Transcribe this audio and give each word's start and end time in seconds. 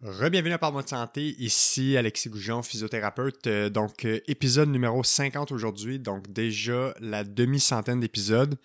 Rebienvenue 0.00 0.54
à 0.54 0.58
Parle-moi 0.58 0.84
de 0.84 0.88
santé, 0.88 1.34
ici 1.40 1.96
Alexis 1.96 2.28
Goujon, 2.28 2.62
physiothérapeute. 2.62 3.48
Euh, 3.48 3.68
donc, 3.68 4.04
euh, 4.04 4.20
épisode 4.28 4.68
numéro 4.68 5.02
50 5.02 5.50
aujourd'hui, 5.50 5.98
donc 5.98 6.32
déjà 6.32 6.94
la 7.00 7.24
demi-centaine 7.24 7.98
d'épisodes. 7.98 8.56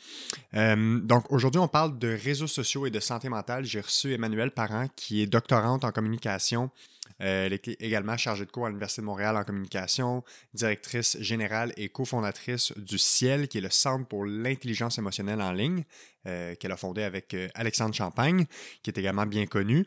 Euh, 0.53 0.99
donc, 0.99 1.31
aujourd'hui, 1.31 1.59
on 1.59 1.67
parle 1.67 1.97
de 1.97 2.09
réseaux 2.09 2.45
sociaux 2.45 2.85
et 2.85 2.91
de 2.91 2.99
santé 2.99 3.29
mentale. 3.29 3.65
J'ai 3.65 3.81
reçu 3.81 4.13
Emmanuel 4.13 4.51
Parent, 4.51 4.85
qui 4.95 5.23
est 5.23 5.25
doctorante 5.25 5.83
en 5.83 5.91
communication 5.91 6.69
euh, 7.21 7.45
elle 7.45 7.53
est 7.53 7.67
également 7.81 8.17
chargée 8.17 8.45
de 8.45 8.51
cours 8.51 8.65
à 8.65 8.69
l'Université 8.69 9.01
de 9.01 9.05
Montréal 9.05 9.37
en 9.37 9.43
communication, 9.43 10.23
directrice 10.53 11.17
générale 11.19 11.73
et 11.77 11.89
cofondatrice 11.89 12.73
du 12.77 12.97
Ciel, 12.97 13.47
qui 13.47 13.59
est 13.59 13.61
le 13.61 13.69
Centre 13.69 14.07
pour 14.07 14.25
l'intelligence 14.25 14.97
émotionnelle 14.97 15.41
en 15.41 15.51
ligne, 15.51 15.83
euh, 16.27 16.55
qu'elle 16.55 16.71
a 16.71 16.77
fondé 16.77 17.03
avec 17.03 17.33
euh, 17.33 17.49
Alexandre 17.55 17.93
Champagne, 17.93 18.45
qui 18.81 18.89
est 18.89 18.97
également 18.97 19.25
bien 19.25 19.45
connu. 19.45 19.85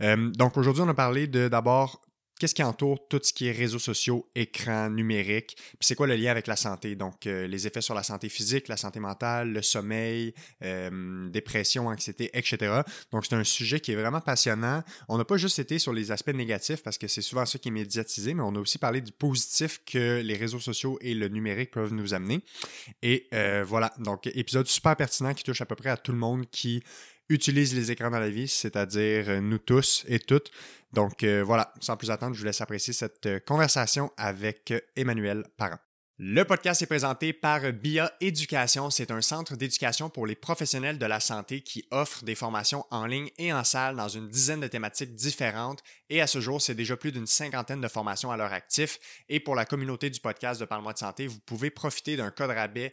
donc 0.00 0.56
aujourd'hui, 0.56 0.82
on 0.82 0.88
a 0.88 0.94
parlé 0.94 1.26
de 1.26 1.48
d'abord 1.48 2.00
qu'est-ce 2.38 2.54
qui 2.54 2.62
entoure 2.62 3.06
tout 3.08 3.20
ce 3.22 3.32
qui 3.32 3.48
est 3.48 3.52
réseaux 3.52 3.78
sociaux, 3.78 4.28
écran, 4.34 4.90
numérique, 4.90 5.56
puis 5.56 5.78
c'est 5.80 5.94
quoi 5.94 6.06
le 6.06 6.16
lien 6.16 6.30
avec 6.30 6.46
la 6.46 6.56
santé, 6.56 6.94
donc 6.96 7.26
euh, 7.26 7.46
les 7.46 7.66
effets 7.66 7.80
sur 7.80 7.94
la 7.94 8.02
santé 8.02 8.28
physique, 8.28 8.68
la 8.68 8.76
santé 8.76 9.00
mentale, 9.00 9.52
le 9.52 9.62
sommeil, 9.62 10.34
euh, 10.62 11.28
dépression, 11.28 11.88
anxiété, 11.88 12.30
etc. 12.32 12.82
Donc 13.12 13.26
c'est 13.26 13.34
un 13.34 13.44
sujet 13.44 13.80
qui 13.80 13.92
est 13.92 13.96
vraiment 13.96 14.20
passionnant. 14.20 14.82
On 15.08 15.18
n'a 15.18 15.24
pas 15.24 15.36
juste 15.36 15.58
été 15.58 15.78
sur 15.78 15.92
les 15.92 16.10
aspects 16.10 16.34
négatifs 16.34 16.82
parce 16.82 16.98
que 16.98 17.08
c'est 17.08 17.22
souvent 17.22 17.46
ça 17.46 17.58
qui 17.58 17.68
est 17.68 17.72
médiatisé, 17.72 18.34
mais 18.34 18.42
on 18.42 18.54
a 18.54 18.58
aussi 18.58 18.78
parlé 18.78 19.00
du 19.00 19.12
positif 19.12 19.80
que 19.84 20.20
les 20.20 20.36
réseaux 20.36 20.60
sociaux 20.60 20.98
et 21.00 21.14
le 21.14 21.28
numérique 21.28 21.70
peuvent 21.70 21.92
nous 21.92 22.14
amener. 22.14 22.40
Et 23.02 23.28
euh, 23.34 23.64
voilà, 23.66 23.92
donc 23.98 24.26
épisode 24.26 24.66
super 24.66 24.96
pertinent 24.96 25.34
qui 25.34 25.44
touche 25.44 25.60
à 25.60 25.66
peu 25.66 25.76
près 25.76 25.90
à 25.90 25.96
tout 25.96 26.12
le 26.12 26.18
monde 26.18 26.48
qui 26.50 26.82
utilise 27.28 27.74
les 27.74 27.90
écrans 27.90 28.10
dans 28.10 28.20
la 28.20 28.30
vie, 28.30 28.48
c'est-à-dire 28.48 29.40
nous 29.42 29.58
tous 29.58 30.04
et 30.08 30.18
toutes. 30.18 30.50
Donc 30.92 31.22
euh, 31.22 31.42
voilà, 31.44 31.72
sans 31.80 31.96
plus 31.96 32.10
attendre, 32.10 32.34
je 32.34 32.40
vous 32.40 32.46
laisse 32.46 32.60
apprécier 32.60 32.92
cette 32.92 33.26
euh, 33.26 33.40
conversation 33.40 34.10
avec 34.16 34.70
euh, 34.70 34.80
Emmanuel 34.96 35.44
Parent. 35.56 35.78
Le 36.20 36.42
podcast 36.42 36.82
est 36.82 36.86
présenté 36.86 37.32
par 37.32 37.72
BIA 37.72 38.12
Éducation. 38.20 38.90
C'est 38.90 39.12
un 39.12 39.20
centre 39.20 39.54
d'éducation 39.54 40.10
pour 40.10 40.26
les 40.26 40.34
professionnels 40.34 40.98
de 40.98 41.06
la 41.06 41.20
santé 41.20 41.60
qui 41.60 41.86
offre 41.92 42.24
des 42.24 42.34
formations 42.34 42.84
en 42.90 43.06
ligne 43.06 43.30
et 43.38 43.52
en 43.52 43.62
salle 43.62 43.94
dans 43.94 44.08
une 44.08 44.28
dizaine 44.28 44.58
de 44.58 44.66
thématiques 44.66 45.14
différentes. 45.14 45.80
Et 46.10 46.20
à 46.20 46.26
ce 46.26 46.40
jour, 46.40 46.60
c'est 46.60 46.74
déjà 46.74 46.96
plus 46.96 47.12
d'une 47.12 47.28
cinquantaine 47.28 47.80
de 47.80 47.86
formations 47.86 48.32
à 48.32 48.36
leur 48.36 48.52
actif. 48.52 48.98
Et 49.28 49.38
pour 49.38 49.54
la 49.54 49.64
communauté 49.64 50.10
du 50.10 50.18
podcast 50.18 50.58
de 50.58 50.64
Parle-moi 50.64 50.92
de 50.92 50.98
santé, 50.98 51.28
vous 51.28 51.38
pouvez 51.38 51.70
profiter 51.70 52.16
d'un 52.16 52.32
code 52.32 52.50
rabais 52.50 52.92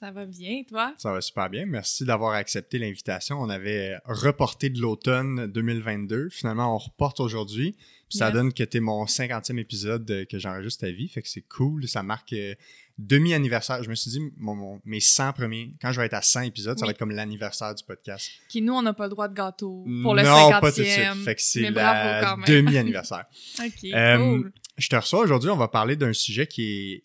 Ça 0.00 0.10
va 0.10 0.26
bien, 0.26 0.62
toi? 0.68 0.92
Ça 0.98 1.12
va 1.12 1.20
super 1.20 1.48
bien. 1.48 1.66
Merci 1.66 2.04
d'avoir 2.04 2.32
accepté 2.32 2.78
l'invitation. 2.78 3.40
On 3.40 3.48
avait 3.48 3.96
reporté 4.04 4.68
de 4.68 4.80
l'automne 4.80 5.46
2022. 5.46 6.30
Finalement, 6.30 6.74
on 6.74 6.78
reporte 6.78 7.20
aujourd'hui. 7.20 7.76
ça 8.08 8.30
donne 8.30 8.52
que 8.52 8.64
tu 8.64 8.78
es 8.78 8.80
mon 8.80 9.04
50e 9.04 9.58
épisode 9.58 10.26
que 10.28 10.38
j'enregistre 10.38 10.80
ta 10.80 10.90
vie. 10.90 11.08
Fait 11.08 11.22
que 11.22 11.28
c'est 11.28 11.46
cool. 11.48 11.86
Ça 11.86 12.02
marque 12.02 12.32
euh, 12.32 12.54
demi-anniversaire. 12.98 13.82
Je 13.82 13.88
me 13.88 13.94
suis 13.94 14.10
dit, 14.10 14.20
mon, 14.36 14.80
mes 14.84 15.00
100 15.00 15.32
premiers, 15.32 15.74
quand 15.80 15.92
je 15.92 16.00
vais 16.00 16.06
être 16.06 16.14
à 16.14 16.22
100 16.22 16.42
épisodes, 16.42 16.78
ça 16.78 16.86
va 16.86 16.90
être 16.90 16.98
comme 16.98 17.12
l'anniversaire 17.12 17.74
du 17.74 17.84
podcast. 17.84 18.30
Qui, 18.48 18.62
nous, 18.62 18.74
on 18.74 18.82
n'a 18.82 18.94
pas 18.94 19.04
le 19.04 19.10
droit 19.10 19.28
de 19.28 19.34
gâteau 19.34 19.84
pour 20.02 20.14
le 20.14 20.22
50e. 20.22 20.26
Non, 20.26 20.60
pas 20.60 20.72
tout 20.72 20.80
de 20.80 20.84
suite. 20.84 21.24
Fait 21.24 21.34
que 21.36 21.42
c'est 21.42 21.70
la 21.70 22.36
demi-anniversaire. 22.46 23.26
OK, 23.60 23.84
euh, 23.84 24.16
cool. 24.18 24.52
Je 24.76 24.88
te 24.88 24.96
reçois 24.96 25.20
aujourd'hui. 25.20 25.50
On 25.50 25.56
va 25.56 25.68
parler 25.68 25.94
d'un 25.94 26.12
sujet 26.12 26.48
qui 26.48 26.62
est 26.62 27.04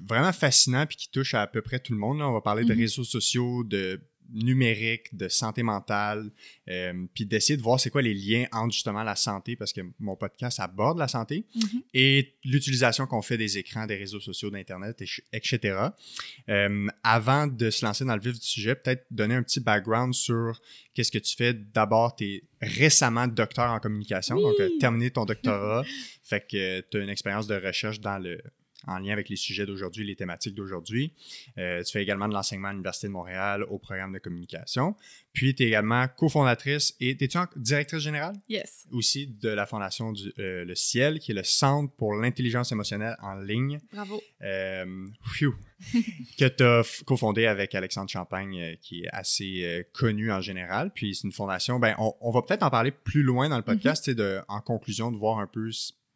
vraiment 0.00 0.32
fascinant 0.32 0.86
puis 0.86 0.96
qui 0.96 1.10
touche 1.10 1.34
à, 1.34 1.42
à 1.42 1.46
peu 1.46 1.62
près 1.62 1.78
tout 1.78 1.92
le 1.92 1.98
monde. 1.98 2.20
On 2.20 2.32
va 2.32 2.40
parler 2.40 2.64
de 2.64 2.72
mhm. 2.74 2.80
réseaux 2.80 3.04
sociaux, 3.04 3.64
de 3.64 4.00
numérique, 4.32 5.14
de 5.14 5.28
santé 5.28 5.62
mentale, 5.62 6.30
euh, 6.68 7.06
puis 7.14 7.26
d'essayer 7.26 7.56
de 7.56 7.62
voir 7.62 7.80
c'est 7.80 7.90
quoi 7.90 8.02
les 8.02 8.14
liens 8.14 8.46
entre 8.52 8.72
justement 8.72 9.02
la 9.02 9.16
santé, 9.16 9.56
parce 9.56 9.72
que 9.72 9.80
mon 9.98 10.16
podcast 10.16 10.60
aborde 10.60 10.98
la 10.98 11.08
santé, 11.08 11.46
mhm. 11.54 11.82
et 11.94 12.34
l'utilisation 12.44 13.06
qu'on 13.06 13.22
fait 13.22 13.36
des 13.36 13.58
écrans, 13.58 13.86
des 13.86 13.96
réseaux 13.96 14.20
sociaux, 14.20 14.50
d'Internet, 14.50 15.02
etc. 15.32 15.78
Euh, 16.48 16.86
avant 17.02 17.46
de 17.46 17.70
se 17.70 17.84
lancer 17.84 18.04
dans 18.04 18.14
le 18.14 18.22
vif 18.22 18.38
du 18.38 18.46
sujet, 18.46 18.74
peut-être 18.74 19.06
donner 19.10 19.34
un 19.34 19.42
petit 19.42 19.60
background 19.60 20.14
sur 20.14 20.60
qu'est-ce 20.94 21.12
que 21.12 21.18
tu 21.18 21.36
fais. 21.36 21.54
D'abord, 21.54 22.16
tu 22.16 22.24
es 22.24 22.42
récemment 22.60 23.26
docteur 23.26 23.70
en 23.70 23.80
communication, 23.80 24.40
donc 24.40 24.58
as 24.60 24.68
terminé 24.78 25.10
ton 25.10 25.24
doctorat, 25.26 25.84
fait 26.22 26.46
que 26.48 26.80
tu 26.80 26.96
as 26.96 27.00
une 27.00 27.08
expérience 27.08 27.46
de 27.46 27.54
recherche 27.54 28.00
dans 28.00 28.18
le 28.18 28.40
en 28.86 28.98
lien 28.98 29.12
avec 29.12 29.28
les 29.28 29.36
sujets 29.36 29.66
d'aujourd'hui, 29.66 30.06
les 30.06 30.16
thématiques 30.16 30.54
d'aujourd'hui. 30.54 31.12
Euh, 31.58 31.82
tu 31.82 31.92
fais 31.92 32.02
également 32.02 32.28
de 32.28 32.34
l'enseignement 32.34 32.68
à 32.68 32.72
l'Université 32.72 33.06
de 33.06 33.12
Montréal 33.12 33.64
au 33.68 33.78
programme 33.78 34.12
de 34.12 34.18
communication. 34.18 34.94
Puis, 35.32 35.54
tu 35.54 35.62
es 35.62 35.66
également 35.66 36.06
cofondatrice 36.08 36.96
et 37.00 37.10
es-tu 37.10 37.38
directrice 37.56 38.00
générale? 38.00 38.34
Yes. 38.48 38.86
Aussi 38.90 39.26
de 39.26 39.48
la 39.48 39.66
fondation 39.66 40.12
du, 40.12 40.32
euh, 40.38 40.64
Le 40.64 40.74
Ciel, 40.74 41.20
qui 41.20 41.32
est 41.32 41.34
le 41.34 41.44
Centre 41.44 41.92
pour 41.94 42.14
l'intelligence 42.14 42.72
émotionnelle 42.72 43.16
en 43.22 43.34
ligne. 43.34 43.80
Bravo. 43.92 44.20
Euh, 44.42 45.06
que 46.38 46.48
tu 46.48 46.62
as 46.62 47.02
cofondé 47.04 47.46
avec 47.46 47.74
Alexandre 47.74 48.10
Champagne, 48.10 48.76
qui 48.82 49.04
est 49.04 49.08
assez 49.12 49.86
connu 49.92 50.30
en 50.32 50.40
général. 50.40 50.90
Puis, 50.92 51.14
c'est 51.14 51.24
une 51.24 51.32
fondation, 51.32 51.78
ben, 51.78 51.94
on, 51.98 52.30
va 52.30 52.42
peut-être 52.42 52.62
en 52.62 52.70
parler 52.70 52.90
plus 52.90 53.22
loin 53.22 53.48
dans 53.48 53.56
le 53.56 53.62
podcast, 53.62 54.08
mm 54.08 54.14
de, 54.14 54.40
en 54.48 54.60
conclusion, 54.60 55.12
de 55.12 55.16
voir 55.16 55.38
un 55.38 55.46
peu 55.46 55.70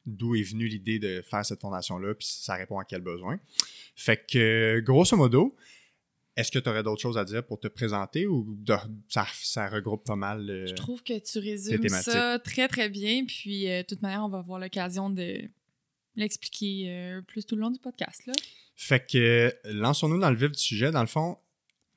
d'où 0.06 0.34
est 0.34 0.42
venue 0.42 0.66
l'idée 0.66 0.98
de 0.98 1.22
faire 1.22 1.44
cette 1.44 1.60
fondation-là, 1.60 2.15
puis 2.15 2.26
ça 2.26 2.54
répond 2.54 2.78
à 2.78 2.84
quel 2.84 3.00
besoin. 3.00 3.38
Fait 3.97 4.25
que, 4.26 4.81
grosso 4.81 5.16
modo, 5.16 5.56
est-ce 6.37 6.50
que 6.50 6.59
tu 6.59 6.69
aurais 6.69 6.82
d'autres 6.82 7.00
choses 7.00 7.16
à 7.19 7.25
dire 7.25 7.44
pour 7.44 7.60
te 7.60 7.69
présenter 7.69 8.26
ou 8.26 8.59
ça, 9.09 9.69
regroupe 9.69 10.04
pas 10.04 10.16
mal 10.16 10.50
euh, 10.50 10.66
Je 10.66 10.75
trouve 10.75 11.03
que 11.03 11.19
tu 11.19 11.38
résumes 11.38 11.88
ça 11.88 12.38
très, 12.38 12.66
très 12.66 12.88
bien. 12.88 13.25
Puis, 13.25 13.70
euh, 13.70 13.82
de 13.82 13.87
toute 13.87 14.03
manière, 14.03 14.25
on 14.25 14.28
va 14.28 14.38
avoir 14.38 14.59
l'occasion 14.59 15.10
de 15.10 15.43
l'expliquer 16.16 16.87
euh, 16.88 17.22
plus 17.22 17.47
tout 17.47 17.54
le 17.54 17.62
long 17.62 17.70
du 17.70 17.78
podcast. 17.78 18.26
Là. 18.26 18.32
Fait 18.75 19.04
que, 19.06 19.53
lançons-nous 19.64 20.19
dans 20.19 20.31
le 20.31 20.37
vif 20.37 20.50
du 20.50 20.59
sujet. 20.59 20.91
Dans 20.91 21.03
le 21.03 21.06
fond, 21.06 21.38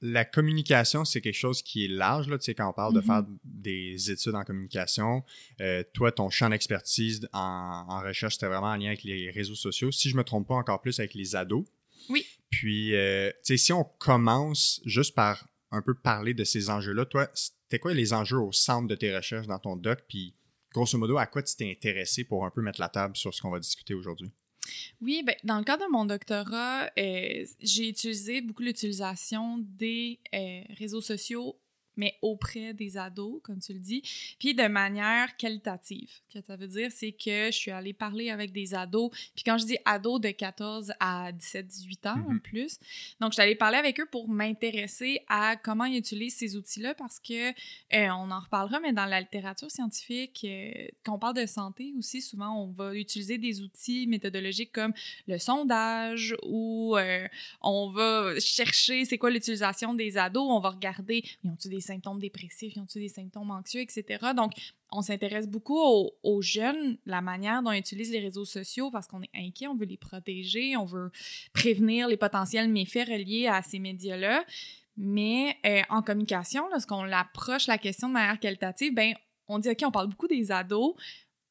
la 0.02 0.26
communication, 0.26 1.06
c'est 1.06 1.22
quelque 1.22 1.34
chose 1.34 1.62
qui 1.62 1.86
est 1.86 1.88
large. 1.88 2.28
Là, 2.28 2.38
tu 2.38 2.46
sais, 2.46 2.54
quand 2.54 2.70
on 2.70 2.74
parle 2.74 2.94
de 2.94 3.02
faire 3.02 3.22
mm-hmm. 3.22 3.38
des 3.44 4.12
études 4.12 4.36
en 4.36 4.44
communication, 4.44 5.24
euh, 5.62 5.84
toi, 5.94 6.12
ton 6.12 6.30
champ 6.30 6.50
d'expertise 6.50 7.28
en, 7.34 8.02
recherche, 8.02 8.36
c'était 8.36 8.48
vraiment 8.48 8.68
en 8.68 8.76
lien 8.76 8.88
avec 8.88 9.04
les 9.04 9.32
réseaux 9.32 9.56
sociaux. 9.56 9.92
Si 9.92 10.10
je 10.10 10.14
ne 10.14 10.20
me 10.20 10.24
trompe 10.24 10.48
pas, 10.48 10.56
encore 10.56 10.82
plus 10.82 11.00
avec 11.00 11.14
les 11.14 11.36
ados. 11.36 11.66
Oui. 12.10 12.26
Puis, 12.50 12.96
euh, 12.96 13.30
tu 13.44 13.54
sais, 13.54 13.58
si 13.58 13.74
on 13.74 13.84
commence 13.84 14.82
juste 14.86 15.16
par 15.16 15.48
un 15.72 15.82
peu 15.82 15.94
parler 15.94 16.34
de 16.34 16.44
ces 16.44 16.70
enjeux-là, 16.70 17.06
toi, 17.06 17.30
c'était 17.34 17.80
quoi 17.80 17.94
les 17.94 18.14
enjeux 18.14 18.40
au 18.40 18.52
centre 18.52 18.88
de 18.88 18.96
tes 18.96 19.16
recherches 19.16 19.48
dans 19.48 19.60
ton 19.60 19.76
doc? 19.76 20.04
Puis, 20.08 20.36
grosso 20.74 20.98
modo, 20.98 21.18
à 21.18 21.26
quoi 21.26 21.44
tu 21.44 21.56
t'es 21.56 21.70
intéressé 21.70 22.24
pour 22.24 22.46
un 22.46 22.52
peu 22.52 22.62
mettre 22.62 22.80
la 22.80 22.90
table 22.90 23.18
sur 23.18 23.34
ce 23.34 23.42
qu'on 23.42 23.52
va 23.52 23.60
discuter 23.60 23.94
aujourd'hui? 23.94 24.32
Oui, 25.02 25.24
ben, 25.26 25.36
dans 25.44 25.58
le 25.58 25.64
cadre 25.64 25.86
de 25.86 25.92
mon 25.92 26.06
doctorat, 26.06 26.90
euh, 26.98 27.46
j'ai 27.60 27.90
utilisé 27.90 28.42
beaucoup 28.42 28.64
l'utilisation 28.64 29.58
des 29.60 30.20
euh, 30.34 30.62
réseaux 30.78 31.02
sociaux 31.02 31.58
mais 31.98 32.16
auprès 32.22 32.74
des 32.74 32.98
ados, 32.98 33.42
comme 33.44 33.60
tu 33.60 33.74
le 33.74 33.80
dis, 33.80 34.02
puis 34.40 34.54
de 34.54 34.68
manière 34.68 35.36
qualitative. 35.38 36.10
Ce 36.30 36.40
que 36.40 36.46
ça 36.46 36.56
veut 36.56 36.68
dire, 36.68 36.92
c'est 36.92 37.12
que 37.12 37.48
je 37.48 37.58
suis 37.58 37.72
allée 37.72 37.94
parler 37.94 38.30
avec 38.30 38.52
des 38.52 38.74
ados, 38.74 39.12
puis 39.36 39.44
quand 39.44 39.58
je 39.58 39.66
dis 39.66 39.78
ados 39.86 40.22
de 40.22 40.30
14 40.30 40.94
à 41.00 41.32
17, 41.32 41.68
18 41.68 42.06
ans 42.06 42.12
en 42.12 42.34
mm-hmm. 42.34 42.40
plus, 42.40 42.80
donc 43.20 43.32
je 43.32 43.36
suis 43.36 43.42
allée 43.42 43.56
parler 43.56 43.78
avec 43.78 44.00
eux 44.00 44.08
pour 44.10 44.30
m'intéresser 44.30 45.22
à 45.28 45.56
comment 45.56 45.86
ils 45.86 45.98
utilisent 45.98 46.38
ces 46.38 46.56
outils-là, 46.56 46.94
parce 46.96 47.20
que, 47.20 47.50
euh, 47.50 47.54
on 47.92 48.32
en 48.32 48.40
reparlera, 48.40 48.80
mais 48.80 48.94
dans 48.94 49.06
la 49.06 49.20
littérature 49.20 49.72
scientifique, 49.72 50.42
euh, 50.46 50.88
quand 51.04 51.16
on 51.16 51.20
parle 51.20 51.36
de 51.36 51.46
santé 51.46 51.94
aussi, 51.98 52.22
souvent, 52.22 52.64
on 52.64 52.72
va 52.72 52.94
utiliser 52.96 53.38
des 53.38 53.62
outils 53.62 54.08
méthodologiques 54.08 54.72
comme 54.72 54.94
le 55.28 55.38
sondage, 55.38 56.36
ou 56.44 56.96
euh, 56.98 57.28
on 57.62 57.90
va 57.90 58.40
chercher 58.40 59.06
c'est 59.06 59.18
quoi 59.18 59.30
l'utilisation 59.30 59.94
des 59.94 60.18
ados, 60.18 60.48
on 60.50 60.60
va 60.60 60.70
regarder, 60.70 61.24
ils 61.44 61.50
ont-ils 61.50 61.70
des 61.70 61.82
symptômes 61.88 62.20
dépressifs, 62.20 62.76
ils 62.76 62.80
ont-ils 62.80 63.02
des 63.02 63.10
symptômes 63.10 63.52
anxieux, 63.52 63.82
etc. 63.82 64.28
Donc, 64.36 64.54
on 64.92 65.02
s'intéresse 65.02 65.48
beaucoup 65.48 65.80
aux, 65.80 66.42
jeunes, 66.42 66.98
la 67.06 67.22
manière 67.22 67.62
dont 67.62 67.72
ils 67.72 67.80
utilisent 67.80 68.12
les 68.12 68.20
réseaux 68.20 68.46
sociaux 68.46 68.92
parce 68.92 69.08
qu'on 69.08 69.22
est 69.22 69.30
inquiet, 69.36 69.68
on 69.68 69.76
veut 69.76 69.86
les 69.86 69.98
protéger, 69.98 70.78
on 70.78 70.86
veut 70.86 71.12
prévenir 71.54 72.08
les 72.08 72.18
potentiels 72.18 72.70
méfaits 72.70 73.08
reliés 73.08 73.48
à 73.48 73.62
ces 73.62 73.80
médias-là. 73.80 74.46
Mais 74.96 75.58
euh, 75.66 75.82
en 75.90 76.02
communication, 76.02 76.68
lorsqu'on 76.70 77.12
approche 77.12 77.68
la 77.68 77.78
question 77.78 78.08
de 78.08 78.14
manière 78.14 78.40
qualitative, 78.40 78.94
ben 78.94 79.14
on 79.48 79.60
dit 79.60 79.70
OK, 79.70 79.82
on 79.84 79.92
parle 79.92 80.08
beaucoup 80.08 80.28
des 80.28 80.52
ados, 80.52 80.96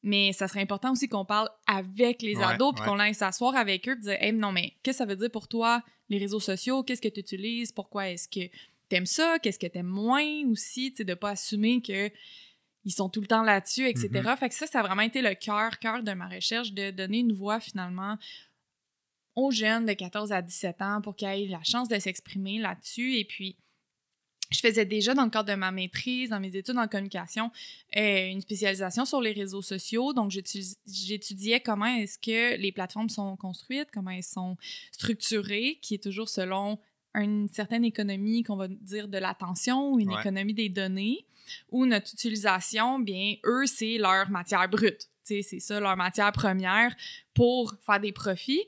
mais 0.03 0.31
ça 0.33 0.47
serait 0.47 0.61
important 0.61 0.91
aussi 0.91 1.07
qu'on 1.07 1.25
parle 1.25 1.49
avec 1.65 2.21
les 2.21 2.35
Ouais, 2.37 2.43
ados, 2.43 2.73
puis 2.73 2.81
ouais. 2.81 2.87
qu'on 2.87 2.99
aille 2.99 3.15
s'asseoir 3.15 3.55
avec 3.55 3.87
eux, 3.87 3.95
puis 3.95 4.03
dire, 4.03 4.17
hey, 4.19 4.33
non, 4.33 4.51
mais 4.51 4.73
qu'est-ce 4.83 4.99
que 4.99 5.03
ça 5.03 5.05
veut 5.05 5.15
dire 5.15 5.31
pour 5.31 5.47
toi, 5.47 5.83
les 6.09 6.17
réseaux 6.17 6.39
sociaux? 6.39 6.83
Qu'est-ce 6.83 7.01
que 7.01 7.07
tu 7.07 7.19
utilises? 7.19 7.71
Pourquoi 7.71 8.09
est-ce 8.09 8.27
que 8.27 8.49
t'aimes 8.89 9.05
ça? 9.05 9.39
Qu'est-ce 9.39 9.59
que 9.59 9.67
t'aimes 9.67 9.85
moins 9.85 10.45
aussi? 10.49 10.91
Tu 10.91 10.97
sais, 10.97 11.03
de 11.03 11.13
pas 11.13 11.31
assumer 11.31 11.81
que 11.81 12.11
ils 12.85 12.91
sont 12.91 13.09
tout 13.09 13.19
le 13.19 13.27
temps 13.27 13.43
là-dessus, 13.43 13.87
etc. 13.87 14.07
Mm-hmm. 14.09 14.37
Fait 14.37 14.49
que 14.49 14.55
ça, 14.55 14.65
ça 14.65 14.79
a 14.79 14.83
vraiment 14.83 15.01
été 15.01 15.21
le 15.21 15.33
cœur, 15.35 15.77
cœur 15.79 16.03
de 16.03 16.13
ma 16.13 16.29
recherche, 16.29 16.71
de 16.71 16.91
donner 16.91 17.19
une 17.19 17.33
voix 17.33 17.59
finalement 17.59 18.17
aux 19.35 19.51
jeunes 19.51 19.85
de 19.85 19.93
14 19.93 20.31
à 20.31 20.41
17 20.41 20.81
ans 20.81 21.01
pour 21.01 21.15
qu'ils 21.15 21.27
aient 21.27 21.47
la 21.47 21.63
chance 21.63 21.89
de 21.89 21.99
s'exprimer 21.99 22.59
là-dessus. 22.59 23.17
Et 23.17 23.25
puis, 23.25 23.57
je 24.49 24.59
faisais 24.59 24.85
déjà 24.85 25.13
dans 25.13 25.25
le 25.25 25.29
cadre 25.29 25.49
de 25.49 25.55
ma 25.55 25.71
maîtrise, 25.71 26.29
dans 26.29 26.39
mes 26.39 26.55
études 26.55 26.77
en 26.77 26.87
communication, 26.87 27.51
euh, 27.97 28.29
une 28.29 28.41
spécialisation 28.41 29.05
sur 29.05 29.19
les 29.19 29.33
réseaux 29.33 29.61
sociaux. 29.61 30.13
Donc, 30.13 30.31
j'étu- 30.31 30.77
j'étudiais 30.87 31.59
comment 31.59 31.85
est-ce 31.85 32.17
que 32.17 32.55
les 32.57 32.71
plateformes 32.71 33.09
sont 33.09 33.35
construites, 33.35 33.89
comment 33.93 34.11
elles 34.11 34.23
sont 34.23 34.57
structurées, 34.91 35.79
qui 35.81 35.95
est 35.95 36.03
toujours 36.03 36.29
selon 36.29 36.79
une 37.15 37.47
certaine 37.49 37.83
économie 37.85 38.43
qu'on 38.43 38.55
va 38.57 38.67
dire 38.67 39.07
de 39.07 39.17
l'attention 39.17 39.91
ou 39.93 39.99
une 39.99 40.11
Ouais. 40.13 40.19
économie 40.19 40.53
des 40.53 40.69
données, 40.69 41.25
ou 41.71 41.85
notre 41.85 42.13
utilisation, 42.13 42.99
bien, 42.99 43.35
eux, 43.45 43.65
c'est 43.65 43.97
leur 43.97 44.29
matière 44.29 44.67
brute. 44.69 45.09
C'est 45.23 45.41
ça, 45.59 45.79
leur 45.79 45.97
matière 45.97 46.31
première 46.31 46.95
pour 47.33 47.73
faire 47.85 47.99
des 47.99 48.11
profits. 48.13 48.63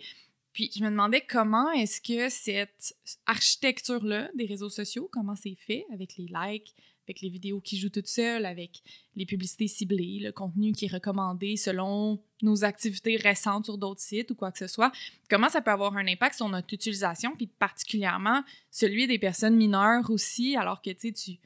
Puis 0.51 0.69
je 0.75 0.83
me 0.83 0.89
demandais 0.89 1.21
comment 1.21 1.71
est-ce 1.71 2.01
que 2.01 2.27
cette 2.29 2.95
architecture-là 3.25 4.29
des 4.35 4.45
réseaux 4.45 4.69
sociaux, 4.69 5.09
comment 5.11 5.35
c'est 5.35 5.55
fait 5.55 5.85
avec 5.93 6.17
les 6.17 6.25
likes, 6.25 6.73
avec 7.09 7.21
les 7.21 7.29
vidéos 7.29 7.59
qui 7.59 7.77
jouent 7.79 7.89
toutes 7.89 8.07
seules, 8.07 8.45
avec 8.45 8.83
les 9.15 9.25
publicités 9.25 9.67
ciblées, 9.67 10.19
le 10.21 10.31
contenu 10.31 10.73
qui 10.73 10.85
est 10.85 10.93
recommandé 10.93 11.57
selon 11.57 12.21
nos 12.43 12.63
activités 12.63 13.17
récentes 13.17 13.65
sur 13.65 13.79
d'autres 13.79 13.99
sites 14.01 14.29
ou 14.29 14.35
quoi 14.35 14.51
que 14.51 14.59
ce 14.59 14.67
soit, 14.67 14.91
comment 15.27 15.49
ça 15.49 15.61
peut 15.61 15.71
avoir 15.71 15.97
un 15.97 16.07
impact 16.07 16.35
sur 16.35 16.47
notre 16.47 16.71
utilisation, 16.71 17.35
puis 17.35 17.47
particulièrement 17.47 18.43
celui 18.69 19.07
des 19.07 19.17
personnes 19.17 19.55
mineures 19.57 20.07
aussi, 20.11 20.55
alors 20.55 20.83
que 20.83 20.91
tu 20.91 21.39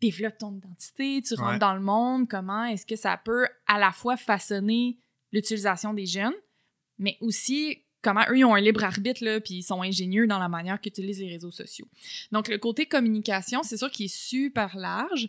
développes 0.00 0.38
ton 0.38 0.52
identité, 0.56 1.22
tu 1.22 1.34
rentres 1.34 1.52
Ouais. 1.52 1.58
dans 1.60 1.74
le 1.74 1.80
monde, 1.80 2.28
comment 2.28 2.64
est-ce 2.64 2.84
que 2.84 2.96
ça 2.96 3.16
peut 3.16 3.46
à 3.68 3.78
la 3.78 3.92
fois 3.92 4.16
façonner 4.16 4.98
l'utilisation 5.32 5.94
des 5.94 6.06
jeunes, 6.06 6.34
mais 6.98 7.16
aussi 7.20 7.84
comment 8.06 8.24
eux, 8.30 8.38
ils 8.38 8.44
ont 8.44 8.54
un 8.54 8.60
libre 8.60 8.84
arbitre, 8.84 9.24
là, 9.24 9.40
puis 9.40 9.54
ils 9.54 9.62
sont 9.64 9.82
ingénieux 9.82 10.28
dans 10.28 10.38
la 10.38 10.48
manière 10.48 10.80
qu'ils 10.80 10.90
utilisent 10.90 11.20
les 11.20 11.28
réseaux 11.28 11.50
sociaux. 11.50 11.88
Donc, 12.30 12.46
le 12.46 12.56
côté 12.56 12.86
communication, 12.86 13.64
c'est 13.64 13.76
sûr 13.76 13.90
qu'il 13.90 14.06
est 14.06 14.14
super 14.14 14.76
large. 14.76 15.28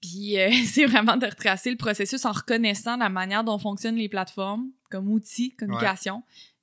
Puis, 0.00 0.38
euh, 0.38 0.50
c'est 0.66 0.86
vraiment 0.86 1.18
de 1.18 1.26
retracer 1.26 1.70
le 1.70 1.76
processus 1.76 2.24
en 2.24 2.32
reconnaissant 2.32 2.96
la 2.96 3.10
manière 3.10 3.44
dont 3.44 3.58
fonctionnent 3.58 3.96
les 3.96 4.08
plateformes 4.08 4.70
comme 4.90 5.12
outil 5.12 5.50
communication, 5.50 6.22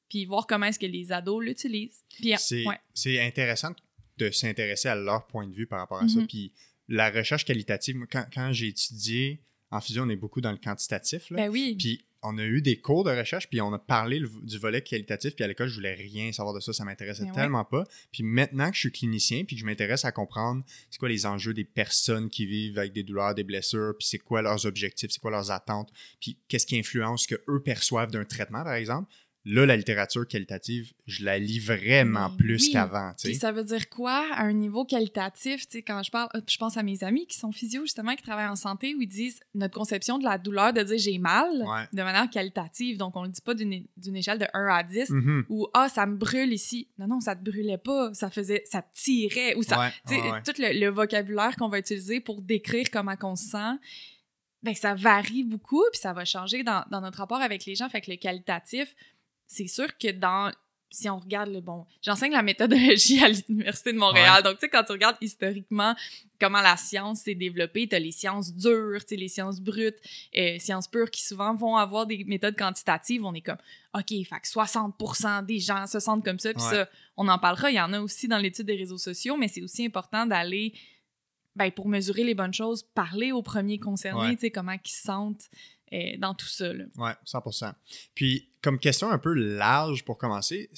puis 0.09 0.25
voir 0.25 0.47
comment 0.47 0.65
est-ce 0.65 0.79
que 0.79 0.87
les 0.87 1.11
ados 1.11 1.45
l'utilisent. 1.45 2.03
Puis, 2.09 2.33
C'est 2.39 2.65
ouais. 2.65 3.21
intéressant 3.21 3.73
de 4.17 4.31
s'intéresser 4.31 4.87
à 4.87 4.95
leur 4.95 5.27
point 5.27 5.45
de 5.45 5.53
vue 5.53 5.67
par 5.67 5.79
rapport 5.79 6.01
à 6.01 6.07
ça. 6.07 6.19
Mhm. 6.19 6.27
Puis 6.27 6.51
la 6.87 7.11
recherche 7.11 7.45
qualitative, 7.45 7.97
quand, 8.11 8.25
quand 8.33 8.51
j'ai 8.53 8.69
étudié 8.69 9.41
en 9.75 9.81
physio, 9.81 10.03
on 10.03 10.09
est 10.09 10.15
beaucoup 10.15 10.41
dans 10.41 10.51
le 10.51 10.57
quantitatif. 10.57 11.29
là. 11.29 11.37
Ben 11.37 11.49
oui. 11.51 11.75
Puis 11.77 12.05
on 12.27 12.39
a 12.39 12.43
eu 12.43 12.59
des 12.61 12.77
cours 12.77 13.03
de 13.03 13.11
recherche, 13.11 13.47
puis 13.49 13.61
on 13.61 13.71
a 13.71 13.77
parlé 13.77 14.17
le- 14.17 14.31
du 14.41 14.57
volet 14.57 14.81
qualitatif, 14.81 15.35
puis 15.35 15.43
à 15.43 15.47
l'école, 15.47 15.67
je 15.67 15.75
voulais 15.75 15.93
rien 15.93 16.31
savoir 16.31 16.55
de 16.55 16.59
ça, 16.59 16.73
ça 16.73 16.83
m'intéressait 16.83 17.21
Ben 17.23 17.29
ouais. 17.29 17.35
tellement 17.35 17.65
pas. 17.65 17.83
Puis 18.11 18.23
maintenant 18.23 18.69
que 18.69 18.75
je 18.75 18.79
suis 18.79 18.91
clinicien, 18.91 19.43
puis 19.43 19.55
que 19.55 19.59
je 19.61 19.65
m'intéresse 19.65 20.05
à 20.05 20.11
comprendre 20.11 20.63
c'est 20.89 20.97
quoi 20.97 21.09
les 21.09 21.27
enjeux 21.27 21.53
des 21.53 21.65
personnes 21.65 22.31
qui 22.31 22.47
vivent 22.47 22.79
avec 22.79 22.93
des 22.93 23.03
douleurs, 23.03 23.35
des 23.35 23.43
blessures, 23.43 23.93
puis 23.99 24.07
c'est 24.07 24.17
quoi 24.17 24.41
leurs 24.41 24.65
objectifs, 24.65 25.11
c'est 25.11 25.19
quoi 25.21 25.29
leurs 25.29 25.51
attentes, 25.51 25.91
puis 26.19 26.35
qu'est-ce 26.47 26.65
qui 26.65 26.79
influence 26.79 27.23
ce 27.23 27.35
que 27.35 27.41
eux 27.47 27.61
perçoivent 27.61 28.09
d'un 28.09 28.25
traitement, 28.25 28.63
par 28.63 28.73
exemple. 28.73 29.07
Là, 29.47 29.65
la 29.67 29.77
littérature 29.77 30.27
qualitative, 30.27 30.91
je 31.05 31.23
la 31.23 31.37
lis 31.37 31.59
vraiment 31.59 32.29
Mais 32.31 32.37
plus 32.37 32.63
oui. 32.63 32.71
qu'avant, 32.71 33.13
Puis 33.23 33.35
ça 33.35 33.51
veut 33.51 33.63
dire 33.63 33.89
quoi 33.89 34.25
à 34.33 34.41
un 34.43 34.53
niveau 34.53 34.85
qualitatif? 34.85 35.65
Quand 35.85 36.01
je 36.01 36.09
parle, 36.09 36.29
euh, 36.35 36.41
je 36.49 36.57
pense 36.57 36.77
à 36.77 36.83
mes 36.83 37.03
amis 37.03 37.27
qui 37.27 37.37
sont 37.37 37.51
physio, 37.51 37.83
justement, 37.83 38.15
qui 38.15 38.23
travaillent 38.23 38.47
en 38.49 38.55
santé, 38.55 38.95
où 38.95 39.01
ils 39.01 39.07
disent 39.07 39.39
notre 39.53 39.75
conception 39.77 40.17
de 40.17 40.23
la 40.23 40.39
douleur, 40.39 40.73
de 40.73 40.81
dire 40.81 40.97
j'ai 40.97 41.19
mal, 41.19 41.47
Ouais. 41.61 41.83
de 41.93 42.01
manière 42.01 42.27
qualitative. 42.29 42.97
Donc, 42.97 43.15
on 43.15 43.21
le 43.23 43.29
dit 43.29 43.41
pas 43.41 43.53
d'une 43.53 44.15
échelle 44.15 44.39
de 44.39 44.47
1 44.53 44.67
à 44.67 44.81
10, 44.81 45.11
Mhm. 45.11 45.45
ou 45.49 45.67
ah, 45.75 45.89
ça 45.89 46.07
me 46.07 46.17
brûle 46.17 46.51
ici. 46.51 46.87
Non, 46.97 47.05
non, 47.07 47.19
ça 47.19 47.35
te 47.35 47.43
brûlait 47.43 47.77
pas. 47.77 48.13
Ça 48.15 48.31
faisait, 48.31 48.63
ça 48.65 48.81
te 48.81 48.87
tirait. 48.95 49.53
Ou 49.55 49.61
ça, 49.61 49.79
ouais, 49.79 49.91
ouais. 50.09 50.41
tout 50.43 50.53
le, 50.59 50.79
le 50.79 50.87
vocabulaire 50.89 51.55
qu'on 51.55 51.69
va 51.69 51.77
utiliser 51.77 52.19
pour 52.19 52.41
décrire 52.41 52.89
comment 52.91 53.13
on 53.21 53.35
se 53.35 53.49
sent, 53.49 53.77
ben, 54.63 54.73
ça 54.73 54.95
varie 54.95 55.43
beaucoup, 55.43 55.83
puis 55.91 56.01
ça 56.01 56.11
va 56.13 56.25
changer 56.25 56.63
dans, 56.63 56.83
dans 56.89 56.99
notre 57.01 57.19
rapport 57.19 57.41
avec 57.41 57.65
les 57.65 57.75
gens. 57.75 57.87
Fait 57.89 58.01
que 58.01 58.09
le 58.09 58.17
qualitatif, 58.17 58.95
c'est 59.47 59.67
sûr 59.67 59.97
que 59.97 60.11
dans 60.11 60.51
si 60.91 61.09
on 61.09 61.19
regarde 61.19 61.49
le 61.49 61.59
bon, 61.59 61.85
j'enseigne 62.01 62.31
la 62.31 62.41
méthodologie 62.41 63.19
à 63.23 63.27
l'Université 63.27 63.91
de 63.91 63.97
Montréal. 63.97 64.41
Donc, 64.43 64.53
tu 64.53 64.59
sais, 64.61 64.69
quand 64.69 64.83
tu 64.83 64.93
regardes 64.93 65.17
historiquement 65.19 65.93
comment 66.39 66.61
la 66.61 66.77
science 66.77 67.21
s'est 67.21 67.35
développée, 67.35 67.85
tu 67.87 67.95
as 67.95 67.99
les 67.99 68.11
sciences 68.13 68.53
dures, 68.55 69.01
tu 69.01 69.09
sais, 69.09 69.15
les 69.17 69.27
sciences 69.27 69.59
brutes, 69.59 69.97
euh, 70.37 70.57
sciences 70.57 70.87
pures 70.87 71.11
qui 71.11 71.21
souvent 71.21 71.53
vont 71.53 71.75
avoir 71.75 72.05
des 72.05 72.23
méthodes 72.23 72.57
quantitatives. 72.57 73.25
On 73.25 73.33
est 73.33 73.41
comme, 73.41 73.57
OK, 73.93 74.07
fait 74.09 74.39
que 74.41 74.47
60% 74.47 75.45
des 75.45 75.59
gens 75.59 75.85
se 75.85 75.99
sentent 75.99 76.23
comme 76.23 76.39
ça. 76.39 76.53
Puis 76.53 76.63
ça, 76.63 76.87
on 77.17 77.27
en 77.27 77.39
parlera. 77.39 77.71
Il 77.71 77.75
y 77.75 77.81
en 77.81 77.91
a 77.91 77.99
aussi 77.99 78.29
dans 78.29 78.37
l'étude 78.37 78.65
des 78.67 78.77
réseaux 78.77 78.97
sociaux, 78.97 79.35
mais 79.35 79.49
c'est 79.49 79.61
aussi 79.63 79.85
important 79.85 80.25
d'aller, 80.25 80.73
ben, 81.57 81.71
pour 81.71 81.89
mesurer 81.89 82.23
les 82.23 82.35
bonnes 82.35 82.53
choses, 82.53 82.83
parler 82.83 83.33
aux 83.33 83.43
premiers 83.43 83.79
concernés, 83.79 84.29
Ouais. 84.29 84.35
tu 84.35 84.41
sais, 84.41 84.51
comment 84.51 84.71
ils 84.73 84.89
se 84.89 85.01
sentent 85.01 85.49
euh, 85.93 86.17
dans 86.17 86.33
tout 86.33 86.47
ça. 86.47 86.71
Là. 86.73 86.85
Ouais, 86.97 87.13
100%. 87.25 87.73
Puis, 88.13 88.49
comme 88.61 88.79
question 88.79 89.09
un 89.09 89.19
peu 89.19 89.33
large 89.33 90.03
pour 90.05 90.17
commencer, 90.17 90.69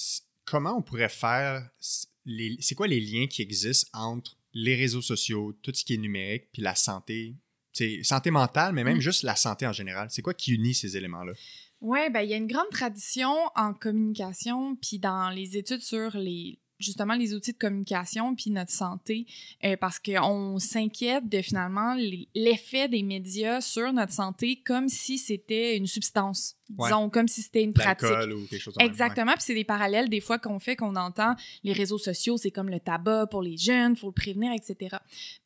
comment 0.45 0.77
on 0.77 0.81
pourrait 0.81 1.09
faire, 1.09 1.69
c'est 1.79 2.75
quoi 2.75 2.87
les 2.87 2.99
liens 2.99 3.27
qui 3.27 3.41
existent 3.41 3.89
entre 3.93 4.37
les 4.53 4.75
réseaux 4.75 5.01
sociaux, 5.01 5.53
tout 5.61 5.71
ce 5.73 5.85
qui 5.85 5.93
est 5.93 5.97
numérique, 5.97 6.45
puis 6.51 6.61
la 6.61 6.75
santé, 6.75 7.35
c'est 7.73 8.01
santé 8.03 8.31
mentale, 8.31 8.73
mais 8.73 8.83
même 8.83 8.97
Mm. 8.97 9.01
juste 9.01 9.23
la 9.23 9.35
santé 9.35 9.67
en 9.67 9.73
général? 9.73 10.07
C'est 10.09 10.21
quoi 10.23 10.33
qui 10.33 10.53
unit 10.53 10.73
ces 10.73 10.97
éléments-là? 10.97 11.33
Ouais, 11.79 12.09
ben 12.09 12.21
il 12.21 12.29
y 12.31 12.33
a 12.33 12.37
une 12.37 12.47
grande 12.47 12.69
tradition 12.71 13.35
en 13.55 13.73
communication 13.73 14.75
puis 14.77 14.97
dans 14.97 15.29
les 15.29 15.57
études 15.57 15.81
sur 15.81 16.17
les 16.17 16.57
justement 16.79 17.15
les 17.15 17.33
outils 17.33 17.53
de 17.53 17.57
communication 17.57 18.35
puis 18.35 18.51
notre 18.51 18.71
santé 18.71 19.25
euh, 19.63 19.77
parce 19.77 19.99
qu'on 19.99 20.59
s'inquiète 20.59 21.29
de 21.29 21.41
finalement 21.41 21.95
l'effet 22.35 22.87
des 22.87 23.03
médias 23.03 23.61
sur 23.61 23.93
notre 23.93 24.13
santé 24.13 24.61
comme 24.65 24.89
si 24.89 25.17
c'était 25.17 25.77
une 25.77 25.87
substance, 25.87 26.56
Ouais. 26.77 26.89
disons 26.89 27.09
comme 27.09 27.27
si 27.27 27.41
c'était 27.41 27.63
une 27.63 27.73
pratique. 27.73 28.09
Ou 28.09 28.45
quelque 28.47 28.61
chose. 28.61 28.75
Exactement, 28.79 29.33
puis 29.33 29.41
c'est 29.41 29.53
des 29.53 29.63
parallèles 29.63 30.09
des 30.09 30.19
fois 30.19 30.37
qu'on 30.37 30.59
fait, 30.59 30.75
qu'on 30.75 30.95
entend 30.95 31.35
les 31.63 31.73
réseaux 31.73 31.97
sociaux, 31.97 32.37
c'est 32.37 32.51
comme 32.51 32.69
le 32.69 32.79
tabac 32.79 33.27
pour 33.27 33.41
les 33.41 33.57
jeunes, 33.57 33.95
faut 33.95 34.07
le 34.07 34.13
prévenir, 34.13 34.51
etc. 34.51 34.97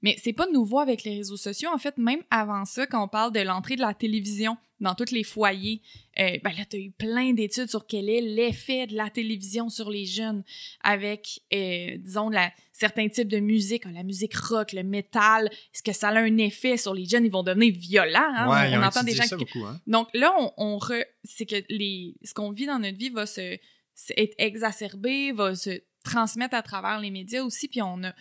Mais 0.02 0.16
c'est 0.22 0.34
pas 0.34 0.48
nouveau 0.52 0.80
avec 0.80 1.04
les 1.04 1.18
réseaux 1.18 1.38
sociaux. 1.38 1.70
En 1.74 1.78
fait, 1.78 1.98
même 1.98 2.22
avant 2.32 2.66
ça, 2.66 2.88
quand 2.88 3.04
on 3.04 3.08
parle 3.08 3.32
de 3.32 3.40
l'entrée 3.42 3.76
de 3.76 3.82
la 3.82 3.94
télévision 3.94 4.58
dans 4.80 4.96
tous 4.96 5.12
les 5.12 5.24
foyers, 5.24 5.82
euh, 6.20 6.38
ben 6.44 6.52
là, 6.58 6.66
tu 6.68 6.76
as 6.76 6.80
eu 6.80 6.92
plein 6.92 7.34
d'études 7.34 7.70
sur 7.70 7.86
quel 7.86 8.10
est 8.10 8.22
l'effet 8.22 8.88
de 8.88 8.96
la 8.96 9.10
télévision 9.10 9.70
sur 9.70 9.90
les 9.90 10.06
jeunes 10.06 10.44
avec, 10.84 11.42
euh, 11.54 11.98
disons, 12.00 12.30
la, 12.30 12.52
certains 12.82 13.08
types 13.08 13.28
de 13.30 13.40
musique, 13.40 13.86
hein, 13.86 13.92
la 13.94 14.04
musique 14.04 14.36
rock, 14.36 14.74
le 14.74 14.84
métal. 14.84 15.50
Est-ce 15.74 15.82
que 15.84 15.94
ça 15.94 16.10
a 16.10 16.20
un 16.20 16.38
effet 16.38 16.76
sur 16.78 16.94
les 16.94 17.06
jeunes? 17.06 17.26
Ils 17.26 17.32
vont 17.32 17.44
devenir 17.44 17.74
violents. 17.74 18.20
Hein? 18.36 18.50
Ouais, 18.50 18.78
on, 18.78 18.84
entend 18.84 19.04
des 19.04 19.14
gens 19.16 19.24
ça 19.24 19.38
qui, 19.38 19.46
beaucoup, 19.46 19.66
hein? 19.66 19.80
donc 19.88 20.10
là, 20.14 20.34
on, 20.38 20.52
on 20.58 20.78
re- 20.78 21.06
c'est 21.24 21.46
que 21.46 21.56
les, 21.70 22.16
ce 22.24 22.34
qu'on 22.34 22.52
vit 22.52 22.66
dans 22.66 22.80
notre 22.80 22.98
vie 22.98 23.10
va 23.10 23.26
se, 23.26 23.58
se- 23.96 24.14
être 24.18 24.36
exacerbé, 24.38 25.32
va 25.32 25.56
se 25.56 25.82
transmettre 26.04 26.56
à 26.56 26.62
travers 26.64 27.00
les 27.00 27.12
médias 27.12 27.44
aussi, 27.44 27.68
puis 27.68 27.82
on 27.82 28.04
a, 28.04 28.14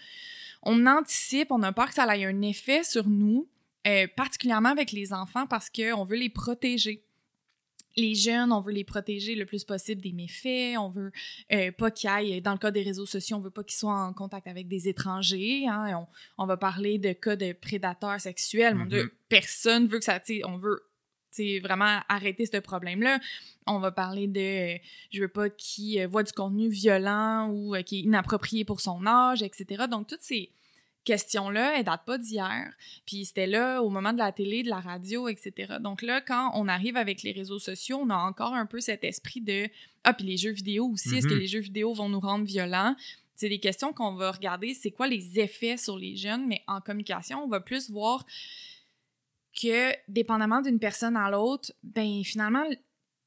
on 0.62 0.87
anticipe, 0.87 1.50
on 1.50 1.62
a 1.62 1.73
peur 1.73 1.88
que 1.88 1.95
ça 1.95 2.05
ait 2.17 2.25
un 2.26 2.43
effet 2.43 2.85
sur 2.85 3.09
nous, 3.09 3.49
euh, 3.87 4.07
particulièrement 4.14 4.69
avec 4.69 4.93
les 4.93 5.12
enfants, 5.12 5.47
parce 5.47 5.71
qu'on 5.71 6.05
veut 6.05 6.17
les 6.17 6.29
protéger. 6.29 7.02
Les 8.00 8.14
jeunes, 8.14 8.52
on 8.52 8.61
veut 8.61 8.73
les 8.73 8.85
protéger 8.85 9.35
le 9.35 9.45
plus 9.45 9.64
possible 9.64 10.00
des 10.00 10.12
méfaits. 10.12 10.78
On 10.78 10.88
veut 10.88 11.11
euh, 11.52 11.71
pas 11.73 11.90
qu'ils 11.90 12.09
aillent, 12.11 12.40
dans 12.40 12.52
le 12.52 12.59
cas 12.59 12.71
des 12.71 12.83
réseaux 12.83 13.07
sociaux, 13.07 13.37
on 13.37 13.40
veut 13.40 13.50
pas 13.50 13.64
qu'ils 13.64 13.78
soient 13.78 13.92
en 14.09 14.12
contact 14.12 14.47
avec 14.47 14.69
des 14.69 14.88
étrangers. 14.88 15.66
hein. 15.69 16.07
On, 16.38 16.45
on 16.45 16.47
va 16.47 16.57
parler 16.57 16.99
de 16.99 17.12
cas 17.12 17.37
de 17.37 17.52
prédateurs 17.52 18.21
sexuels. 18.21 18.75
Mon 18.75 18.85
Mhm. 18.85 18.90
Dieu, 18.90 19.12
personne 19.28 19.87
veut 19.87 19.99
que 19.99 20.04
ça, 20.04 20.19
on 20.45 20.57
veut 20.57 20.83
vraiment 21.62 22.00
arrêter 22.09 22.45
ce 22.47 22.57
problème-là. 22.59 23.21
On 23.66 23.78
va 23.78 23.92
parler 23.92 24.26
de 24.26 24.78
je 25.12 25.21
veux 25.21 25.28
pas 25.28 25.49
qu'il 25.49 26.00
euh, 26.00 26.07
voit 26.09 26.23
du 26.25 26.33
contenu 26.33 26.69
violent 26.69 27.49
ou 27.50 27.75
euh, 27.75 27.83
qui 27.83 27.99
est 28.00 28.02
inapproprié 28.02 28.64
pour 28.64 28.80
son 28.80 29.07
âge, 29.07 29.42
etc. 29.42 29.85
Donc, 29.90 30.07
toutes 30.09 30.23
ces 30.23 30.50
questions-là, 31.04 31.78
elles 31.78 31.85
datent 31.85 32.04
pas 32.04 32.19
d'hier. 32.19 32.73
Puis 33.07 33.25
c'était 33.25 33.47
là 33.47 33.83
au 33.83 33.88
moment 33.90 34.12
de 34.12 34.19
la 34.19 34.33
télé, 34.33 34.62
de 34.62 34.69
la 34.69 34.80
radio, 34.80 35.28
etc. 35.28 35.75
Donc 35.80 36.02
là, 36.02 36.21
quand 36.21 36.52
on 36.54 36.69
arrive 36.69 36.97
avec 36.97 37.23
les 37.23 37.33
réseaux 37.33 37.59
sociaux, 37.59 37.99
on 38.02 38.11
a 38.11 38.16
encore 38.16 38.54
un 38.54 38.66
peu 38.66 38.80
cet 38.80 39.04
esprit 39.04 39.40
de 39.40 39.69
ah 40.04 40.12
puis 40.14 40.26
les 40.26 40.37
jeux 40.37 40.52
vidéo 40.52 40.87
aussi. 40.88 41.16
Est-ce 41.16 41.26
que 41.26 41.35
Mhm. 41.35 41.40
les 41.40 41.47
jeux 41.47 41.61
vidéo 41.61 41.92
vont 41.95 42.09
nous 42.09 42.21
rendre 42.21 42.45
violents? 42.45 42.95
C'est 43.35 43.49
des 43.49 43.61
questions 43.61 43.92
qu'on 43.95 44.14
va 44.14 44.33
regarder. 44.33 44.75
C'est 44.75 44.90
quoi 44.90 45.07
les 45.09 45.40
effets 45.40 45.78
sur 45.78 45.97
les 45.99 46.14
jeunes? 46.16 46.47
Mais 46.47 46.62
en 46.66 46.80
communication, 46.80 47.42
on 47.42 47.49
va 47.49 47.61
plus 47.61 47.90
voir 47.90 48.26
que, 49.61 49.92
dépendamment 50.09 50.61
d'une 50.61 50.78
personne 50.78 51.16
à 51.16 51.30
l'autre, 51.30 51.73
ben 51.83 52.23
finalement, 52.25 52.64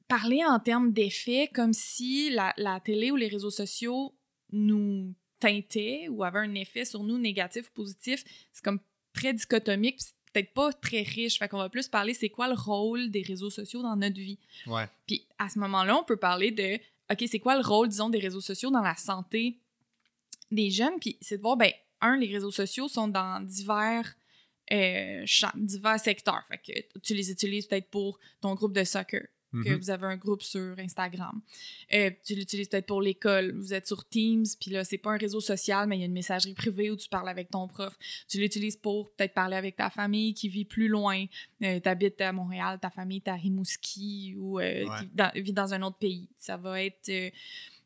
parler 0.08 0.44
en 0.46 0.60
termes 0.60 0.92
d'effets, 0.92 1.50
comme 1.54 1.74
si 1.74 2.30
la, 2.30 2.54
la, 2.58 2.80
télé 2.80 3.12
ou 3.12 3.16
les 3.16 3.28
réseaux 3.28 3.50
sociaux 3.50 4.14
nous 4.52 5.14
teintaient 5.44 6.08
ou 6.08 6.24
avaient 6.24 6.40
un 6.40 6.56
effet 6.56 6.86
sur 6.86 7.04
nous 7.04 7.18
négatif 7.18 7.68
ou 7.70 7.74
positif, 7.74 8.24
c'est 8.54 8.64
comme 8.64 8.80
très 9.14 9.34
dichotomique, 9.34 10.00
peut-être 10.32 10.54
pas 10.54 10.72
très 10.72 11.02
riche. 11.02 11.38
Fait 11.38 11.50
qu'on 11.50 11.58
va 11.58 11.70
plus 11.70 11.90
parler 11.90 12.14
c'est 12.14 12.30
quoi 12.30 12.48
le 12.48 12.56
rôle 12.56 13.12
des 13.12 13.22
réseaux 13.22 13.50
sociaux 13.50 13.82
dans 13.82 13.96
notre 13.98 14.16
vie? 14.16 14.40
Ouais. 14.68 14.88
Puis 15.06 15.28
à 15.38 15.50
ce 15.50 15.60
moment-là, 15.60 15.98
on 15.98 16.04
peut 16.04 16.18
parler 16.18 16.52
de 16.52 16.80
OK, 17.12 17.24
c'est 17.30 17.40
quoi 17.40 17.56
le 17.56 17.68
rôle, 17.68 17.90
disons, 17.90 18.10
des 18.10 18.20
réseaux 18.20 18.42
sociaux 18.42 18.72
dans 18.72 18.82
la 18.82 18.96
santé 18.96 19.60
des 20.50 20.72
jeunes? 20.72 20.98
Puis 21.02 21.18
c'est 21.20 21.38
de 21.38 21.42
voir, 21.42 21.58
ben, 21.58 21.72
un, 22.00 22.18
les 22.18 22.32
réseaux 22.32 22.52
sociaux 22.52 22.88
sont 22.88 23.10
dans 23.10 23.42
divers, 23.42 24.16
euh, 24.72 25.26
divers 25.56 26.00
secteurs. 26.00 26.44
Fait 26.48 26.58
que 26.58 27.00
tu 27.00 27.14
les 27.14 27.30
utilises 27.30 27.68
peut-être 27.68 27.90
pour 27.90 28.18
ton 28.40 28.56
groupe 28.56 28.74
de 28.74 28.86
soccer 28.86 29.28
que 29.64 29.70
Mhm. 29.70 29.78
vous 29.78 29.90
avez 29.90 30.08
un 30.08 30.18
groupe 30.18 30.42
sur 30.42 30.78
Instagram. 30.80 31.40
Euh, 31.94 32.10
tu 32.26 32.36
l'utilises 32.36 32.68
peut-être 32.68 32.88
pour 32.88 33.02
l'école. 33.02 33.54
Vous 33.56 33.74
êtes 33.74 33.88
sur 33.88 34.04
Teams, 34.10 34.46
puis 34.60 34.72
là, 34.72 34.84
c'est 34.84 34.98
pas 34.98 35.12
un 35.12 35.18
réseau 35.18 35.40
social, 35.40 35.88
mais 35.88 35.98
il 35.98 36.00
y 36.00 36.04
a 36.04 36.08
une 36.08 36.12
messagerie 36.14 36.54
privée 36.54 36.90
où 36.92 36.96
tu 36.96 37.08
parles 37.08 37.30
avec 37.30 37.50
ton 37.52 37.68
prof. 37.68 37.98
Tu 38.28 38.40
l'utilises 38.40 38.76
pour 38.78 39.12
peut-être 39.12 39.34
parler 39.34 39.56
avec 39.56 39.76
ta 39.76 39.90
famille 39.90 40.34
qui 40.34 40.50
vit 40.50 40.66
plus 40.66 40.88
loin. 40.88 41.26
Euh, 41.64 41.80
tu 41.80 41.88
habites 41.90 42.20
à 42.22 42.32
Montréal, 42.34 42.80
ta 42.82 42.90
famille 42.90 43.22
est 43.26 43.30
à 43.30 43.36
Rimouski 43.36 44.36
ou 44.38 44.60
euh, 44.60 44.86
Ouais. 44.86 45.00
qui 45.00 45.08
dans- 45.14 45.32
vit 45.36 45.54
dans 45.54 45.74
un 45.74 45.82
autre 45.84 45.98
pays. 45.98 46.28
Ça 46.38 46.58
va 46.58 46.82
être... 46.84 47.10
euh, 47.10 47.30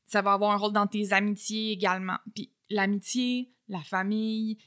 ça 0.06 0.22
va 0.22 0.34
avoir 0.34 0.52
un 0.52 0.58
rôle 0.58 0.72
dans 0.74 0.88
tes 0.88 1.12
amitiés 1.12 1.72
également. 1.74 2.18
Puis 2.34 2.50
l'amitié, 2.70 3.50
la 3.68 3.82
famille, 3.82 4.58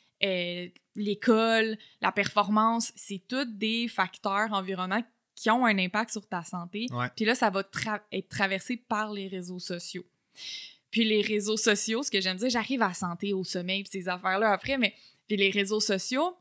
l'école, 0.96 1.76
la 2.02 2.12
performance, 2.12 2.92
c'est 2.96 3.22
tous 3.26 3.46
des 3.46 3.88
facteurs 3.88 4.52
environnants 4.52 5.02
qui 5.40 5.50
ont 5.50 5.64
un 5.64 5.78
impact 5.78 6.10
sur 6.10 6.26
ta 6.26 6.42
santé. 6.44 6.86
Ouais. 6.90 7.06
Puis 7.16 7.24
là, 7.24 7.34
ça 7.34 7.48
va 7.50 7.62
tra- 7.62 8.00
être 8.12 8.28
traversé 8.28 8.76
par 8.76 9.12
les 9.12 9.26
réseaux 9.28 9.58
sociaux. 9.58 10.04
Puis 10.90 11.04
les 11.04 11.22
réseaux 11.22 11.56
sociaux, 11.56 12.02
ce 12.02 12.10
que 12.10 12.20
j'aime 12.20 12.36
dire, 12.36 12.50
j'arrive 12.50 12.82
à 12.82 12.88
la 12.88 12.94
santé, 12.94 13.32
au 13.32 13.44
sommeil, 13.44 13.84
puis 13.84 13.90
ces 14.02 14.08
affaires-là 14.08 14.50
après, 14.52 14.76
mais 14.76 14.92
puis 15.28 15.36
les 15.36 15.50
réseaux 15.50 15.80
sociaux, 15.80 16.36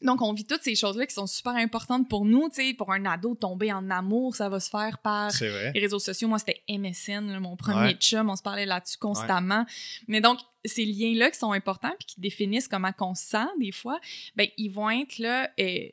donc 0.00 0.22
on 0.22 0.32
vit 0.32 0.44
toutes 0.44 0.62
ces 0.62 0.74
choses-là 0.74 1.06
qui 1.06 1.14
sont 1.14 1.26
super 1.26 1.54
importantes 1.54 2.08
pour 2.08 2.24
nous, 2.24 2.48
tu 2.48 2.56
sais, 2.56 2.74
pour 2.74 2.92
un 2.92 3.04
ado 3.04 3.34
tomber 3.34 3.72
en 3.72 3.88
amour, 3.90 4.34
ça 4.34 4.48
va 4.48 4.58
se 4.60 4.70
faire 4.70 4.98
par 4.98 5.30
les 5.40 5.80
réseaux 5.80 5.98
sociaux. 5.98 6.26
Moi, 6.28 6.38
c'était 6.38 6.62
MSN, 6.68 7.30
là, 7.30 7.38
mon 7.40 7.56
premier 7.56 7.78
Ouais. 7.92 7.94
chum, 7.94 8.30
on 8.30 8.36
se 8.36 8.42
parlait 8.42 8.66
là-dessus 8.66 8.98
constamment. 8.98 9.64
Mais 10.08 10.20
donc, 10.20 10.38
ces 10.64 10.84
liens-là 10.84 11.30
qui 11.30 11.38
sont 11.38 11.52
importants 11.52 11.92
puis 11.98 12.06
qui 12.06 12.20
définissent 12.20 12.68
comment 12.68 12.92
on 13.00 13.14
se 13.14 13.24
sent 13.26 13.46
des 13.60 13.72
fois, 13.72 14.00
ben 14.36 14.48
ils 14.56 14.70
vont 14.70 14.90
être 14.90 15.18
là, 15.18 15.50
euh, 15.60 15.88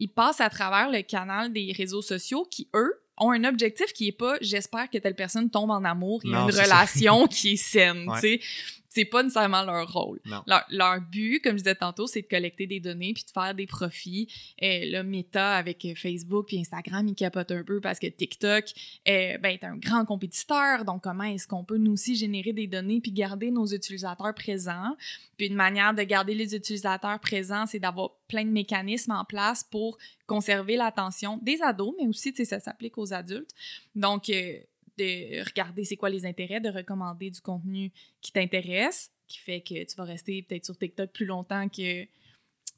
ils 0.00 0.08
passent 0.08 0.40
à 0.40 0.50
travers 0.50 0.90
le 0.90 1.02
canal 1.02 1.52
des 1.52 1.72
réseaux 1.76 2.02
sociaux 2.02 2.46
qui, 2.50 2.68
eux, 2.74 3.00
ont 3.20 3.32
un 3.32 3.44
objectif 3.44 3.92
qui 3.92 4.08
est 4.08 4.12
pas 4.12 4.36
«j'espère 4.40 4.88
que 4.90 4.98
telle 4.98 5.16
personne 5.16 5.50
tombe 5.50 5.70
en 5.70 5.82
amour 5.84 6.20
et 6.24 6.28
Non, 6.28 6.48
une 6.48 6.54
relation 6.54 7.26
qui 7.28 7.52
est 7.54 7.56
saine 7.56 8.08
Ouais. 8.08 8.14
tu 8.20 8.20
sais. 8.20 8.40
C'est 8.88 9.04
pas 9.04 9.22
nécessairement 9.22 9.62
leur 9.64 9.92
rôle. 9.92 10.20
Leur, 10.46 10.64
leur 10.70 11.00
but, 11.00 11.40
comme 11.42 11.52
je 11.52 11.62
disais 11.62 11.74
tantôt, 11.74 12.06
c'est 12.06 12.22
de 12.22 12.26
collecter 12.26 12.66
des 12.66 12.80
données 12.80 13.12
puis 13.12 13.24
de 13.24 13.30
faire 13.30 13.54
des 13.54 13.66
profits. 13.66 14.28
Euh, 14.62 14.80
le 14.84 15.02
Meta 15.02 15.56
avec 15.56 15.86
Facebook 15.96 16.46
puis 16.48 16.60
Instagram, 16.60 17.06
ils 17.06 17.14
capotent 17.14 17.50
un 17.50 17.64
peu 17.64 17.80
parce 17.80 17.98
que 17.98 18.06
TikTok 18.06 18.64
euh, 19.08 19.38
ben, 19.38 19.50
est 19.50 19.64
un 19.64 19.76
grand 19.76 20.04
compétiteur. 20.04 20.84
Donc, 20.84 21.02
comment 21.02 21.24
est-ce 21.24 21.46
qu'on 21.46 21.64
peut 21.64 21.76
nous 21.76 21.92
aussi 21.92 22.16
générer 22.16 22.52
des 22.52 22.66
données 22.66 23.00
puis 23.00 23.12
garder 23.12 23.50
nos 23.50 23.66
utilisateurs 23.66 24.34
présents? 24.34 24.96
Puis 25.36 25.46
une 25.46 25.54
manière 25.54 25.94
de 25.94 26.02
garder 26.02 26.34
les 26.34 26.54
utilisateurs 26.54 27.20
présents, 27.20 27.66
c'est 27.66 27.78
d'avoir 27.78 28.10
plein 28.26 28.44
de 28.44 28.50
mécanismes 28.50 29.12
en 29.12 29.24
place 29.24 29.64
pour 29.64 29.98
conserver 30.26 30.76
l'attention 30.76 31.38
des 31.42 31.60
ados, 31.62 31.94
mais 31.98 32.06
aussi, 32.06 32.32
tu 32.32 32.38
sais, 32.38 32.44
ça 32.44 32.60
s'applique 32.60 32.98
aux 32.98 33.12
adultes. 33.12 33.50
Donc, 33.94 34.30
euh, 34.30 34.58
de 34.98 35.44
regarder 35.44 35.84
c'est 35.84 35.96
quoi 35.96 36.10
les 36.10 36.26
intérêts, 36.26 36.60
de 36.60 36.68
recommander 36.68 37.30
du 37.30 37.40
contenu 37.40 37.92
qui 38.20 38.32
t'intéresse, 38.32 39.10
qui 39.26 39.38
fait 39.38 39.60
que 39.60 39.84
tu 39.84 39.96
vas 39.96 40.04
rester 40.04 40.42
peut-être 40.42 40.64
sur 40.64 40.76
TikTok 40.76 41.12
plus 41.12 41.26
longtemps 41.26 41.68
que 41.68 42.06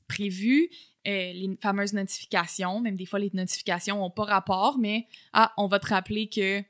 prévu. 0.08 0.68
Euh, 1.06 1.32
les 1.32 1.56
fameuses 1.62 1.94
notifications, 1.94 2.80
même 2.80 2.96
des 2.96 3.06
fois 3.06 3.18
les 3.18 3.30
notifications 3.32 3.96
n'ont 3.98 4.10
pas 4.10 4.24
rapport, 4.24 4.78
mais 4.78 5.06
ah, 5.32 5.52
on 5.56 5.66
va 5.66 5.78
te 5.78 5.86
rappeler 5.86 6.28
que 6.28 6.62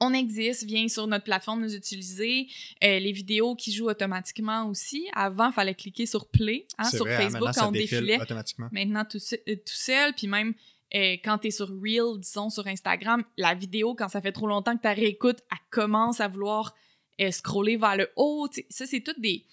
on 0.00 0.14
existe, 0.14 0.64
viens 0.64 0.86
sur 0.88 1.06
notre 1.08 1.24
plateforme 1.24 1.60
nous 1.60 1.74
utiliser. 1.74 2.46
Euh, 2.84 3.00
les 3.00 3.12
vidéos 3.12 3.56
qui 3.56 3.72
jouent 3.72 3.88
automatiquement 3.88 4.66
aussi. 4.68 5.08
Avant, 5.12 5.48
il 5.48 5.52
fallait 5.52 5.74
cliquer 5.74 6.06
sur 6.06 6.28
Play 6.28 6.66
hein, 6.78 6.84
sur 6.84 7.04
vrai, 7.04 7.16
hein, 7.16 7.30
Facebook 7.30 7.50
quand 7.54 7.68
on 7.68 7.72
défile 7.72 7.98
défilait 7.98 8.20
automatiquement. 8.20 8.68
maintenant 8.70 9.04
tout, 9.04 9.18
euh, 9.32 9.56
tout 9.56 9.74
seul, 9.74 10.14
puis 10.14 10.28
même 10.28 10.54
euh, 10.94 11.16
quand 11.22 11.38
t'es 11.38 11.50
sur 11.50 11.68
Reel, 11.68 12.18
disons 12.18 12.50
sur 12.50 12.66
Instagram, 12.66 13.22
la 13.36 13.54
vidéo, 13.54 13.94
quand 13.94 14.08
ça 14.08 14.20
fait 14.20 14.32
trop 14.32 14.46
longtemps 14.46 14.76
que 14.76 14.82
tu 14.82 14.88
réécoutes, 15.00 15.40
elle 15.50 15.58
commence 15.70 16.20
à 16.20 16.28
vouloir 16.28 16.74
euh, 17.20 17.30
scroller 17.30 17.76
vers 17.76 17.96
le 17.96 18.08
haut. 18.16 18.48
tu 18.52 18.64
ça, 18.70 18.86
c'est 18.86 19.00
tous 19.00 19.18
des 19.20 19.44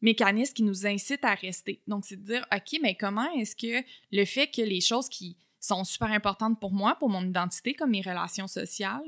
mécanismes 0.00 0.52
qui 0.54 0.62
nous 0.64 0.86
incitent 0.86 1.24
à 1.24 1.34
rester. 1.34 1.80
Donc, 1.86 2.04
c'est 2.04 2.16
de 2.16 2.24
dire, 2.24 2.46
OK, 2.52 2.78
mais 2.82 2.96
comment 2.96 3.30
est-ce 3.34 3.54
que 3.56 3.84
le 4.10 4.24
fait 4.24 4.48
que 4.48 4.60
les 4.62 4.80
choses 4.80 5.08
qui 5.08 5.36
sont 5.60 5.84
super 5.84 6.10
importantes 6.10 6.58
pour 6.60 6.72
moi, 6.72 6.96
pour 6.96 7.08
mon 7.08 7.24
identité, 7.24 7.72
comme 7.74 7.90
mes 7.90 8.02
relations 8.02 8.48
sociales, 8.48 9.04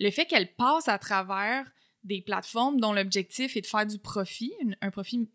le 0.00 0.10
fait 0.10 0.24
qu'elles 0.24 0.54
passent 0.54 0.88
à 0.88 0.98
travers 0.98 1.70
des 2.02 2.22
plateformes 2.22 2.80
dont 2.80 2.92
l'objectif 2.94 3.56
est 3.56 3.60
de 3.60 3.66
faire 3.66 3.86
du 3.86 3.98
profit, 3.98 4.52
une- 4.60 4.76
un 4.80 4.90
profit 4.90 5.28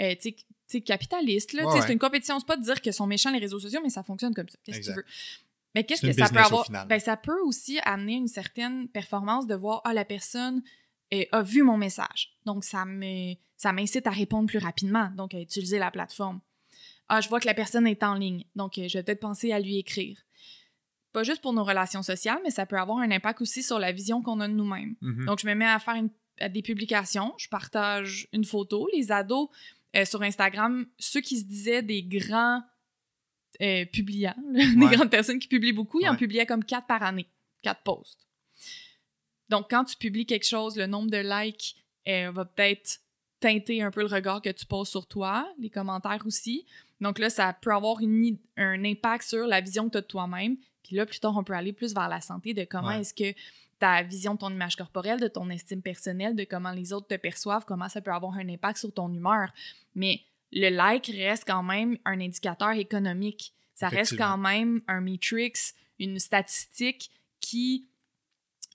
euh, 0.00 0.14
capitaliste. 0.84 1.52
Là, 1.52 1.66
Ouais, 1.66 1.72
ouais. 1.74 1.80
C'est 1.86 1.92
une 1.92 1.98
compétition. 1.98 2.38
C'est 2.40 2.46
pas 2.46 2.56
de 2.56 2.62
dire 2.62 2.80
que 2.82 2.90
sont 2.92 3.06
méchants 3.06 3.30
les 3.30 3.38
réseaux 3.38 3.60
sociaux, 3.60 3.80
mais 3.82 3.90
ça 3.90 4.02
fonctionne 4.02 4.34
comme 4.34 4.48
ça. 4.48 4.58
Qu'est-ce 4.64 4.78
que 4.80 4.84
tu 4.84 4.96
veux? 4.96 5.04
Mais 5.74 5.84
qu'est-ce 5.84 6.02
que 6.02 6.12
ça 6.12 6.28
peut 6.28 6.38
avoir? 6.46 6.64
Ben, 6.86 7.00
ça 7.00 7.16
peut 7.16 7.40
aussi 7.42 7.78
amener 7.84 8.14
une 8.14 8.28
certaine 8.28 8.88
performance 8.88 9.46
de 9.46 9.54
voir, 9.54 9.80
ah, 9.84 9.92
la 9.94 10.04
personne 10.04 10.62
a 11.32 11.42
vu 11.42 11.62
mon 11.62 11.76
message. 11.76 12.34
Donc, 12.44 12.64
ça 12.64 12.84
m'incite 12.84 14.06
à 14.06 14.10
répondre 14.10 14.48
plus 14.48 14.58
rapidement, 14.58 15.10
donc 15.16 15.34
à 15.34 15.40
utiliser 15.40 15.78
la 15.78 15.90
plateforme. 15.90 16.40
Ah, 17.08 17.20
je 17.20 17.28
vois 17.28 17.38
que 17.40 17.46
la 17.46 17.54
personne 17.54 17.86
est 17.86 18.02
en 18.02 18.14
ligne, 18.14 18.44
donc 18.56 18.78
euh, 18.78 18.88
je 18.88 18.96
vais 18.98 19.02
peut-être 19.04 19.20
penser 19.20 19.52
à 19.52 19.60
lui 19.60 19.76
écrire. 19.78 20.18
Pas 21.12 21.22
juste 21.22 21.42
pour 21.42 21.52
nos 21.52 21.62
relations 21.62 22.02
sociales, 22.02 22.40
mais 22.42 22.50
ça 22.50 22.66
peut 22.66 22.78
avoir 22.78 22.98
un 22.98 23.10
impact 23.10 23.42
aussi 23.42 23.62
sur 23.62 23.78
la 23.78 23.92
vision 23.92 24.22
qu'on 24.22 24.40
a 24.40 24.48
de 24.48 24.54
nous-mêmes. 24.54 24.96
Mhm. 25.02 25.26
Donc, 25.26 25.38
je 25.40 25.46
me 25.46 25.54
mets 25.54 25.66
à 25.66 25.78
faire 25.78 25.94
une- 25.94 26.10
à 26.40 26.48
des 26.48 26.62
publications, 26.62 27.32
je 27.36 27.48
partage 27.48 28.26
une 28.32 28.44
photo. 28.44 28.88
Les 28.94 29.12
ados 29.12 29.48
euh, 29.94 30.04
sur 30.04 30.22
Instagram, 30.22 30.86
ceux 30.98 31.20
qui 31.20 31.38
se 31.38 31.44
disaient 31.44 31.82
des 31.82 32.02
grands 32.02 32.62
euh, 33.60 33.84
publiants, 33.86 34.34
là, 34.52 34.64
des 34.90 34.96
grandes 34.96 35.10
personnes 35.10 35.38
qui 35.38 35.48
publient 35.48 35.72
beaucoup, 35.72 36.00
ils 36.00 36.08
en 36.08 36.16
publiaient 36.16 36.46
comme 36.46 36.64
quatre 36.64 36.86
par 36.86 37.02
année, 37.02 37.26
quatre 37.62 37.82
posts. 37.82 38.26
Donc, 39.48 39.66
quand 39.70 39.84
tu 39.84 39.96
publies 39.96 40.26
quelque 40.26 40.46
chose, 40.46 40.76
le 40.76 40.86
nombre 40.86 41.10
de 41.10 41.18
likes 41.18 41.76
euh, 42.08 42.30
va 42.32 42.44
peut-être 42.44 43.00
teinter 43.40 43.82
un 43.82 43.90
peu 43.90 44.00
le 44.00 44.06
regard 44.06 44.40
que 44.40 44.50
tu 44.50 44.64
poses 44.66 44.88
sur 44.88 45.06
toi, 45.06 45.46
les 45.58 45.70
commentaires 45.70 46.22
aussi. 46.24 46.66
Donc 47.00 47.18
là, 47.18 47.28
ça 47.28 47.52
peut 47.52 47.72
avoir 47.72 48.00
une 48.00 48.38
un 48.56 48.84
impact 48.84 49.28
sur 49.28 49.46
la 49.46 49.60
vision 49.60 49.86
que 49.86 49.92
tu 49.92 49.98
as 49.98 50.00
de 50.00 50.06
toi-même. 50.06 50.56
Puis 50.82 50.96
là, 50.96 51.04
plus 51.06 51.20
tard, 51.20 51.36
on 51.36 51.44
peut 51.44 51.52
aller 51.52 51.72
plus 51.72 51.94
vers 51.94 52.08
la 52.08 52.20
santé, 52.20 52.54
de 52.54 52.64
comment 52.64 52.88
Ouais. 52.88 53.00
est-ce 53.00 53.12
que 53.14 53.38
ta 53.84 54.02
vision 54.02 54.32
de 54.32 54.38
ton 54.38 54.50
image 54.50 54.76
corporelle, 54.76 55.20
de 55.20 55.28
ton 55.28 55.50
estime 55.50 55.82
personnelle, 55.82 56.34
de 56.34 56.44
comment 56.44 56.72
les 56.72 56.94
autres 56.94 57.06
te 57.06 57.16
perçoivent, 57.16 57.66
comment 57.66 57.90
ça 57.90 58.00
peut 58.00 58.12
avoir 58.12 58.34
un 58.38 58.48
impact 58.48 58.78
sur 58.78 58.90
ton 58.94 59.12
humeur. 59.12 59.52
Mais 59.94 60.22
le 60.52 60.70
like 60.70 61.06
reste 61.14 61.44
quand 61.46 61.62
même 61.62 61.98
un 62.06 62.18
indicateur 62.18 62.70
économique. 62.70 63.52
Ça 63.74 63.88
reste 63.88 64.16
quand 64.16 64.38
même 64.38 64.80
un 64.88 65.02
matrix, 65.02 65.52
une 65.98 66.18
statistique 66.18 67.10
qui 67.40 67.86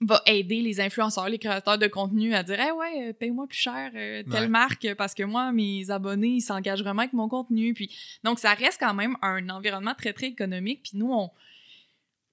va 0.02 0.22
aider 0.28 0.62
les 0.62 0.80
influenceurs, 0.80 1.28
les 1.28 1.40
créateurs 1.40 1.80
de 1.80 1.88
contenu 1.88 2.36
à 2.36 2.44
dire 2.44 2.60
hey, 2.60 2.72
ouais, 2.72 3.10
euh, 3.10 3.14
paye-moi 3.14 3.48
plus 3.48 3.58
cher 3.58 3.92
euh, 3.96 4.22
telle 4.30 4.44
Ouais. 4.44 4.48
marque 4.48 4.94
parce 4.96 5.16
que 5.16 5.24
moi, 5.24 5.52
mes 5.52 5.90
abonnés, 5.90 6.36
ils 6.36 6.42
s'engagent 6.42 6.84
vraiment 6.84 7.02
avec 7.02 7.14
mon 7.14 7.28
contenu. 7.28 7.74
Puis, 7.74 7.90
donc, 8.24 8.38
ça 8.38 8.54
reste 8.54 8.80
quand 8.80 8.94
même 8.94 9.18
un 9.24 9.50
environnement 9.50 9.96
très, 9.96 10.14
très 10.14 10.28
économique. 10.28 10.84
Puis 10.84 10.92
nous, 10.94 11.12
on, 11.12 11.32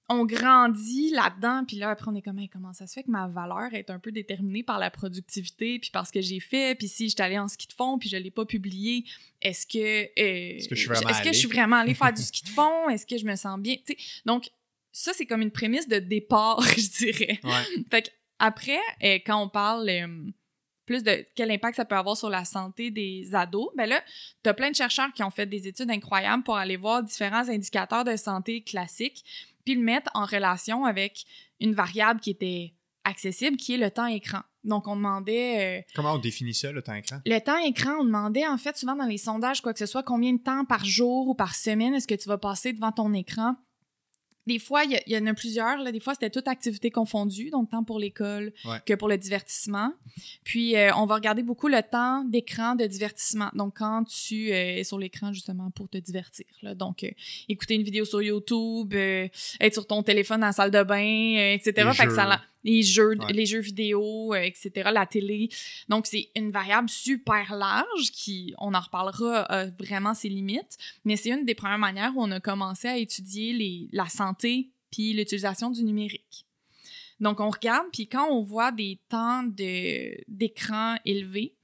on 0.09 0.25
grandit 0.25 1.11
là-dedans. 1.11 1.63
Puis 1.65 1.77
là, 1.77 1.89
après, 1.89 2.09
on 2.09 2.15
est 2.15 2.21
comme 2.21 2.39
Hey, 2.39 2.49
comment 2.49 2.73
ça 2.73 2.87
se 2.87 2.93
fait 2.93 3.03
que 3.03 3.11
ma 3.11 3.27
valeur 3.27 3.73
est 3.73 3.89
un 3.89 3.99
peu 3.99 4.11
déterminée 4.11 4.63
par 4.63 4.79
la 4.79 4.89
productivité, 4.89 5.79
puis 5.79 5.89
par 5.89 6.07
ce 6.07 6.11
que 6.13 6.21
j'ai 6.21 6.39
fait. 6.39 6.75
Puis 6.75 6.87
si 6.87 7.09
j'étais 7.09 7.23
allée 7.23 7.39
en 7.39 7.47
ski 7.47 7.67
de 7.67 7.73
fond, 7.73 7.97
puis 7.97 8.09
je 8.09 8.15
ne 8.15 8.21
l'ai 8.21 8.31
pas 8.31 8.45
publié, 8.45 9.03
est-ce 9.41 9.67
que, 9.67 9.77
euh, 9.77 10.57
Est-ce 10.57 10.69
que 10.69 10.75
je 10.75 10.81
suis 10.81 10.89
vraiment 10.89 11.09
est-ce 11.09 11.21
que 11.21 11.33
je 11.33 11.37
suis 11.37 11.47
allée? 11.47 11.55
vraiment 11.55 11.75
allée 11.77 11.93
faire 11.93 12.13
du 12.13 12.21
ski 12.23 12.43
de 12.43 12.49
fond? 12.49 12.89
Est-ce 12.89 13.05
que 13.05 13.17
je 13.17 13.25
me 13.25 13.35
sens 13.35 13.59
bien? 13.59 13.75
Tu 13.85 13.97
donc, 14.25 14.49
ça, 14.91 15.11
c'est 15.13 15.25
comme 15.25 15.41
une 15.41 15.51
prémisse 15.51 15.87
de 15.87 15.99
départ, 15.99 16.61
je 16.77 16.89
dirais. 16.89 17.39
Ouais. 17.43 17.83
Fait 17.91 18.11
après, 18.39 18.79
euh, 19.03 19.19
quand 19.25 19.41
on 19.41 19.49
parle 19.49 19.89
euh, 19.89 20.07
plus 20.85 21.03
de 21.03 21.25
quel 21.35 21.51
impact 21.51 21.75
ça 21.75 21.85
peut 21.85 21.95
avoir 21.95 22.15
sur 22.15 22.29
la 22.29 22.45
santé 22.45 22.91
des 22.91 23.35
ados, 23.35 23.69
ben 23.75 23.87
là, 23.87 24.01
t'as 24.41 24.53
plein 24.53 24.71
de 24.71 24.75
chercheurs 24.75 25.11
qui 25.13 25.23
ont 25.23 25.29
fait 25.29 25.45
des 25.45 25.67
études 25.67 25.91
incroyables 25.91 26.43
pour 26.43 26.55
aller 26.55 26.77
voir 26.77 27.03
différents 27.03 27.49
indicateurs 27.49 28.05
de 28.05 28.15
santé 28.15 28.61
classiques, 28.61 29.23
puis 29.67 29.75
le 29.75 29.81
mettre 29.83 30.09
en 30.13 30.23
relation 30.23 30.85
avec 30.85 31.25
une 31.59 31.73
variable 31.73 32.21
qui 32.21 32.29
était 32.29 32.73
accessible, 33.03 33.57
qui 33.57 33.73
est 33.73 33.77
le 33.77 33.91
temps 33.91 34.05
écran. 34.05 34.39
Donc, 34.63 34.87
on 34.87 34.95
demandait... 34.95 35.79
euh, 35.79 35.81
Comment 35.93 36.13
on 36.13 36.17
définit 36.19 36.53
ça, 36.53 36.71
le 36.71 36.81
temps 36.81 36.93
écran? 36.93 37.17
le 37.25 37.39
temps 37.39 37.57
écran, 37.57 37.97
on 37.99 38.05
demandait 38.05 38.47
en 38.47 38.57
fait 38.57 38.77
souvent 38.77 38.95
dans 38.95 39.05
les 39.05 39.17
sondages, 39.17 39.59
quoi 39.61 39.73
que 39.73 39.79
ce 39.79 39.85
soit, 39.85 40.03
combien 40.03 40.31
de 40.33 40.41
temps 40.41 40.63
par 40.63 40.85
jour 40.85 41.27
ou 41.27 41.35
par 41.35 41.53
semaine 41.53 41.93
est-ce 41.95 42.07
que 42.07 42.15
tu 42.15 42.29
vas 42.29 42.37
passer 42.37 42.71
devant 42.71 42.93
ton 42.93 43.13
écran? 43.13 43.55
Des 44.47 44.59
fois, 44.59 44.83
il 44.85 44.99
y, 45.05 45.17
en 45.17 45.25
a 45.27 45.33
plusieurs. 45.33 45.77
Là. 45.77 45.91
Des 45.91 45.99
fois, 45.99 46.13
c'était 46.13 46.29
toute 46.29 46.47
activité 46.47 46.89
confondue, 46.89 47.49
donc 47.49 47.69
tant 47.69 47.83
pour 47.83 47.99
l'école 47.99 48.53
Ouais. 48.65 48.77
que 48.85 48.93
pour 48.93 49.09
le 49.09 49.17
divertissement. 49.17 49.93
Puis, 50.43 50.75
euh, 50.77 50.91
on 50.95 51.05
va 51.05 51.15
regarder 51.15 51.43
beaucoup 51.43 51.67
le 51.67 51.81
temps 51.83 52.23
d'écran 52.23 52.75
de 52.75 52.85
divertissement. 52.85 53.49
Donc, 53.53 53.75
quand 53.77 54.05
tu 54.05 54.51
euh, 54.51 54.77
es 54.77 54.83
sur 54.83 54.97
l'écran, 54.97 55.33
justement, 55.33 55.69
pour 55.71 55.89
te 55.89 55.97
divertir. 55.97 56.45
Là. 56.61 56.73
Donc, 56.75 57.03
euh, 57.03 57.11
écouter 57.49 57.75
une 57.75 57.83
vidéo 57.83 58.05
sur 58.05 58.21
YouTube, 58.21 58.93
euh, 58.93 59.27
être 59.59 59.73
sur 59.73 59.85
ton 59.85 60.01
téléphone 60.01 60.39
dans 60.39 60.47
la 60.47 60.53
salle 60.53 60.71
de 60.71 60.81
bain, 60.83 61.35
euh, 61.37 61.53
etc. 61.53 61.89
Fait 61.93 62.07
que 62.07 62.13
ça 62.15 62.39
les 62.63 62.83
jeux, 62.83 63.15
Ouais. 63.17 63.33
les 63.33 63.45
jeux 63.45 63.59
vidéo, 63.59 64.33
euh, 64.33 64.41
etc., 64.41 64.89
la 64.93 65.05
télé. 65.05 65.49
Donc, 65.89 66.05
c'est 66.07 66.29
une 66.35 66.51
variable 66.51 66.89
super 66.89 67.55
large 67.55 68.11
qui, 68.11 68.53
on 68.59 68.73
en 68.73 68.79
reparlera, 68.79 69.41
a 69.43 69.65
vraiment 69.67 70.13
ses 70.13 70.29
limites, 70.29 70.77
mais 71.05 71.15
c'est 71.15 71.29
une 71.29 71.45
des 71.45 71.55
premières 71.55 71.77
manières 71.77 72.13
où 72.15 72.21
on 72.23 72.31
a 72.31 72.39
commencé 72.39 72.87
à 72.87 72.97
étudier 72.97 73.53
les, 73.53 73.87
la 73.91 74.07
santé 74.09 74.69
puis 74.91 75.13
l'utilisation 75.13 75.69
du 75.69 75.83
numérique. 75.83 76.45
Donc, 77.19 77.39
on 77.39 77.49
regarde, 77.49 77.87
puis 77.91 78.07
quand 78.07 78.27
on 78.29 78.41
voit 78.43 78.71
des 78.71 78.99
temps 79.09 79.43
de- 79.43 80.15
d'écran 80.27 80.97
élevés, 81.05 81.55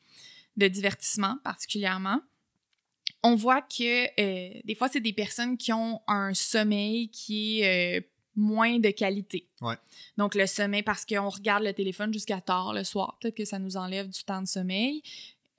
de 0.58 0.68
divertissement 0.68 1.38
particulièrement, 1.44 2.20
on 3.24 3.36
voit 3.36 3.62
que 3.62 4.06
euh, 4.20 4.60
des 4.66 4.76
fois, 4.76 4.90
c'est 4.90 5.00
des 5.00 5.14
personnes 5.14 5.58
qui 5.58 5.72
ont 5.72 6.02
un 6.08 6.34
sommeil 6.34 7.10
qui 7.10 7.62
est 7.62 8.00
euh, 8.00 8.02
moins 8.36 8.80
de 8.80 8.90
qualité. 8.90 9.48
Ouais. 9.62 9.76
Donc, 10.18 10.36
le 10.36 10.46
sommeil, 10.48 10.84
parce 10.84 11.06
qu'on 11.06 11.30
regarde 11.30 11.64
le 11.64 11.74
téléphone 11.74 12.12
jusqu'à 12.14 12.42
tard 12.42 12.74
le 12.74 12.84
soir, 12.84 13.18
peut-être 13.22 13.36
que 13.36 13.46
ça 13.46 13.60
nous 13.60 13.78
enlève 13.78 14.10
du 14.10 14.24
temps 14.24 14.42
de 14.42 14.48
sommeil. 14.48 15.02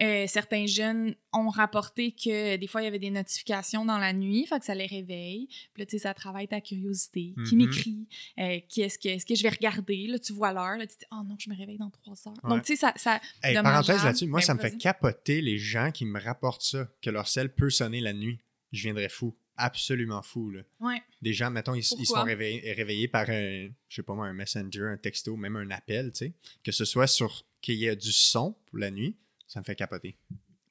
Euh, 0.03 0.27
certains 0.27 0.67
jeunes 0.67 1.15
ont 1.33 1.49
rapporté 1.51 2.11
que 2.11 2.57
des 2.57 2.67
fois, 2.67 2.83
il 2.83 2.85
y 2.85 2.89
avait 2.89 2.99
des 2.99 3.11
notifications 3.11 3.85
dans 3.85 3.97
la 3.97 4.13
nuit, 4.13 4.45
fait 4.45 4.59
que 4.59 4.65
ça 4.65 4.75
les 4.75 4.87
réveille. 4.87 5.47
Puis 5.73 5.83
là, 5.83 5.87
tu 5.87 5.93
sais, 5.93 5.99
ça 5.99 6.13
travaille 6.13 6.49
ta 6.49 6.61
curiosité. 6.61 7.33
Qui 7.47 7.55
Mhm. 7.55 7.63
m'écrit? 7.65 8.09
Euh, 8.41 8.59
qui 8.69 8.83
est-ce 8.83 8.99
que, 8.99 9.35
je 9.37 9.43
vais 9.45 9.51
regarder? 9.51 10.09
Là, 10.09 10.19
tu 10.19 10.33
vois 10.33 10.53
l'heure. 10.53 10.77
Là, 10.79 10.87
tu 10.89 10.97
dis, 10.99 11.05
oh 11.13 11.23
non, 11.25 11.37
je 11.39 11.49
me 11.49 11.57
réveille 11.57 11.79
dans 11.79 11.91
trois 11.91 12.15
heures. 12.27 12.35
Ouais. 12.43 12.51
Donc, 12.51 12.65
tu 12.65 12.75
sais, 12.75 12.77
ça, 12.77 12.93
ça, 12.97 13.21
Hey, 13.45 13.55
parenthèse 13.55 14.03
là-dessus, 14.05 14.27
moi, 14.27 14.41
ça 14.41 14.55
me 14.55 14.59
fait 14.59 14.77
capoter 14.77 15.41
les 15.41 15.59
gens 15.59 15.93
qui 15.93 16.05
me 16.07 16.21
rapportent 16.21 16.63
ça, 16.63 16.89
que 17.01 17.11
leur 17.11 17.29
sel 17.29 17.55
peut 17.55 17.71
sonner 17.71 18.01
la 18.01 18.13
nuit. 18.13 18.41
Je 18.73 18.83
viendrais 18.83 19.09
fou. 19.09 19.37
Absolument 19.57 20.23
fou, 20.23 20.51
là. 20.51 20.63
Ouais. 20.81 21.01
Des 21.23 21.33
gens, 21.33 21.51
mettons, 21.51 21.75
ils, 21.75 21.83
sont 21.85 22.23
réveillés, 22.23 22.73
réveillés 22.73 23.09
par 23.09 23.29
un, 23.31 23.69
je 23.89 23.95
sais 23.95 24.03
pas 24.03 24.15
moi, 24.15 24.27
un 24.27 24.33
messenger, 24.33 24.83
un 24.83 24.97
texto, 24.97 25.37
même 25.37 25.57
un 25.57 25.71
appel, 25.71 26.13
tu 26.13 26.27
sais. 26.27 26.33
Que 26.63 26.73
ce 26.73 26.85
soit 26.85 27.07
sur 27.07 27.45
qu'il 27.61 27.77
y 27.77 27.87
ait 27.87 27.97
du 27.97 28.13
son 28.13 28.57
pour 28.67 28.79
la 28.79 28.91
nuit, 28.91 29.17
ça 29.47 29.61
me 29.61 29.65
fait 29.65 29.75
capoter. 29.77 30.17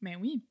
Ben 0.01 0.17
oui. 0.21 0.41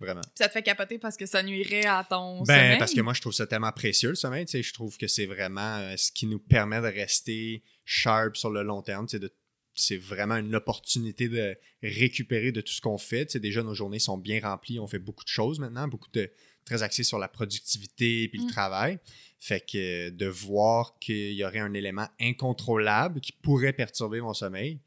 Vraiment. 0.00 0.20
Puis 0.20 0.30
ça 0.36 0.48
te 0.48 0.52
fait 0.52 0.62
capoter 0.62 0.98
parce 0.98 1.16
que 1.16 1.26
ça 1.26 1.42
nuirait 1.42 1.86
à 1.86 2.04
ton 2.08 2.42
Ben, 2.44 2.54
sommeil? 2.54 2.78
parce 2.78 2.94
que 2.94 3.00
moi, 3.00 3.14
je 3.14 3.20
trouve 3.20 3.32
ça 3.32 3.46
tellement 3.46 3.72
précieux, 3.72 4.10
le 4.10 4.14
sommeil. 4.14 4.44
Tu 4.46 4.52
sais, 4.52 4.62
je 4.62 4.72
trouve 4.72 4.96
que 4.96 5.06
c'est 5.08 5.26
vraiment 5.26 5.78
euh, 5.78 5.96
ce 5.96 6.12
qui 6.12 6.26
nous 6.26 6.38
permet 6.38 6.80
de 6.80 6.86
rester 6.86 7.62
sharp 7.84 8.36
sur 8.36 8.50
le 8.50 8.62
long 8.62 8.80
terme. 8.82 9.06
tu 9.06 9.12
sais, 9.12 9.18
de- 9.18 9.32
C'est 9.74 9.96
vraiment 9.96 10.36
une 10.36 10.54
opportunité 10.54 11.28
de 11.28 11.56
récupérer 11.82 12.52
de 12.52 12.60
tout 12.60 12.72
ce 12.72 12.80
qu'on 12.80 12.98
fait. 12.98 13.26
Tu 13.26 13.32
sais, 13.32 13.40
déjà, 13.40 13.62
nos 13.64 13.74
journées 13.74 13.98
sont 13.98 14.18
bien 14.18 14.40
remplies. 14.40 14.78
On 14.78 14.86
fait 14.86 14.98
beaucoup 15.00 15.24
de 15.24 15.28
choses 15.30 15.58
maintenant, 15.58 15.88
beaucoup 15.88 16.10
de 16.12 16.30
très 16.68 16.82
axé 16.82 17.02
sur 17.02 17.18
la 17.18 17.28
productivité 17.28 18.28
puis 18.28 18.40
Mm. 18.40 18.46
le 18.46 18.50
travail. 18.52 18.98
Fait 19.40 19.60
que 19.60 20.08
euh, 20.08 20.10
de 20.10 20.26
voir 20.26 20.98
qu'il 20.98 21.32
y 21.32 21.44
aurait 21.44 21.60
un 21.60 21.72
élément 21.74 22.08
incontrôlable 22.20 23.20
qui 23.20 23.32
pourrait 23.32 23.72
perturber 23.72 24.20
mon 24.20 24.34
sommeil, 24.34 24.78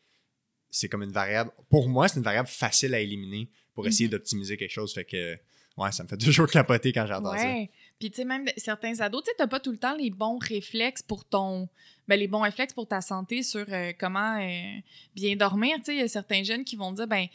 c'est 0.69 0.89
comme 0.89 1.03
une 1.03 1.11
variable. 1.11 1.51
Pour 1.69 1.89
moi, 1.89 2.07
c'est 2.07 2.17
une 2.17 2.23
variable 2.23 2.47
facile 2.49 2.93
à 2.93 2.99
éliminer 2.99 3.49
pour 3.73 3.87
essayer 3.87 4.05
Mhm. 4.07 4.11
d'optimiser 4.11 4.57
quelque 4.57 4.71
chose. 4.71 4.93
Fait 4.93 5.05
que, 5.05 5.37
ouais, 5.77 5.91
ça 5.91 6.03
me 6.03 6.07
fait 6.09 6.17
toujours 6.35 6.47
capoter 6.47 6.91
quand 6.93 7.05
j'entends 7.07 7.37
ça. 7.37 7.43
Ouais. 7.45 7.69
Puis, 7.99 8.09
tu 8.11 8.17
sais, 8.17 8.25
même 8.25 8.45
certains 8.57 8.99
ados, 8.99 9.23
tu 9.23 9.29
sais, 9.29 9.35
t'as 9.37 9.47
pas 9.47 9.59
tout 9.59 9.71
le 9.71 9.77
temps 9.77 9.95
les 9.95 10.09
bons 10.09 10.37
réflexes 10.37 11.01
pour 11.03 11.23
ton. 11.25 11.69
Ben, 12.07 12.17
les 12.19 12.27
bons 12.27 12.41
réflexes 12.41 12.73
pour 12.73 12.87
ta 12.87 12.99
santé 12.99 13.43
sur 13.43 13.65
euh, 13.69 13.93
comment 13.97 14.37
euh, 14.41 14.79
bien 15.15 15.35
dormir. 15.35 15.77
Tu 15.77 15.83
sais, 15.85 15.95
il 15.95 15.99
y 15.99 16.03
a 16.03 16.07
certains 16.07 16.43
jeunes 16.43 16.63
qui 16.65 16.75
vont 16.75 16.91
dire, 16.91 17.07
ben, 17.07 17.27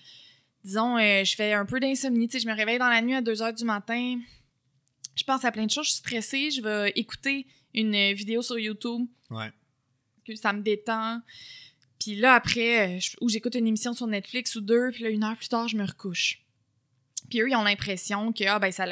disons, 0.66 0.98
euh, 0.98 1.24
je 1.24 1.34
fais 1.34 1.52
un 1.54 1.64
peu 1.64 1.80
d'insomnie. 1.80 2.28
Tu 2.28 2.32
sais, 2.38 2.44
je 2.44 2.48
me 2.50 2.54
réveille 2.54 2.78
dans 2.78 2.88
la 2.88 3.00
nuit 3.00 3.14
à 3.14 3.22
2 3.22 3.40
heures 3.42 3.54
du 3.54 3.64
matin. 3.64 4.18
Je 5.14 5.24
pense 5.24 5.44
à 5.46 5.52
plein 5.52 5.64
de 5.64 5.70
choses. 5.70 5.86
Je 5.86 5.90
suis 5.92 5.98
stressée. 6.00 6.50
Je 6.50 6.60
vais 6.60 6.92
écouter 6.96 7.46
une 7.72 8.12
vidéo 8.12 8.42
sur 8.42 8.58
YouTube. 8.58 9.06
Ouais. 9.30 9.50
que 10.26 10.34
ça 10.34 10.52
me 10.52 10.60
détend. 10.60 11.20
Puis 12.00 12.16
là, 12.16 12.34
après, 12.34 12.96
euh, 12.96 12.98
je- 13.00 13.16
ou 13.20 13.28
j'écoute 13.28 13.54
une 13.54 13.66
émission 13.68 13.94
sur 13.94 14.08
Netflix 14.08 14.56
ou 14.56 14.60
deux, 14.60 14.90
puis 14.92 15.04
là, 15.04 15.10
une 15.10 15.22
heure 15.22 15.36
plus 15.36 15.48
tard, 15.48 15.68
je 15.68 15.76
me 15.76 15.84
recouche. 15.86 16.42
Puis 17.30 17.40
eux, 17.40 17.48
ils 17.48 17.54
ont 17.54 17.62
l'impression 17.62 18.32
que 18.32 18.42
ah, 18.44 18.58
ben, 18.58 18.72
ça, 18.72 18.86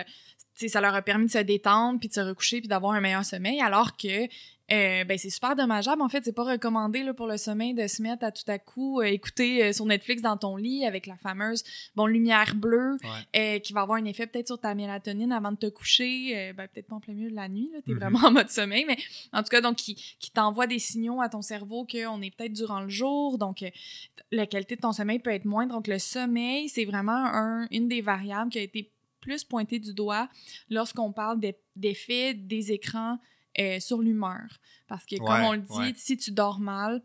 ça 0.54 0.80
leur 0.80 0.94
a 0.94 1.02
permis 1.02 1.26
de 1.26 1.30
se 1.32 1.38
détendre, 1.38 1.98
puis 1.98 2.08
de 2.08 2.14
se 2.14 2.20
recoucher, 2.20 2.60
puis 2.60 2.68
d'avoir 2.68 2.92
un 2.92 3.00
meilleur 3.00 3.24
sommeil, 3.24 3.60
alors 3.60 3.96
que 3.96 4.28
euh, 4.72 5.04
ben, 5.04 5.18
c'est 5.18 5.28
super 5.30 5.54
dommageable. 5.54 6.00
En 6.00 6.08
fait, 6.08 6.24
c'est 6.24 6.32
pas 6.32 6.44
recommandé 6.44 7.02
là, 7.02 7.12
pour 7.12 7.26
le 7.26 7.36
sommeil 7.36 7.74
de 7.74 7.86
se 7.86 8.00
mettre 8.00 8.24
à 8.24 8.32
tout 8.32 8.42
à 8.48 8.58
coup 8.58 9.00
euh, 9.00 9.04
écouter 9.04 9.62
euh, 9.62 9.72
sur 9.72 9.84
Netflix 9.84 10.22
dans 10.22 10.36
ton 10.38 10.56
lit 10.56 10.86
avec 10.86 11.06
la 11.06 11.16
fameuse 11.18 11.62
bon, 11.94 12.06
lumière 12.06 12.54
bleue 12.54 12.96
Ouais. 13.34 13.60
qui 13.60 13.72
va 13.74 13.82
avoir 13.82 13.98
un 13.98 14.04
effet 14.06 14.26
peut-être 14.26 14.46
sur 14.46 14.58
ta 14.58 14.74
mélatonine 14.74 15.32
avant 15.32 15.52
de 15.52 15.56
te 15.58 15.66
coucher. 15.66 16.52
ben, 16.56 16.66
peut-être 16.68 16.86
pas 16.88 16.96
en 16.96 17.00
plein 17.00 17.12
milieu 17.14 17.30
de 17.30 17.36
la 17.36 17.48
nuit, 17.48 17.70
là, 17.72 17.80
t'es 17.84 17.92
Mhm. 17.92 17.98
vraiment 17.98 18.18
en 18.20 18.30
mode 18.30 18.48
sommeil, 18.50 18.84
mais 18.86 18.96
en 19.32 19.42
tout 19.42 19.48
cas, 19.50 19.60
donc, 19.60 19.76
qui, 19.76 19.94
qui 20.18 20.30
t'envoie 20.30 20.66
des 20.66 20.78
signaux 20.78 21.20
à 21.20 21.28
ton 21.28 21.42
cerveau 21.42 21.86
qu'on 21.86 22.22
est 22.22 22.34
peut-être 22.34 22.52
durant 22.54 22.80
le 22.80 22.88
jour, 22.88 23.36
donc 23.38 23.62
la 24.30 24.46
qualité 24.46 24.76
de 24.76 24.80
ton 24.80 24.92
sommeil 24.92 25.18
peut 25.18 25.30
être 25.30 25.44
moindre. 25.44 25.74
Donc, 25.74 25.86
le 25.88 25.98
sommeil, 25.98 26.68
c'est 26.68 26.84
vraiment 26.86 27.12
un, 27.12 27.66
une 27.70 27.88
des 27.88 28.00
variables 28.00 28.50
qui 28.50 28.58
a 28.58 28.62
été 28.62 28.90
plus 29.20 29.44
pointée 29.44 29.78
du 29.78 29.94
doigt 29.94 30.28
lorsqu'on 30.70 31.12
parle 31.12 31.40
d'e- 31.40 31.54
d'effet 31.76 32.34
des 32.34 32.72
écrans 32.72 33.18
euh, 33.58 33.80
sur 33.80 34.00
l'humeur. 34.02 34.42
Parce 34.88 35.04
que, 35.06 35.16
comme 35.16 35.26
Ouais, 35.28 35.46
on 35.46 35.52
le 35.52 35.58
dit, 35.60 35.72
ouais. 35.78 35.92
si 35.96 36.16
tu 36.16 36.30
dors 36.32 36.60
mal, 36.60 37.02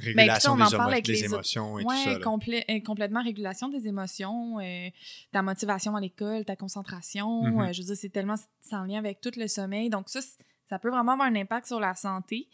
Régulation 0.00 0.54
Ben, 0.54 0.62
écoutez, 0.62 0.62
on 0.62 0.66
en 0.66 0.70
des, 0.70 0.76
parle 0.76 0.90
émo- 0.90 0.92
avec 0.92 1.06
les 1.08 1.24
autres. 1.24 1.34
émotions 1.34 1.78
et 1.80 1.82
tout 1.82 1.90
ça. 1.90 2.18
complè- 2.20 2.64
euh, 2.70 2.80
complètement 2.84 3.20
régulation 3.22 3.68
des 3.68 3.88
émotions, 3.88 4.60
euh, 4.60 4.88
ta 5.32 5.42
motivation 5.42 5.96
à 5.96 6.00
l'école, 6.00 6.44
ta 6.44 6.54
concentration. 6.54 7.42
Mhm. 7.42 7.60
euh, 7.60 7.72
je 7.72 7.80
veux 7.80 7.86
dire, 7.86 7.96
c'est 7.96 8.08
tellement 8.08 8.36
en 8.70 8.84
lien 8.84 8.98
avec 8.98 9.20
tout 9.20 9.32
le 9.36 9.48
sommeil. 9.48 9.90
Donc, 9.90 10.08
ça, 10.08 10.20
ça 10.68 10.78
peut 10.78 10.88
vraiment 10.88 11.12
avoir 11.12 11.26
un 11.26 11.34
impact 11.34 11.66
sur 11.66 11.80
la 11.80 11.96
santé. 11.96 12.46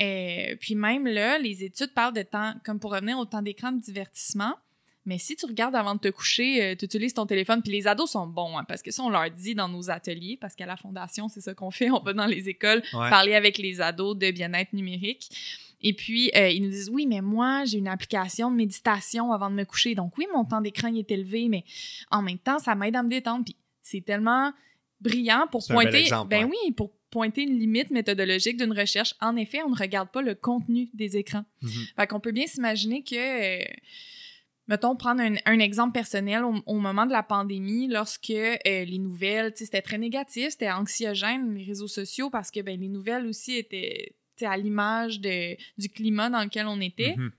Euh, 0.00 0.56
puis 0.58 0.74
même 0.74 1.06
là, 1.06 1.38
les 1.38 1.62
études 1.62 1.94
parlent 1.94 2.14
de 2.14 2.22
temps, 2.22 2.54
comme 2.64 2.80
pour 2.80 2.90
revenir 2.92 3.18
au 3.18 3.24
temps 3.24 3.42
d'écran 3.42 3.70
de 3.70 3.80
divertissement. 3.80 4.56
Mais 5.06 5.16
si 5.18 5.34
tu 5.34 5.46
regardes 5.46 5.74
avant 5.74 5.94
de 5.94 6.00
te 6.00 6.08
coucher, 6.08 6.76
tu 6.78 6.84
utilises 6.84 7.14
ton 7.14 7.24
téléphone, 7.24 7.62
puis 7.62 7.72
les 7.72 7.86
ados 7.86 8.10
sont 8.10 8.26
bons, 8.26 8.58
hein, 8.58 8.64
parce 8.68 8.82
que 8.82 8.90
ça, 8.90 9.02
on 9.02 9.08
leur 9.08 9.30
dit 9.30 9.54
dans 9.54 9.68
nos 9.68 9.90
ateliers, 9.90 10.36
parce 10.38 10.54
qu'à 10.54 10.66
la 10.66 10.76
Fondation, 10.76 11.28
c'est 11.28 11.40
ça 11.40 11.54
qu'on 11.54 11.70
fait, 11.70 11.90
on 11.90 12.00
va 12.00 12.12
dans 12.12 12.26
les 12.26 12.48
écoles 12.48 12.82
Ouais. 12.92 13.08
parler 13.10 13.34
avec 13.34 13.56
les 13.58 13.80
ados 13.80 14.16
de 14.16 14.30
bien-être 14.30 14.72
numérique. 14.74 15.30
Et 15.82 15.94
puis, 15.94 16.30
euh, 16.36 16.50
ils 16.50 16.62
nous 16.62 16.68
disent, 16.68 16.90
oui, 16.92 17.06
mais 17.06 17.22
moi, 17.22 17.64
j'ai 17.64 17.78
une 17.78 17.88
application 17.88 18.50
de 18.50 18.56
méditation 18.56 19.32
avant 19.32 19.48
de 19.48 19.54
me 19.54 19.64
coucher. 19.64 19.94
Donc, 19.94 20.18
oui, 20.18 20.26
mon 20.34 20.44
temps 20.44 20.60
d'écran 20.60 20.94
est 20.94 21.10
élevé, 21.10 21.48
mais 21.48 21.64
en 22.10 22.20
même 22.20 22.38
temps, 22.38 22.58
ça 22.58 22.74
m'aide 22.74 22.94
à 22.96 23.02
me 23.02 23.08
détendre. 23.08 23.46
Puis, 23.46 23.56
c'est 23.82 24.02
tellement 24.04 24.52
brillant 25.00 25.46
pour 25.50 25.66
pointer... 25.66 26.02
exemple, 26.02 26.28
ben 26.28 26.44
ouais. 26.44 26.50
oui, 26.66 26.72
pour 26.72 26.92
pointer 27.08 27.44
une 27.44 27.58
limite 27.58 27.90
méthodologique 27.90 28.58
d'une 28.58 28.78
recherche. 28.78 29.14
En 29.22 29.34
effet, 29.36 29.62
on 29.64 29.70
ne 29.70 29.76
regarde 29.76 30.10
pas 30.10 30.20
le 30.20 30.34
contenu 30.34 30.90
des 30.92 31.16
écrans. 31.16 31.46
Mhm. 31.62 31.70
Fait 31.96 32.06
qu'on 32.06 32.20
peut 32.20 32.32
bien 32.32 32.46
s'imaginer 32.46 33.02
que... 33.02 33.14
euh, 33.62 33.64
Mettons, 34.70 34.94
prendre 34.94 35.20
un, 35.20 35.58
exemple 35.58 35.92
personnel 35.92 36.44
au, 36.44 36.78
moment 36.78 37.04
de 37.04 37.10
la 37.10 37.24
pandémie, 37.24 37.88
lorsque 37.88 38.30
euh, 38.30 38.56
les 38.64 38.98
nouvelles, 38.98 39.52
c'était 39.56 39.82
très 39.82 39.98
négatif, 39.98 40.50
c'était 40.50 40.70
anxiogène, 40.70 41.52
les 41.56 41.64
réseaux 41.64 41.88
sociaux, 41.88 42.30
parce 42.30 42.52
que 42.52 42.60
ben, 42.60 42.78
les 42.80 42.88
nouvelles 42.88 43.26
aussi 43.26 43.56
étaient 43.56 44.14
à 44.42 44.56
l'image 44.56 45.20
du 45.20 45.88
climat 45.92 46.30
dans 46.30 46.44
lequel 46.44 46.68
on 46.68 46.80
était. 46.80 47.16
Mhm. 47.16 47.32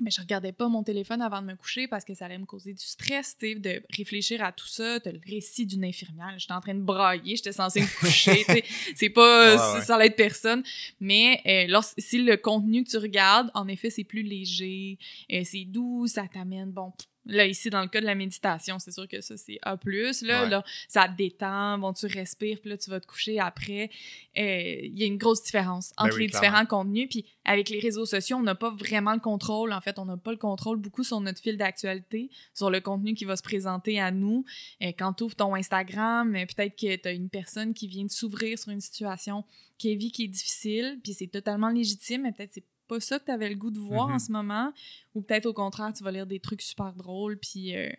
Mais 0.00 0.10
je 0.10 0.20
regardais 0.20 0.52
pas 0.52 0.68
mon 0.68 0.82
téléphone 0.82 1.22
avant 1.22 1.40
de 1.40 1.46
me 1.46 1.54
coucher 1.54 1.86
parce 1.86 2.04
que 2.04 2.14
ça 2.14 2.26
allait 2.26 2.38
me 2.38 2.46
causer 2.46 2.72
du 2.72 2.84
stress, 2.84 3.36
tu 3.38 3.54
de 3.56 3.82
réfléchir 3.96 4.42
à 4.42 4.52
tout 4.52 4.66
ça. 4.66 5.00
T'as 5.00 5.12
le 5.12 5.20
récit 5.26 5.66
d'une 5.66 5.84
infirmière, 5.84 6.34
j'étais 6.38 6.52
en 6.52 6.60
train 6.60 6.74
de 6.74 6.80
brailler, 6.80 7.36
j'étais 7.36 7.52
censée 7.52 7.82
me 7.82 8.00
coucher. 8.00 8.44
C'est 8.96 9.10
pas, 9.10 9.74
ouais. 9.74 9.80
ça 9.82 9.96
allait 9.96 10.06
être 10.06 10.16
personne. 10.16 10.62
Mais 11.00 11.40
euh, 11.46 11.80
si 11.98 12.22
le 12.22 12.36
contenu 12.36 12.84
que 12.84 12.90
tu 12.90 12.98
regardes, 12.98 13.50
en 13.54 13.68
effet, 13.68 13.90
c'est 13.90 14.04
plus 14.04 14.22
léger, 14.22 14.98
euh, 15.32 15.42
c'est 15.44 15.64
doux, 15.64 16.06
ça 16.06 16.26
t'amène, 16.32 16.70
bon, 16.70 16.92
là, 17.26 17.46
ici, 17.46 17.70
dans 17.70 17.82
le 17.82 17.88
cas 17.88 18.00
de 18.00 18.06
la 18.06 18.14
méditation, 18.14 18.78
c'est 18.78 18.90
sûr 18.90 19.06
que 19.08 19.20
ça, 19.20 19.36
c'est 19.36 19.58
A+, 19.62 19.76
là, 19.84 20.42
Ouais. 20.44 20.48
là, 20.50 20.64
ça 20.88 21.08
te 21.08 21.16
détend, 21.16 21.78
bon, 21.78 21.92
tu 21.92 22.06
respires, 22.06 22.58
puis 22.60 22.70
là, 22.70 22.76
tu 22.76 22.90
vas 22.90 23.00
te 23.00 23.06
coucher 23.06 23.38
après. 23.38 23.90
Euh, 24.36 24.80
Il 24.84 24.98
y 24.98 25.02
a 25.02 25.06
une 25.06 25.18
grosse 25.18 25.42
différence 25.42 25.92
Ben 25.96 26.06
entre 26.06 26.16
oui, 26.16 26.22
les 26.22 26.28
clairement. 26.28 26.48
différents 26.48 26.66
contenus, 26.66 27.08
puis 27.10 27.24
avec 27.44 27.68
les 27.68 27.78
réseaux 27.80 28.06
sociaux, 28.06 28.36
on 28.38 28.42
n'a 28.42 28.54
pas 28.54 28.70
vraiment 28.70 29.12
le 29.14 29.20
contrôle. 29.20 29.72
En 29.72 29.80
fait, 29.80 29.98
on 29.98 30.04
n'a 30.04 30.16
pas 30.16 30.30
le 30.32 30.36
contrôle 30.38 30.78
beaucoup 30.78 31.04
sur 31.04 31.20
notre 31.20 31.40
fil 31.40 31.56
d'actualité, 31.56 32.30
sur 32.54 32.70
le 32.70 32.80
contenu 32.80 33.14
qui 33.14 33.24
va 33.24 33.36
se 33.36 33.42
présenter 33.42 34.00
à 34.00 34.10
nous. 34.10 34.44
Euh, 34.82 34.92
quand 34.98 35.12
tu 35.12 35.24
ouvres 35.24 35.36
ton 35.36 35.54
Instagram, 35.54 36.34
euh, 36.34 36.46
peut-être 36.46 36.76
que 36.76 36.96
tu 36.96 37.08
as 37.08 37.12
une 37.12 37.28
personne 37.28 37.74
qui 37.74 37.86
vient 37.88 38.04
de 38.04 38.10
s'ouvrir 38.10 38.58
sur 38.58 38.70
une 38.70 38.80
situation 38.80 39.44
qui 39.78 39.92
est 39.92 39.96
vie 39.96 40.12
qui 40.12 40.24
est 40.24 40.28
difficile, 40.28 40.98
puis 41.02 41.12
c'est 41.14 41.26
totalement 41.26 41.68
légitime, 41.68 42.22
mais 42.22 42.32
peut-être 42.32 42.52
c'est 42.52 42.64
pas 42.88 43.00
ça 43.00 43.18
que 43.18 43.24
tu 43.26 43.30
avais 43.30 43.48
le 43.48 43.54
goût 43.56 43.70
de 43.70 43.78
voir 43.78 44.08
en 44.08 44.12
Mhm. 44.14 44.18
ce 44.18 44.32
moment. 44.32 44.72
Ou 45.14 45.22
peut-être 45.22 45.46
au 45.46 45.52
contraire, 45.54 45.92
tu 45.96 46.02
vas 46.04 46.10
lire 46.12 46.26
des 46.26 46.40
trucs 46.40 46.62
super 46.62 46.92
drôles, 46.92 47.38
puis 47.38 47.76
euh, 47.76 47.90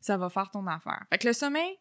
ça 0.00 0.16
va 0.16 0.28
faire 0.30 0.50
ton 0.50 0.66
affaire. 0.66 1.04
Fait 1.10 1.18
que 1.18 1.26
le 1.28 1.32
sommeil, 1.32 1.76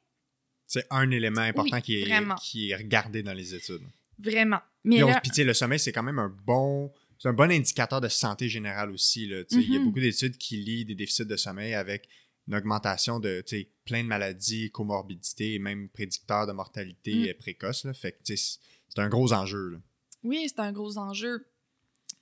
C'est 0.72 0.86
un 0.92 1.10
élément 1.10 1.42
important 1.42 1.78
Oui, 1.78 1.82
qui, 1.82 1.96
est, 1.96 2.36
qui 2.42 2.70
est 2.70 2.76
regardé 2.76 3.24
dans 3.24 3.34
les 3.34 3.56
études. 3.56 3.82
vraiment. 4.20 4.60
Mais 4.84 5.00
là, 5.00 5.20
puis, 5.22 5.32
tu 5.32 5.38
sais, 5.38 5.44
le 5.44 5.54
sommeil, 5.56 5.80
c'est 5.80 5.92
quand 5.92 6.04
même 6.04 6.20
un 6.20 6.30
bon. 6.46 6.92
C'est 7.18 7.28
un 7.28 7.34
bon 7.34 7.52
indicateur 7.52 8.00
de 8.00 8.08
santé 8.08 8.48
générale 8.48 8.92
aussi. 8.92 9.24
Il 9.24 9.30
y 9.32 9.76
a 9.76 9.80
Mhm. 9.80 9.86
beaucoup 9.86 10.00
d'études 10.00 10.38
qui 10.38 10.58
lient 10.58 10.86
des 10.86 10.96
déficits 10.96 11.26
de 11.26 11.36
sommeil 11.36 11.74
avec 11.74 12.08
une 12.48 12.56
augmentation 12.56 13.20
de 13.20 13.44
plein 13.84 14.04
de 14.04 14.08
maladies, 14.08 14.70
comorbidités 14.72 15.56
et 15.56 15.60
même 15.60 15.90
prédicteurs 15.90 16.46
de 16.48 16.52
mortalité 16.54 17.34
Mm. 17.34 17.38
précoce. 17.40 17.84
Là. 17.86 17.94
Fait 17.94 18.12
que 18.14 18.20
c'est 18.24 19.00
un 19.00 19.10
gros 19.10 19.34
enjeu. 19.34 19.70
là. 19.72 19.78
Oui, 20.24 20.46
c'est 20.48 20.60
un 20.60 20.72
gros 20.72 20.98
enjeu. 20.98 21.46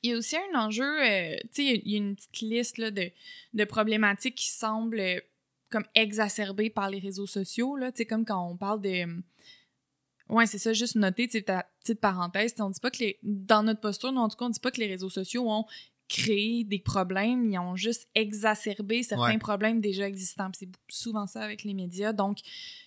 Il 0.07 0.11
y 0.11 0.13
a 0.13 0.17
aussi 0.17 0.37
un 0.37 0.59
enjeu, 0.59 1.03
euh, 1.03 1.35
tu 1.53 1.63
sais, 1.63 1.81
il 1.83 1.91
y 1.91 1.95
a 1.95 1.97
une 1.97 2.15
petite 2.15 2.39
liste 2.39 2.77
là, 2.77 2.91
de, 2.91 3.11
de 3.53 3.63
problématiques 3.65 4.35
qui 4.35 4.47
semblent 4.47 5.01
euh, 5.01 5.19
comme 5.69 5.83
exacerbées 5.95 6.69
par 6.69 6.89
les 6.89 6.99
réseaux 6.99 7.27
sociaux, 7.27 7.75
là, 7.75 7.91
tu 7.91 7.97
sais, 7.97 8.05
comme 8.05 8.23
quand 8.23 8.49
on 8.49 8.55
parle 8.55 8.81
de... 8.81 9.21
Ouais, 10.29 10.45
c'est 10.45 10.59
ça, 10.59 10.71
juste 10.71 10.95
noter, 10.95 11.27
petite 11.27 11.99
parenthèse, 11.99 12.55
on 12.59 12.69
dit 12.69 12.79
pas 12.79 12.89
que 12.89 12.99
les... 12.99 13.19
Dans 13.21 13.63
notre 13.63 13.81
posture, 13.81 14.13
nous, 14.13 14.21
en 14.21 14.29
tout 14.29 14.37
cas, 14.37 14.45
on 14.45 14.49
dit 14.49 14.61
pas 14.61 14.71
que 14.71 14.79
les 14.79 14.87
réseaux 14.87 15.09
sociaux 15.09 15.49
ont 15.49 15.65
créé 16.07 16.63
des 16.63 16.79
problèmes, 16.79 17.51
ils 17.51 17.57
ont 17.59 17.75
juste 17.75 18.07
exacerbé 18.15 19.03
certains 19.03 19.23
Ouais. 19.33 19.37
problèmes 19.37 19.81
déjà 19.81 20.07
existants. 20.07 20.49
C'est 20.57 20.69
souvent 20.87 21.27
ça 21.27 21.41
avec 21.41 21.63
les 21.63 21.73
médias, 21.73 22.13
donc 22.13 22.39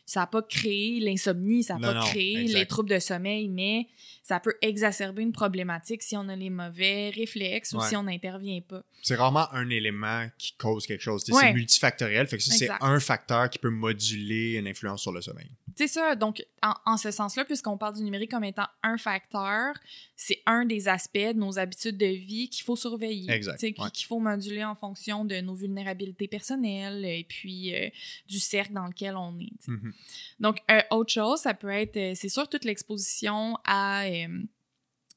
ça 0.06 0.20
n'a 0.20 0.26
pas 0.26 0.42
créé 0.42 0.98
l'insomnie, 1.00 1.62
ça 1.62 1.76
n'a 1.76 1.92
pas 1.92 2.00
non, 2.00 2.06
créé 2.06 2.40
exact. 2.40 2.58
les 2.58 2.66
troubles 2.66 2.90
de 2.90 2.98
sommeil, 2.98 3.48
mais 3.48 3.86
ça 4.22 4.40
peut 4.40 4.54
exacerber 4.62 5.22
une 5.22 5.32
problématique 5.32 6.02
si 6.02 6.16
on 6.16 6.28
a 6.28 6.36
les 6.36 6.50
mauvais 6.50 7.10
réflexes 7.10 7.72
ou 7.74 7.80
si 7.82 7.94
on 7.96 8.04
n'intervient 8.04 8.60
pas. 8.60 8.82
C'est 9.02 9.16
rarement 9.16 9.52
un 9.52 9.68
élément 9.70 10.26
qui 10.38 10.52
cause 10.56 10.86
quelque 10.86 11.02
chose. 11.02 11.22
Ouais. 11.28 11.40
C'est 11.40 11.52
multifactoriel. 11.52 12.26
Fait 12.26 12.38
que 12.38 12.42
ça, 12.42 12.54
c'est 12.54 12.70
un 12.80 13.00
facteur 13.00 13.48
qui 13.50 13.58
peut 13.58 13.70
moduler 13.70 14.54
une 14.54 14.66
influence 14.66 15.02
sur 15.02 15.12
le 15.12 15.20
sommeil. 15.20 15.50
C'est 15.76 15.88
ça, 15.88 16.14
donc 16.16 16.44
en, 16.62 16.74
en 16.86 16.96
ce 16.96 17.10
sens-là, 17.10 17.44
puisqu'on 17.44 17.76
parle 17.78 17.96
du 17.96 18.02
numérique 18.02 18.30
comme 18.30 18.44
étant 18.44 18.66
un 18.82 18.98
facteur, 18.98 19.74
c'est 20.16 20.42
un 20.46 20.64
des 20.64 20.88
aspects 20.88 21.18
de 21.18 21.32
nos 21.34 21.58
habitudes 21.58 21.96
de 21.96 22.06
vie 22.06 22.48
qu'il 22.48 22.64
faut 22.64 22.76
surveiller. 22.76 23.30
Exact, 23.30 23.62
ouais. 23.62 23.90
qu'il 23.92 24.06
faut 24.06 24.18
moduler 24.18 24.64
en 24.64 24.74
fonction 24.74 25.24
de 25.24 25.40
nos 25.40 25.54
vulnérabilités 25.54 26.28
personnelles 26.28 27.04
et 27.04 27.24
puis 27.28 27.74
euh, 27.74 27.88
du 28.28 28.38
cercle 28.38 28.72
dans 28.72 28.86
lequel 28.86 29.16
on 29.16 29.38
est. 29.38 29.68
Mhm. 29.68 29.92
Donc, 30.40 30.58
euh, 30.70 30.80
autre 30.90 31.12
chose, 31.12 31.40
ça 31.40 31.54
peut 31.54 31.68
être, 31.70 31.96
euh, 31.96 32.12
c'est 32.14 32.28
sûr, 32.28 32.48
toute 32.48 32.64
l'exposition 32.64 33.56
à. 33.64 34.04
euh, 34.06 34.42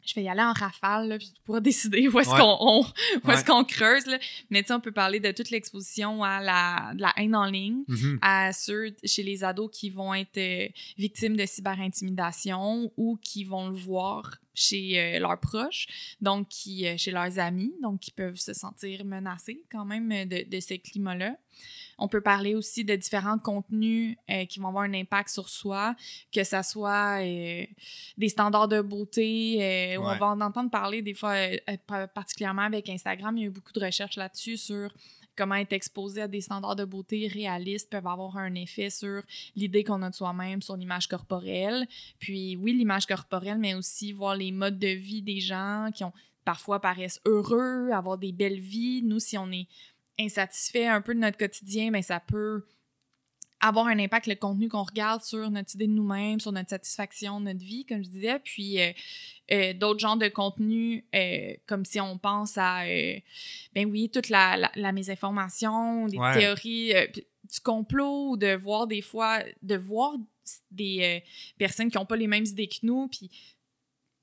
je 0.05 0.13
vais 0.15 0.23
y 0.23 0.29
aller 0.29 0.41
en 0.41 0.53
rafale, 0.53 1.07
là, 1.09 1.17
puis 1.17 1.31
tu 1.33 1.41
pourras 1.43 1.59
décider 1.71 2.07
où 2.07 2.19
est-ce 2.19 2.29
Ouais. 2.29 2.39
qu'on 2.39 2.57
on- 2.59 2.85
où 3.23 3.31
est-ce 3.31 3.45
qu'on 3.45 3.63
creuse. 3.63 4.05
Là. 4.05 4.17
Mais 4.49 4.61
tu 4.61 4.67
sais, 4.67 4.73
on 4.73 4.79
peut 4.79 4.91
parler 4.91 5.19
de 5.19 5.31
toute 5.31 5.49
l'exposition 5.49 6.23
à 6.23 6.41
la, 6.41 6.93
de 6.95 7.01
la 7.01 7.13
haine 7.17 7.35
en 7.35 7.45
ligne, 7.45 7.83
Mhm. 7.87 8.19
à 8.21 8.51
ceux 8.53 8.95
chez 9.03 9.23
les 9.23 9.43
ados 9.43 9.69
qui 9.71 9.89
vont 9.89 10.13
être 10.13 10.37
euh, 10.37 10.67
victimes 10.97 11.35
de 11.37 11.45
cyberintimidation 11.45 12.91
ou 12.97 13.17
qui 13.21 13.43
vont 13.43 13.69
le 13.69 13.75
voir 13.75 14.37
chez 14.55 14.99
euh, 14.99 15.19
leurs 15.19 15.39
proches, 15.39 15.87
donc 16.21 16.47
qui, 16.47 16.85
euh, 16.87 16.95
chez 16.97 17.09
leurs 17.11 17.39
amis, 17.39 17.73
donc 17.81 17.99
qui 18.01 18.11
peuvent 18.11 18.37
se 18.37 18.53
sentir 18.53 19.03
menacés 19.03 19.63
quand 19.71 19.85
même 19.85 20.09
de, 20.27 20.47
de 20.47 20.59
ce 20.59 20.75
climat-là. 20.75 21.35
On 22.03 22.07
peut 22.09 22.21
parler 22.21 22.53
aussi 22.53 22.83
de 22.83 22.95
différents 22.95 23.39
contenus 23.39 24.17
euh, 24.29 24.45
qui 24.45 24.59
vont 24.59 24.67
avoir 24.67 24.83
un 24.83 24.93
impact 24.93 25.29
sur 25.29 25.47
soi, 25.47 25.95
que 26.33 26.43
ça 26.43 26.61
soit 26.61 27.21
euh, 27.21 27.65
des 28.17 28.29
standards 28.29 28.67
de 28.67 28.81
beauté, 28.81 29.57
euh, 29.61 29.97
Ouais. 29.97 30.15
on 30.15 30.17
va 30.17 30.27
en 30.27 30.41
entendre 30.41 30.69
parler 30.69 31.01
des 31.01 31.13
fois, 31.13 31.33
pa- 31.87 32.07
particulièrement 32.07 32.63
avec 32.63 32.89
Instagram, 32.89 33.37
il 33.37 33.41
y 33.41 33.43
a 33.45 33.47
eu 33.47 33.51
beaucoup 33.51 33.71
de 33.71 33.79
recherches 33.85 34.17
là-dessus 34.17 34.57
sur 34.57 34.89
comment 35.35 35.55
être 35.55 35.73
exposé 35.73 36.21
à 36.21 36.27
des 36.27 36.41
standards 36.41 36.75
de 36.75 36.85
beauté 36.85 37.27
réalistes 37.27 37.89
peuvent 37.89 38.05
avoir 38.05 38.37
un 38.37 38.53
effet 38.55 38.89
sur 38.89 39.21
l'idée 39.55 39.83
qu'on 39.83 40.01
a 40.03 40.09
de 40.09 40.15
soi-même, 40.15 40.61
sur 40.61 40.75
l'image 40.75 41.07
corporelle. 41.07 41.87
Puis 42.19 42.55
oui, 42.57 42.73
l'image 42.73 43.05
corporelle, 43.07 43.57
mais 43.59 43.73
aussi 43.75 44.11
voir 44.11 44.35
les 44.35 44.51
modes 44.51 44.77
de 44.77 44.89
vie 44.89 45.21
des 45.21 45.39
gens 45.39 45.89
qui 45.95 46.03
ont 46.03 46.13
parfois 46.45 46.79
paraissent 46.81 47.21
heureux, 47.25 47.89
avoir 47.91 48.17
des 48.17 48.31
belles 48.33 48.59
vies. 48.59 49.01
Nous, 49.03 49.19
si 49.19 49.37
on 49.37 49.49
est 49.51 49.67
insatisfait 50.19 50.87
un 50.87 51.01
peu 51.01 51.13
de 51.13 51.19
notre 51.19 51.37
quotidien, 51.37 51.91
mais 51.91 52.01
ça 52.01 52.19
peut 52.19 52.65
avoir 53.59 53.87
un 53.87 53.97
impact 53.97 54.27
le 54.27 54.35
contenu 54.35 54.67
qu'on 54.67 54.83
regarde 54.83 55.23
sur 55.23 55.49
notre 55.49 55.73
idée 55.75 55.87
de 55.87 55.93
nous-mêmes, 55.93 56.41
sur 56.41 56.51
notre 56.51 56.69
satisfaction, 56.69 57.39
notre 57.39 57.61
vie, 57.63 57.85
comme 57.85 58.03
je 58.03 58.09
disais. 58.09 58.39
Puis 58.39 58.81
euh, 58.81 58.91
euh, 59.51 59.73
d'autres 59.73 60.01
genres 60.01 60.17
de 60.17 60.27
contenus, 60.27 61.03
euh, 61.15 61.53
comme 61.65 61.85
si 61.85 62.01
on 62.01 62.17
pense 62.17 62.57
à, 62.57 62.83
ben 63.73 63.89
oui, 63.89 64.09
toute 64.09 64.27
la, 64.27 64.57
la, 64.57 64.71
la 64.75 64.91
mésinformation, 64.91 66.07
des 66.07 66.17
Ouais. 66.17 66.37
théories 66.37 66.93
du 67.13 67.59
complot, 67.61 68.31
ou 68.31 68.37
de 68.37 68.53
voir 68.53 68.85
des 68.85 69.01
fois, 69.01 69.39
de 69.61 69.75
voir 69.75 70.13
des 70.71 71.23
personnes 71.57 71.89
qui 71.89 71.97
n'ont 71.97 72.05
pas 72.05 72.17
les 72.17 72.27
mêmes 72.27 72.45
idées 72.45 72.67
que 72.67 72.79
nous, 72.83 73.07
puis 73.07 73.31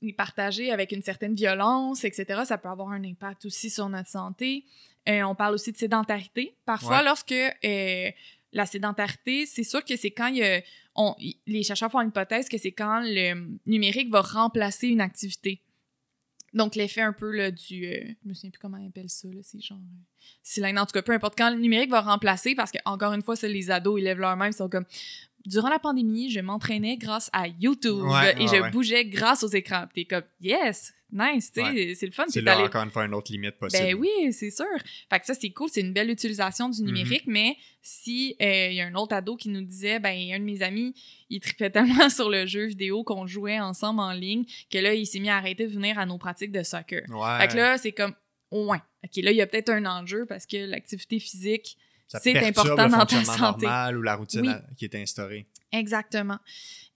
les 0.03 0.13
partager 0.13 0.71
avec 0.71 0.93
une 0.93 1.03
certaine 1.03 1.35
violence, 1.35 2.05
etc., 2.05 2.43
ça 2.45 2.59
peut 2.59 2.69
avoir 2.69 2.91
un 2.91 3.05
impact 3.05 3.47
aussi 3.47 3.71
sur 3.71 3.89
notre 3.89 4.09
santé. 4.09 4.65
Euh, 5.09 5.23
on 5.23 5.35
parle 5.35 5.55
aussi 5.55 5.73
de 5.73 5.77
sédentarité. 5.77 6.55
Parfois, 6.65 6.99
Ouais. 6.99 7.05
lorsque 7.05 7.33
euh, 7.33 8.11
la 8.53 8.67
sédentarité, 8.67 9.47
c'est 9.47 9.65
sûr 9.65 9.85
que 9.85 9.97
c'est 9.97 10.11
quand 10.11 10.27
il 10.27 10.37
y 10.37 10.43
a, 10.45 10.61
on- 10.95 11.15
y- 11.19 11.39
les 11.47 11.63
chercheurs 11.63 11.91
font 11.91 12.01
l'hypothèse 12.01 12.49
que 12.49 12.59
c'est 12.59 12.73
quand 12.73 13.01
le 13.03 13.57
numérique 13.67 14.11
va 14.11 14.21
remplacer 14.21 14.89
une 14.89 15.01
activité. 15.01 15.63
Donc, 16.53 16.75
l'effet 16.75 17.01
un 17.01 17.13
peu 17.13 17.31
là, 17.31 17.53
du. 17.53 17.87
euh, 17.87 18.01
je 18.25 18.29
me 18.29 18.35
souviens 18.35 18.51
plus 18.51 18.59
comment 18.59 18.77
ils 18.77 18.89
appellent 18.89 19.09
ça, 19.09 19.29
là, 19.29 19.39
c'est 19.43 19.61
genre. 19.61 19.79
euh. 19.79 20.77
En 20.79 20.85
tout 20.85 20.93
cas, 20.93 21.03
peu 21.03 21.13
importe 21.13 21.39
quand 21.39 21.49
le 21.51 21.57
numérique 21.61 21.91
va 21.91 22.01
remplacer, 22.01 22.57
parce 22.57 22.73
que, 22.73 22.79
encore 22.85 23.13
une 23.13 23.23
fois, 23.23 23.37
c'est 23.37 23.49
les 23.49 23.71
ados, 23.71 24.01
ils 24.01 24.05
lèvent 24.05 24.19
leur 24.19 24.37
main, 24.37 24.49
ils 24.49 24.53
sont 24.53 24.69
comme. 24.69 24.85
Durant 25.47 25.69
la 25.71 25.79
pandémie, 25.79 26.31
je 26.31 26.41
m'entraînais 26.41 26.97
grâce 26.97 27.31
à 27.33 27.49
YouTube 27.49 28.03
Ouais, 28.03 28.35
et 28.37 28.43
ouais, 28.43 28.47
je 28.57 28.63
ouais. 28.63 28.71
bougeais 28.71 29.05
grâce 29.07 29.43
aux 29.43 29.49
écrans. 29.49 29.87
T'es 29.95 30.05
comme, 30.05 30.23
yes, 30.41 30.93
nice, 31.13 31.51
tu 31.51 31.63
sais, 31.63 31.95
c'est 31.95 32.07
le 32.07 32.13
fun. 32.13 32.25
C'est 32.29 32.41
là, 32.43 32.57
allé- 32.59 32.65
encore 32.65 32.83
une 32.85 32.91
fois, 32.91 33.05
une 33.07 33.15
autre 33.15 33.33
limite 33.33 33.57
possible. 33.59 33.83
ben 33.83 33.95
oui, 33.97 34.33
c'est 34.33 34.51
sûr. 34.51 34.67
Fait 35.09 35.19
que 35.19 35.27
ça, 35.27 35.35
c'est 35.35 35.51
cool. 35.51 35.69
C'est 35.73 35.81
une 35.81 35.93
belle 35.95 36.11
utilisation 36.11 36.69
Mhm. 36.69 36.75
du 36.75 36.83
numérique, 36.83 37.25
mais 37.27 37.57
si 37.83 38.37
euh, 38.43 38.69
il 38.71 38.75
y 38.75 38.81
a 38.81 38.87
un 38.87 38.95
autre 38.95 39.15
ado 39.15 39.35
qui 39.37 39.49
nous 39.49 39.63
disait, 39.63 39.99
ben, 39.99 40.15
un 40.33 40.39
de 40.39 40.45
mes 40.45 40.63
amis, 40.63 40.95
il 41.31 41.41
tripait 41.41 41.71
tellement 41.71 42.09
sur 42.11 42.29
le 42.29 42.47
jeu 42.47 42.67
vidéo 42.67 43.03
qu'on 43.03 43.27
jouait 43.27 43.59
ensemble 43.59 44.01
en 44.01 44.13
ligne 44.13 44.45
que 44.71 44.79
là, 44.79 44.93
il 44.95 45.07
s'est 45.07 45.21
mis 45.21 45.31
à 45.31 45.37
arrêter 45.37 45.67
de 45.67 45.73
venir 45.73 45.99
à 45.99 46.05
nos 46.07 46.19
pratiques 46.19 46.53
de 46.53 46.63
soccer. 46.63 47.03
Fait 47.07 47.49
que 47.49 47.57
là, 47.57 47.79
c'est 47.79 47.93
comme, 47.93 48.15
ouais. 48.53 48.79
OK, 49.03 49.17
là, 49.23 49.31
il 49.31 49.37
y 49.37 49.41
a 49.43 49.47
peut-être 49.47 49.71
un 49.71 49.87
enjeu 49.87 50.27
parce 50.27 50.45
que 50.45 50.59
l'activité 50.59 51.19
physique, 51.19 51.79
c'est 52.19 52.37
important 52.39 52.87
le 52.87 52.91
dans 52.91 53.07
ta 53.07 53.25
santé. 53.25 53.67
normal 53.67 53.97
ou 53.99 54.03
la 54.03 54.17
routine 54.17 54.41
Oui. 54.43 54.49
à- 54.49 54.65
qui 54.77 54.85
est 54.85 54.95
instaurée. 54.95 55.47
Exactement. 55.73 56.39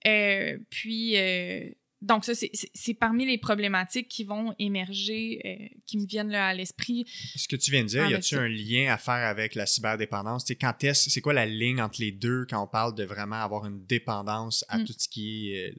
Euh, 0.06 0.58
puis, 0.70 1.16
euh, 1.16 1.70
donc 2.02 2.24
ça, 2.26 2.34
c'est- 2.34 2.94
parmi 2.94 3.24
les 3.24 3.38
problématiques 3.38 4.08
qui 4.08 4.24
vont 4.24 4.54
émerger, 4.58 5.40
euh, 5.44 5.78
qui 5.86 5.96
me 5.98 6.06
viennent 6.06 6.28
là, 6.30 6.48
à 6.48 6.54
l'esprit. 6.54 7.06
Ce 7.34 7.48
que 7.48 7.56
tu 7.56 7.70
viens 7.70 7.82
de 7.82 7.88
dire, 7.88 8.10
y 8.10 8.22
ça- 8.22 8.40
un 8.40 8.48
lien 8.48 8.92
à 8.92 8.98
faire 8.98 9.26
avec 9.26 9.54
la 9.54 9.64
cyberdépendance? 9.64 10.44
Tu 10.44 10.48
sais, 10.52 10.56
quand 10.56 10.84
est-ce, 10.84 11.08
c'est 11.08 11.20
quoi 11.22 11.32
la 11.32 11.46
ligne 11.46 11.80
entre 11.80 12.00
les 12.02 12.12
deux 12.12 12.44
quand 12.50 12.62
on 12.62 12.66
parle 12.66 12.94
de 12.94 13.04
vraiment 13.04 13.36
avoir 13.42 13.64
une 13.66 13.84
dépendance 13.86 14.64
à 14.68 14.78
Mm. 14.78 14.84
tout 14.84 14.94
ce 14.98 15.08
qui 15.08 15.52
est 15.52 15.74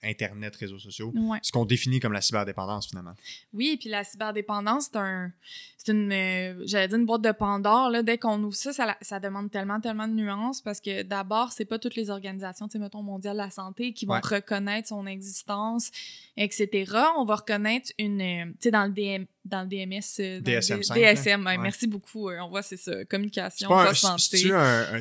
Internet, 0.00 0.54
réseaux 0.54 0.78
sociaux? 0.78 1.12
Ouais. 1.16 1.38
Ce 1.42 1.50
qu'on 1.50 1.64
définit 1.64 1.98
comme 1.98 2.12
la 2.12 2.20
cyberdépendance, 2.20 2.86
finalement. 2.88 3.14
Oui, 3.52 3.76
puis 3.80 3.88
la 3.90 4.04
cyberdépendance, 4.04 4.90
c'est 4.92 4.98
un, 4.98 5.32
c'est 5.80 5.92
une, 5.92 6.10
euh, 6.12 6.60
j'allais 6.66 6.88
dire 6.88 6.98
une 6.98 7.06
boîte 7.06 7.22
de 7.22 7.30
Pandore. 7.30 7.88
Là, 7.90 8.02
dès 8.02 8.18
qu'on 8.18 8.42
ouvre 8.42 8.54
ça, 8.56 8.72
ça, 9.00 9.20
demande 9.20 9.48
tellement, 9.50 9.80
tellement 9.80 10.08
de 10.08 10.12
nuances 10.12 10.60
parce 10.60 10.80
que 10.80 11.02
d'abord, 11.02 11.52
c'est 11.52 11.64
pas 11.64 11.78
toutes 11.78 11.94
les 11.94 12.10
organisations, 12.10 12.66
tu 12.66 12.72
sais, 12.72 12.78
mettons 12.80 13.02
mondiales 13.02 13.36
de 13.36 13.42
la 13.42 13.50
santé, 13.50 13.92
qui 13.92 14.04
vont 14.04 14.14
Ouais. 14.14 14.20
reconnaître 14.22 14.88
son 14.88 15.06
existence, 15.06 15.90
etc. 16.36 16.92
On 17.16 17.24
va 17.24 17.36
reconnaître 17.36 17.92
une, 17.98 18.20
euh, 18.20 18.44
tu 18.52 18.56
sais, 18.64 18.70
dans 18.72 18.84
le 18.86 18.90
DM, 18.92 19.24
dans 19.44 19.62
le 19.62 19.68
DMS, 19.68 20.00
euh, 20.20 20.40
dans 20.40 20.50
le 20.52 20.58
DSM-5, 20.58 20.94
D- 20.94 21.00
DSM. 21.00 21.44
là. 21.44 21.50
ouais, 21.52 21.56
Ouais. 21.56 21.62
Merci 21.62 21.86
beaucoup. 21.86 22.28
on 22.28 22.48
voit, 22.48 22.62
c'est 22.62 22.76
ça, 22.76 23.04
communication, 23.06 23.68
pas, 23.68 23.88
un, 23.90 23.94
c'est- 23.94 24.06
santé. 24.34 24.48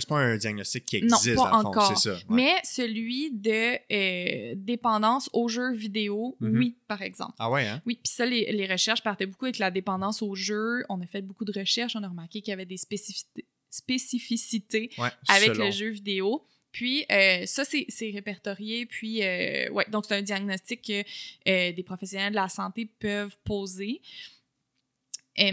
pas 0.08 0.16
un 0.20 0.38
diagnostic 0.38 0.86
qui 0.86 1.02
Non, 1.04 1.18
existe, 1.18 1.36
pas 1.36 1.50
dans 1.50 1.58
le 1.58 1.64
fond, 1.64 1.70
encore. 1.70 1.98
c'est 1.98 2.10
ça. 2.12 2.18
Mais 2.30 2.54
celui 2.64 3.32
de 3.32 4.54
dépendance 4.56 5.30
aux 5.34 5.48
jeux 5.48 5.74
vidéo, 5.74 6.36
Mhm. 6.40 6.58
oui, 6.58 6.76
par 6.88 7.02
exemple. 7.02 7.34
Ah 7.40 7.50
ouais, 7.50 7.68
hein? 7.68 7.82
Oui, 7.86 8.00
puis 8.04 8.12
ça, 8.12 8.26
les, 8.26 8.52
les 8.52 8.68
recherches 8.68 9.02
partaient 9.04 9.26
beaucoup 9.26 9.46
avec 9.46 9.58
la 9.60 9.72
dépendance 9.72 10.22
aux 10.22 10.36
jeux. 10.36 10.67
On 10.90 11.02
a 11.02 11.06
fait 11.06 11.22
beaucoup 11.22 11.46
de 11.46 11.58
recherches. 11.58 11.96
On 11.96 12.04
a 12.04 12.08
remarqué 12.10 12.42
qu'il 12.42 12.52
y 12.52 12.54
avait 12.54 12.66
des 12.66 12.78
spécificités, 12.78 13.46
spécificités 13.70 14.90
Ouais, 14.98 15.10
avec 15.28 15.50
selon. 15.50 15.66
le 15.66 15.72
jeu 15.72 15.90
vidéo. 15.90 16.44
Puis 16.72 17.06
euh, 17.12 17.46
ça, 17.46 17.64
c'est 17.66 18.12
répertorié. 18.12 18.86
Puis, 18.86 19.24
euh, 19.24 19.70
ouais, 19.72 19.86
donc 19.90 20.06
c'est 20.08 20.16
un 20.16 20.22
diagnostic 20.22 20.84
que 20.84 21.02
euh, 21.02 21.72
des 21.72 21.84
professionnels 21.84 22.32
de 22.32 22.36
la 22.36 22.50
santé 22.50 22.86
peuvent 23.00 23.36
poser. 23.44 24.02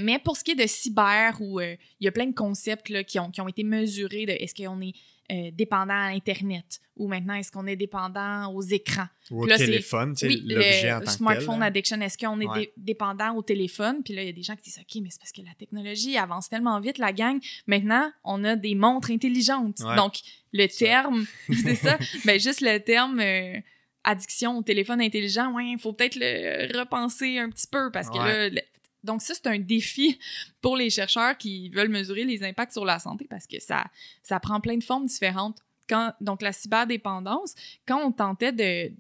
Mais 0.01 0.19
pour 0.19 0.37
ce 0.37 0.45
qui 0.45 0.53
est 0.53 0.55
de 0.55 0.67
cyber, 0.67 1.37
où 1.41 1.61
il 1.61 1.79
y 2.01 2.09
a 2.09 2.13
plein 2.13 2.27
de 2.27 2.35
concepts 2.35 2.89
là, 2.89 3.05
qui, 3.05 3.19
ont, 3.19 3.31
qui 3.31 3.43
ont 3.43 3.49
été 3.49 3.65
mesurés 3.65 4.25
de 4.25 4.33
est-ce 4.33 4.55
qu'on 4.55 4.81
est 4.81 4.95
euh, 5.33 5.51
dépendant 5.53 5.95
à 5.95 6.09
Internet? 6.15 6.81
Ou 6.97 7.09
maintenant 7.09 7.35
est-ce 7.35 7.51
qu'on 7.51 7.67
est 7.67 7.77
dépendant 7.77 8.53
aux 8.53 8.63
écrans? 8.63 9.07
Ou 9.31 9.43
au 9.43 9.47
Là, 9.47 9.57
c'est- 9.59 9.67
téléphone, 9.67 10.15
sais, 10.15 10.29
Oui, 10.29 10.43
l'objet 10.47 10.93
en 10.93 11.01
que 11.01 11.11
smartphone 11.11 11.55
tel. 11.57 11.63
addiction, 11.65 12.01
est-ce 12.01 12.17
qu'on 12.19 12.41
est 12.41 12.47
Ouais. 12.47 12.73
dépendant 12.77 13.35
au 13.35 13.43
téléphone? 13.43 14.03
Puis 14.05 14.15
là, 14.15 14.23
il 14.23 14.27
y 14.27 14.29
a 14.29 14.33
des 14.33 14.43
gens 14.43 14.55
qui 14.55 14.63
disent 14.65 14.79
OK, 14.79 15.03
mais 15.03 15.09
c'est 15.11 15.19
parce 15.19 15.33
que 15.33 15.43
la 15.43 15.55
technologie 15.59 16.17
avance 16.17 16.49
tellement 16.49 16.79
vite, 16.81 16.99
la 16.99 17.13
gang. 17.13 17.41
Maintenant, 17.67 18.13
on 18.23 18.45
a 18.45 18.55
des 18.55 18.75
montres 18.75 19.11
intelligentes. 19.11 19.81
Ouais. 19.81 19.97
Donc, 19.97 20.15
le 20.53 20.67
terme, 20.69 21.27
c'est 21.65 21.75
ça, 21.75 21.99
ben 22.25 22.39
juste 22.39 22.61
le 22.61 22.79
terme 22.79 23.19
euh, 23.19 23.59
addiction 24.05 24.59
au 24.59 24.63
téléphone 24.63 25.01
intelligent, 25.01 25.53
ouais, 25.55 25.71
il 25.71 25.79
faut 25.79 25.93
peut-être 25.95 26.17
le 26.21 26.79
repenser 26.79 27.39
un 27.39 27.49
petit 27.51 27.67
peu 27.67 27.91
parce 27.91 28.09
que 28.11 28.19
Ouais. 28.19 28.51
là, 28.51 28.61
donc 29.05 29.23
ça, 29.23 29.35
c'est 29.35 29.47
un 29.47 29.59
défi 29.59 30.19
pour 30.61 30.77
les 30.77 30.91
chercheurs 30.91 31.37
qui 31.39 31.69
veulent 31.69 31.89
mesurer 31.91 32.25
les 32.25 32.43
impacts 32.43 32.73
sur 32.73 32.85
la 32.85 32.99
santé 32.99 33.27
parce 33.29 33.47
que 33.47 33.61
ça, 33.61 33.85
ça 34.23 34.41
prend 34.41 34.61
plein 34.61 34.77
de 34.77 34.85
formes 34.85 35.07
différentes. 35.07 35.59
Quand, 35.89 36.15
donc, 36.21 36.41
la 36.43 36.53
cyberdépendance, 36.53 37.55
quand 37.87 38.03
on 38.05 38.11
tentait 38.11 38.53
de 38.53 38.93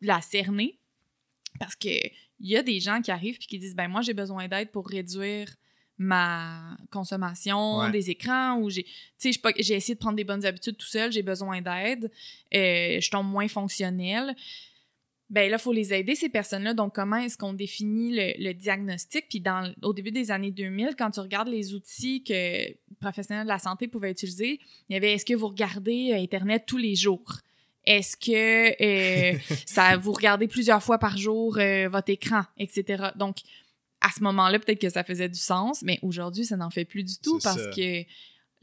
la 0.00 0.20
cerner, 0.20 0.78
parce 1.60 1.76
que 1.76 1.88
il 2.44 2.48
y 2.48 2.56
a 2.56 2.62
des 2.64 2.80
gens 2.80 3.00
qui 3.00 3.12
arrivent 3.12 3.38
puis 3.38 3.46
qui 3.46 3.58
disent 3.60 3.76
ben 3.76 3.86
moi 3.86 4.00
j'ai 4.00 4.14
besoin 4.14 4.48
d'aide 4.48 4.72
pour 4.72 4.88
réduire 4.88 5.46
ma 5.98 6.76
consommation 6.90 7.78
Ouais. 7.78 7.90
des 7.92 8.10
écrans 8.10 8.58
ou 8.58 8.68
j'ai 8.70 8.84
j'ai 9.20 9.74
essayé 9.74 9.94
de 9.94 10.00
prendre 10.00 10.16
des 10.16 10.24
bonnes 10.24 10.44
habitudes 10.44 10.76
tout 10.76 10.86
seul 10.88 11.12
j'ai 11.12 11.22
besoin 11.22 11.60
d'aide 11.60 12.10
euh, 12.52 12.98
je 13.00 13.10
tombe 13.10 13.28
moins 13.28 13.46
fonctionnel 13.46 14.34
ben 15.32 15.50
là, 15.50 15.56
il 15.58 15.62
faut 15.62 15.72
les 15.72 15.94
aider, 15.94 16.14
ces 16.14 16.28
personnes-là. 16.28 16.74
Donc, 16.74 16.94
comment 16.94 17.16
est-ce 17.16 17.38
qu'on 17.38 17.54
définit 17.54 18.14
le, 18.14 18.34
le 18.38 18.52
diagnostic? 18.52 19.30
Puis, 19.30 19.40
dans, 19.40 19.72
au 19.80 19.94
début 19.94 20.10
des 20.10 20.30
années 20.30 20.50
2000, 20.50 20.90
quand 20.96 21.10
tu 21.10 21.20
regardes 21.20 21.48
les 21.48 21.72
outils 21.72 22.22
que 22.22 22.34
les 22.34 22.78
professionnels 23.00 23.44
de 23.44 23.48
la 23.48 23.58
santé 23.58 23.88
pouvaient 23.88 24.10
utiliser, 24.10 24.60
il 24.90 24.92
y 24.92 24.96
avait 24.96 25.14
est-ce 25.14 25.24
que 25.24 25.32
vous 25.32 25.48
regardez 25.48 26.12
euh, 26.12 26.22
Internet 26.22 26.64
tous 26.66 26.76
les 26.76 26.94
jours? 26.94 27.38
Est-ce 27.86 28.14
que 28.14 29.32
euh, 29.34 29.38
ça 29.66 29.96
vous 29.96 30.12
regardez 30.12 30.48
plusieurs 30.48 30.82
fois 30.82 30.98
par 30.98 31.16
jour 31.16 31.56
euh, 31.56 31.88
votre 31.88 32.10
écran, 32.10 32.42
etc. 32.58 33.04
Donc, 33.16 33.38
à 34.02 34.10
ce 34.14 34.22
moment-là, 34.24 34.58
peut-être 34.58 34.82
que 34.82 34.90
ça 34.90 35.02
faisait 35.02 35.30
du 35.30 35.38
sens, 35.38 35.80
mais 35.80 35.98
aujourd'hui, 36.02 36.44
ça 36.44 36.58
n'en 36.58 36.68
fait 36.68 36.84
plus 36.84 37.04
du 37.04 37.16
tout 37.22 37.38
parce 37.42 37.62
ça. 37.62 37.70
que 37.70 38.04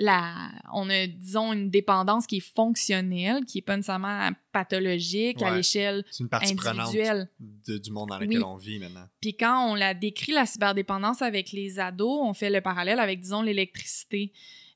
la, 0.01 0.49
on 0.73 0.89
a, 0.89 1.07
disons, 1.07 1.51
une 1.51 1.69
dépendance 1.69 2.25
qui 2.25 2.37
est 2.37 2.53
fonctionnelle, 2.55 3.43
qui 3.43 3.57
n'est 3.57 3.61
pas 3.63 3.75
nécessairement 3.75 4.29
pathologique 4.53 5.41
à 5.41 5.53
l'échelle 5.55 6.05
C'est 6.09 6.23
une 6.23 6.29
partie 6.29 6.55
prenante 6.55 6.87
individuelle. 6.87 7.29
de- 7.67 7.77
du 7.77 7.91
monde 7.91 8.07
dans 8.09 8.17
Oui. 8.19 8.27
lequel 8.27 8.43
on 8.45 8.55
vit 8.55 8.79
maintenant. 8.79 9.07
Puis 9.19 9.35
quand 9.35 9.69
on 9.69 9.75
la 9.75 9.93
décrit, 9.93 10.31
la 10.31 10.45
cyberdépendance 10.45 11.21
avec 11.21 11.51
les 11.51 11.79
ados, 11.79 12.19
on 12.23 12.33
fait 12.33 12.49
le 12.49 12.61
parallèle 12.61 12.99
avec, 12.99 13.19
disons, 13.19 13.41
l'électricité. 13.41 14.31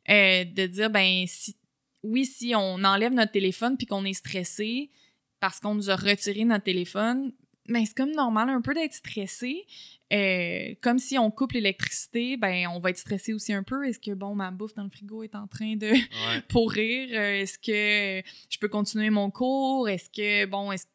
Euh, 0.10 0.44
de 0.44 0.66
dire, 0.68 0.90
ben, 0.90 1.24
si, 1.28 1.56
oui, 2.04 2.26
si 2.26 2.54
on 2.56 2.84
enlève 2.84 3.14
notre 3.14 3.32
téléphone 3.32 3.78
puis 3.78 3.88
qu'on 3.88 4.04
est 4.04 4.14
stressé 4.14 4.92
parce 5.40 5.62
qu'on 5.62 5.76
nous 5.76 5.90
a 5.90 5.96
retiré 5.96 6.44
notre 6.44 6.66
téléphone, 6.66 7.32
ben, 7.68 7.86
c'est 7.86 7.96
comme 7.96 8.12
normal 8.12 8.50
un 8.50 8.62
peu 8.62 8.74
d'être 8.74 8.94
stressé. 8.94 9.66
Euh, 10.12 10.76
comme 10.82 11.00
si 11.00 11.18
on 11.18 11.32
coupe 11.32 11.54
l'électricité, 11.54 12.38
ben, 12.38 12.68
on 12.68 12.80
va 12.80 12.92
être 12.92 12.98
stressé 12.98 13.34
aussi 13.34 13.52
un 13.54 13.64
peu. 13.64 13.88
Est-ce 13.88 14.00
que, 14.00 14.12
bon, 14.12 14.36
ma 14.36 14.52
bouffe 14.52 14.76
dans 14.76 14.84
le 14.84 14.90
frigo 14.90 15.24
est 15.24 15.34
en 15.36 15.48
train 15.48 15.76
de 15.76 15.88
Ouais. 15.88 16.42
pourrir? 16.50 17.10
Euh, 17.14 17.42
Est-ce 17.42 17.58
que 17.58 18.28
je 18.50 18.58
peux 18.60 18.68
continuer 18.68 19.10
mon 19.10 19.32
cours? 19.32 19.90
Est-ce 19.90 20.10
que, 20.10 20.46
bon, 20.46 20.72
est-ce 20.72 20.86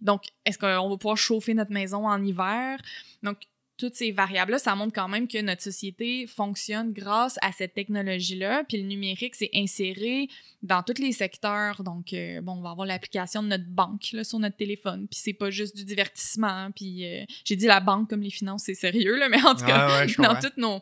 donc, 0.00 0.22
est-ce 0.46 0.56
qu'on 0.56 0.88
va 0.88 0.96
pouvoir 0.96 1.18
chauffer 1.18 1.52
notre 1.52 1.70
maison 1.72 2.06
en 2.08 2.22
hiver? 2.24 2.80
Donc, 3.22 3.36
toutes 3.80 3.94
ces 3.94 4.12
variables-là, 4.12 4.58
ça 4.58 4.76
montre 4.76 4.92
quand 4.94 5.08
même 5.08 5.26
que 5.26 5.40
notre 5.40 5.62
société 5.62 6.26
fonctionne 6.26 6.92
grâce 6.92 7.38
à 7.40 7.50
cette 7.50 7.72
technologie-là. 7.72 8.62
Puis 8.68 8.76
le 8.76 8.86
numérique, 8.86 9.34
c'est 9.34 9.48
inséré 9.54 10.28
dans 10.62 10.82
tous 10.82 11.00
les 11.00 11.12
secteurs. 11.12 11.82
Donc, 11.82 12.12
euh, 12.12 12.42
bon, 12.42 12.58
on 12.58 12.60
va 12.60 12.70
avoir 12.70 12.86
l'application 12.86 13.42
de 13.42 13.48
notre 13.48 13.64
banque 13.64 14.12
là, 14.12 14.22
sur 14.22 14.38
notre 14.38 14.56
téléphone. 14.56 15.08
Puis 15.10 15.20
c'est 15.22 15.32
pas 15.32 15.48
juste 15.48 15.74
du 15.74 15.84
divertissement. 15.86 16.70
Puis 16.76 17.06
euh, 17.06 17.24
j'ai 17.46 17.56
dit 17.56 17.66
la 17.66 17.80
banque 17.80 18.10
comme 18.10 18.20
les 18.20 18.30
finances, 18.30 18.64
c'est 18.64 18.74
sérieux, 18.74 19.16
là, 19.16 19.30
mais 19.30 19.42
en 19.42 19.54
tout 19.54 19.64
cas, 19.64 20.04
ouais, 20.04 20.12
dans 20.18 20.38
toutes 20.38 20.58
nos 20.58 20.80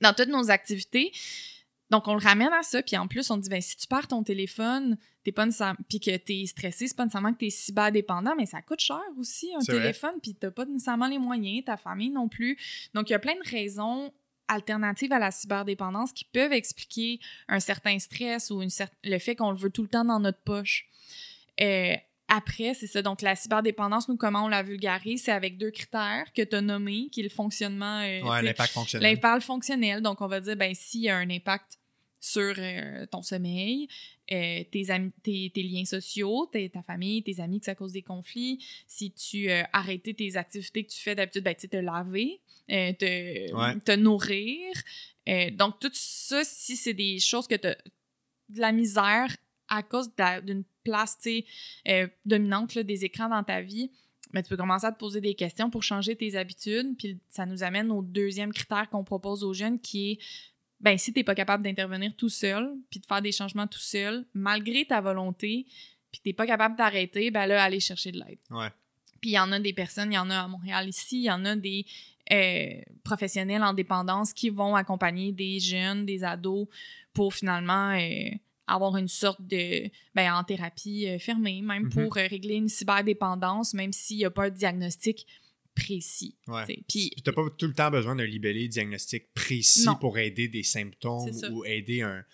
dans 0.00 0.14
toutes 0.14 0.28
nos 0.28 0.50
activités. 0.50 1.12
Donc, 1.90 2.06
on 2.06 2.14
le 2.14 2.20
ramène 2.22 2.52
à 2.52 2.62
ça, 2.62 2.82
puis 2.82 2.96
en 2.96 3.08
plus, 3.08 3.30
on 3.30 3.36
dit, 3.38 3.48
ben, 3.48 3.60
si 3.62 3.76
tu 3.76 3.86
perds 3.86 4.08
ton 4.08 4.22
téléphone, 4.22 4.98
t'es 5.24 5.32
pas 5.32 5.46
nécessairement, 5.46 5.78
puis 5.88 6.00
que 6.00 6.14
t'es 6.16 6.44
stressé, 6.46 6.86
c'est 6.86 6.96
pas 6.96 7.04
nécessairement 7.04 7.32
que 7.32 7.38
t'es 7.38 7.50
cyberdépendant, 7.50 8.34
mais 8.36 8.44
ça 8.46 8.60
coûte 8.60 8.80
cher 8.80 9.00
aussi, 9.18 9.50
un 9.54 9.60
téléphone, 9.78 10.14
puis 10.22 10.34
t'as 10.34 10.50
pas 10.50 10.66
nécessairement 10.66 11.08
les 11.08 11.18
moyens, 11.18 11.64
ta 11.64 11.76
famille 11.78 12.10
non 12.10 12.28
plus. 12.28 12.58
Donc, 12.94 13.08
il 13.08 13.12
y 13.12 13.16
a 13.16 13.18
plein 13.18 13.34
de 13.34 13.48
raisons 13.50 14.12
alternatives 14.48 15.12
à 15.12 15.18
la 15.18 15.30
cyberdépendance 15.30 16.12
qui 16.12 16.24
peuvent 16.24 16.52
expliquer 16.52 17.20
un 17.48 17.60
certain 17.60 17.98
stress 17.98 18.50
ou 18.50 18.62
une 18.62 18.68
cer- 18.70 18.88
le 19.04 19.18
fait 19.18 19.34
qu'on 19.36 19.50
le 19.50 19.56
veut 19.58 19.70
tout 19.70 19.82
le 19.82 19.88
temps 19.88 20.04
dans 20.04 20.20
notre 20.20 20.40
poche. 20.42 20.86
Euh, 21.60 21.94
après, 22.30 22.74
c'est 22.74 22.86
ça. 22.86 23.00
Donc, 23.00 23.22
la 23.22 23.34
cyberdépendance, 23.36 24.08
nous, 24.08 24.16
comment 24.18 24.44
on 24.44 24.48
la 24.48 24.62
vulgarise, 24.62 25.22
c'est 25.24 25.32
avec 25.32 25.56
deux 25.56 25.70
critères 25.70 26.26
que 26.34 26.42
tu 26.42 26.56
as 26.56 26.60
nommés, 26.60 27.08
qui 27.10 27.20
est 27.20 27.22
le 27.24 27.28
fonctionnement. 27.30 28.00
euh, 28.00 28.20
Ouais, 28.22 28.42
l'impact 28.42 28.72
fonctionnel. 28.72 29.10
L'impact 29.14 29.42
fonctionnel, 29.44 30.02
donc 30.02 30.20
on 30.20 30.26
va 30.26 30.40
dire, 30.40 30.54
ben, 30.56 30.74
s'il 30.74 31.00
y 31.02 31.08
a 31.08 31.16
un 31.16 31.30
impact 31.30 31.77
sur 32.20 32.54
euh, 32.58 33.06
ton 33.06 33.22
sommeil, 33.22 33.88
euh, 34.32 34.64
tes, 34.70 34.90
amis, 34.90 35.12
tes, 35.22 35.50
tes 35.54 35.62
liens 35.62 35.84
sociaux, 35.84 36.48
tes- 36.52 36.68
ta 36.68 36.82
famille, 36.82 37.22
tes 37.22 37.40
amis, 37.40 37.60
que 37.60 37.66
ça 37.66 37.74
cause 37.74 37.92
des 37.92 38.02
conflits, 38.02 38.64
si 38.86 39.12
tu 39.12 39.50
euh, 39.50 39.62
arrêtais 39.72 40.14
tes 40.14 40.36
activités 40.36 40.84
que 40.84 40.90
tu 40.90 40.98
fais 41.00 41.14
d'habitude, 41.14 41.44
ben, 41.44 41.54
te 41.54 41.76
laver, 41.76 42.40
te, 42.68 43.54
Ouais. 43.54 43.78
te 43.80 43.92
nourrir. 43.96 44.72
Donc, 45.52 45.78
tout 45.78 45.90
ça, 45.92 46.42
si 46.44 46.74
c'est 46.76 46.94
des 46.94 47.18
choses 47.20 47.46
que 47.46 47.54
tu 47.54 47.68
de 48.48 48.60
la 48.60 48.72
misère 48.72 49.36
à 49.68 49.82
cause 49.82 50.10
d'une 50.44 50.64
place, 50.82 51.18
dominante 52.24 52.74
là, 52.74 52.82
des 52.82 53.04
écrans 53.04 53.28
dans 53.28 53.44
ta 53.44 53.60
vie, 53.60 53.90
mais 54.32 54.42
tu 54.42 54.48
peux 54.48 54.56
commencer 54.56 54.86
à 54.86 54.92
te 54.92 54.98
poser 54.98 55.20
des 55.20 55.34
questions 55.34 55.70
pour 55.70 55.82
changer 55.82 56.16
tes 56.16 56.34
habitudes. 56.36 56.96
Puis 56.98 57.18
ça 57.30 57.46
nous 57.46 57.62
amène 57.62 57.90
au 57.90 58.02
deuxième 58.02 58.52
critère 58.52 58.88
qu'on 58.90 59.04
propose 59.04 59.44
aux 59.44 59.52
jeunes 59.54 59.78
qui 59.80 60.12
est 60.12 60.18
ben 60.80 60.96
si 60.96 61.12
t'es 61.12 61.24
pas 61.24 61.34
capable 61.34 61.62
d'intervenir 61.64 62.14
tout 62.16 62.28
seul, 62.28 62.70
puis 62.90 63.00
de 63.00 63.06
faire 63.06 63.22
des 63.22 63.32
changements 63.32 63.66
tout 63.66 63.78
seul, 63.80 64.24
malgré 64.34 64.84
ta 64.84 65.00
volonté, 65.00 65.66
puis 66.12 66.20
t'es 66.22 66.32
pas 66.32 66.46
capable 66.46 66.76
d'arrêter, 66.76 67.30
ben 67.30 67.46
là, 67.46 67.62
aller 67.62 67.80
chercher 67.80 68.12
de 68.12 68.18
l'aide. 68.18 68.38
Ouais. 68.50 68.68
Puis 69.20 69.30
il 69.30 69.34
y 69.34 69.38
en 69.38 69.50
a 69.50 69.58
des 69.58 69.72
personnes, 69.72 70.12
il 70.12 70.14
y 70.14 70.18
en 70.18 70.30
a 70.30 70.38
à 70.38 70.48
Montréal 70.48 70.88
ici, 70.88 71.18
il 71.18 71.24
y 71.24 71.30
en 71.30 71.44
a 71.44 71.56
des 71.56 71.84
euh, 72.30 72.80
professionnels 73.02 73.62
en 73.62 73.72
dépendance 73.72 74.32
qui 74.32 74.50
vont 74.50 74.76
accompagner 74.76 75.32
des 75.32 75.58
jeunes, 75.58 76.06
des 76.06 76.22
ados 76.22 76.68
pour 77.12 77.34
finalement 77.34 77.90
euh, 77.98 78.28
avoir 78.66 78.96
une 78.96 79.08
sorte 79.08 79.42
de 79.42 79.90
ben, 80.14 80.32
en 80.34 80.44
thérapie 80.44 81.08
euh, 81.08 81.18
fermée, 81.18 81.62
même 81.62 81.84
Mhm. 81.84 81.90
pour 81.90 82.14
régler 82.14 82.54
une 82.56 82.68
cyberdépendance, 82.68 83.74
même 83.74 83.92
s'il 83.92 84.18
n'y 84.18 84.24
a 84.24 84.30
pas 84.30 84.44
un 84.44 84.50
diagnostic 84.50 85.26
précis. 85.78 86.36
Ouais. 86.46 86.64
Puis 86.88 87.10
t'as 87.24 87.32
pas 87.32 87.42
tout 87.56 87.66
le 87.66 87.74
temps 87.74 87.90
besoin 87.90 88.16
d'un 88.16 88.26
libellé 88.26 88.68
diagnostic 88.68 89.32
précis 89.34 89.86
Non. 89.86 89.96
pour 89.96 90.18
aider 90.18 90.48
des 90.48 90.62
symptômes 90.62 91.30
ou 91.52 91.64
aider 91.64 92.02
un, 92.02 92.24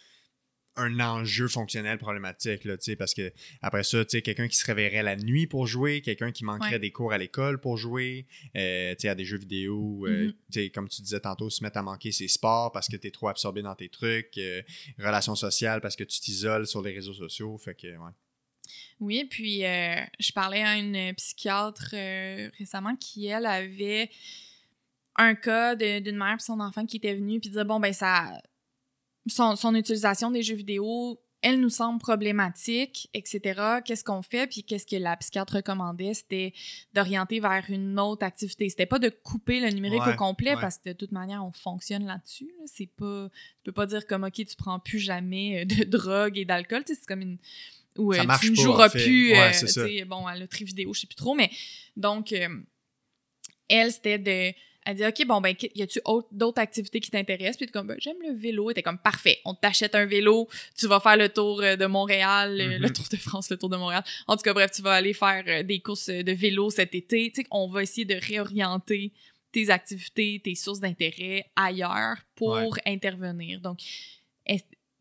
un 0.77 0.99
enjeu 0.99 1.47
fonctionnel 1.47 1.99
problématique, 1.99 2.65
là, 2.65 2.77
tu 2.77 2.97
parce 2.97 3.15
que 3.15 3.33
après 3.63 3.85
ça, 3.85 4.05
tu 4.05 4.11
sais, 4.17 4.23
quelqu'un 4.23 4.49
qui 4.49 4.57
se 4.57 4.67
réveillerait 4.67 5.05
la 5.05 5.15
nuit 5.15 5.47
pour 5.47 5.69
jouer, 5.69 6.01
quelqu'un 6.01 6.33
qui 6.33 6.45
manquerait 6.45 6.73
Ouais. 6.73 6.79
des 6.81 6.91
cours 6.91 7.13
à 7.13 7.19
l'école 7.19 7.61
pour 7.61 7.77
jouer, 7.77 8.27
euh, 8.57 8.93
tu 8.97 9.03
sais, 9.03 9.09
à 9.09 9.15
des 9.15 9.25
jeux 9.25 9.39
vidéo, 9.39 10.05
euh, 10.09 10.27
Mhm. 10.27 10.33
tu 10.33 10.61
sais, 10.65 10.71
comme 10.71 10.89
tu 10.89 11.01
disais 11.03 11.21
tantôt, 11.21 11.49
se 11.49 11.63
mettre 11.63 11.77
à 11.77 11.83
manquer 11.83 12.11
ses 12.11 12.27
sports 12.27 12.73
parce 12.73 12.89
que 12.89 12.97
t'es 12.97 13.13
trop 13.13 13.29
absorbé 13.29 13.63
dans 13.63 13.77
tes 13.77 13.89
trucs, 13.89 14.37
euh, 14.39 14.63
relations 14.99 15.37
sociales 15.37 15.81
parce 15.81 15.95
que 15.95 16.03
tu 16.03 16.19
t'isoles 16.21 16.67
sur 16.67 16.83
les 16.83 16.93
réseaux 16.93 17.15
sociaux, 17.15 17.57
fait 17.57 17.75
que, 17.77 17.87
ouais. 17.87 18.11
Oui, 19.01 19.25
puis 19.25 19.65
euh, 19.65 19.97
je 20.19 20.33
parlais 20.33 20.63
à 20.63 20.77
une 20.77 21.15
psychiatre 21.15 21.91
euh, 21.95 22.51
récemment 22.59 22.97
qui, 22.97 23.27
elle, 23.27 23.47
avait 23.47 24.11
un 25.17 25.35
cas 25.35 25.77
d'une 25.77 26.17
mère 26.17 26.37
et 26.37 26.43
son 26.43 26.61
enfant 26.61 26.87
qui 26.87 26.97
était 26.97 27.15
venu 27.15 27.41
puis 27.41 27.51
disait 27.51 27.65
bon 27.65 27.81
ben 27.81 27.93
ça 27.93 28.33
son, 29.27 29.57
son 29.57 29.75
utilisation 29.75 30.31
des 30.31 30.43
jeux 30.43 30.57
vidéo 30.57 31.21
elle 31.41 31.61
nous 31.61 31.71
semble 31.71 32.01
problématique 32.01 33.09
etc 33.15 33.81
qu'est-ce 33.85 34.03
qu'on 34.03 34.23
fait? 34.23 34.47
Puis 34.47 34.65
qu'est-ce 34.65 34.87
que 34.87 34.97
la 34.97 35.17
psychiatre 35.17 35.57
recommandait? 35.57 36.15
C'était 36.15 36.53
d'orienter 36.95 37.39
vers 37.39 37.65
une 37.69 38.01
autre 38.01 38.25
activité. 38.25 38.69
C'était 38.69 38.87
pas 38.87 38.99
de 38.99 39.11
couper 39.11 39.61
le 39.61 39.69
numérique 39.71 40.03
Ouais, 40.05 40.15
au 40.15 40.17
complet 40.17 40.55
ouais. 40.55 40.61
parce 40.61 40.79
que 40.79 40.89
de 40.89 40.95
toute 40.95 41.13
manière 41.13 41.45
on 41.45 41.53
fonctionne 41.53 42.07
là-dessus 42.07 42.51
là. 42.59 42.65
c'est 42.67 42.91
pas 42.97 43.29
tu 43.29 43.63
peux 43.65 43.73
pas 43.73 43.87
dire 43.87 44.07
comme 44.07 44.25
ok 44.25 44.35
tu 44.35 44.57
prends 44.57 44.81
plus 44.81 44.99
jamais 44.99 45.63
euh, 45.63 45.65
de 45.65 45.85
drogue 45.85 46.39
et 46.39 46.45
d'alcool. 46.45 46.83
Tu 46.85 46.95
sais, 46.95 47.01
c'est 47.01 47.07
comme 47.07 47.21
une 47.21 47.39
ou 47.97 48.13
Ça 48.13 48.25
marche 48.25 48.45
tu 48.45 48.51
ne 48.51 48.57
joueras 48.57 48.87
en 48.87 48.91
fait. 48.91 49.05
plus 49.05 49.33
Ouais, 49.33 49.51
euh, 49.63 49.67
c'est 49.67 50.05
bon 50.05 50.27
à 50.27 50.35
la 50.35 50.41
loterie 50.41 50.65
vidéo 50.65 50.93
je 50.95 51.01
sais 51.01 51.07
plus 51.07 51.15
trop 51.17 51.35
mais 51.35 51.51
donc 51.97 52.33
euh, 52.33 52.49
elle 53.69 53.93
c'était 53.93 54.19
de 54.19 54.53
elle 54.87 54.97
dit 54.97 55.07
ok 55.07 55.27
bon 55.27 55.41
ben 55.41 55.55
y 55.75 55.83
a-tu 55.83 55.99
autre- 56.05 56.29
d'autres 56.31 56.61
activités 56.61 57.01
qui 57.01 57.11
t'intéressent 57.11 57.57
puis 57.57 57.67
t'es 57.67 57.73
comme 57.73 57.87
ben, 57.87 57.97
j'aime 57.99 58.17
le 58.23 58.35
vélo 58.35 58.71
et 58.71 58.75
t'es 58.75 58.83
comme 58.83 58.99
parfait. 58.99 59.39
On 59.47 59.55
t'achète 59.55 59.95
un 59.95 60.05
vélo. 60.05 60.47
Tu 60.77 60.87
vas 60.87 61.01
faire 61.01 61.17
le 61.17 61.31
tour 61.31 61.63
euh, 61.63 61.77
de 61.77 61.87
Montréal 61.87 62.59
le 62.81 62.91
tour 62.93 63.07
de 63.11 63.17
France 63.17 63.49
le 63.49 63.57
tour 63.57 63.71
de 63.71 63.77
Montréal. 63.79 64.05
En 64.27 64.37
tout 64.37 64.43
cas 64.43 64.53
bref 64.53 64.73
tu 64.73 64.83
vas 64.83 64.93
aller 64.93 65.15
faire 65.15 65.65
des 65.65 65.81
courses 65.81 66.09
de 66.11 66.33
vélo 66.33 66.69
cet 66.69 66.95
été 66.95 67.31
tu 67.35 67.41
sais 67.43 67.47
on 67.51 67.67
va 67.69 67.83
essayer 67.83 68.05
de 68.05 68.15
réorienter 68.17 69.13
tes 69.53 69.71
activités 69.71 70.41
tes 70.45 70.55
sources 70.55 70.81
d'intérêt 70.81 71.47
ailleurs 71.57 72.17
pour 72.35 72.49
Ouais. 72.51 72.69
intervenir. 72.85 73.61
Donc 73.61 73.79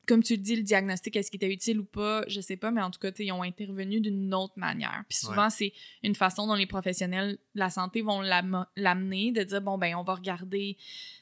comme 0.07 0.21
tu 0.21 0.35
le 0.35 0.41
dis, 0.41 0.55
le 0.55 0.63
diagnostic, 0.63 1.15
est-ce 1.15 1.31
qu'il 1.31 1.37
était 1.37 1.51
utile 1.51 1.79
ou 1.79 1.85
pas, 1.85 2.23
je 2.27 2.41
sais 2.41 2.57
pas, 2.57 2.71
mais 2.71 2.81
en 2.81 2.91
tout 2.91 2.99
cas, 2.99 3.11
ils 3.19 3.31
ont 3.31 3.43
intervenu 3.43 4.01
d'une 4.01 4.33
autre 4.33 4.53
manière. 4.57 5.03
Puis 5.07 5.19
souvent, 5.19 5.49
c'est 5.49 5.73
une 6.03 6.15
façon 6.15 6.47
dont 6.47 6.55
les 6.55 6.65
professionnels 6.65 7.37
de 7.55 7.59
la 7.59 7.69
santé 7.69 8.01
vont 8.01 8.21
l'amener, 8.21 9.31
de 9.31 9.43
dire, 9.43 9.61
bon, 9.61 9.77
ben, 9.77 9.95
on 9.95 10.03
va 10.03 10.15
regarder 10.15 10.77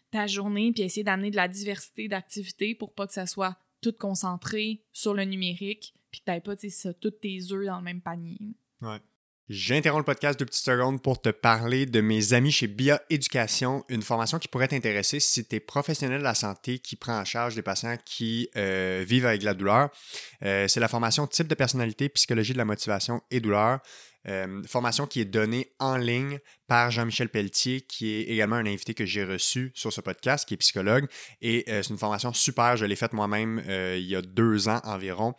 ta 0.10 0.28
journée, 0.28 0.72
puis 0.72 0.84
essayer 0.84 1.04
d'amener 1.04 1.32
de 1.32 1.36
la 1.36 1.48
diversité 1.48 2.08
d'activités 2.08 2.76
pour 2.76 2.94
pas 2.94 3.08
que 3.08 3.14
ça 3.14 3.26
soit 3.26 3.58
tout 3.82 3.94
concentré 3.94 4.82
sur 4.92 5.14
le 5.14 5.24
numérique, 5.24 5.94
puis 6.12 6.22
que 6.22 6.26
t'ailles 6.26 6.42
pas, 6.42 6.56
tu 6.56 6.70
sais, 6.70 6.94
tous 6.96 7.12
tes 7.12 7.40
œufs 7.52 7.66
dans 7.66 7.78
le 7.78 7.84
même 7.84 8.02
panier. 8.02 8.38
Ouais. 8.82 9.00
J'interromps 9.54 10.00
le 10.00 10.06
podcast 10.06 10.40
de 10.40 10.46
petites 10.46 10.64
secondes 10.64 11.02
pour 11.02 11.20
te 11.20 11.28
parler 11.28 11.86
de 11.86 12.00
mes 12.00 12.32
amis 12.32 12.54
chez 12.54 12.68
BIA 12.68 13.02
Éducation, 13.10 13.84
une 13.90 14.02
formation 14.02 14.40
qui 14.40 14.48
pourrait 14.48 14.70
t'intéresser 14.70 15.20
si 15.20 15.46
tu 15.46 15.58
es 15.58 15.60
professionnel 15.60 16.20
de 16.20 16.24
la 16.24 16.36
santé 16.36 16.80
qui 16.80 16.96
prend 16.96 17.20
en 17.20 17.26
charge 17.26 17.56
des 17.56 17.62
patients 17.62 17.98
qui 18.06 18.48
euh, 18.56 19.04
vivent 19.06 19.26
avec 19.26 19.44
la 19.44 19.54
douleur. 19.54 19.90
Euh, 20.46 20.70
c'est 20.70 20.80
la 20.80 20.88
formation 20.88 21.28
type 21.28 21.48
de 21.48 21.56
personnalité, 21.56 22.08
psychologie 22.08 22.54
de 22.54 22.60
la 22.60 22.64
motivation 22.64 23.22
et 23.30 23.42
douleur. 23.42 23.80
Euh, 24.30 24.64
formation 24.68 25.06
qui 25.06 25.20
est 25.20 25.26
donnée 25.26 25.74
en 25.80 25.98
ligne 25.98 26.40
par 26.68 26.90
Jean-Michel 26.90 27.28
Pelletier, 27.28 27.82
qui 27.82 28.14
est 28.14 28.22
également 28.30 28.56
un 28.56 28.66
invité 28.66 28.94
que 28.94 29.06
j'ai 29.06 29.26
reçu 29.26 29.74
sur 29.76 29.92
ce 29.92 30.00
podcast, 30.00 30.48
qui 30.48 30.54
est 30.54 30.58
psychologue. 30.58 31.10
Et 31.42 31.66
c'est 31.68 31.90
une 31.90 31.98
formation 31.98 32.32
super, 32.32 32.78
je 32.78 32.86
l'ai 32.86 32.96
faite 32.96 33.12
moi-même 33.12 33.62
il 33.68 34.06
y 34.06 34.16
a 34.16 34.22
deux 34.22 34.70
ans 34.70 34.80
environ, 34.86 35.34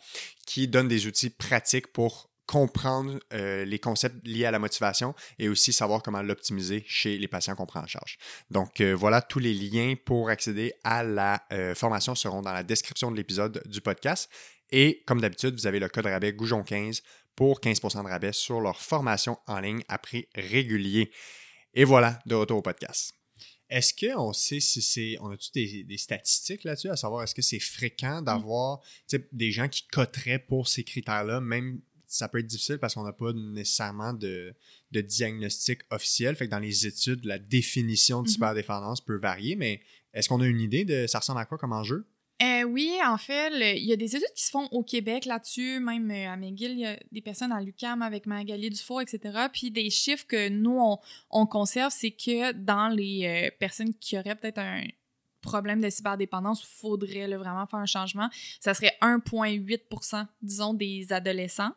qui 0.45 0.67
donne 0.67 0.87
des 0.87 1.07
outils 1.07 1.31
pratiques 1.31 1.87
pour 1.87 2.29
comprendre 2.53 3.19
euh, 3.33 3.65
les 3.65 3.79
concepts 3.79 4.27
liés 4.27 4.45
à 4.45 4.51
la 4.51 4.59
motivation 4.59 5.15
et 5.39 5.49
aussi 5.49 5.73
savoir 5.73 6.03
comment 6.03 6.21
l'optimiser 6.21 6.83
chez 6.85 7.17
les 7.17 7.27
patients 7.27 7.55
qu'on 7.55 7.65
prend 7.65 7.79
en 7.79 7.87
charge. 7.87 8.19
Donc 8.51 8.79
euh, 8.79 8.93
voilà, 8.93 9.23
tous 9.23 9.39
les 9.39 9.55
liens 9.55 9.95
pour 10.05 10.29
accéder 10.29 10.71
à 10.83 11.01
la 11.01 11.43
euh, 11.51 11.73
formation 11.73 12.13
seront 12.13 12.43
dans 12.43 12.53
la 12.53 12.61
description 12.61 13.09
de 13.09 13.17
l'épisode 13.17 13.63
du 13.65 13.81
podcast. 13.81 14.29
Et 14.71 15.01
comme 15.07 15.19
d'habitude, 15.19 15.55
vous 15.55 15.65
avez 15.65 15.79
le 15.79 15.89
code 15.89 16.05
rabais 16.05 16.31
Goujon15 16.31 17.01
pour 17.35 17.59
15% 17.59 18.03
de 18.03 18.07
rabais 18.07 18.33
sur 18.33 18.61
leur 18.61 18.79
formation 18.79 19.39
en 19.47 19.59
ligne 19.59 19.81
à 19.87 19.97
prix 19.97 20.27
régulier. 20.35 21.09
Et 21.73 21.85
voilà, 21.85 22.19
de 22.27 22.35
retour 22.35 22.59
au 22.59 22.61
podcast. 22.61 23.13
Est-ce 23.67 23.95
qu'on 23.95 24.31
sait 24.31 24.59
si 24.59 24.83
c'est. 24.83 25.17
On 25.21 25.31
a-tu 25.31 25.49
des, 25.55 25.83
des, 25.85 25.97
statistiques 25.97 26.65
là-dessus, 26.65 26.89
à 26.89 26.97
savoir 26.97 27.23
est-ce 27.23 27.33
que 27.33 27.41
c'est 27.41 27.59
fréquent 27.59 28.21
d'avoir 28.21 28.79
des 29.31 29.51
gens 29.51 29.67
qui 29.67 29.87
coteraient 29.87 30.37
pour 30.37 30.67
ces 30.67 30.83
critères-là, 30.83 31.41
même 31.41 31.81
ça 32.13 32.27
peut 32.27 32.39
être 32.39 32.47
difficile 32.47 32.77
parce 32.77 32.93
qu'on 32.93 33.03
n'a 33.03 33.13
pas 33.13 33.33
nécessairement 33.33 34.13
de, 34.13 34.53
diagnostic 34.91 35.81
officiel. 35.89 36.35
Fait 36.35 36.45
que 36.45 36.51
dans 36.51 36.59
les 36.59 36.85
études, 36.85 37.25
la 37.25 37.39
définition 37.39 38.21
de 38.21 38.27
cyberdépendance 38.27 39.01
mhm. 39.01 39.05
peut 39.05 39.17
varier, 39.17 39.55
mais 39.55 39.81
est-ce 40.13 40.29
qu'on 40.29 40.41
a 40.41 40.45
une 40.45 40.61
idée 40.61 40.85
de 40.85 41.07
ça 41.07 41.19
ressemble 41.19 41.39
à 41.39 41.45
quoi 41.45 41.57
comme 41.57 41.73
enjeu? 41.73 42.05
Euh, 42.41 42.63
oui, 42.63 42.91
en 43.05 43.17
fait, 43.17 43.77
il 43.77 43.85
y 43.85 43.93
a 43.93 43.95
des 43.95 44.15
études 44.15 44.33
qui 44.35 44.43
se 44.43 44.51
font 44.51 44.67
au 44.71 44.83
Québec 44.83 45.25
là-dessus, 45.25 45.79
même 45.79 46.09
euh, 46.11 46.29
à 46.29 46.35
McGill, 46.35 46.71
il 46.71 46.79
y 46.79 46.85
a 46.85 46.97
des 47.11 47.21
personnes 47.21 47.51
à 47.51 47.61
l'UQAM 47.61 48.01
avec 48.01 48.25
Magali 48.25 48.69
Dufour, 48.69 49.01
etc. 49.01 49.47
Puis 49.51 49.71
des 49.71 49.89
chiffres 49.89 50.25
que 50.27 50.49
nous, 50.49 50.79
on, 51.29 51.45
conserve, 51.45 51.93
c'est 51.95 52.11
que 52.11 52.51
dans 52.51 52.89
les 52.89 53.25
euh, 53.25 53.55
personnes 53.59 53.93
qui 53.93 54.17
auraient 54.17 54.35
peut-être 54.35 54.59
un 54.59 54.83
problème 55.41 55.79
de 55.79 55.89
cyberdépendance, 55.89 56.63
il 56.63 56.79
faudrait 56.79 57.27
vraiment 57.37 57.65
faire 57.65 57.79
un 57.79 57.85
changement, 57.85 58.29
ça 58.59 58.73
serait 58.73 58.97
1,8% 59.01 60.25
disons, 60.41 60.73
des 60.73 61.13
adolescents 61.13 61.73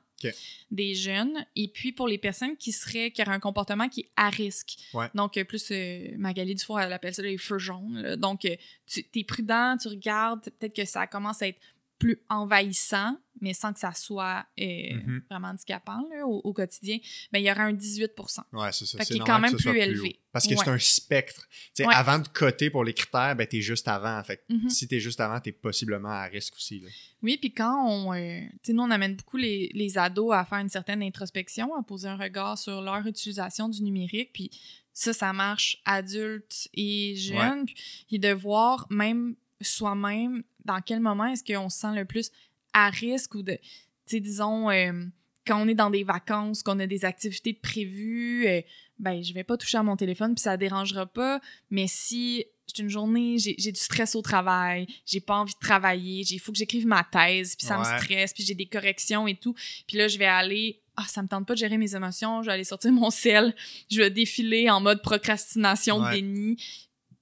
des 0.71 0.95
jeunes. 0.95 1.45
Et 1.55 1.69
puis 1.69 1.93
pour 1.93 2.09
les 2.09 2.19
personnes 2.19 2.57
qui 2.57 2.73
seraient 2.73 3.11
qui 3.11 3.23
auraient 3.23 3.33
un 3.33 3.41
comportement 3.41 3.89
qui 3.89 4.01
est 4.01 4.11
à 4.17 4.31
risque. 4.31 4.77
Donc, 5.15 5.37
euh, 5.37 5.45
plus 5.45 5.71
euh, 5.71 6.09
Magali 6.17 6.55
Dufour, 6.55 6.81
elle 6.81 6.93
appelle 6.93 7.15
ça 7.15 7.23
les 7.23 7.39
feux 7.39 7.59
jaunes. 7.59 8.17
Donc, 8.17 8.45
euh, 8.45 8.57
tu 8.87 9.05
es 9.15 9.25
prudent, 9.25 9.77
tu 9.81 9.89
regardes, 9.89 10.45
peut-être 10.59 10.75
que 10.75 10.85
ça 10.85 11.07
commence 11.07 11.43
à 11.43 11.49
être 11.49 11.61
plus 11.99 12.21
envahissant, 12.29 13.17
mais 13.41 13.55
sans 13.55 13.73
que 13.73 13.79
ça 13.79 13.93
soit 13.93 14.47
euh, 14.59 14.63
mm-hmm. 14.63 15.21
vraiment 15.31 15.49
handicapant 15.49 16.03
au, 16.25 16.53
quotidien, 16.53 16.99
ben, 17.33 17.39
il 17.39 17.45
y 17.45 17.51
aura 17.51 17.65
un 17.65 17.73
18 17.73 18.13
Oui, 18.53 18.69
c'est 18.73 18.87
ça. 18.87 19.05
C'est 19.05 19.19
quand 19.19 19.39
même 19.39 19.55
plus 19.57 19.77
élevé. 19.77 20.21
parce 20.33 20.47
que 20.47 20.57
c'est 20.57 20.69
un 20.69 20.79
spectre. 20.79 21.49
Avant 21.93 22.19
de 22.19 22.29
coter 22.29 22.71
pour 22.71 22.85
les 22.85 22.95
critères, 22.95 23.37
ben, 23.37 23.47
tu 23.47 23.59
es 23.59 23.61
juste 23.61 23.89
avant. 23.89 24.23
Fait 24.25 24.43
mm-hmm. 24.51 24.69
Si 24.69 24.89
tu 24.89 24.97
es 24.97 25.01
juste 25.01 25.21
avant, 25.21 25.41
tu 25.41 25.51
es 25.51 25.53
possiblement 25.53 26.11
à 26.11 26.25
risque 26.25 26.55
aussi. 26.57 26.83
Oui, 27.23 27.39
puis 27.39 27.53
quand 27.53 27.89
on. 27.89 28.13
Euh, 28.15 28.41
nous, 28.69 28.83
on 28.83 28.91
amène 28.91 29.17
beaucoup 29.17 29.37
les, 29.37 29.71
les, 29.75 29.99
ados 29.99 30.35
à 30.35 30.45
faire 30.45 30.59
une 30.59 30.69
certaine 30.69 31.03
introspection, 31.03 31.75
à 31.75 31.83
poser 31.83 32.09
un 32.09 32.17
regard 32.17 32.59
sur 32.59 32.83
leur 32.83 33.07
utilisation 33.07 33.69
du 33.69 33.83
numérique, 33.83 34.31
puis 34.33 34.51
ça, 34.93 35.13
ça 35.13 35.33
marche 35.33 35.79
adultes 35.85 36.69
et 36.73 37.15
jeunes, 37.17 37.67
puis 38.09 38.19
de 38.19 38.33
voir 38.33 38.87
même 38.91 39.37
soi-même 39.61 40.43
dans 40.67 40.81
quel 40.81 41.01
moment 41.01 41.27
est-ce 41.27 41.45
qu'on 41.45 41.69
se 41.69 41.79
sent 41.79 41.95
le 41.95 42.05
plus 42.05 42.31
à 42.73 42.91
risque 42.91 43.35
ou 43.35 43.43
de, 43.43 43.53
tu 43.53 43.61
sais, 44.07 44.21
disons, 44.21 44.71
euh, 44.71 44.93
quand 45.47 45.63
on 45.63 45.69
est 45.69 45.75
dans 45.75 45.91
des 45.91 46.05
vacances, 46.05 46.63
qu'on 46.63 46.79
a 46.81 46.87
des 46.87 47.05
activités 47.05 47.55
prévues, 47.55 48.47
euh, 48.47 48.61
ben, 48.99 49.23
je 49.23 49.33
vais 49.33 49.45
pas 49.45 49.57
toucher 49.57 49.79
à 49.79 49.83
mon 49.83 49.97
téléphone 49.97 50.35
puis 50.35 50.43
ça 50.43 50.57
dérangera 50.57 51.07
pas. 51.07 51.41
Mais 51.71 51.87
si 51.89 52.45
j'ai 52.75 52.83
une 52.83 52.91
journée, 52.91 53.37
j'ai 53.39 53.73
du 53.73 53.81
stress 53.81 54.15
au 54.15 54.23
travail, 54.23 54.87
j'ai 55.07 55.21
pas 55.21 55.37
envie 55.37 55.55
de 55.55 55.59
travailler, 55.59 56.25
il 56.29 56.39
faut 56.39 56.53
que 56.53 56.59
j'écrive 56.59 56.87
ma 56.87 57.05
thèse, 57.05 57.55
puis 57.55 57.67
ça 57.67 57.79
me 57.79 57.85
stresse, 57.85 58.35
puis 58.35 58.45
j'ai 58.45 58.55
des 58.55 58.67
corrections 58.67 59.27
et 59.27 59.37
tout. 59.37 59.55
Puis 59.87 59.97
là, 59.97 60.09
je 60.09 60.19
vais 60.19 60.27
aller 60.27 60.83
ah, 60.97 61.05
ça 61.07 61.23
me 61.23 61.29
tente 61.29 61.47
pas 61.47 61.53
de 61.53 61.59
gérer 61.59 61.77
mes 61.77 61.95
émotions, 61.95 62.43
je 62.43 62.47
vais 62.47 62.55
aller 62.55 62.65
sortir 62.65 62.91
mon 62.91 63.11
sel, 63.11 63.55
je 63.91 63.99
vais 63.99 64.11
défiler 64.11 64.71
en 64.71 64.81
mode 64.81 65.03
procrastination, 65.03 66.11
déni, 66.11 66.57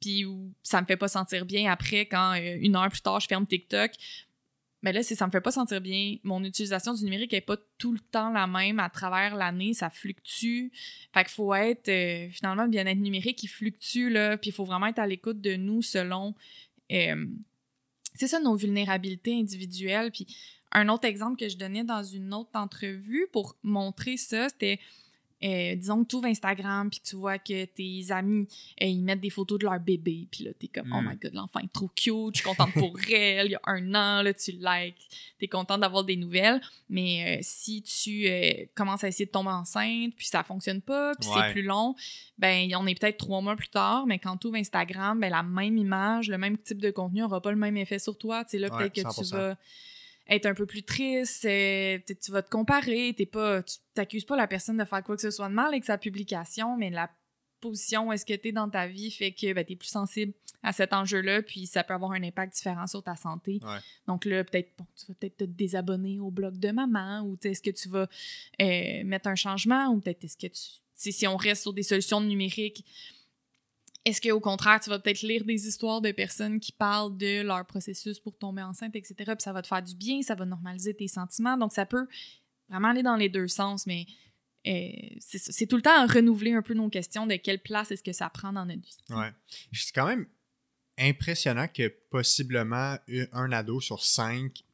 puis 0.05 0.27
ça 0.63 0.83
me 0.83 0.87
fait 0.87 0.99
pas 0.99 1.09
sentir 1.09 1.47
bien 1.47 1.73
après 1.73 2.07
quand 2.07 2.35
euh, 2.35 2.59
une 2.61 2.77
heure 2.77 2.91
plus 2.91 3.01
tard 3.01 3.21
je 3.21 3.27
ferme 3.27 3.47
TikTok. 3.47 3.93
Mais 4.83 4.93
là, 4.93 5.03
si 5.03 5.17
ça 5.17 5.27
me 5.27 5.31
fait 5.31 5.41
pas 5.41 5.51
sentir 5.51 5.81
bien, 5.81 6.17
mon 6.25 6.45
utilisation 6.45 6.93
du 6.93 7.05
numérique 7.05 7.33
est 7.33 7.41
pas 7.41 7.57
tout 7.79 7.95
le 7.95 8.01
temps 8.01 8.31
la 8.31 8.47
même 8.47 8.79
à 8.79 8.91
travers 8.91 9.35
l'année, 9.35 9.73
ça 9.73 9.89
fluctue. 9.89 10.69
Fait 11.15 11.25
qu'il 11.25 11.33
faut 11.33 11.55
être 11.55 11.89
euh, 11.89 12.29
finalement 12.31 12.65
le 12.65 12.69
bien-être 12.69 12.99
numérique 12.99 13.39
qui 13.39 13.47
fluctue 13.47 14.11
là, 14.11 14.37
puis 14.37 14.51
il 14.51 14.53
faut 14.53 14.67
vraiment 14.67 14.89
être 14.89 14.99
à 14.99 15.07
l'écoute 15.07 15.41
de 15.41 15.57
nous 15.57 15.81
selon 15.81 16.35
euh, 16.93 17.27
c'est 18.15 18.29
ça 18.29 18.41
nos 18.41 18.57
vulnérabilités 18.57 19.35
individuelles 19.41 20.13
puis 20.13 20.27
un 20.71 20.89
autre 20.89 21.07
exemple 21.07 21.39
que 21.39 21.49
je 21.49 21.57
donnais 21.57 21.85
dans 21.85 22.03
une 22.03 22.35
autre 22.35 22.51
entrevue 22.53 23.27
pour 23.33 23.57
montrer 23.63 24.19
ça, 24.19 24.49
c'était 24.51 24.81
euh, 25.45 25.77
disons 25.77 26.05
que 26.05 26.09
tu 26.09 26.17
ouvres 26.17 26.27
Instagram 26.27 26.89
puis 26.89 27.01
tu 27.05 27.17
vois 27.17 27.39
que 27.39 27.65
tes 27.67 28.11
amis 28.11 28.47
euh, 28.83 28.87
ils 28.87 29.03
mettent 29.03 29.21
des 29.21 29.31
photos 29.31 29.59
de 29.59 29.65
leur 29.65 29.79
bébé 29.79 30.27
puis 30.31 30.45
là 30.45 30.51
t'es 30.59 30.69
comme 30.69 30.93
oh 30.93 31.01
mm. 31.01 31.09
my 31.09 31.17
god 31.17 31.35
l'enfant 31.35 31.61
est 31.61 31.73
trop 31.73 31.89
cute 31.89 32.35
je 32.35 32.41
suis 32.41 32.45
contente 32.45 32.73
pour 32.73 32.99
elle 33.13 33.49
il 33.49 33.51
y 33.53 33.55
a 33.55 33.61
un 33.65 33.95
an 33.95 34.23
là 34.23 34.33
tu 34.33 34.53
likes 34.53 35.09
t'es 35.39 35.49
contente 35.49 35.81
d'avoir 35.81 36.05
des 36.05 36.17
nouvelles. 36.17 36.61
Mais 36.89 37.39
euh, 37.39 37.39
si 37.43 37.83
tu 37.83 38.27
commences 38.75 39.05
à 39.05 39.09
essayer 39.09 39.27
de 39.27 39.31
tomber 39.31 39.51
enceinte 39.51 40.15
puis 40.17 40.27
ça 40.27 40.43
fonctionne 40.43 40.81
pas 40.81 41.13
puis 41.21 41.29
c'est 41.33 41.53
plus 41.53 41.63
long 41.63 41.95
ben 42.39 42.69
on 42.77 42.87
est 42.87 42.99
peut-être 42.99 43.19
trois 43.19 43.41
mois 43.41 43.57
plus 43.57 43.69
tard 43.69 44.07
mais 44.07 44.19
quand 44.19 44.37
tu 44.37 44.47
ouvres 44.47 44.57
Instagram 44.57 45.21
ben 45.21 45.31
la 45.31 45.43
même 45.43 45.77
image 45.77 46.29
le 46.29 46.39
même 46.39 46.59
type 46.59 46.81
de 46.81 46.91
contenu 46.91 47.23
aura 47.23 47.41
pas 47.41 47.51
le 47.51 47.59
même 47.59 47.77
effet 47.77 47.99
sur 47.99 48.17
toi. 48.17 48.45
Tu 48.45 48.53
sais 48.53 48.59
là 48.59 48.71
peut-être 48.71 48.95
que 48.95 49.23
tu 49.23 49.31
vas 49.35 49.57
être 50.29 50.47
un 50.47 50.55
peu 50.55 50.67
plus 50.67 50.83
triste, 50.83 51.45
euh, 51.45 51.99
tu 52.07 52.33
vas 52.33 52.43
te 52.43 52.51
comparer, 52.51 53.15
t'es 53.17 53.27
pas, 53.27 53.63
tu 53.63 53.77
t'accuses 53.95 54.25
pas 54.25 54.37
la 54.37 54.47
personne 54.47 54.77
de 54.77 54.85
faire 54.85 55.03
quoi 55.03 55.17
que 55.17 55.23
ce 55.23 55.31
soit 55.31 55.49
de 55.49 55.55
mal 55.55 55.69
avec 55.69 55.85
sa 55.85 55.99
publication, 55.99 56.77
mais 56.77 56.91
la 56.91 57.11
position 57.61 58.09
où 58.09 58.13
est-ce 58.13 58.27
que 58.27 58.35
tu 58.35 58.49
es 58.49 58.53
dans 58.53 58.69
ta 58.69 58.87
vie 58.87 59.11
fait 59.11 59.33
que 59.33 59.53
ben, 59.53 59.65
tu 59.65 59.73
es 59.73 59.77
plus 59.77 59.89
sensible 59.89 60.33
à 60.63 60.73
cet 60.73 60.93
enjeu-là, 60.93 61.43
puis 61.43 61.67
ça 61.67 61.85
peut 61.85 61.95
avoir 61.95 62.13
un 62.13 62.23
impact 62.23 62.55
différent 62.55 62.87
sur 62.87 63.03
ta 63.03 63.17
santé. 63.17 63.61
Donc 64.07 64.25
là, 64.25 64.45
peut-être, 64.45 64.73
bon, 64.79 64.87
tu 64.97 65.07
vas 65.07 65.15
peut-être 65.15 65.39
te 65.39 65.45
désabonner 65.45 66.21
au 66.21 66.31
blog 66.31 66.59
de 66.59 66.71
maman, 66.71 67.23
ou 67.23 67.39
est-ce 67.45 67.61
que 67.61 67.71
tu 67.71 67.89
vas 67.89 68.09
euh, 68.63 69.05
mettre 69.05 69.29
un 69.29 69.35
changement, 69.35 69.89
ou 69.89 70.01
peut-être 70.01 70.25
est-ce 70.25 70.37
que 70.37 70.47
tu... 70.47 70.61
Si 70.97 71.27
on 71.27 71.37
reste 71.37 71.63
sur 71.63 71.73
des 71.73 71.83
solutions 71.83 72.21
numériques, 72.21 72.85
est-ce 74.05 74.21
qu'au 74.21 74.41
contraire, 74.41 74.81
tu 74.81 74.91
vas 74.91 74.99
peut-être 74.99 75.23
lire 75.23 75.45
des 75.45 75.67
histoires 75.67 76.01
de 76.01 76.13
personnes 76.13 76.61
qui 76.61 76.73
parlent 76.73 77.17
de 77.17 77.43
leur 77.43 77.65
processus 77.67 78.21
pour 78.21 78.37
tomber 78.37 78.63
enceinte, 78.63 78.95
etc., 78.95 79.15
puis 79.19 79.37
ça 79.41 79.53
va 79.53 79.63
te 79.63 79.67
faire 79.67 79.83
du 79.83 79.95
bien, 79.95 80.21
ça 80.23 80.35
va 80.35 80.45
normaliser 80.45 80.95
tes 80.95 81.09
sentiments. 81.09 81.57
Donc, 81.57 81.73
ça 81.73 81.87
peut 81.87 82.07
vraiment 82.69 82.89
aller 82.89 83.03
dans 83.03 83.17
les 83.17 83.29
deux 83.29 83.49
sens, 83.49 83.87
mais 83.87 84.07
euh, 84.67 84.89
c'est 85.21 85.67
tout 85.67 85.77
le 85.77 85.83
temps 85.83 85.99
à 85.99 86.07
renouveler 86.07 86.53
un 86.53 86.63
peu 86.63 86.75
nos 86.75 86.89
questions 86.89 87.27
de 87.27 87.37
quelle 87.37 87.61
place 87.61 87.91
est-ce 87.91 88.03
que 88.03 88.13
ça 88.13 88.29
prend 88.31 88.53
dans 88.53 88.67
notre 88.67 88.83
vie. 88.83 88.97
Ouais. 89.11 89.33
C'est 89.73 89.95
quand 89.95 90.07
même 90.07 90.27
impressionnant 90.99 91.69
que 91.69 91.89
possiblement 92.11 92.97
un 93.33 93.53
ado 93.53 93.81
sur 93.81 94.03
cinq 94.03 94.65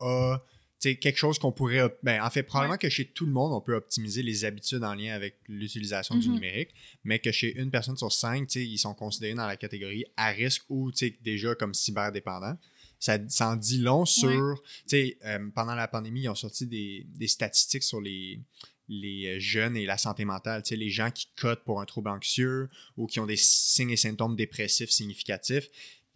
a 0.00 0.38
quelque 0.80 1.16
chose 1.16 1.38
qu'on 1.38 1.52
pourrait. 1.52 1.96
Ben, 2.02 2.22
en 2.22 2.30
fait, 2.30 2.42
probablement 2.42 2.78
que 2.78 2.88
chez 2.88 3.06
tout 3.06 3.26
le 3.26 3.32
monde, 3.32 3.52
on 3.52 3.60
peut 3.60 3.74
optimiser 3.74 4.22
les 4.22 4.44
habitudes 4.44 4.84
en 4.84 4.94
lien 4.94 5.14
avec 5.14 5.36
l'utilisation 5.48 6.16
du 6.16 6.28
mhm. 6.28 6.34
numérique, 6.34 6.70
mais 7.04 7.18
que 7.18 7.32
chez 7.32 7.56
une 7.58 7.70
personne 7.70 7.96
sur 7.96 8.12
cinq, 8.12 8.54
ils 8.54 8.78
sont 8.78 8.94
considérés 8.94 9.34
dans 9.34 9.46
la 9.46 9.56
catégorie 9.56 10.04
à 10.16 10.28
risque 10.28 10.64
ou 10.68 10.90
déjà 11.22 11.54
comme 11.54 11.74
cyberdépendants. 11.74 12.56
Ça, 13.00 13.18
ça 13.28 13.50
en 13.50 13.56
dit 13.56 13.78
long 13.78 14.04
sur. 14.04 14.60
Euh, 14.92 15.50
pendant 15.54 15.74
la 15.74 15.88
pandémie, 15.88 16.22
ils 16.22 16.28
ont 16.28 16.34
sorti 16.34 16.66
des, 16.66 17.06
des 17.14 17.28
statistiques 17.28 17.84
sur 17.84 18.00
les, 18.00 18.40
les 18.88 19.38
jeunes 19.38 19.76
et 19.76 19.84
la 19.84 19.98
santé 19.98 20.24
mentale. 20.24 20.62
les 20.70 20.90
gens 20.90 21.10
qui 21.10 21.28
cotent 21.36 21.64
pour 21.64 21.80
un 21.80 21.84
trouble 21.84 22.08
anxieux 22.08 22.68
ou 22.96 23.06
qui 23.06 23.20
ont 23.20 23.26
des 23.26 23.36
signes 23.36 23.90
et 23.90 23.96
symptômes 23.96 24.34
dépressifs 24.34 24.90
significatifs. 24.90 25.68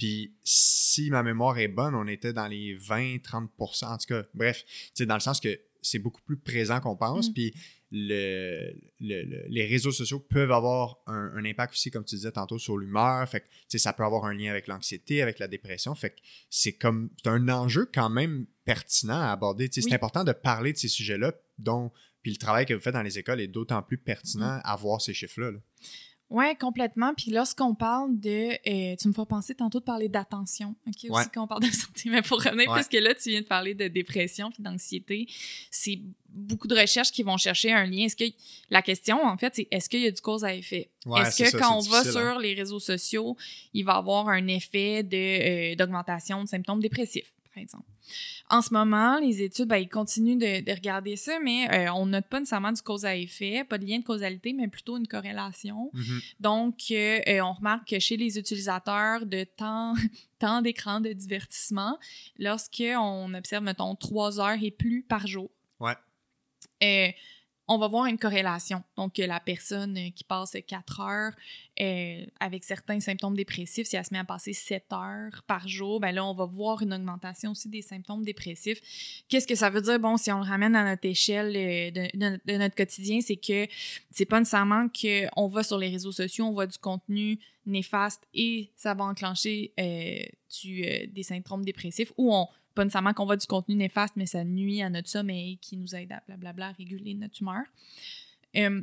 Puis 0.02 0.34
si 0.42 1.10
ma 1.10 1.22
mémoire 1.22 1.56
est 1.60 1.68
bonne, 1.68 1.94
on 1.94 2.08
était 2.08 2.32
dans 2.32 2.48
les 2.48 2.76
20-30% 2.76 3.84
En 3.84 3.98
tout 3.98 4.06
cas, 4.08 4.24
bref, 4.34 4.64
dans 4.98 5.14
le 5.14 5.20
sens 5.20 5.38
que 5.38 5.60
c'est 5.80 6.00
beaucoup 6.00 6.22
plus 6.22 6.36
présent 6.36 6.80
qu'on 6.80 6.96
pense. 6.96 7.28
Mm. 7.28 7.32
Puis 7.34 7.54
le, 7.92 8.72
le- 8.98 9.46
les 9.48 9.64
réseaux 9.64 9.92
sociaux 9.92 10.18
peuvent 10.18 10.50
avoir 10.50 10.98
un, 11.06 11.30
un 11.36 11.44
impact 11.44 11.74
aussi, 11.74 11.92
comme 11.92 12.04
tu 12.04 12.16
disais 12.16 12.32
tantôt, 12.32 12.58
sur 12.58 12.76
l'humeur. 12.78 13.28
Fait 13.28 13.42
que, 13.70 13.78
ça 13.78 13.92
peut 13.92 14.02
avoir 14.02 14.24
un 14.24 14.34
lien 14.34 14.50
avec 14.50 14.66
l'anxiété, 14.66 15.22
avec 15.22 15.38
la 15.38 15.46
dépression. 15.46 15.94
Fait 15.94 16.10
que 16.10 16.16
c'est 16.50 16.72
comme, 16.72 17.10
c'est 17.22 17.30
un 17.30 17.48
enjeu 17.48 17.88
quand 17.94 18.10
même 18.10 18.46
pertinent 18.64 19.20
à 19.20 19.30
aborder. 19.30 19.70
Oui. 19.76 19.82
C'est 19.84 19.92
important 19.94 20.24
de 20.24 20.32
parler 20.32 20.72
de 20.72 20.78
ces 20.78 20.88
sujets-là, 20.88 21.32
dont, 21.58 21.92
puis 22.22 22.32
le 22.32 22.38
travail 22.38 22.66
que 22.66 22.74
vous 22.74 22.80
faites 22.80 22.94
dans 22.94 23.02
les 23.02 23.20
écoles 23.20 23.40
est 23.40 23.46
d'autant 23.46 23.82
plus 23.84 23.98
Mm. 23.98 24.04
pertinent 24.04 24.60
à 24.64 24.74
voir 24.74 25.00
ces 25.00 25.14
chiffres-là. 25.14 25.52
là. 25.52 25.58
Oui, 26.32 26.56
complètement. 26.58 27.12
Puis 27.14 27.30
lorsqu'on 27.30 27.74
parle 27.74 28.18
de. 28.18 28.52
euh, 28.66 28.96
tu 28.96 29.06
me 29.08 29.12
fais 29.12 29.26
penser 29.28 29.54
tantôt 29.54 29.80
de 29.80 29.84
parler 29.84 30.08
d'attention, 30.08 30.74
OK? 30.86 30.94
Aussi, 30.94 31.10
Ouais. 31.10 31.24
quand 31.32 31.44
on 31.44 31.46
parle 31.46 31.62
de 31.62 31.70
santé. 31.70 32.08
Mais 32.10 32.22
pour 32.22 32.38
revenir, 32.42 32.70
Ouais. 32.70 32.76
parce 32.76 32.88
que 32.88 32.96
là, 32.96 33.14
tu 33.14 33.28
viens 33.30 33.42
de 33.42 33.46
parler 33.46 33.74
de 33.74 33.86
dépression 33.88 34.50
puis 34.50 34.62
d'anxiété, 34.62 35.26
c'est 35.70 36.00
beaucoup 36.30 36.66
de 36.68 36.74
recherches 36.74 37.12
qui 37.12 37.22
vont 37.22 37.36
chercher 37.36 37.72
un 37.72 37.84
lien. 37.84 38.04
Est-ce 38.06 38.16
que. 38.16 38.24
La 38.70 38.80
question, 38.80 39.22
en 39.22 39.36
fait, 39.36 39.54
c'est 39.54 39.68
est-ce 39.70 39.88
qu'il 39.90 40.00
y 40.00 40.06
a 40.06 40.10
du 40.10 40.20
cause 40.22 40.42
à 40.44 40.54
effet? 40.54 40.88
Ouais, 41.04 41.20
est-ce 41.20 41.42
que 41.42 41.50
ça, 41.50 41.58
quand 41.58 41.76
on 41.76 41.80
va 41.80 41.98
hein. 41.98 42.04
sur 42.04 42.38
les 42.38 42.54
réseaux 42.54 42.80
sociaux, 42.80 43.36
il 43.74 43.84
va 43.84 43.96
avoir 43.96 44.28
un 44.28 44.46
effet 44.46 45.02
de, 45.02 45.72
euh, 45.72 45.74
d'augmentation 45.76 46.42
de 46.42 46.48
symptômes 46.48 46.80
dépressifs, 46.80 47.30
par 47.52 47.62
exemple? 47.62 47.84
En 48.50 48.60
ce 48.62 48.72
moment, 48.74 49.18
les 49.18 49.42
études, 49.42 49.68
ben, 49.68 49.76
ils 49.76 49.88
continuent 49.88 50.36
de, 50.38 50.64
de 50.64 50.72
regarder 50.72 51.16
ça, 51.16 51.38
mais 51.40 51.68
euh, 51.72 51.92
on 51.94 52.06
note 52.06 52.26
pas 52.26 52.40
nécessairement 52.40 52.72
du 52.72 52.82
cause 52.82 53.04
à 53.04 53.16
effet, 53.16 53.64
pas 53.64 53.78
de 53.78 53.86
lien 53.86 53.98
de 53.98 54.04
causalité, 54.04 54.52
mais 54.52 54.68
plutôt 54.68 54.96
une 54.98 55.06
corrélation. 55.06 55.90
Mhm. 55.92 56.20
Donc, 56.40 56.78
euh, 56.90 57.20
euh, 57.28 57.40
on 57.40 57.52
remarque 57.52 57.88
que 57.88 57.98
chez 57.98 58.16
les 58.16 58.38
utilisateurs 58.38 59.24
de 59.26 59.44
temps, 59.44 59.94
temps 60.38 60.60
d'écran 60.62 61.00
de 61.00 61.12
divertissement, 61.12 61.98
lorsqu'on 62.38 63.32
observe, 63.34 63.64
mettons, 63.64 63.94
trois 63.94 64.40
heures 64.40 64.58
et 64.62 64.70
plus 64.70 65.02
par 65.02 65.26
jour, 65.26 65.50
Ouais. 65.80 65.94
euh, 66.82 67.08
on 67.68 67.78
va 67.78 67.88
voir 67.88 68.06
une 68.06 68.18
corrélation. 68.18 68.82
Donc, 68.96 69.18
la 69.18 69.40
personne 69.40 69.96
euh, 69.96 70.10
qui 70.14 70.24
passe 70.24 70.56
quatre 70.66 71.00
heures 71.00 71.32
euh, 71.80 72.24
avec 72.40 72.64
certains 72.64 73.00
symptômes 73.00 73.36
dépressifs, 73.36 73.86
si 73.86 73.96
elle 73.96 74.04
se 74.04 74.12
met 74.12 74.18
à 74.18 74.24
passer 74.24 74.52
sept 74.52 74.92
heures 74.92 75.42
par 75.46 75.66
jour, 75.68 76.00
ben 76.00 76.12
là, 76.12 76.24
on 76.24 76.34
va 76.34 76.44
voir 76.44 76.82
une 76.82 76.92
augmentation 76.92 77.52
aussi 77.52 77.68
des 77.68 77.82
symptômes 77.82 78.24
dépressifs. 78.24 78.80
Qu'est-ce 79.28 79.46
que 79.46 79.54
ça 79.54 79.70
veut 79.70 79.80
dire? 79.80 79.98
Bon, 80.00 80.16
si 80.16 80.32
on 80.32 80.38
le 80.38 80.44
ramène 80.44 80.74
à 80.74 80.84
notre 80.84 81.06
échelle 81.06 81.56
euh, 81.56 81.90
de, 81.90 82.56
notre 82.56 82.74
quotidien, 82.74 83.20
c'est 83.20 83.36
que 83.36 83.66
c'est 84.10 84.26
pas 84.26 84.38
nécessairement 84.38 84.88
qu'on 84.88 85.48
va 85.48 85.62
sur 85.62 85.78
les 85.78 85.88
réseaux 85.88 86.12
sociaux, 86.12 86.46
on 86.46 86.52
voit 86.52 86.66
du 86.66 86.78
contenu 86.78 87.38
néfaste 87.64 88.26
et 88.34 88.70
ça 88.74 88.92
va 88.92 89.04
enclencher 89.04 89.72
des 89.78 91.22
symptômes 91.22 91.64
dépressifs 91.64 92.12
ou 92.16 92.34
on 92.34 92.48
pas 92.74 92.84
nécessairement 92.84 93.14
qu'on 93.14 93.26
voit 93.26 93.36
du 93.36 93.46
contenu 93.46 93.74
néfaste, 93.74 94.14
mais 94.16 94.26
ça 94.26 94.44
nuit 94.44 94.82
à 94.82 94.90
notre 94.90 95.08
sommeil, 95.08 95.58
qui 95.58 95.76
nous 95.76 95.94
aide 95.94 96.12
à 96.12 96.22
blablabla 96.26 96.72
réguler 96.72 97.14
notre 97.14 97.40
humeur. 97.40 97.62
Euh, 98.56 98.82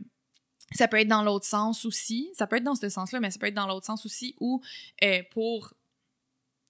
ça 0.72 0.88
peut 0.88 0.98
être 1.00 1.08
dans 1.08 1.24
l'autre 1.24 1.46
sens 1.46 1.86
aussi. 1.86 2.30
Ça 2.34 2.48
peut 2.48 2.58
être 2.58 2.64
dans 2.64 2.76
ce 2.76 2.90
sens-là, 2.90 3.20
mais 3.20 3.32
ça 3.32 3.40
peut 3.40 3.48
être 3.48 3.54
dans 3.56 3.68
l'autre 3.68 3.86
sens 3.86 4.06
aussi 4.06 4.36
où, 4.40 4.62
euh, 5.04 5.24
pour 5.32 5.74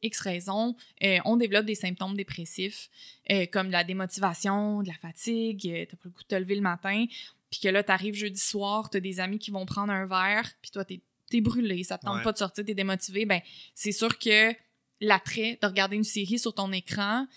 X 0.02 0.22
raisons, 0.22 0.76
euh, 1.04 1.18
on 1.26 1.36
développe 1.36 1.66
des 1.66 1.76
symptômes 1.76 2.16
dépressifs, 2.16 2.90
euh, 3.30 3.46
comme 3.52 3.68
de 3.68 3.74
la 3.74 3.84
démotivation, 3.84 4.82
de 4.82 4.88
la 4.88 4.94
fatigue, 4.96 5.88
t'as 5.90 5.98
pas 5.98 6.04
le 6.06 6.12
goût 6.12 6.22
de 6.22 6.28
te 6.28 6.36
lever 6.36 6.56
le 6.56 6.62
matin, 6.62 7.06
puis 7.52 7.60
que 7.60 7.68
là, 7.68 7.84
t'arrives 7.84 8.16
jeudi 8.16 8.40
soir, 8.40 8.90
t'as 8.90 9.02
des 9.02 9.20
amis 9.20 9.40
qui 9.40 9.52
vont 9.52 9.66
prendre 9.66 9.92
un 9.92 10.06
verre, 10.06 10.50
puis 10.62 10.72
toi, 10.72 10.86
t'es 10.86 11.02
es 11.32 11.42
brûlé, 11.42 11.84
ça 11.84 11.98
te 11.98 12.06
tente 12.06 12.18
Ouais. 12.18 12.24
pas 12.24 12.32
de 12.32 12.38
sortir, 12.38 12.66
t'es 12.66 12.74
démotivé, 12.74 13.26
ben 13.26 13.42
c'est 13.76 13.92
sûr 13.92 14.18
que 14.18 14.52
l'attrait 15.02 15.58
de 15.62 15.68
regarder 15.68 15.96
une 15.96 16.04
série 16.04 16.40
sur 16.40 16.54
ton 16.54 16.72
écran, 16.72 17.28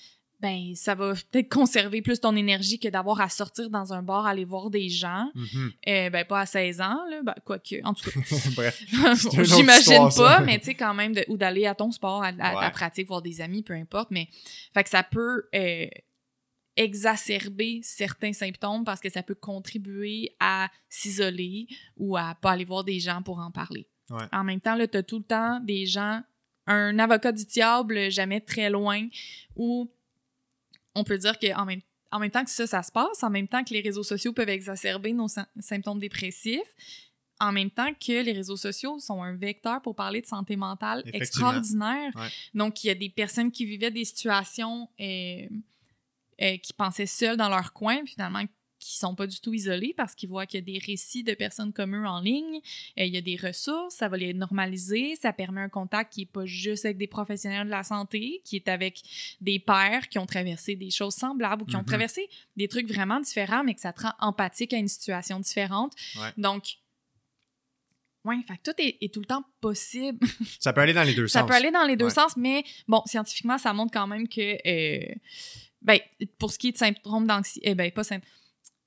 ben 0.40 0.74
ça 0.74 0.96
va 0.96 1.14
peut-être 1.30 1.48
conserver 1.48 2.02
plus 2.02 2.18
ton 2.18 2.34
énergie 2.34 2.80
que 2.80 2.88
d'avoir 2.88 3.20
à 3.20 3.28
sortir 3.28 3.70
dans 3.70 3.92
un 3.92 4.02
bar, 4.02 4.26
aller 4.26 4.44
voir 4.44 4.70
des 4.70 4.88
gens. 4.88 5.30
Mhm. 5.36 5.72
Euh, 5.88 6.10
ben 6.10 6.24
pas 6.24 6.40
à 6.40 6.46
16 6.46 6.80
ans, 6.80 6.98
là, 7.08 7.22
ben, 7.22 7.34
quoique, 7.44 7.76
en 7.84 7.94
tout 7.94 8.10
cas. 8.10 8.20
J'imagine 9.44 10.08
pas, 10.16 10.40
mais 10.40 10.58
tu 10.58 10.66
sais, 10.66 10.74
quand 10.74 10.94
même, 10.94 11.14
de- 11.14 11.24
ou 11.28 11.36
d'aller 11.36 11.66
à 11.66 11.76
ton 11.76 11.92
sport, 11.92 12.24
à, 12.24 12.28
à 12.40 12.60
ta 12.60 12.70
pratique, 12.70 13.06
voir 13.06 13.22
des 13.22 13.40
amis, 13.40 13.62
peu 13.62 13.74
importe. 13.74 14.10
Mais, 14.10 14.28
fait 14.74 14.82
que 14.82 14.90
ça 14.90 15.04
peut 15.04 15.44
euh, 15.54 15.86
exacerber 16.76 17.80
certains 17.82 18.32
symptômes 18.32 18.84
parce 18.84 19.00
que 19.00 19.10
ça 19.10 19.22
peut 19.22 19.34
contribuer 19.34 20.34
à 20.40 20.68
s'isoler 20.88 21.66
ou 21.96 22.16
à 22.16 22.34
pas 22.40 22.52
aller 22.52 22.64
voir 22.64 22.82
des 22.84 22.98
gens 22.98 23.22
pour 23.22 23.38
en 23.38 23.50
parler. 23.50 23.86
Ouais. 24.10 24.24
En 24.32 24.42
même 24.44 24.60
temps, 24.60 24.74
là, 24.74 24.86
t'as 24.88 25.02
tout 25.02 25.18
le 25.18 25.24
temps 25.24 25.60
des 25.60 25.86
gens, 25.86 26.22
un 26.66 26.98
avocat 26.98 27.32
du 27.32 27.44
diable 27.44 28.10
jamais 28.10 28.40
très 28.40 28.70
loin, 28.70 29.08
où 29.56 29.90
on 30.94 31.04
peut 31.04 31.18
dire 31.18 31.38
qu'en 31.38 31.64
même 31.64 31.80
en 32.14 32.18
même 32.18 32.30
temps 32.30 32.44
que 32.44 32.50
ça, 32.50 32.66
ça 32.66 32.82
se 32.82 32.92
passe, 32.92 33.22
en 33.22 33.30
même 33.30 33.48
temps 33.48 33.64
que 33.64 33.72
les 33.72 33.80
réseaux 33.80 34.02
sociaux 34.02 34.34
peuvent 34.34 34.50
exacerber 34.50 35.14
nos 35.14 35.28
sy- 35.28 35.40
symptômes 35.60 35.98
dépressifs, 35.98 36.60
en 37.40 37.52
même 37.52 37.70
temps 37.70 37.92
que 37.94 38.22
les 38.22 38.32
réseaux 38.32 38.58
sociaux 38.58 38.98
sont 38.98 39.22
un 39.22 39.34
vecteur 39.34 39.80
pour 39.80 39.96
parler 39.96 40.20
de 40.20 40.26
santé 40.26 40.54
mentale 40.54 41.02
extraordinaire. 41.14 42.12
Ouais. 42.14 42.28
Donc, 42.52 42.84
il 42.84 42.88
y 42.88 42.90
a 42.90 42.94
des 42.94 43.08
personnes 43.08 43.50
qui 43.50 43.64
vivaient 43.64 43.90
des 43.90 44.04
situations 44.04 44.90
euh, 45.00 45.48
euh, 46.42 46.56
qui 46.58 46.74
pensaient 46.74 47.06
seules 47.06 47.38
dans 47.38 47.48
leur 47.48 47.72
coin, 47.72 48.04
finalement 48.04 48.44
qui 48.84 48.98
sont 48.98 49.14
pas 49.14 49.26
du 49.26 49.40
tout 49.40 49.54
isolés 49.54 49.94
parce 49.96 50.14
qu'ils 50.14 50.28
voient 50.28 50.44
qu'il 50.44 50.58
y 50.58 50.62
a 50.62 50.78
des 50.78 50.84
récits 50.84 51.22
de 51.22 51.34
personnes 51.34 51.72
comme 51.72 51.94
eux 51.94 52.06
en 52.06 52.20
ligne, 52.20 52.56
euh, 52.98 53.04
il 53.04 53.14
y 53.14 53.16
a 53.16 53.20
des 53.20 53.36
ressources, 53.36 53.94
ça 53.94 54.08
va 54.08 54.16
les 54.16 54.34
normaliser, 54.34 55.16
ça 55.16 55.32
permet 55.32 55.60
un 55.60 55.68
contact 55.68 56.12
qui 56.12 56.22
est 56.22 56.26
pas 56.26 56.44
juste 56.46 56.84
avec 56.84 56.96
des 56.98 57.06
professionnels 57.06 57.66
de 57.66 57.70
la 57.70 57.84
santé, 57.84 58.42
qui 58.44 58.56
est 58.56 58.68
avec 58.68 59.00
des 59.40 59.58
pères 59.60 60.08
qui 60.08 60.18
ont 60.18 60.26
traversé 60.26 60.74
des 60.74 60.90
choses 60.90 61.14
semblables 61.14 61.62
ou 61.62 61.66
qui 61.66 61.76
ont 61.76 61.80
Mhm. 61.80 61.86
traversé 61.86 62.28
des 62.56 62.66
trucs 62.68 62.88
vraiment 62.88 63.20
différents, 63.20 63.62
mais 63.62 63.74
que 63.74 63.80
ça 63.80 63.92
te 63.92 64.02
rend 64.02 64.12
empathique 64.18 64.72
à 64.74 64.78
une 64.78 64.88
situation 64.88 65.38
différente. 65.38 65.92
Ouais. 66.16 66.30
Donc, 66.36 66.78
ouais, 68.24 68.36
fait 68.46 68.56
que 68.56 68.70
tout 68.72 68.82
est, 68.82 68.98
est 69.00 69.12
tout 69.14 69.20
le 69.20 69.26
temps 69.26 69.44
possible. 69.60 70.18
Ça 70.60 70.72
peut 70.72 70.80
aller 70.80 70.92
dans 70.92 71.02
les 71.04 71.14
deux 71.14 71.28
Ça 71.28 71.40
sens. 71.40 71.48
peut 71.48 71.54
aller 71.54 71.70
dans 71.70 71.84
les 71.86 71.96
deux 71.96 72.06
Ouais. 72.06 72.10
sens, 72.10 72.36
mais 72.36 72.64
bon, 72.88 73.02
scientifiquement, 73.06 73.58
ça 73.58 73.72
montre 73.72 73.92
quand 73.92 74.06
même 74.06 74.28
que, 74.28 74.40
euh, 74.68 75.14
ben, 75.82 75.98
pour 76.38 76.52
ce 76.52 76.58
qui 76.58 76.68
est 76.68 76.72
de 76.72 76.78
symptômes 76.78 77.26
d'anxiété, 77.26 77.70
eh 77.70 77.74
ben, 77.74 77.90
pas 77.90 78.02
sym- 78.02 78.20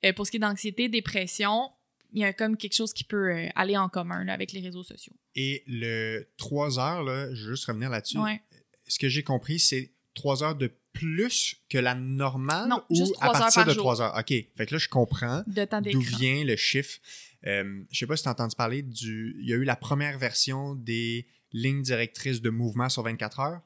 euh, 0.06 0.14
pour 0.14 0.26
ce 0.26 0.32
qui 0.32 0.38
est 0.38 0.40
d'anxiété, 0.40 0.90
dépression, 0.90 1.72
il 2.14 2.22
y 2.22 2.24
a 2.24 2.34
comme 2.34 2.58
quelque 2.58 2.76
chose 2.76 2.94
qui 2.94 3.04
peut 3.04 3.32
euh, 3.32 3.48
aller 3.56 3.78
en 3.78 3.90
commun 3.90 4.24
là, 4.24 4.34
avec 4.34 4.52
les 4.52 4.62
réseaux 4.62 4.84
sociaux. 4.84 5.14
Et 5.36 5.64
le 5.68 6.28
3 6.38 6.80
heures, 6.80 7.04
là, 7.04 7.34
je 7.34 7.46
veux 7.46 7.56
juste 7.56 7.66
revenir 7.66 7.90
là-dessus. 7.90 8.18
Ouais. 8.18 8.42
Ce 8.88 9.00
que 9.00 9.10
j'ai 9.10 9.24
compris, 9.24 9.60
c'est 9.60 9.92
3 10.14 10.44
heures 10.44 10.56
de 10.56 10.72
plus 10.94 11.58
que 11.70 11.78
la 11.78 11.94
normale 11.94 12.70
Non, 12.70 12.84
ou 12.90 12.96
juste 12.96 13.16
à 13.20 13.28
3 13.28 13.36
heures 13.36 13.40
partir 13.42 13.64
par 13.64 13.68
de 13.68 13.74
jour. 13.74 13.84
3 13.84 14.02
heures. 14.02 14.18
OK. 14.18 14.28
Fait 14.28 14.66
que 14.66 14.74
là, 14.74 14.78
je 14.78 14.88
comprends 14.88 15.44
De 15.46 15.66
temps 15.66 15.82
d'où 15.82 16.00
vient 16.00 16.44
le 16.46 16.56
chiffre. 16.56 17.00
Euh, 17.46 17.84
je 17.92 18.00
sais 18.00 18.08
pas 18.08 18.16
si 18.16 18.24
tu 18.24 18.30
as 18.30 18.32
entendu 18.32 18.56
parler 18.56 18.82
du. 18.82 19.36
Il 19.40 19.50
y 19.50 19.54
a 19.54 19.58
eu 19.58 19.66
la 19.66 19.76
première 19.76 20.18
version 20.18 20.74
des 20.74 21.28
lignes 21.52 21.84
directrices 21.84 22.42
de 22.42 22.50
mouvement 22.50 22.90
sur 22.90 23.04
24 23.04 23.40
heures. 23.40 23.62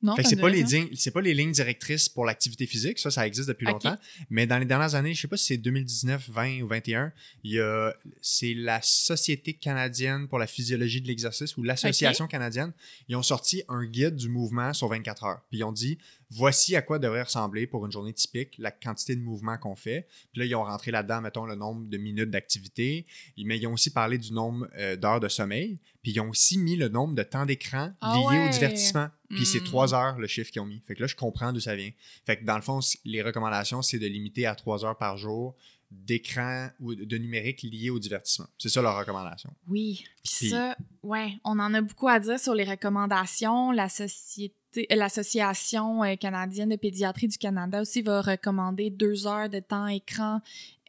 Non, 0.00 0.14
Fait 0.14 0.22
que 0.22 0.28
ça 0.28 0.30
c'est 0.36 0.40
pas, 0.40 0.48
les 0.48 0.62
lignes- 0.62 0.90
c'est 0.94 1.10
pas 1.10 1.20
les 1.20 1.34
lignes 1.34 1.50
directrices 1.50 2.08
pour 2.08 2.24
l'activité 2.24 2.66
physique, 2.66 3.00
ça, 3.00 3.10
ça 3.10 3.26
existe 3.26 3.48
depuis 3.48 3.66
longtemps. 3.72 3.96
Mais 4.30 4.46
dans 4.46 4.58
les 4.58 4.64
dernières 4.64 4.94
années, 4.94 5.12
je 5.12 5.20
sais 5.20 5.26
pas 5.28 5.36
si 5.36 5.46
c'est 5.46 5.56
2019, 5.56 6.30
20 6.30 6.62
ou 6.62 6.68
21, 6.68 7.12
il 7.42 7.52
y 7.54 7.60
a, 7.60 7.92
c'est 8.22 8.54
la 8.54 8.80
Société 8.80 9.54
canadienne 9.54 10.28
pour 10.28 10.38
la 10.38 10.46
physiologie 10.46 11.00
de 11.00 11.08
l'exercice 11.08 11.56
ou 11.56 11.62
l'Association 11.64 12.26
canadienne. 12.28 12.72
Ils 13.08 13.16
ont 13.16 13.22
sorti 13.24 13.62
un 13.68 13.84
guide 13.84 14.14
du 14.14 14.28
mouvement 14.28 14.72
sur 14.72 14.86
24 14.88 15.24
heures. 15.24 15.40
Puis 15.50 15.58
ils 15.58 15.64
ont 15.64 15.72
dit, 15.72 15.98
voici 16.30 16.76
à 16.76 16.82
quoi 16.82 16.98
devrait 16.98 17.22
ressembler 17.22 17.66
pour 17.66 17.86
une 17.86 17.92
journée 17.92 18.12
typique 18.12 18.54
la 18.58 18.70
quantité 18.70 19.16
de 19.16 19.20
mouvement 19.22 19.56
qu'on 19.58 19.74
fait. 19.76 20.06
Puis 20.32 20.40
là, 20.40 20.44
ils 20.46 20.54
ont 20.54 20.64
rentré 20.64 20.90
là-dedans, 20.90 21.20
mettons, 21.20 21.46
le 21.46 21.54
nombre 21.54 21.86
de 21.88 21.96
minutes 21.96 22.30
d'activité. 22.30 23.06
Mais 23.38 23.58
ils 23.58 23.66
ont 23.66 23.72
aussi 23.72 23.90
parlé 23.90 24.18
du 24.18 24.32
nombre 24.32 24.68
euh, 24.76 24.96
d'heures 24.96 25.20
de 25.20 25.28
sommeil. 25.28 25.78
Puis 26.02 26.12
ils 26.12 26.20
ont 26.20 26.28
aussi 26.30 26.58
mis 26.58 26.76
le 26.76 26.88
nombre 26.88 27.14
de 27.14 27.22
temps 27.22 27.46
d'écran 27.46 27.92
Ah 28.00 28.14
lié 28.16 28.38
ouais. 28.38 28.48
au 28.48 28.52
divertissement. 28.52 29.08
Puis 29.30 29.44
c'est 29.46 29.60
Mm. 29.60 29.64
3 29.64 29.94
heures 29.94 30.18
le 30.18 30.26
chiffre 30.26 30.50
qu'ils 30.50 30.62
ont 30.62 30.66
mis. 30.66 30.80
Fait 30.86 30.94
que 30.94 31.00
là, 31.02 31.06
je 31.06 31.14
comprends 31.16 31.52
d'où 31.52 31.60
ça 31.60 31.76
vient. 31.76 31.90
Fait 32.24 32.38
que 32.38 32.44
dans 32.44 32.56
le 32.56 32.62
fond, 32.62 32.80
les 33.04 33.22
recommandations, 33.22 33.82
c'est 33.82 33.98
de 33.98 34.06
limiter 34.06 34.46
à 34.46 34.54
3 34.54 34.84
heures 34.84 34.96
par 34.96 35.16
jour 35.18 35.54
d'écran 35.90 36.68
ou 36.80 36.94
de 36.94 37.18
numérique 37.18 37.62
lié 37.62 37.90
au 37.90 37.98
divertissement. 37.98 38.46
C'est 38.58 38.68
ça 38.68 38.82
leur 38.82 38.98
recommandation. 38.98 39.50
Oui. 39.68 40.04
Puis 40.22 40.50
ça, 40.50 40.76
ouais, 41.02 41.32
on 41.44 41.58
en 41.58 41.72
a 41.74 41.80
beaucoup 41.80 42.08
à 42.08 42.20
dire 42.20 42.38
sur 42.38 42.54
les 42.54 42.64
recommandations. 42.64 43.70
La 43.70 43.88
société, 43.88 44.54
euh, 44.76 44.96
l'Association 44.96 46.04
euh, 46.04 46.16
canadienne 46.16 46.68
de 46.68 46.76
pédiatrie 46.76 47.28
du 47.28 47.38
Canada 47.38 47.80
aussi 47.80 48.02
va 48.02 48.20
recommander 48.20 48.90
deux 48.90 49.26
heures 49.26 49.48
de 49.48 49.60
temps 49.60 49.86
écran 49.86 50.40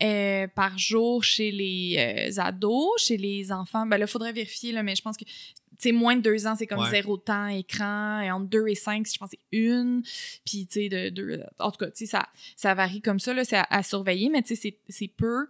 euh, 0.01 0.47
par 0.47 0.77
jour 0.77 1.23
chez 1.23 1.51
les 1.51 2.29
euh, 2.37 2.41
ados, 2.41 2.89
chez 2.97 3.17
les 3.17 3.51
enfants. 3.51 3.85
Ben 3.85 3.97
là, 3.97 4.05
il 4.05 4.11
faudrait 4.11 4.33
vérifier, 4.33 4.71
là, 4.71 4.83
mais 4.83 4.95
je 4.95 5.01
pense 5.01 5.17
que 5.17 5.25
c'est 5.81 5.91
moins 5.93 6.15
de 6.15 6.21
deux 6.21 6.45
ans, 6.45 6.55
c'est 6.55 6.67
comme 6.67 6.81
Ouais. 6.81 6.89
zéro 6.91 7.17
temps 7.17 7.47
écran. 7.47 8.19
Et 8.21 8.29
entre 8.29 8.45
deux 8.47 8.67
et 8.67 8.75
cinq, 8.75 9.07
je 9.11 9.17
pense 9.17 9.29
c'est 9.31 9.39
une. 9.57 10.03
Puis, 10.45 10.67
tu 10.67 10.73
sais, 10.73 10.89
de 10.89 11.09
deux. 11.09 11.41
En 11.57 11.71
tout 11.71 11.77
cas, 11.77 11.87
tu 11.89 11.97
sais, 11.99 12.05
ça, 12.05 12.27
ça 12.55 12.73
varie 12.75 13.01
comme 13.01 13.19
ça, 13.19 13.33
là, 13.33 13.43
c'est 13.45 13.55
à, 13.57 13.65
à 13.69 13.81
surveiller, 13.81 14.29
mais 14.29 14.41
tu 14.43 14.49
sais, 14.49 14.55
c'est- 14.55 14.77
c'est 14.89 15.07
peu. 15.07 15.47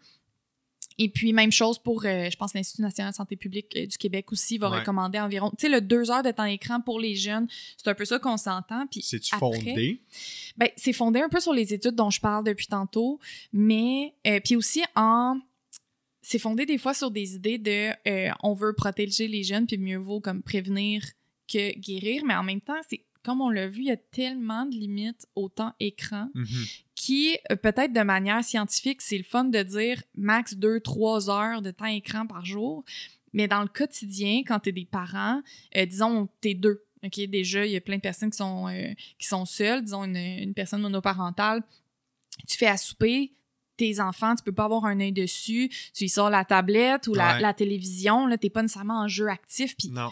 Et 1.02 1.08
puis, 1.08 1.32
même 1.32 1.52
chose 1.52 1.80
pour, 1.80 2.04
euh, 2.06 2.30
je 2.30 2.36
pense, 2.36 2.54
l'Institut 2.54 2.82
national 2.82 3.14
de 3.14 3.16
santé 3.16 3.38
publique 3.38 3.74
euh, 3.78 3.86
du 3.86 3.98
Québec 3.98 4.32
aussi 4.34 4.58
va 4.58 4.70
Ouais. 4.70 4.80
recommander 4.80 5.18
environ, 5.18 5.50
tu 5.52 5.56
sais, 5.62 5.70
le 5.70 5.80
deux 5.80 6.12
heures 6.12 6.24
de 6.24 6.32
temps 6.32 6.46
d'écran 6.46 6.82
pour 6.82 7.00
les 7.00 7.16
jeunes. 7.16 7.48
C'est 7.78 7.88
un 7.90 7.94
peu 7.96 8.04
ça 8.04 8.20
qu'on 8.20 8.36
s'entend. 8.36 8.86
Puis 8.88 9.02
C'est-tu 9.02 9.34
après- 9.34 9.40
fondé? 9.60 10.02
Ben, 10.58 10.68
c'est 10.76 10.92
fondé 10.92 11.22
un 11.22 11.30
peu 11.30 11.40
sur 11.40 11.54
les 11.54 11.74
études 11.74 11.96
dont 11.96 12.10
je 12.10 12.20
parle 12.20 12.44
depuis 12.44 12.68
tantôt, 12.68 13.18
mais 13.54 14.14
euh, 14.28 14.42
puis 14.44 14.58
aussi 14.58 14.84
en 14.96 15.40
c'est 16.22 16.40
fondé 16.40 16.66
des 16.66 16.78
fois 16.78 16.94
sur 16.94 17.12
des 17.12 17.36
idées 17.36 17.58
de 17.58 17.90
euh, 18.08 18.32
on 18.44 18.54
veut 18.54 18.74
protéger 18.74 19.28
les 19.28 19.44
jeunes 19.44 19.66
puis 19.68 19.78
mieux 19.78 19.98
vaut 19.98 20.20
comme 20.20 20.42
prévenir 20.44 21.04
que 21.52 21.78
guérir, 21.80 22.24
mais 22.26 22.36
en 22.36 22.44
même 22.44 22.62
temps, 22.62 22.80
c'est 22.90 23.04
comme 23.24 23.42
on 23.42 23.50
l'a 23.50 23.68
vu, 23.68 23.82
il 23.82 23.88
y 23.88 23.92
a 23.92 23.98
tellement 23.98 24.66
de 24.66 24.72
limites 24.76 25.28
au 25.36 25.50
temps 25.50 25.74
écran 25.80 26.30
Mhm. 26.36 26.66
qui, 26.96 27.38
euh, 27.52 27.56
peut-être 27.56 27.92
de 27.94 28.02
manière 28.02 28.44
scientifique, 28.44 29.02
c'est 29.02 29.18
le 29.18 29.24
fun 29.24 29.46
de 29.46 29.62
dire 29.64 30.02
max 30.16 30.56
2-3 30.56 31.30
heures 31.30 31.62
de 31.62 31.72
temps 31.72 31.86
écran 31.86 32.26
par 32.28 32.46
jour. 32.46 32.84
Mais 33.34 33.48
dans 33.48 33.62
le 33.62 33.68
quotidien, 33.68 34.44
quand 34.46 34.60
tu 34.62 34.70
es 34.70 34.72
des 34.72 34.86
parents, 34.86 35.42
euh, 35.76 35.86
disons, 35.86 36.28
t'es 36.42 36.54
deux. 36.54 36.84
OK, 37.04 37.20
déjà, 37.28 37.66
il 37.66 37.72
y 37.72 37.76
a 37.76 37.82
plein 37.82 37.98
de 37.98 38.02
personnes 38.02 38.32
qui 38.32 38.38
sont, 38.38 38.68
euh, 38.68 38.94
qui 39.18 39.28
sont 39.28 39.46
seules, 39.46 39.84
disons 39.84 40.04
une, 40.06 40.16
une 40.18 40.54
personne 40.54 40.82
monoparentale. 40.82 41.62
Tu 42.48 42.58
fais 42.58 42.68
à 42.68 42.78
souper, 42.78 43.34
tes 43.80 44.00
enfants, 44.00 44.36
tu 44.36 44.44
peux 44.44 44.52
pas 44.52 44.66
avoir 44.66 44.86
un 44.86 45.00
œil 45.00 45.12
dessus, 45.14 45.70
tu 45.96 46.04
y 46.04 46.10
sors 46.10 46.30
la 46.30 46.46
tablette 46.46 47.08
ou 47.08 47.14
la, 47.14 47.36
Ouais. 47.36 47.42
la 47.42 47.54
télévision, 47.54 48.28
là, 48.28 48.38
t'es 48.38 48.50
pas 48.50 48.62
nécessairement 48.62 49.00
en 49.02 49.08
jeu 49.08 49.28
actif, 49.30 49.76
puis 49.78 49.90
Non. 49.90 50.12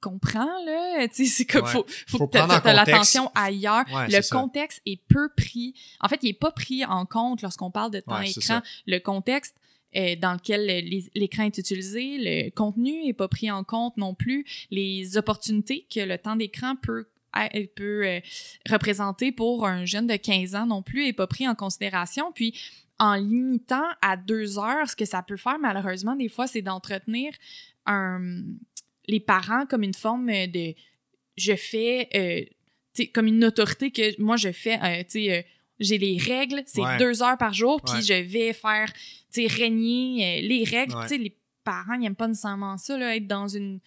comprends, 0.00 0.44
là, 0.66 1.08
tu 1.08 1.24
sais, 1.24 1.30
c'est 1.30 1.44
comme, 1.46 1.64
Ouais. 1.64 1.70
faut, 1.70 1.86
faut, 2.06 2.18
Faut 2.18 2.26
que 2.28 2.32
t'as- 2.32 2.72
l'attention 2.74 3.30
ailleurs. 3.34 3.84
Ouais, 3.90 4.06
le 4.08 4.20
ça. 4.20 4.36
contexte 4.36 4.82
est 4.84 5.00
peu 5.08 5.30
pris. 5.34 5.72
En 6.00 6.08
fait, 6.08 6.18
il 6.22 6.28
est 6.28 6.38
pas 6.38 6.50
pris 6.52 6.84
en 6.84 7.06
compte 7.06 7.40
lorsqu'on 7.40 7.70
parle 7.70 7.90
de 7.90 8.00
temps 8.00 8.20
écran. 8.20 8.60
Le 8.86 8.98
contexte 8.98 9.56
euh, 9.96 10.14
dans 10.16 10.32
lequel 10.34 10.66
les- 10.66 11.08
l'écran 11.14 11.44
est 11.44 11.56
utilisé, 11.56 12.18
le 12.18 12.50
contenu 12.50 13.06
est 13.06 13.12
pas 13.14 13.28
pris 13.28 13.50
en 13.50 13.62
compte 13.64 13.96
non 13.96 14.12
plus. 14.12 14.44
Les 14.70 15.16
opportunités 15.16 15.86
que 15.88 16.00
le 16.00 16.18
temps 16.18 16.34
d'écran 16.36 16.74
peut 16.76 17.06
euh, 17.36 17.66
peut 17.74 18.06
euh, 18.06 18.20
représenter 18.68 19.32
pour 19.32 19.66
un 19.66 19.84
jeune 19.84 20.06
de 20.06 20.16
15 20.16 20.54
ans 20.54 20.66
non 20.66 20.82
plus 20.82 21.06
est 21.06 21.12
pas 21.12 21.26
pris 21.26 21.46
en 21.48 21.54
considération. 21.54 22.32
Puis 22.32 22.58
en 22.98 23.14
limitant 23.14 23.84
à 24.02 24.16
deux 24.16 24.58
heures, 24.58 24.88
ce 24.88 24.96
que 24.96 25.04
ça 25.04 25.22
peut 25.22 25.36
faire 25.36 25.58
malheureusement 25.58 26.14
des 26.16 26.28
fois, 26.28 26.46
c'est 26.46 26.62
d'entretenir 26.62 27.32
un 27.86 28.20
les 29.06 29.20
parents 29.20 29.66
comme 29.66 29.82
une 29.82 29.92
forme 29.94 30.26
de 30.28 30.74
je 31.36 31.54
fais 31.56 32.08
euh, 32.14 33.04
comme 33.12 33.26
une 33.26 33.44
autorité 33.44 33.90
que 33.90 34.20
moi 34.22 34.36
je 34.36 34.52
fais 34.52 34.78
euh, 34.82 35.02
tu 35.02 35.24
sais 35.26 35.46
j'ai 35.80 35.98
les 35.98 36.16
règles 36.16 36.62
c'est 36.66 36.80
Ouais. 36.80 36.96
deux 36.96 37.22
heures 37.22 37.36
par 37.36 37.52
jour 37.52 37.82
puis 37.82 37.96
Ouais. 37.96 38.02
je 38.02 38.14
vais 38.14 38.52
faire 38.52 38.90
tu 39.32 39.42
sais 39.42 39.46
régner 39.48 40.38
euh, 40.44 40.46
les 40.48 40.64
règles 40.64 40.94
Ouais. 40.94 41.02
tu 41.02 41.08
sais 41.08 41.18
les 41.18 41.36
parents 41.64 41.94
ils 41.94 42.06
aiment 42.06 42.14
pas 42.14 42.28
nécessairement 42.28 42.78
ça 42.78 42.96
là, 42.96 43.16
être 43.16 43.26
dans 43.26 43.48
une 43.48 43.80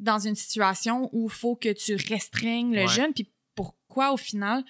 dans 0.00 0.18
une 0.18 0.34
situation 0.34 1.08
où 1.12 1.26
il 1.26 1.32
faut 1.32 1.54
que 1.56 1.72
tu 1.72 1.94
restreignes 1.94 2.74
le 2.74 2.82
Ouais. 2.82 2.88
jeune 2.88 3.12
puis 3.12 3.28
pourquoi 3.54 4.12
au 4.12 4.16
final 4.16 4.64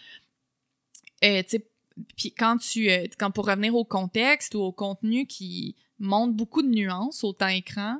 euh, 1.24 1.42
tu 1.42 1.48
sais 1.50 1.66
puis 2.16 2.32
quand 2.32 2.58
tu 2.58 2.90
euh, 2.90 3.06
quand 3.18 3.30
pour 3.30 3.46
revenir 3.46 3.74
au 3.74 3.84
contexte 3.84 4.54
ou 4.54 4.60
au 4.60 4.72
contenu 4.72 5.26
qui 5.26 5.76
montre 5.98 6.32
beaucoup 6.34 6.60
de 6.62 6.68
nuances 6.68 7.22
au 7.24 7.32
temps 7.32 7.46
écran 7.48 7.98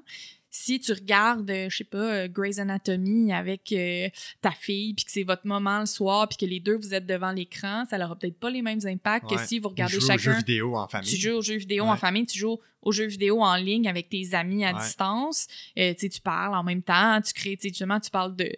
si 0.57 0.79
tu 0.79 0.93
regardes, 0.93 1.51
euh, 1.51 1.69
je 1.69 1.79
sais 1.79 1.83
pas, 1.85 1.99
euh, 1.99 2.29
Grey's 2.29 2.61
Anatomy 2.61 3.33
avec 3.33 3.73
euh, 3.73 4.09
ta 4.41 4.53
fille, 4.53 4.95
puis 4.95 5.05
que 5.05 5.11
c'est 5.11 5.25
votre 5.25 5.49
moment 5.49 5.81
le 5.81 5.87
soir, 5.87 6.29
puis 6.29 6.37
que 6.39 6.47
les 6.47 6.61
deux 6.61 6.77
vous 6.77 6.95
êtes 6.95 7.07
devant 7.07 7.33
l'écran, 7.33 7.85
ça 7.91 7.99
n'aura 7.99 8.17
peut-être 8.17 8.39
pas 8.39 8.51
les 8.51 8.63
mêmes 8.63 8.79
impacts 8.87 9.29
Ouais. 9.33 9.37
que 9.37 9.45
si 9.47 9.59
vous 9.59 9.69
regardez 9.71 9.97
Ou 9.97 10.01
jouer 10.01 10.15
aux 10.15 10.19
jeux 10.19 10.31
chacun. 10.31 10.39
vidéo 10.39 10.77
en 10.77 10.87
famille. 10.87 11.11
Tu 11.11 11.17
joues 11.17 11.35
aux 11.37 11.43
jeux 11.43 11.57
vidéo 11.57 11.85
en 11.87 11.97
famille, 11.97 12.27
tu 12.27 12.39
joues 12.39 12.61
aux 12.83 12.93
jeux 12.93 13.07
vidéo 13.07 13.43
en 13.43 13.57
ligne 13.57 13.89
avec 13.89 14.09
tes 14.09 14.33
amis 14.35 14.65
à 14.65 14.73
Ouais. 14.73 14.81
distance. 14.81 15.49
Euh, 15.77 15.93
tu 15.95 16.01
sais, 16.03 16.09
tu 16.09 16.21
parles 16.21 16.55
en 16.55 16.63
même 16.63 16.83
temps, 16.83 17.21
tu 17.21 17.33
crées, 17.33 17.57
tu 17.57 17.63
sais, 17.63 17.69
justement, 17.71 17.99
tu 17.99 18.11
parles 18.11 18.37
de, 18.37 18.53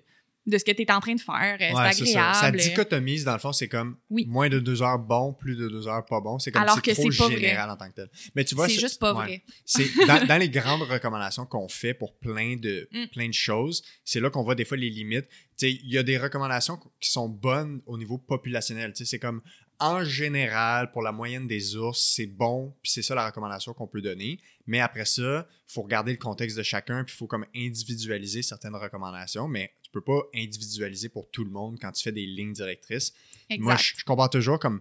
de 0.47 0.59
ce 0.59 0.65
que 0.65 0.71
tu 0.73 0.83
es 0.83 0.93
en 0.93 1.01
train 1.01 1.15
de 1.15 1.21
faire. 1.21 1.57
euh, 1.61 1.75
Ouais, 1.77 1.93
c'est 1.93 2.05
c'est 2.07 2.13
ça. 2.13 2.33
Ça 2.35 2.47
agréable. 2.47 2.59
dichotomise, 2.59 3.25
dans 3.25 3.33
le 3.33 3.39
fond, 3.41 3.53
c'est 3.53 3.69
comme 3.69 3.97
Oui. 4.11 4.27
moins 4.29 4.49
de 4.49 4.59
deux 4.61 4.81
heures 4.83 4.99
bon, 4.99 5.33
plus 5.33 5.57
de 5.57 5.69
deux 5.69 5.89
heures 5.89 6.05
pas 6.07 6.21
bon. 6.21 6.39
C'est 6.39 6.53
comme 6.53 6.63
Alors 6.63 6.77
c'est 6.77 6.83
que 6.83 6.91
trop 6.93 7.11
c'est 7.11 7.19
pas 7.19 7.27
vrai. 7.27 7.37
général 7.37 7.71
en 7.71 7.77
tant 7.77 7.89
que 7.91 7.95
tel. 7.95 8.11
Mais 8.35 8.45
tu 8.45 8.55
vois, 8.55 8.69
c'est 8.69 8.79
juste 8.79 9.01
pas 9.01 9.13
ouais. 9.15 9.25
vrai. 9.25 9.45
C'est 9.65 9.89
dans, 10.07 10.25
dans 10.27 10.39
les 10.39 10.49
grandes 10.49 10.83
recommandations 10.83 11.47
qu'on 11.47 11.69
fait 11.69 11.95
pour 11.95 12.17
plein 12.17 12.57
de, 12.57 12.89
Mm. 12.93 13.07
plein 13.13 13.29
de 13.29 13.35
choses, 13.35 13.83
c'est 14.05 14.21
là 14.21 14.31
qu'on 14.31 14.43
voit 14.45 14.55
des 14.55 14.65
fois 14.65 14.77
les 14.77 14.91
limites. 14.91 15.27
Il 15.63 15.81
y 15.91 15.99
a 15.99 16.03
des 16.03 16.19
recommandations 16.19 16.79
qui 17.01 17.11
sont 17.11 17.29
bonnes 17.29 17.81
au 17.87 17.99
niveau 17.99 18.19
populationnel. 18.19 18.93
C'est 18.95 19.19
comme 19.19 19.43
en 19.79 20.05
général, 20.05 20.91
pour 20.91 21.03
la 21.03 21.13
moyenne 21.13 21.47
des 21.47 21.77
ours, 21.77 22.13
c'est 22.15 22.27
bon, 22.27 22.75
puis 22.83 22.91
c'est 22.93 23.03
ça 23.03 23.15
la 23.15 23.27
recommandation 23.27 23.75
qu'on 23.75 23.87
peut 23.87 24.01
donner. 24.01 24.41
Mais 24.67 24.81
après 24.81 25.05
ça, 25.05 25.47
il 25.69 25.73
faut 25.73 25.83
regarder 25.83 26.13
le 26.13 26.19
contexte 26.19 26.57
de 26.57 26.63
chacun, 26.63 27.05
puis 27.05 27.15
il 27.15 27.19
faut 27.19 27.27
comme 27.27 27.45
individualiser 27.55 28.43
certaines 28.43 28.75
recommandations, 28.75 29.49
mais 29.49 29.71
peux 29.99 30.05
pas 30.05 30.23
individualiser 30.35 31.09
pour 31.09 31.31
tout 31.31 31.45
le 31.45 31.51
monde 31.51 31.79
quand 31.81 31.93
tu 31.93 32.03
fais 32.03 32.13
des 32.13 32.27
lignes 32.27 32.53
directrices. 32.53 33.13
Exact. 33.51 33.63
Moi, 33.65 33.77
je, 33.77 33.95
je 33.99 34.05
compare 34.05 34.31
toujours 34.31 34.59
comme 34.59 34.81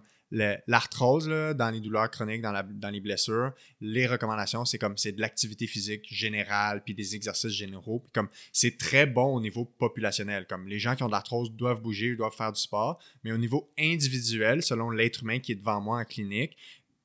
l'arthrose 0.66 1.28
dans 1.28 1.70
les 1.70 1.80
douleurs 1.80 2.10
chroniques, 2.10 2.42
dans, 2.42 2.52
la- 2.52 2.62
dans 2.64 2.90
les 2.90 3.00
blessures. 3.00 3.52
Les 3.80 4.06
recommandations, 4.06 4.64
c'est 4.64 4.78
comme 4.78 4.96
c'est 4.96 5.12
de 5.12 5.20
l'activité 5.20 5.66
physique 5.66 6.04
générale, 6.12 6.82
puis 6.84 6.94
des 6.94 7.14
exercices 7.14 7.52
généraux. 7.52 8.00
Puis 8.00 8.12
comme 8.12 8.28
c'est 8.52 8.76
très 8.76 9.06
bon 9.06 9.36
au 9.36 9.40
niveau 9.40 9.64
populationnel. 9.64 10.46
Comme 10.48 10.66
les 10.68 10.78
gens 10.78 10.96
qui 10.96 11.02
ont 11.04 11.06
de 11.06 11.12
l'arthrose 11.12 11.52
doivent 11.52 11.80
bouger, 11.80 12.16
doivent 12.16 12.34
faire 12.34 12.52
du 12.52 12.60
sport. 12.60 12.98
Mais 13.24 13.32
au 13.32 13.38
niveau 13.38 13.70
individuel, 13.78 14.62
selon 14.62 14.90
l'être 14.90 15.22
humain 15.22 15.38
qui 15.38 15.52
est 15.52 15.56
devant 15.56 15.80
moi 15.80 16.00
en 16.00 16.04
clinique, 16.04 16.56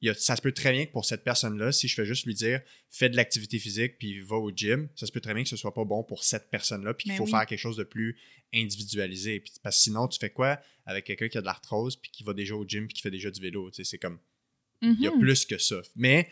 il 0.01 0.07
y 0.07 0.09
a- 0.09 0.13
ça 0.15 0.35
se 0.35 0.41
peut 0.41 0.51
très 0.51 0.71
bien 0.71 0.85
que 0.85 0.91
pour 0.91 1.05
cette 1.05 1.23
personne-là, 1.23 1.71
si 1.71 1.87
je 1.87 1.93
fais 1.95 2.05
juste 2.05 2.25
lui 2.25 2.33
dire 2.33 2.61
fais 2.89 3.09
de 3.09 3.15
l'activité 3.15 3.59
physique 3.59 3.97
puis 3.99 4.19
va 4.21 4.35
au 4.37 4.51
gym, 4.51 4.89
ça 4.95 5.05
se 5.05 5.11
peut 5.11 5.21
très 5.21 5.33
bien 5.33 5.43
que 5.43 5.49
ce 5.49 5.55
soit 5.57 5.73
pas 5.73 5.85
bon 5.85 6.03
pour 6.03 6.23
cette 6.23 6.49
personne-là, 6.49 6.93
puis 6.93 7.03
qu'il 7.05 7.13
Ben 7.13 7.17
faut 7.17 7.25
oui. 7.25 7.31
faire 7.31 7.45
quelque 7.45 7.59
chose 7.59 7.77
de 7.77 7.83
plus 7.83 8.17
individualisé. 8.53 9.39
Puis, 9.39 9.53
parce 9.63 9.77
que 9.77 9.83
sinon, 9.83 10.07
tu 10.07 10.19
fais 10.19 10.29
quoi 10.29 10.59
avec 10.85 11.05
quelqu'un 11.05 11.27
qui 11.29 11.37
a 11.37 11.41
de 11.41 11.45
l'arthrose 11.45 11.95
puis 11.95 12.11
qui 12.11 12.23
va 12.23 12.33
déjà 12.33 12.55
au 12.55 12.65
gym 12.67 12.87
puis 12.87 12.95
qui 12.95 13.01
fait 13.01 13.11
déjà 13.11 13.31
du 13.31 13.39
vélo? 13.41 13.69
C'est 13.71 13.97
comme, 13.97 14.19
il 14.81 14.99
y 14.99 15.07
a 15.07 15.11
Mhm. 15.11 15.19
plus 15.19 15.45
que 15.45 15.57
ça. 15.57 15.81
Mais 15.95 16.27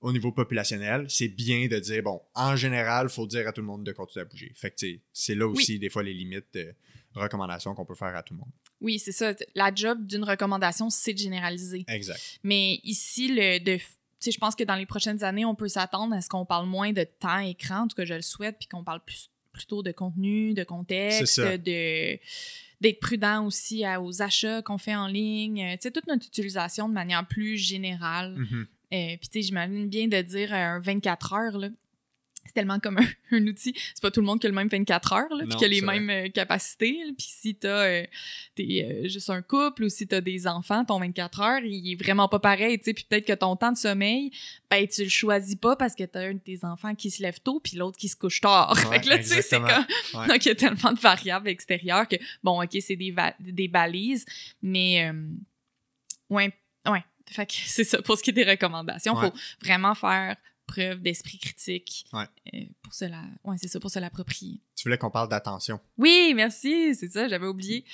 au 0.00 0.12
niveau 0.12 0.30
populationnel, 0.32 1.06
c'est 1.10 1.28
bien 1.28 1.66
de 1.66 1.78
dire, 1.80 2.02
bon, 2.04 2.20
en 2.34 2.54
général, 2.56 3.08
il 3.10 3.12
faut 3.12 3.26
dire 3.26 3.48
à 3.48 3.52
tout 3.52 3.60
le 3.60 3.66
monde 3.66 3.84
de 3.84 3.92
continuer 3.92 4.22
à 4.22 4.24
bouger. 4.26 4.52
Fait 4.54 4.70
que 4.70 4.76
c'est 5.12 5.34
là 5.34 5.46
aussi, 5.48 5.78
des 5.78 5.90
fois, 5.90 6.02
les 6.04 6.14
limites 6.14 6.46
de 6.54 6.72
recommandations 7.14 7.74
qu'on 7.74 7.84
peut 7.84 7.96
faire 7.96 8.14
à 8.14 8.22
tout 8.22 8.34
le 8.34 8.38
monde. 8.38 8.52
Oui, 8.80 8.98
c'est 8.98 9.12
ça. 9.12 9.32
La 9.54 9.72
job 9.74 10.06
d'une 10.06 10.24
recommandation, 10.24 10.88
c'est 10.90 11.12
de 11.12 11.18
généraliser. 11.18 11.84
Exact. 11.88 12.20
Mais 12.42 12.80
ici, 12.84 13.28
le 13.34 13.58
de 13.58 13.78
je 14.20 14.36
pense 14.38 14.56
que 14.56 14.64
dans 14.64 14.74
les 14.74 14.86
prochaines 14.86 15.22
années, 15.22 15.44
on 15.44 15.54
peut 15.54 15.68
s'attendre 15.68 16.12
à 16.14 16.20
ce 16.20 16.28
qu'on 16.28 16.44
parle 16.44 16.66
moins 16.66 16.92
de 16.92 17.04
temps 17.04 17.38
écran, 17.38 17.82
en 17.84 17.88
tout 17.88 17.94
cas, 17.94 18.04
je 18.04 18.14
le 18.14 18.22
souhaite, 18.22 18.56
puis 18.58 18.66
qu'on 18.66 18.82
parle 18.82 19.00
plus, 19.04 19.30
plutôt 19.52 19.82
de 19.84 19.92
contenu, 19.92 20.54
de 20.54 20.64
contexte, 20.64 21.40
de 21.56 22.18
d'être 22.80 23.00
prudent 23.00 23.44
aussi 23.44 23.84
à- 23.84 24.00
aux 24.00 24.22
achats 24.22 24.62
qu'on 24.62 24.78
fait 24.78 24.94
en 24.94 25.08
ligne, 25.08 25.62
euh, 25.64 25.72
tu 25.74 25.82
sais, 25.82 25.90
toute 25.90 26.06
notre 26.06 26.26
utilisation 26.26 26.88
de 26.88 26.94
manière 26.94 27.26
plus 27.26 27.56
générale. 27.58 28.36
Euh, 28.92 29.16
Puis, 29.20 29.28
tu 29.28 29.40
sais, 29.40 29.42
j'imagine 29.42 29.88
bien 29.88 30.06
de 30.08 30.20
dire 30.22 30.52
euh, 30.52 30.56
un 30.56 30.78
24 30.80 31.32
heures, 31.32 31.58
là. 31.58 31.68
C'est 32.48 32.54
tellement 32.54 32.80
comme 32.80 32.96
un, 32.98 33.06
un 33.36 33.46
outil. 33.46 33.74
C'est 33.94 34.00
pas 34.02 34.10
tout 34.10 34.20
le 34.20 34.26
monde 34.26 34.40
qui 34.40 34.46
a 34.46 34.50
le 34.50 34.56
même 34.56 34.68
24 34.68 35.12
heures, 35.12 35.34
là, 35.36 35.44
puis 35.46 35.54
qui 35.56 35.64
a 35.64 35.68
les 35.68 35.80
vrai. 35.82 36.00
mêmes 36.00 36.26
euh, 36.26 36.28
capacités. 36.30 36.98
Puis 37.16 37.26
si 37.28 37.54
t'as 37.54 37.84
euh, 37.84 38.06
t'es 38.54 39.02
euh, 39.04 39.08
juste 39.08 39.28
un 39.30 39.42
couple 39.42 39.84
ou 39.84 39.88
si 39.90 40.08
t'as 40.08 40.20
des 40.22 40.46
enfants, 40.46 40.84
ton 40.84 40.98
24 40.98 41.40
heures, 41.42 41.60
il 41.62 41.92
est 41.92 41.94
vraiment 42.02 42.26
pas 42.26 42.38
pareil, 42.38 42.78
tu 42.78 42.84
sais. 42.86 42.94
Puis 42.94 43.04
peut-être 43.08 43.26
que 43.26 43.34
ton 43.34 43.54
temps 43.54 43.70
de 43.72 43.76
sommeil, 43.76 44.30
ben, 44.70 44.86
tu 44.88 45.04
le 45.04 45.08
choisis 45.10 45.56
pas 45.56 45.76
parce 45.76 45.94
que 45.94 46.04
t'as 46.04 46.20
un 46.28 46.34
de 46.34 46.38
tes 46.40 46.64
enfants 46.64 46.94
qui 46.94 47.10
se 47.10 47.22
lève 47.22 47.38
tôt 47.40 47.60
puis 47.60 47.76
l'autre 47.76 47.98
qui 47.98 48.08
se 48.08 48.16
couche 48.16 48.40
tard. 48.40 48.72
Ouais, 48.76 48.82
fait 48.98 49.04
que 49.04 49.08
là, 49.10 49.18
tu 49.18 49.24
sais, 49.24 49.42
c'est 49.42 49.60
comme... 49.60 49.86
Ouais. 50.14 50.26
Donc, 50.28 50.44
il 50.46 50.48
y 50.48 50.52
a 50.52 50.54
tellement 50.54 50.92
de 50.92 51.00
variables 51.00 51.48
extérieures 51.48 52.08
que, 52.08 52.16
bon, 52.42 52.62
OK, 52.62 52.76
c'est 52.80 52.96
des, 52.96 53.14
des 53.40 53.68
balises, 53.68 54.24
mais... 54.62 55.06
euh, 55.10 55.28
ouais, 56.30 56.52
ouais. 56.88 57.04
Fait 57.30 57.46
que 57.46 57.52
c'est 57.66 57.84
ça. 57.84 58.00
Pour 58.00 58.16
ce 58.16 58.22
qui 58.22 58.30
est 58.30 58.32
des 58.32 58.44
recommandations, 58.44 59.14
il 59.14 59.18
Ouais. 59.24 59.30
faut 59.30 59.36
vraiment 59.62 59.94
faire 59.94 60.36
preuve 60.68 61.00
d'esprit 61.00 61.38
critique 61.38 62.06
Ouais. 62.12 62.26
euh, 62.54 62.58
pour 62.82 62.94
se 62.94 63.04
la... 63.06 63.22
Ouais, 63.42 63.56
c'est 63.58 63.66
ça, 63.68 63.80
pour 63.80 63.90
se 63.90 63.98
l'approprier. 63.98 64.60
Tu 64.76 64.84
voulais 64.84 64.98
qu'on 64.98 65.10
parle 65.10 65.28
d'attention. 65.28 65.80
Oui, 65.96 66.32
merci, 66.36 66.94
c'est 66.94 67.10
ça, 67.10 67.26
j'avais 67.26 67.46
oublié. 67.48 67.84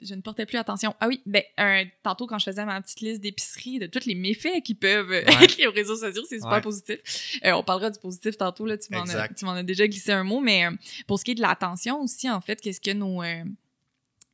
Je 0.00 0.14
ne 0.14 0.20
portais 0.20 0.46
plus 0.46 0.56
attention. 0.58 0.94
Ah 1.00 1.08
oui, 1.08 1.20
ben, 1.26 1.42
un- 1.58 1.82
tantôt, 2.04 2.28
quand 2.28 2.38
je 2.38 2.44
faisais 2.44 2.64
ma 2.64 2.80
petite 2.80 3.00
liste 3.00 3.20
d'épicerie 3.20 3.80
de 3.80 3.86
tous 3.88 4.06
les 4.06 4.14
méfaits 4.14 4.62
qui 4.62 4.76
peuvent 4.76 5.08
Ouais. 5.08 5.24
écrire 5.42 5.70
aux 5.70 5.72
réseaux 5.74 5.96
sociaux, 5.96 6.22
c'est 6.28 6.36
super 6.38 6.52
Ouais. 6.52 6.60
positif. 6.60 7.40
Euh, 7.44 7.50
on 7.54 7.64
parlera 7.64 7.90
du 7.90 7.98
positif 7.98 8.36
tantôt, 8.36 8.66
là, 8.66 8.78
tu 8.78 8.92
m'en 8.92 9.00
as, 9.00 9.06
Exact. 9.06 9.36
tu 9.36 9.44
m'en 9.44 9.50
as 9.54 9.64
déjà 9.64 9.88
glissé 9.88 10.12
un 10.12 10.22
mot, 10.22 10.40
mais 10.40 10.64
euh, 10.66 10.70
pour 11.08 11.18
ce 11.18 11.24
qui 11.24 11.32
est 11.32 11.34
de 11.34 11.40
l'attention 11.40 12.00
aussi, 12.00 12.30
en 12.30 12.40
fait, 12.40 12.60
qu'est-ce 12.60 12.80
que 12.80 12.92
nos 12.92 13.20
euh, 13.24 13.42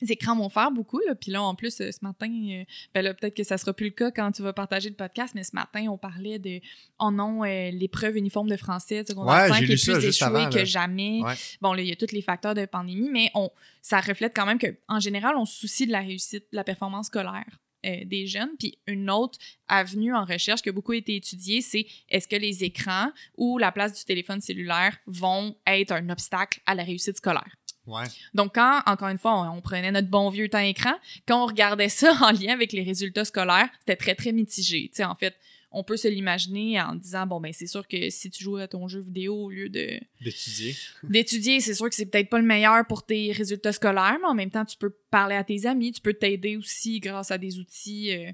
écrans 0.08 0.36
vont 0.36 0.48
faire 0.48 0.70
beaucoup, 0.70 1.00
là. 1.06 1.14
Puis 1.14 1.30
là, 1.30 1.42
en 1.42 1.54
plus, 1.54 1.80
euh, 1.80 1.90
ce 1.90 1.98
matin, 2.02 2.28
euh, 2.28 2.64
ben 2.94 3.02
là, 3.02 3.14
peut-être 3.14 3.34
que 3.34 3.44
ça 3.44 3.58
sera 3.58 3.72
plus 3.72 3.86
le 3.86 3.92
cas 3.92 4.10
quand 4.10 4.32
tu 4.32 4.42
vas 4.42 4.52
partager 4.52 4.88
le 4.88 4.94
podcast, 4.94 5.34
mais 5.34 5.44
ce 5.44 5.54
matin, 5.54 5.86
on 5.88 5.98
parlait 5.98 6.38
de, 6.38 6.60
oh 6.98 7.10
non, 7.10 7.44
euh, 7.44 7.70
l'épreuve 7.70 8.16
uniforme 8.16 8.48
de 8.48 8.56
français, 8.56 9.04
secondaire 9.06 9.34
Ouais, 9.34 9.48
5 9.48 9.56
j'ai 9.58 9.72
est 9.72 9.76
lu 9.76 9.94
plus 9.94 10.04
échouée 10.06 10.48
que 10.52 10.64
jamais. 10.64 11.20
Ouais. 11.22 11.34
Bon, 11.60 11.72
là, 11.72 11.82
il 11.82 11.88
y 11.88 11.92
a 11.92 11.96
tous 11.96 12.12
les 12.12 12.22
facteurs 12.22 12.54
de 12.54 12.64
pandémie, 12.66 13.10
mais 13.10 13.30
on, 13.34 13.50
ça 13.82 14.00
reflète 14.00 14.32
quand 14.34 14.46
même 14.46 14.58
que, 14.58 14.74
en 14.88 15.00
général, 15.00 15.36
on 15.36 15.44
se 15.44 15.58
soucie 15.58 15.86
de 15.86 15.92
la 15.92 16.00
réussite, 16.00 16.44
de 16.52 16.56
la 16.56 16.64
performance 16.64 17.06
scolaire 17.06 17.60
euh, 17.86 18.04
des 18.04 18.26
jeunes. 18.26 18.50
Puis 18.58 18.78
une 18.86 19.08
autre 19.08 19.38
avenue 19.66 20.14
en 20.14 20.26
recherche 20.26 20.60
qui 20.60 20.68
a 20.68 20.72
beaucoup 20.72 20.92
été 20.92 21.16
étudiée, 21.16 21.62
c'est 21.62 21.86
est-ce 22.10 22.28
que 22.28 22.36
les 22.36 22.62
écrans 22.62 23.10
ou 23.38 23.56
la 23.56 23.72
place 23.72 23.98
du 23.98 24.04
téléphone 24.04 24.42
cellulaire 24.42 24.98
vont 25.06 25.56
être 25.66 25.92
un 25.92 26.10
obstacle 26.10 26.60
à 26.66 26.74
la 26.74 26.82
réussite 26.82 27.16
scolaire? 27.16 27.54
Ouais. 27.90 28.04
Donc, 28.34 28.54
quand, 28.54 28.82
encore 28.86 29.08
une 29.08 29.18
fois, 29.18 29.40
on, 29.40 29.58
on 29.58 29.60
prenait 29.60 29.92
notre 29.92 30.08
bon 30.08 30.30
vieux 30.30 30.48
temps 30.48 30.58
écran, 30.58 30.94
quand 31.26 31.42
on 31.42 31.46
regardait 31.46 31.88
ça 31.88 32.12
en 32.20 32.30
lien 32.30 32.52
avec 32.52 32.72
les 32.72 32.82
résultats 32.82 33.24
scolaires, 33.24 33.68
c'était 33.80 33.96
très, 33.96 34.14
très 34.14 34.32
mitigé. 34.32 34.88
Tu 34.88 34.96
sais, 34.96 35.04
en 35.04 35.14
fait, 35.14 35.34
on 35.72 35.84
peut 35.84 35.96
se 35.96 36.08
l'imaginer 36.08 36.80
en 36.80 36.94
disant, 36.94 37.26
bon, 37.26 37.40
ben, 37.40 37.52
c'est 37.52 37.66
sûr 37.66 37.86
que 37.86 38.10
si 38.10 38.30
tu 38.30 38.42
joues 38.42 38.56
à 38.56 38.66
ton 38.66 38.88
jeu 38.88 39.00
vidéo 39.00 39.34
au 39.34 39.50
lieu 39.50 39.68
de 39.68 40.00
D'étudier. 40.20 40.76
d'étudier, 41.04 41.60
c'est 41.60 41.74
sûr 41.74 41.88
que 41.88 41.94
c'est 41.94 42.06
peut-être 42.06 42.28
pas 42.28 42.38
le 42.38 42.44
meilleur 42.44 42.84
pour 42.86 43.06
tes 43.06 43.30
résultats 43.32 43.72
scolaires, 43.72 44.18
mais 44.20 44.26
en 44.26 44.34
même 44.34 44.50
temps, 44.50 44.64
tu 44.64 44.76
peux 44.76 44.90
parler 45.10 45.36
à 45.36 45.44
tes 45.44 45.66
amis, 45.66 45.92
tu 45.92 46.00
peux 46.00 46.14
t'aider 46.14 46.56
aussi 46.56 46.98
grâce 46.98 47.30
à 47.30 47.38
des 47.38 47.58
outils 47.58 48.12
euh, 48.12 48.32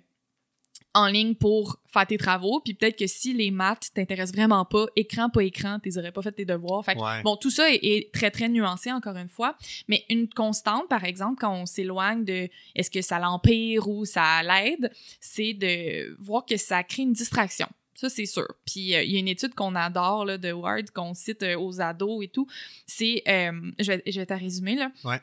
en 0.96 1.06
ligne 1.06 1.34
pour 1.34 1.78
faire 1.86 2.06
tes 2.06 2.18
travaux. 2.18 2.60
Puis 2.64 2.74
peut-être 2.74 2.98
que 2.98 3.06
si 3.06 3.32
les 3.34 3.50
maths 3.50 3.90
t'intéressent 3.94 4.34
vraiment 4.34 4.64
pas, 4.64 4.86
écran 4.96 5.28
pas 5.30 5.42
écran, 5.44 5.78
tu 5.82 5.90
aurais 5.98 6.12
pas 6.12 6.22
fait 6.22 6.32
tes 6.32 6.44
devoirs. 6.44 6.84
Fait 6.84 6.94
que, 6.94 7.00
Ouais. 7.00 7.22
bon, 7.22 7.36
tout 7.36 7.50
ça 7.50 7.70
est, 7.70 7.80
est 7.82 8.12
très 8.12 8.30
très 8.30 8.48
nuancé 8.48 8.90
encore 8.92 9.16
une 9.16 9.28
fois, 9.28 9.56
mais 9.88 10.04
une 10.10 10.28
constante, 10.28 10.88
par 10.88 11.04
exemple, 11.04 11.36
quand 11.40 11.54
on 11.54 11.66
s'éloigne 11.66 12.24
de 12.24 12.48
est-ce 12.74 12.90
que 12.90 13.02
ça 13.02 13.18
l'empire 13.18 13.88
ou 13.88 14.04
ça 14.04 14.42
l'aide, 14.42 14.90
c'est 15.20 15.52
de 15.54 16.16
voir 16.20 16.44
que 16.46 16.56
ça 16.56 16.82
crée 16.82 17.02
une 17.02 17.12
distraction. 17.12 17.68
Ça, 17.94 18.10
c'est 18.10 18.26
sûr. 18.26 18.46
Puis, 18.66 18.94
euh, 18.94 19.02
il 19.02 19.12
y 19.12 19.16
a 19.16 19.20
une 19.20 19.28
étude 19.28 19.54
qu'on 19.54 19.74
adore 19.74 20.26
là, 20.26 20.36
de 20.36 20.52
Ward, 20.52 20.90
qu'on 20.90 21.14
cite 21.14 21.42
euh, 21.42 21.58
aux 21.58 21.80
ados 21.80 22.22
et 22.24 22.28
tout. 22.28 22.46
C'est, 22.86 23.22
euh, 23.26 23.52
je 23.78 23.92
vais, 23.92 24.02
je 24.06 24.20
vais 24.20 24.26
te 24.26 24.34
résumer, 24.34 24.74
là. 24.76 24.90
Ouais. 25.02 25.18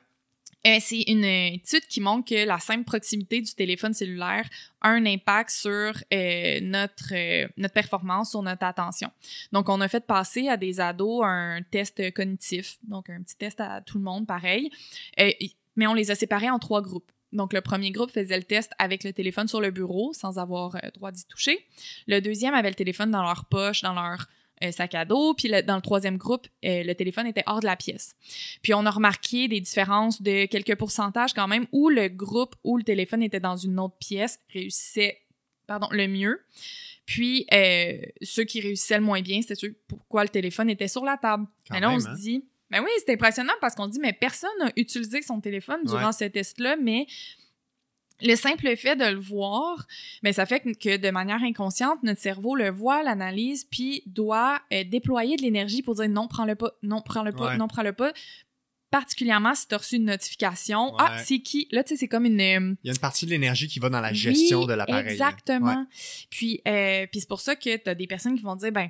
Euh, 0.65 0.77
c'est 0.79 1.01
une 1.07 1.25
étude 1.25 1.85
qui 1.87 1.99
montre 1.99 2.29
que 2.29 2.45
la 2.45 2.59
simple 2.59 2.85
proximité 2.85 3.41
du 3.41 3.53
téléphone 3.53 3.93
cellulaire 3.93 4.47
a 4.81 4.89
un 4.89 5.05
impact 5.05 5.49
sur 5.49 5.69
euh, 6.13 6.59
notre, 6.61 7.13
euh, 7.13 7.47
notre 7.57 7.73
performance, 7.73 8.31
sur 8.31 8.41
notre 8.41 8.63
attention. 8.63 9.11
Donc, 9.51 9.67
on 9.69 9.81
a 9.81 9.87
fait 9.87 10.05
passer 10.05 10.47
à 10.47 10.57
des 10.57 10.79
ados 10.79 11.23
un 11.25 11.59
test 11.69 12.13
cognitif, 12.13 12.77
donc 12.83 13.09
un 13.09 13.21
petit 13.21 13.35
test 13.35 13.59
à 13.59 13.81
tout 13.81 13.97
le 13.97 14.03
monde, 14.03 14.25
pareil. 14.25 14.69
Euh, 15.19 15.31
mais 15.75 15.87
on 15.87 15.93
les 15.93 16.11
a 16.11 16.15
séparés 16.15 16.49
en 16.49 16.59
trois 16.59 16.81
groupes. 16.81 17.11
Donc, 17.33 17.51
le 17.51 17.61
premier 17.61 17.91
groupe 17.91 18.11
faisait 18.11 18.37
le 18.37 18.43
test 18.43 18.71
avec 18.77 19.03
le 19.03 19.11
téléphone 19.11 19.47
sur 19.47 19.59
le 19.59 19.71
bureau, 19.71 20.13
sans 20.13 20.37
avoir 20.37 20.75
euh, 20.75 20.79
droit 20.93 21.11
d'y 21.11 21.25
toucher. 21.25 21.65
Le 22.07 22.21
deuxième 22.21 22.53
avait 22.53 22.69
le 22.69 22.75
téléphone 22.75 23.11
dans 23.11 23.23
leur 23.23 23.45
poche, 23.45 23.81
dans 23.81 23.93
leur 23.93 24.27
euh, 24.63 24.71
sac 24.71 24.95
à 24.95 25.05
dos. 25.05 25.33
Puis 25.33 25.47
le- 25.49 25.61
dans 25.63 25.75
le 25.75 25.81
troisième 25.81 26.17
groupe, 26.17 26.47
euh, 26.65 26.83
le 26.83 26.93
téléphone 26.95 27.27
était 27.27 27.43
hors 27.45 27.59
de 27.59 27.65
la 27.65 27.75
pièce. 27.75 28.15
Puis 28.61 28.73
on 28.73 28.85
a 28.85 28.89
remarqué 28.91 29.47
des 29.47 29.59
différences 29.61 30.21
de 30.21 30.45
quelques 30.45 30.75
pourcentages 30.75 31.33
quand 31.33 31.47
même 31.47 31.65
où 31.71 31.89
le 31.89 32.07
groupe 32.07 32.55
où 32.63 32.77
le 32.77 32.83
téléphone 32.83 33.21
était 33.23 33.39
dans 33.39 33.57
une 33.57 33.79
autre 33.79 33.97
pièce 33.99 34.39
réussissait 34.53 35.19
pardon, 35.67 35.87
le 35.91 36.07
mieux. 36.07 36.41
Puis 37.05 37.45
euh, 37.53 37.97
ceux 38.21 38.43
qui 38.45 38.61
réussissaient 38.61 38.97
le 38.97 39.03
moins 39.03 39.21
bien, 39.21 39.41
c'était 39.41 39.55
ceux 39.55 39.75
pourquoi 39.87 40.23
le 40.23 40.29
téléphone 40.29 40.69
était 40.69 40.87
sur 40.87 41.03
la 41.03 41.17
table. 41.17 41.45
Quand 41.67 41.75
Mais 41.75 41.81
là, 41.81 41.91
on 41.91 41.99
se 41.99 42.07
hein? 42.07 42.15
dit, 42.15 42.45
ben 42.69 42.81
oui, 42.81 42.89
c'est 42.97 43.11
impressionnant 43.13 43.53
parce 43.61 43.75
qu'on 43.75 43.87
dit, 43.87 43.99
mais 43.99 44.13
personne 44.13 44.49
n'a 44.59 44.71
utilisé 44.77 45.21
son 45.21 45.39
téléphone 45.41 45.81
durant 45.85 46.07
Ouais. 46.07 46.11
ce 46.13 46.25
test-là, 46.25 46.75
mais 46.81 47.05
le 48.23 48.35
simple 48.35 48.75
fait 48.77 48.95
de 48.95 49.05
le 49.05 49.19
voir, 49.19 49.85
ben 50.23 50.31
ça 50.33 50.45
fait 50.45 50.61
que, 50.61 50.97
de 50.97 51.09
manière 51.11 51.43
inconsciente, 51.43 52.01
notre 52.03 52.21
cerveau 52.21 52.55
le 52.55 52.69
voit, 52.71 53.03
l'analyse, 53.03 53.65
puis 53.65 54.03
doit 54.05 54.61
euh, 54.71 54.83
déployer 54.83 55.35
de 55.35 55.41
l'énergie 55.41 55.81
pour 55.81 55.95
dire 55.95 56.09
non, 56.09 56.27
prends-le 56.27 56.55
pas, 56.55 56.71
non, 56.83 57.01
prends-le 57.01 57.31
pas, 57.31 57.49
Ouais. 57.49 57.57
non, 57.57 57.67
prends-le 57.67 57.93
pas. 57.93 58.13
Particulièrement 58.89 59.55
si 59.55 59.67
tu 59.67 59.73
as 59.73 59.79
reçu 59.79 59.95
une 59.95 60.05
notification. 60.05 60.95
Ah, 60.99 61.17
c'est 61.23 61.39
qui? 61.39 61.67
Là, 61.71 61.83
tu 61.83 61.89
sais, 61.89 61.97
c'est 61.97 62.07
comme 62.07 62.25
une. 62.25 62.39
euh, 62.39 62.75
Il 62.83 62.87
y 62.87 62.89
a 62.91 62.93
une 62.93 62.99
partie 62.99 63.25
de 63.25 63.31
l'énergie 63.31 63.67
qui 63.67 63.79
va 63.79 63.89
dans 63.89 64.01
la 64.01 64.13
gestion 64.13 64.65
de 64.65 64.73
l'appareil. 64.73 65.11
Exactement. 65.11 65.73
Ouais. 65.79 65.85
Puis, 66.29 66.61
euh, 66.67 67.07
puis 67.11 67.19
c'est 67.21 67.27
pour 67.29 67.39
ça 67.41 67.55
que 67.55 67.75
tu 67.75 67.89
as 67.89 67.95
des 67.95 68.05
personnes 68.05 68.35
qui 68.35 68.43
vont 68.43 68.55
dire, 68.55 68.71
ben, 68.71 68.89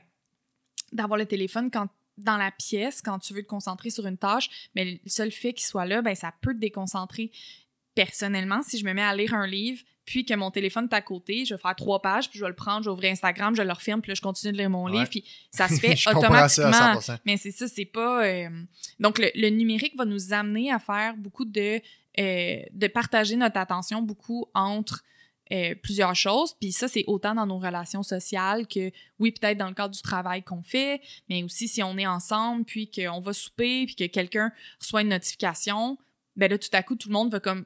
d'avoir 0.91 1.17
le 1.17 1.25
téléphone 1.25 1.71
quand 1.71 1.87
dans 2.17 2.37
la 2.37 2.51
pièce, 2.51 3.01
quand 3.01 3.17
tu 3.17 3.33
veux 3.33 3.41
te 3.41 3.47
concentrer 3.47 3.89
sur 3.89 4.05
une 4.05 4.17
tâche, 4.17 4.69
mais 4.75 4.85
le 4.85 4.99
seul 5.09 5.31
fait 5.31 5.53
qu'il 5.53 5.65
soit 5.65 5.85
là, 5.85 6.01
ben, 6.01 6.13
ça 6.15 6.33
peut 6.41 6.53
te 6.53 6.59
déconcentrer. 6.59 7.31
Personnellement, 7.95 8.61
si 8.63 8.77
je 8.77 8.85
me 8.85 8.93
mets 8.93 9.03
à 9.03 9.15
lire 9.15 9.33
un 9.33 9.47
livre, 9.47 9.81
puis 10.05 10.25
que 10.25 10.33
mon 10.33 10.51
téléphone 10.51 10.87
est 10.91 10.95
à 10.95 11.01
côté, 11.01 11.45
je 11.45 11.53
vais 11.55 11.61
faire 11.61 11.75
trois 11.75 12.01
pages, 12.01 12.29
puis 12.29 12.37
je 12.37 12.43
vais 12.43 12.49
le 12.49 12.55
prendre, 12.55 12.83
je 12.83 12.89
vais 12.89 12.93
ouvrir 12.93 13.11
Instagram, 13.11 13.55
je 13.55 13.61
le 13.61 13.71
referme, 13.71 14.01
puis 14.01 14.09
là, 14.09 14.15
je 14.15 14.21
continue 14.21 14.51
de 14.51 14.57
lire 14.57 14.69
mon 14.69 14.85
Ouais. 14.85 14.91
livre, 14.99 15.09
puis 15.09 15.23
ça 15.51 15.67
se 15.69 15.75
fait 15.79 15.95
ça 15.95 16.11
automatiquement. 16.17 16.71
à 16.71 16.95
100%. 16.97 17.19
Mais 17.25 17.37
c'est 17.37 17.51
ça, 17.51 17.67
c'est 17.67 17.85
pas. 17.85 18.25
euh, 18.25 18.49
Donc, 18.99 19.17
le, 19.19 19.29
le 19.35 19.49
numérique 19.49 19.95
va 19.97 20.03
nous 20.05 20.33
amener 20.33 20.71
à 20.71 20.79
faire 20.79 21.15
beaucoup 21.15 21.45
de. 21.45 21.79
euh, 22.19 22.59
de 22.71 22.87
partager 22.87 23.35
notre 23.37 23.57
attention 23.57 24.01
beaucoup 24.01 24.45
entre 24.53 25.03
euh, 25.51 25.73
plusieurs 25.81 26.15
choses. 26.15 26.53
Puis 26.59 26.71
ça, 26.71 26.87
c'est 26.87 27.03
autant 27.07 27.33
dans 27.35 27.45
nos 27.45 27.57
relations 27.59 28.03
sociales 28.03 28.67
que, 28.67 28.91
oui, 29.19 29.31
peut-être 29.31 29.57
dans 29.57 29.67
le 29.67 29.73
cadre 29.73 29.93
du 29.95 30.01
travail 30.01 30.43
qu'on 30.43 30.63
fait, 30.63 31.01
mais 31.29 31.43
aussi 31.43 31.67
si 31.67 31.81
on 31.81 31.97
est 31.97 32.05
ensemble, 32.07 32.65
puis 32.65 32.89
qu'on 32.91 33.19
va 33.19 33.33
souper, 33.33 33.85
puis 33.85 33.95
que 33.95 34.05
quelqu'un 34.05 34.51
reçoit 34.79 35.01
une 35.01 35.09
notification, 35.09 35.97
ben 36.35 36.49
là, 36.51 36.57
tout 36.57 36.69
à 36.73 36.83
coup, 36.83 36.95
tout 36.95 37.07
le 37.09 37.13
monde 37.13 37.31
va 37.31 37.39
comme. 37.39 37.65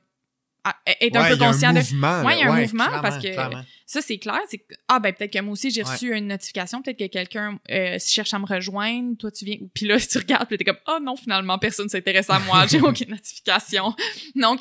Être 0.85 1.15
un 1.15 1.27
peu 1.27 1.35
il 1.35 1.39
y 1.39 1.43
a 1.43 1.47
conscient 1.47 1.69
un 1.69 1.73
de. 1.73 1.79
mouvement. 1.79 2.19
Ouais, 2.19 2.31
là. 2.31 2.35
il 2.35 2.39
y 2.39 2.43
a 2.43 2.51
un 2.51 2.61
mouvement 2.61 3.01
parce 3.01 3.17
que- 3.17 3.33
clairement. 3.33 3.63
Ça, 3.85 4.01
c'est 4.01 4.17
clair. 4.17 4.41
C'est 4.49 4.61
ah, 4.89 4.99
ben, 4.99 5.13
peut-être 5.13 5.31
que 5.31 5.39
moi 5.39 5.53
aussi, 5.53 5.71
j'ai 5.71 5.81
reçu 5.81 6.13
une 6.13 6.27
notification. 6.27 6.81
Peut-être 6.81 6.99
que 6.99 7.07
quelqu'un 7.07 7.57
euh, 7.71 7.97
cherche 8.05 8.33
à 8.33 8.39
me 8.39 8.45
rejoindre. 8.45 9.15
Toi, 9.17 9.31
tu 9.31 9.45
viens. 9.45 9.57
Puis 9.73 9.87
là, 9.87 9.97
tu 10.11 10.17
regardes, 10.17 10.47
puis 10.47 10.57
t'es 10.57 10.65
comme, 10.65 10.79
oh 10.87 10.97
non, 11.01 11.15
finalement, 11.15 11.57
personne 11.57 11.87
s'intéresse 11.87 12.29
à 12.29 12.39
moi. 12.39 12.67
J'ai 12.67 12.81
aucune 12.81 13.11
notification. 13.11 13.95
Donc, 14.35 14.59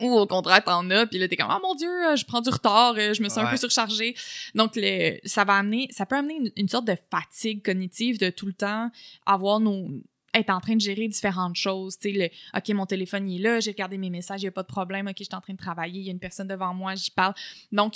ou 0.00 0.12
au 0.18 0.26
contraire, 0.26 0.64
t'en 0.64 0.90
as, 0.90 1.06
puis 1.06 1.18
là, 1.18 1.28
t'es 1.28 1.36
comme, 1.36 1.54
oh 1.54 1.60
mon 1.62 1.76
Dieu, 1.76 1.88
je 2.16 2.24
prends 2.24 2.40
du 2.40 2.50
retard, 2.50 2.94
euh, 2.98 3.14
je 3.14 3.22
me 3.22 3.28
sens 3.28 3.38
un 3.38 3.46
peu 3.46 3.56
surchargée. 3.56 4.16
Donc, 4.56 4.72
le, 4.74 5.18
ça 5.24 5.44
va 5.44 5.54
amener, 5.54 5.86
ça 5.92 6.04
peut 6.04 6.16
amener 6.16 6.34
une, 6.34 6.50
une 6.56 6.68
sorte 6.68 6.86
de 6.86 6.96
fatigue 7.12 7.64
cognitive 7.64 8.18
de 8.18 8.30
tout 8.30 8.46
le 8.46 8.52
temps 8.52 8.90
avoir 9.26 9.60
nos 9.60 9.88
être 10.34 10.50
en 10.50 10.60
train 10.60 10.76
de 10.76 10.80
gérer 10.80 11.08
différentes 11.08 11.56
choses, 11.56 11.98
tu 11.98 12.12
sais, 12.12 12.32
OK, 12.56 12.68
mon 12.70 12.86
téléphone 12.86 13.28
il 13.28 13.40
est 13.40 13.42
là, 13.42 13.60
j'ai 13.60 13.70
regardé 13.70 13.98
mes 13.98 14.10
messages, 14.10 14.42
il 14.42 14.46
y 14.46 14.48
a 14.48 14.52
pas 14.52 14.62
de 14.62 14.68
problème, 14.68 15.06
OK, 15.06 15.16
je 15.18 15.24
suis 15.24 15.34
en 15.34 15.40
train 15.40 15.54
de 15.54 15.58
travailler, 15.58 16.00
il 16.00 16.06
y 16.06 16.08
a 16.08 16.12
une 16.12 16.18
personne 16.18 16.48
devant 16.48 16.74
moi, 16.74 16.94
j'y 16.94 17.10
parle. 17.10 17.34
Donc 17.72 17.94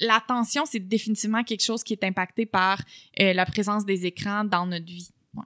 l'attention, 0.00 0.64
c'est 0.66 0.80
définitivement 0.80 1.44
quelque 1.44 1.64
chose 1.64 1.84
qui 1.84 1.92
est 1.92 2.04
impacté 2.04 2.46
par 2.46 2.82
euh, 3.20 3.32
la 3.32 3.46
présence 3.46 3.84
des 3.84 4.06
écrans 4.06 4.44
dans 4.44 4.66
notre 4.66 4.86
vie. 4.86 5.10
Ouais. 5.34 5.44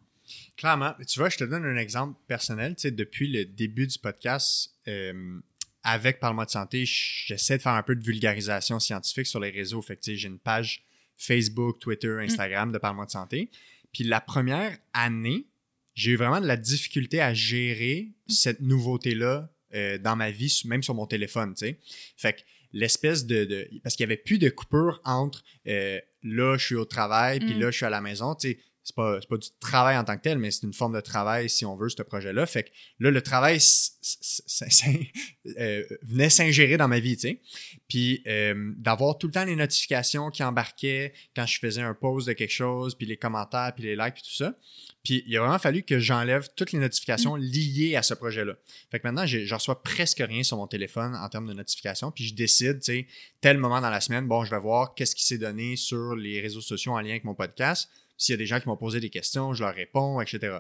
Clairement. 0.57 0.95
Tu 1.07 1.19
vois, 1.19 1.29
je 1.29 1.37
te 1.37 1.45
donne 1.45 1.65
un 1.65 1.77
exemple 1.77 2.19
personnel. 2.27 2.77
Tu 2.77 2.83
sais, 2.83 2.91
depuis 2.91 3.31
le 3.31 3.45
début 3.45 3.87
du 3.87 3.99
podcast, 3.99 4.75
euh, 4.87 5.41
avec 5.83 6.19
Parle-moi 6.21 6.47
de 6.47 6.51
santé, 6.51 6.85
j'essaie 6.87 7.59
de 7.59 7.63
faire 7.63 7.73
un 7.73 7.83
peu 7.83 7.95
de 7.95 8.03
vulgarisation 8.03 8.81
scientifique 8.81 9.27
sur 9.27 9.41
les 9.41 9.51
réseaux. 9.51 9.83
Fait 9.83 9.97
que, 9.97 10.03
tu 10.03 10.13
sais, 10.13 10.17
j'ai 10.17 10.29
une 10.29 10.39
page 10.39 10.85
Facebook, 11.17 11.79
Twitter, 11.79 12.17
Instagram 12.21 12.73
de 12.73 12.79
Parle-moi 12.79 13.07
de 13.07 13.11
santé. 13.11 13.51
Puis 13.93 14.05
la 14.05 14.21
première 14.21 14.77
année, 14.93 15.47
j'ai 15.95 16.13
eu 16.13 16.17
vraiment 16.17 16.41
de 16.41 16.47
la 16.47 16.57
difficulté 16.57 17.21
à 17.21 17.33
gérer 17.35 18.13
cette 18.29 18.61
nouveauté-là 18.61 19.51
euh, 19.75 19.99
dans 19.99 20.17
ma 20.17 20.31
vie, 20.31 20.63
même 20.67 20.83
sur 20.83 20.95
mon 20.95 21.07
téléphone, 21.07 21.55
tu 21.55 21.67
sais. 21.67 21.79
Fait 22.17 22.33
que 22.35 22.41
l'espèce 22.73 23.27
de, 23.27 23.45
de- 23.45 23.69
Parce 23.83 23.95
qu'il 23.97 24.07
n'y 24.07 24.13
avait 24.13 24.23
plus 24.23 24.39
de 24.39 24.49
coupure 24.49 25.01
entre 25.05 25.43
euh, 25.67 26.01
là, 26.23 26.57
je 26.57 26.65
suis 26.67 26.75
au 26.75 26.85
travail, 26.85 27.41
puis 27.41 27.55
Mm. 27.55 27.61
là, 27.61 27.71
je 27.71 27.77
suis 27.77 27.87
à 27.87 27.91
la 27.91 28.01
maison, 28.01 28.35
tu 28.35 28.49
sais. 28.51 28.59
C'est 28.85 28.95
pas, 28.95 29.19
c'est 29.19 29.29
pas 29.29 29.39
du 29.39 29.49
travail 29.61 29.97
en 29.97 30.05
tant 30.05 30.17
que 30.17 30.23
tel, 30.23 30.39
mais 30.39 30.51
c'est 30.51 30.67
une 30.67 30.75
forme 30.75 30.95
de 30.95 31.01
travail, 31.01 31.49
si 31.49 31.65
on 31.65 31.75
veut, 31.75 31.89
ce 31.89 32.03
projet-là. 32.03 32.45
Fait 32.45 32.65
que 32.65 32.69
là, 33.01 33.11
le 33.11 33.23
travail 33.23 33.59
euh, 35.59 35.85
venait 36.03 36.29
s'ingérer 36.29 36.77
dans 36.77 36.87
ma 36.87 37.01
vie, 37.01 37.17
tu 37.17 37.29
sais. 37.29 37.41
Puis 37.89 38.23
euh, 38.27 38.73
d'avoir 38.77 39.17
tout 39.17 39.27
le 39.27 39.33
temps 39.33 39.47
les 39.47 39.57
notifications 39.57 40.31
qui 40.31 40.43
embarquaient 40.43 41.15
quand 41.35 41.47
je 41.47 41.59
faisais 41.59 41.81
un 41.81 41.95
post 41.95 42.29
de 42.29 42.35
quelque 42.35 42.53
chose, 42.53 42.95
puis 42.95 43.07
les 43.07 43.17
commentaires, 43.17 43.73
puis 43.75 43.85
les 43.85 43.97
likes, 43.97 44.15
puis 44.15 44.23
tout 44.23 44.37
ça. 44.37 44.55
Puis 45.03 45.25
il 45.27 45.37
a 45.37 45.41
vraiment 45.41 45.59
fallu 45.59 45.83
que 45.83 45.99
j'enlève 45.99 46.49
toutes 46.55 46.73
les 46.73 46.79
notifications 46.79 47.37
liées 47.37 47.97
à 47.97 48.03
ce 48.03 48.13
projet-là. 48.13 48.55
Fait 48.91 49.01
que 49.01 49.07
maintenant, 49.07 49.27
je 49.27 49.55
reçois 49.55 49.83
presque 49.83 50.23
rien 50.27 50.43
sur 50.43 50.59
mon 50.59 50.67
téléphone 50.67 51.15
en 51.15 51.29
termes 51.31 51.47
de 51.47 51.55
notifications, 51.55 52.11
puis 52.11 52.25
je 52.25 52.35
décide, 52.35 52.81
tu 52.81 52.93
sais, 52.93 53.07
tel 53.41 53.57
moment 53.57 53.81
dans 53.81 53.91
la 53.91 54.01
semaine, 54.01 54.27
bon, 54.27 54.45
je 54.45 54.51
vais 54.51 54.61
voir 54.61 54.95
qu'est-ce 54.95 55.15
qui 55.15 55.25
s'est 55.25 55.39
donné 55.39 55.77
sur 55.77 56.17
les 56.17 56.41
réseaux 56.41 56.61
sociaux 56.61 56.93
en 56.93 57.01
lien 57.01 57.11
avec 57.11 57.25
mon 57.25 57.35
podcast. 57.35 57.89
S'il 58.17 58.33
y 58.33 58.35
a 58.35 58.39
des 58.39 58.47
gens 58.47 58.61
qui 58.61 58.69
m'ont 58.69 58.77
posé 58.77 59.01
des 59.01 59.11
questions, 59.11 59.55
je 59.55 59.65
leur 59.65 59.75
réponds, 59.75 60.21
etc. 60.21 60.59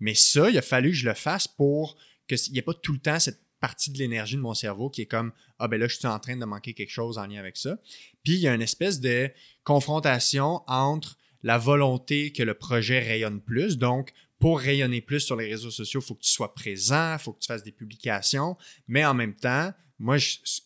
Mais 0.00 0.14
ça, 0.14 0.50
il 0.50 0.58
a 0.58 0.62
fallu 0.62 0.90
que 0.90 0.96
je 0.96 1.08
le 1.08 1.14
fasse 1.14 1.46
pour 1.46 1.96
qu'il 2.26 2.52
n'y 2.52 2.58
ait 2.58 2.62
pas 2.62 2.74
tout 2.74 2.92
le 2.92 2.98
temps 2.98 3.20
cette 3.20 3.40
partie 3.60 3.90
de 3.90 3.98
l'énergie 3.98 4.36
de 4.36 4.40
mon 4.40 4.54
cerveau 4.54 4.90
qui 4.90 5.02
est 5.02 5.06
comme 5.06 5.32
Ah 5.58 5.68
ben 5.68 5.80
là, 5.80 5.88
je 5.88 5.96
suis 5.96 6.06
en 6.06 6.18
train 6.18 6.36
de 6.36 6.44
manquer 6.44 6.74
quelque 6.74 6.90
chose 6.90 7.18
en 7.18 7.26
lien 7.26 7.40
avec 7.40 7.56
ça. 7.56 7.78
Puis 8.22 8.34
il 8.34 8.40
y 8.40 8.48
a 8.48 8.54
une 8.54 8.62
espèce 8.62 9.00
de 9.00 9.30
confrontation 9.64 10.62
entre 10.66 11.16
la 11.42 11.58
volonté 11.58 12.32
que 12.32 12.42
le 12.42 12.54
projet 12.54 12.98
rayonne 12.98 13.40
plus. 13.40 13.78
Donc, 13.78 14.12
pour 14.38 14.58
rayonner 14.60 15.00
plus 15.00 15.20
sur 15.20 15.36
les 15.36 15.46
réseaux 15.46 15.70
sociaux, 15.70 16.00
il 16.00 16.06
faut 16.06 16.14
que 16.14 16.22
tu 16.22 16.30
sois 16.30 16.54
présent, 16.54 17.14
il 17.14 17.18
faut 17.18 17.32
que 17.32 17.40
tu 17.40 17.46
fasses 17.46 17.62
des 17.62 17.72
publications. 17.72 18.56
Mais 18.88 19.04
en 19.04 19.14
même 19.14 19.34
temps, 19.34 19.72
moi, 19.98 20.16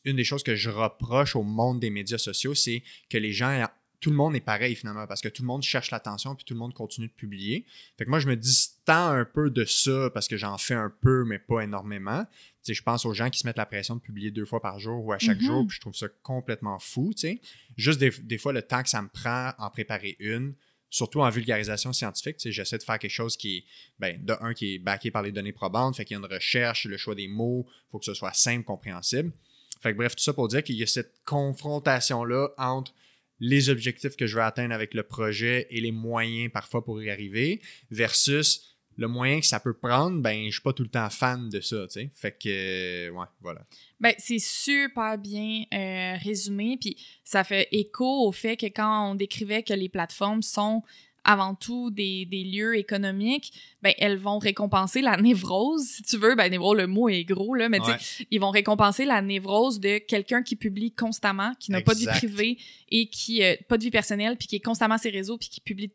une 0.04 0.16
des 0.16 0.24
choses 0.24 0.42
que 0.42 0.56
je 0.56 0.70
reproche 0.70 1.36
au 1.36 1.42
monde 1.42 1.78
des 1.80 1.90
médias 1.90 2.18
sociaux, 2.18 2.54
c'est 2.54 2.82
que 3.10 3.18
les 3.18 3.32
gens 3.32 3.68
tout 4.00 4.10
le 4.10 4.16
monde 4.16 4.36
est 4.36 4.40
pareil 4.40 4.74
finalement 4.76 5.06
parce 5.06 5.20
que 5.20 5.28
tout 5.28 5.42
le 5.42 5.46
monde 5.48 5.62
cherche 5.62 5.90
l'attention 5.90 6.34
puis 6.36 6.44
tout 6.44 6.54
le 6.54 6.60
monde 6.60 6.72
continue 6.72 7.08
de 7.08 7.12
publier. 7.12 7.64
Fait 7.96 8.04
que 8.04 8.10
moi, 8.10 8.20
je 8.20 8.28
me 8.28 8.36
distends 8.36 9.08
un 9.10 9.24
peu 9.24 9.50
de 9.50 9.64
ça 9.64 10.10
parce 10.14 10.28
que 10.28 10.36
j'en 10.36 10.56
fais 10.56 10.74
un 10.74 10.92
peu, 11.00 11.24
mais 11.24 11.38
pas 11.38 11.62
énormément. 11.62 12.24
Tu 12.24 12.30
sais, 12.62 12.74
je 12.74 12.82
pense 12.82 13.04
aux 13.04 13.14
gens 13.14 13.28
qui 13.30 13.40
se 13.40 13.46
mettent 13.46 13.56
la 13.58 13.66
pression 13.66 13.96
de 13.96 14.00
publier 14.00 14.30
deux 14.30 14.44
fois 14.44 14.60
par 14.62 14.78
jour 14.78 15.04
ou 15.04 15.12
à 15.12 15.18
chaque 15.18 15.38
Mhm. 15.38 15.44
jour, 15.44 15.66
puis 15.66 15.74
je 15.76 15.80
trouve 15.80 15.94
ça 15.96 16.06
complètement 16.22 16.78
fou. 16.78 17.12
tu 17.14 17.20
sais. 17.22 17.40
Juste 17.76 17.98
des, 17.98 18.10
des 18.10 18.38
fois, 18.38 18.52
le 18.52 18.62
temps 18.62 18.82
que 18.82 18.88
ça 18.88 19.02
me 19.02 19.08
prend 19.08 19.52
en 19.58 19.70
préparer 19.70 20.16
une, 20.20 20.54
surtout 20.90 21.20
en 21.20 21.28
vulgarisation 21.30 21.92
scientifique, 21.92 22.36
tu 22.36 22.44
sais, 22.44 22.52
j'essaie 22.52 22.78
de 22.78 22.82
faire 22.84 22.98
quelque 22.98 23.10
chose 23.10 23.36
qui 23.36 23.58
est, 23.58 23.64
ben, 23.98 24.24
de 24.24 24.34
un, 24.40 24.54
qui 24.54 24.74
est 24.74 24.78
backé 24.78 25.10
par 25.10 25.22
les 25.22 25.32
données 25.32 25.52
probantes, 25.52 25.96
fait 25.96 26.04
qu'il 26.04 26.16
y 26.16 26.20
a 26.20 26.24
une 26.24 26.32
recherche, 26.32 26.86
le 26.86 26.96
choix 26.96 27.14
des 27.14 27.28
mots, 27.28 27.66
il 27.68 27.90
faut 27.90 27.98
que 27.98 28.04
ce 28.06 28.14
soit 28.14 28.32
simple, 28.32 28.64
compréhensible. 28.64 29.32
Fait 29.80 29.92
que 29.92 29.98
bref, 29.98 30.16
tout 30.16 30.22
ça 30.24 30.32
pour 30.32 30.48
dire 30.48 30.62
qu'il 30.64 30.76
y 30.76 30.82
a 30.82 30.86
cette 30.86 31.14
confrontation-là 31.24 32.48
entre 32.56 32.92
les 33.40 33.70
objectifs 33.70 34.16
que 34.16 34.26
je 34.26 34.36
veux 34.36 34.42
atteindre 34.42 34.74
avec 34.74 34.94
le 34.94 35.02
projet 35.02 35.66
et 35.70 35.80
les 35.80 35.92
moyens 35.92 36.50
parfois 36.52 36.84
pour 36.84 37.02
y 37.02 37.10
arriver, 37.10 37.60
versus 37.90 38.78
le 38.98 39.06
moyen 39.06 39.38
que 39.38 39.46
ça 39.46 39.60
peut 39.60 39.74
prendre, 39.74 40.20
ben, 40.20 40.46
je 40.46 40.50
suis 40.50 40.60
pas 40.60 40.72
tout 40.72 40.82
le 40.82 40.88
temps 40.88 41.08
fan 41.08 41.48
de 41.48 41.60
ça. 41.60 41.86
Fait 42.14 42.36
que, 42.36 43.08
euh. 43.08 43.54
Ben, 44.00 44.12
c'est 44.18 44.40
super 44.40 45.16
bien 45.16 45.62
euh, 45.72 46.16
résumé, 46.16 46.76
puis 46.80 46.96
ça 47.22 47.44
fait 47.44 47.68
écho 47.70 48.26
au 48.26 48.32
fait 48.32 48.56
que 48.56 48.66
quand 48.66 49.12
on 49.12 49.14
décrivait 49.14 49.62
que 49.62 49.72
les 49.72 49.88
plateformes 49.88 50.42
sont 50.42 50.82
avant 51.30 51.54
tout 51.54 51.90
des, 51.90 52.24
des 52.24 52.42
lieux 52.42 52.76
économiques, 52.78 53.52
ben, 53.82 53.92
elles 53.98 54.16
vont 54.16 54.38
récompenser 54.38 55.02
la 55.02 55.16
névrose, 55.18 55.82
si 55.86 56.02
tu 56.02 56.16
veux. 56.16 56.34
Ben, 56.34 56.50
névrose, 56.50 56.78
le 56.78 56.86
mot 56.86 57.10
est 57.10 57.24
gros, 57.24 57.54
là, 57.54 57.68
mais 57.68 57.80
Ouais. 57.80 57.96
ils 58.30 58.40
vont 58.40 58.50
récompenser 58.50 59.04
la 59.04 59.20
névrose 59.20 59.78
de 59.78 59.98
quelqu'un 59.98 60.42
qui 60.42 60.56
publie 60.56 60.90
constamment, 60.92 61.52
qui 61.60 61.70
n'a 61.70 61.82
pas 61.82 61.92
de 61.94 62.00
vie 62.00 62.06
privée 62.06 62.56
et 62.90 63.08
qui 63.08 63.42
euh, 63.42 63.56
pas 63.68 63.76
de 63.76 63.82
vie 63.82 63.90
personnelle, 63.90 64.36
puis 64.38 64.48
qui 64.48 64.56
est 64.56 64.60
constamment 64.60 64.96
sur 64.96 65.02
ses 65.02 65.10
réseaux, 65.10 65.36
puis 65.36 65.50
qui 65.50 65.60
publie, 65.60 65.90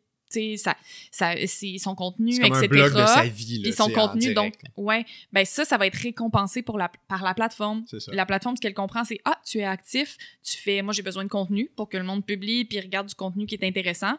sa, 0.56 0.74
ses- 1.46 1.78
son 1.78 1.94
contenu, 1.94 2.36
comme 2.40 2.46
etc. 2.52 2.64
un 2.64 2.68
blog 2.68 2.92
de 2.92 3.06
sa 3.06 3.24
vie, 3.24 3.58
là, 3.62 3.72
son 3.72 3.88
contenu, 3.90 4.34
donc, 4.34 4.54
là. 4.62 4.70
ouais, 4.76 5.04
ben 5.32 5.44
ça, 5.44 5.64
ça 5.64 5.76
va 5.78 5.86
être 5.86 5.94
récompensé 5.96 6.62
pour 6.62 6.76
la, 6.78 6.90
par 7.08 7.22
la 7.22 7.34
plateforme. 7.34 7.84
Ça. 7.86 8.12
La 8.12 8.26
plateforme, 8.26 8.56
ce 8.56 8.60
qu'elle 8.60 8.74
comprend, 8.74 9.04
c'est 9.04 9.20
Ah, 9.24 9.38
tu 9.46 9.58
es 9.58 9.64
actif, 9.64 10.16
tu 10.42 10.56
fais, 10.58 10.82
moi 10.82 10.92
j'ai 10.92 11.02
besoin 11.02 11.22
de 11.24 11.28
contenu 11.28 11.70
pour 11.76 11.88
que 11.88 11.96
le 11.96 12.02
monde 12.04 12.24
publie 12.26 12.64
puis 12.64 12.80
regarde 12.80 13.06
du 13.08 13.14
contenu 13.14 13.46
qui 13.46 13.54
est 13.54 13.64
intéressant. 13.64 14.14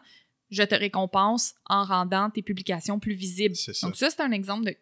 Je 0.50 0.62
te 0.62 0.74
récompense 0.74 1.54
en 1.66 1.84
rendant 1.84 2.30
tes 2.30 2.42
publications 2.42 2.98
plus 3.00 3.14
visibles. 3.14 3.56
Ça. 3.56 3.72
Donc, 3.86 3.96
ça, 3.96 4.10
c'est 4.10 4.20
un 4.22 4.30
exemple 4.32 4.64
de 4.66 4.76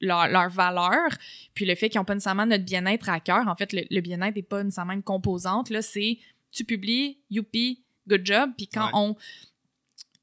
leur, 0.00 0.28
leur 0.28 0.48
valeur, 0.48 1.08
puis 1.54 1.64
le 1.66 1.74
fait 1.74 1.88
qu'ils 1.88 1.98
n'ont 2.00 2.04
pas 2.04 2.14
nécessairement 2.14 2.46
notre 2.46 2.64
bien-être 2.64 3.08
à 3.08 3.18
cœur. 3.20 3.48
En 3.48 3.56
fait, 3.56 3.72
le, 3.72 3.82
le 3.90 4.00
bien-être 4.00 4.36
n'est 4.36 4.42
pas 4.42 4.62
nécessairement 4.62 4.92
une 4.92 5.02
composante. 5.02 5.70
Là, 5.70 5.82
c'est 5.82 6.18
tu 6.52 6.64
publies, 6.64 7.18
youpi, 7.30 7.82
good 8.06 8.24
job. 8.24 8.50
Puis 8.56 8.68
quand 8.68 8.86
Ouais. 8.86 8.90
on 8.94 9.16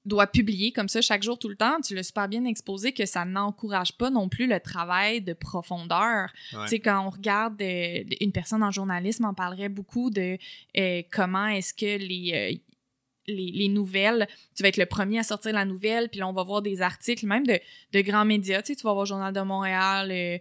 doit 0.06 0.28
publier 0.28 0.72
comme 0.72 0.88
ça 0.88 1.02
chaque 1.02 1.24
jour, 1.24 1.38
tout 1.40 1.50
le 1.50 1.56
temps, 1.56 1.82
tu 1.82 1.96
l'as 1.96 2.04
super 2.04 2.28
bien 2.28 2.46
exposé 2.46 2.94
que 2.94 3.08
ça 3.08 3.26
n'encourage 3.26 3.94
pas 3.98 4.12
non 4.12 4.30
plus 4.30 4.46
le 4.46 4.60
travail 4.60 5.20
de 5.22 5.34
profondeur. 5.34 6.30
Ouais. 6.54 6.60
Tu 6.66 6.68
sais, 6.70 6.80
quand 6.80 7.06
on 7.06 7.10
regarde 7.10 7.60
euh, 7.62 8.04
une 8.22 8.32
personne 8.32 8.62
en 8.62 8.70
journalisme, 8.70 9.26
on 9.26 9.34
parlerait 9.34 9.68
beaucoup 9.70 10.12
de 10.12 10.38
euh, 10.78 11.02
comment 11.12 11.48
est-ce 11.48 11.74
que 11.74 11.98
les, 11.98 12.32
euh, 12.54 12.58
les, 13.28 13.52
les 13.52 13.68
nouvelles, 13.70 14.28
tu 14.56 14.64
vas 14.64 14.70
être 14.70 14.78
le 14.78 14.86
premier 14.86 15.20
à 15.20 15.24
sortir 15.24 15.54
la 15.54 15.66
nouvelle, 15.66 16.10
puis 16.10 16.20
là, 16.20 16.28
on 16.28 16.34
va 16.34 16.44
voir 16.44 16.62
des 16.62 16.82
articles, 16.82 17.26
même 17.26 17.46
de, 17.46 17.60
de 17.94 18.02
grands 18.02 18.26
médias. 18.26 18.62
Tu 18.62 18.68
sais, 18.74 18.76
tu 18.76 18.84
vas 18.84 18.94
voir 18.94 19.06
Journal 19.06 19.34
de 19.34 19.42
Montréal, 19.42 20.12
euh, 20.12 20.38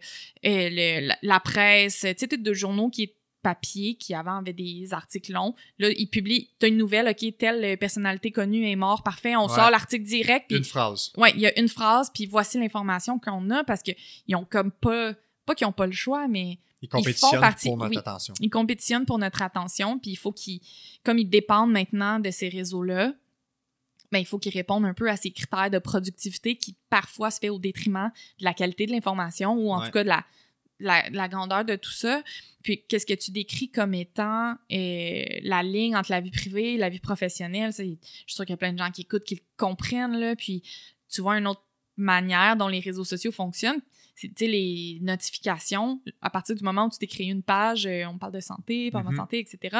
euh, 0.46 0.68
le- 0.70 1.06
la, 1.08 1.16
la 1.22 1.40
presse, 1.40 2.00
tu 2.00 2.14
sais, 2.16 2.26
de 2.36 2.52
journaux 2.52 2.90
qui 2.90 3.02
est 3.04 3.14
papier, 3.42 3.94
qui 3.96 4.14
avant 4.14 4.38
avaient 4.38 4.54
des 4.54 4.94
articles 4.94 5.30
longs. 5.32 5.54
Là, 5.78 5.90
ils 5.90 6.06
publient, 6.08 6.48
t'as 6.58 6.68
une 6.68 6.78
nouvelle, 6.78 7.08
OK, 7.08 7.36
telle 7.38 7.76
personnalité 7.76 8.30
connue 8.30 8.66
est 8.70 8.74
mort, 8.76 9.02
parfait, 9.02 9.36
on 9.36 9.42
Ouais. 9.48 9.54
sort 9.54 9.70
l'article 9.70 10.04
direct, 10.04 10.50
Une 10.50 10.64
phrase. 10.64 11.12
Ouais, 11.18 11.30
il 11.34 11.40
y 11.42 11.46
a 11.46 11.58
une 11.60 11.68
phrase, 11.68 12.10
puis 12.14 12.24
voici 12.24 12.58
l'information 12.58 13.18
qu'on 13.18 13.50
a 13.50 13.62
parce 13.64 13.82
qu'ils 13.82 14.34
ont 14.36 14.46
comme 14.46 14.70
pas. 14.70 15.12
Pas 15.46 15.54
qu'ils 15.54 15.66
ont 15.66 15.72
pas 15.72 15.84
le 15.84 15.92
choix, 15.92 16.26
mais 16.26 16.58
Ils 16.84 16.90
font 16.90 16.98
compétitionnent 16.98 17.40
partie- 17.40 17.68
pour 17.68 17.76
notre 17.78 17.90
oui. 17.90 17.98
attention. 17.98 18.34
ils 18.40 18.50
compétitionnent 18.50 19.06
pour 19.06 19.18
notre 19.18 19.42
attention, 19.42 19.98
puis 19.98 20.12
il 20.12 20.16
faut 20.16 20.32
qu'ils. 20.32 20.60
Comme 21.04 21.18
ils 21.18 21.28
dépendent 21.28 21.72
maintenant 21.72 22.18
de 22.20 22.30
ces 22.30 22.48
réseaux-là, 22.48 23.12
ben, 24.12 24.18
il 24.18 24.26
faut 24.26 24.38
qu'ils 24.38 24.52
répondent 24.52 24.84
un 24.84 24.94
peu 24.94 25.10
à 25.10 25.16
ces 25.16 25.30
critères 25.32 25.70
de 25.70 25.78
productivité 25.78 26.56
qui 26.56 26.76
parfois 26.90 27.30
se 27.30 27.38
fait 27.40 27.48
au 27.48 27.58
détriment 27.58 28.10
de 28.38 28.44
la 28.44 28.54
qualité 28.54 28.86
de 28.86 28.92
l'information 28.92 29.54
ou 29.54 29.72
en 29.72 29.80
Ouais. 29.80 29.86
tout 29.86 29.92
cas 29.92 30.04
de 30.04 30.08
la, 30.08 30.24
la, 30.78 31.10
la 31.10 31.28
grandeur 31.28 31.64
de 31.64 31.74
tout 31.76 31.90
ça. 31.90 32.22
Puis 32.62 32.84
qu'est-ce 32.86 33.06
que 33.06 33.14
tu 33.14 33.30
décris 33.32 33.70
comme 33.70 33.92
étant 33.94 34.52
euh, 34.72 35.24
la 35.42 35.62
ligne 35.62 35.96
entre 35.96 36.10
la 36.12 36.20
vie 36.20 36.30
privée 36.30 36.74
et 36.74 36.76
la 36.76 36.88
vie 36.90 37.00
professionnelle? 37.00 37.72
Je 37.72 37.82
suis 37.82 37.98
sûre 38.26 38.44
qu'il 38.44 38.52
y 38.52 38.54
a 38.54 38.58
plein 38.58 38.72
de 38.72 38.78
gens 38.78 38.90
qui 38.90 39.00
écoutent, 39.02 39.24
qui 39.24 39.34
le 39.36 39.40
comprennent, 39.56 40.16
là, 40.18 40.36
puis 40.36 40.62
tu 41.08 41.20
vois 41.20 41.36
une 41.38 41.46
autre 41.48 41.64
manière 41.96 42.56
dont 42.56 42.68
les 42.68 42.80
réseaux 42.80 43.04
sociaux 43.04 43.32
fonctionnent. 43.32 43.80
Les 44.40 44.98
notifications, 45.02 46.00
à 46.22 46.30
partir 46.30 46.54
du 46.54 46.62
moment 46.62 46.86
où 46.86 46.90
tu 46.90 46.98
t'es 46.98 47.06
créé 47.06 47.26
une 47.26 47.42
page, 47.42 47.86
euh, 47.86 48.04
on 48.06 48.18
parle 48.18 48.32
de 48.32 48.40
santé, 48.40 48.90
parle 48.90 49.06
de 49.06 49.10
Mhm. 49.10 49.16
santé, 49.16 49.38
etc., 49.40 49.78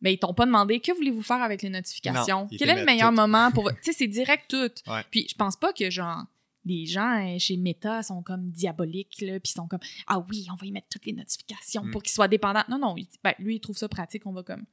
mais 0.00 0.14
ils 0.14 0.18
t'ont 0.18 0.34
pas 0.34 0.46
demandé 0.46 0.80
que 0.80 0.92
voulez-vous 0.92 1.22
faire 1.22 1.42
avec 1.42 1.62
les 1.62 1.70
notifications? 1.70 2.42
Non, 2.50 2.56
Quel 2.58 2.70
est 2.70 2.78
le 2.80 2.84
meilleur 2.84 3.10
tout. 3.10 3.16
moment 3.16 3.50
pour... 3.52 3.70
tu 3.72 3.76
sais, 3.82 3.92
c'est 3.92 4.06
direct 4.08 4.44
tout. 4.48 4.90
Ouais. 4.90 5.04
Puis 5.10 5.26
je 5.30 5.34
pense 5.34 5.56
pas 5.56 5.72
que, 5.72 5.90
genre, 5.90 6.24
les 6.64 6.86
gens 6.86 7.24
euh, 7.24 7.38
chez 7.38 7.56
Meta 7.56 8.02
sont 8.02 8.22
comme 8.22 8.50
diaboliques, 8.50 9.20
là, 9.22 9.40
puis 9.40 9.52
sont 9.52 9.66
comme 9.68 9.80
ah 10.06 10.24
oui, 10.28 10.46
on 10.52 10.56
va 10.56 10.66
y 10.66 10.70
mettre 10.72 10.88
toutes 10.90 11.06
les 11.06 11.12
notifications 11.14 11.84
Mm. 11.84 11.90
pour 11.92 12.02
qu'ils 12.02 12.12
soient 12.12 12.28
dépendants. 12.28 12.64
Non, 12.68 12.78
non, 12.78 12.94
ben, 13.24 13.34
lui, 13.38 13.56
il 13.56 13.60
trouve 13.60 13.76
ça 13.76 13.88
pratique, 13.88 14.26
on 14.26 14.32
va 14.32 14.42
comme 14.42 14.64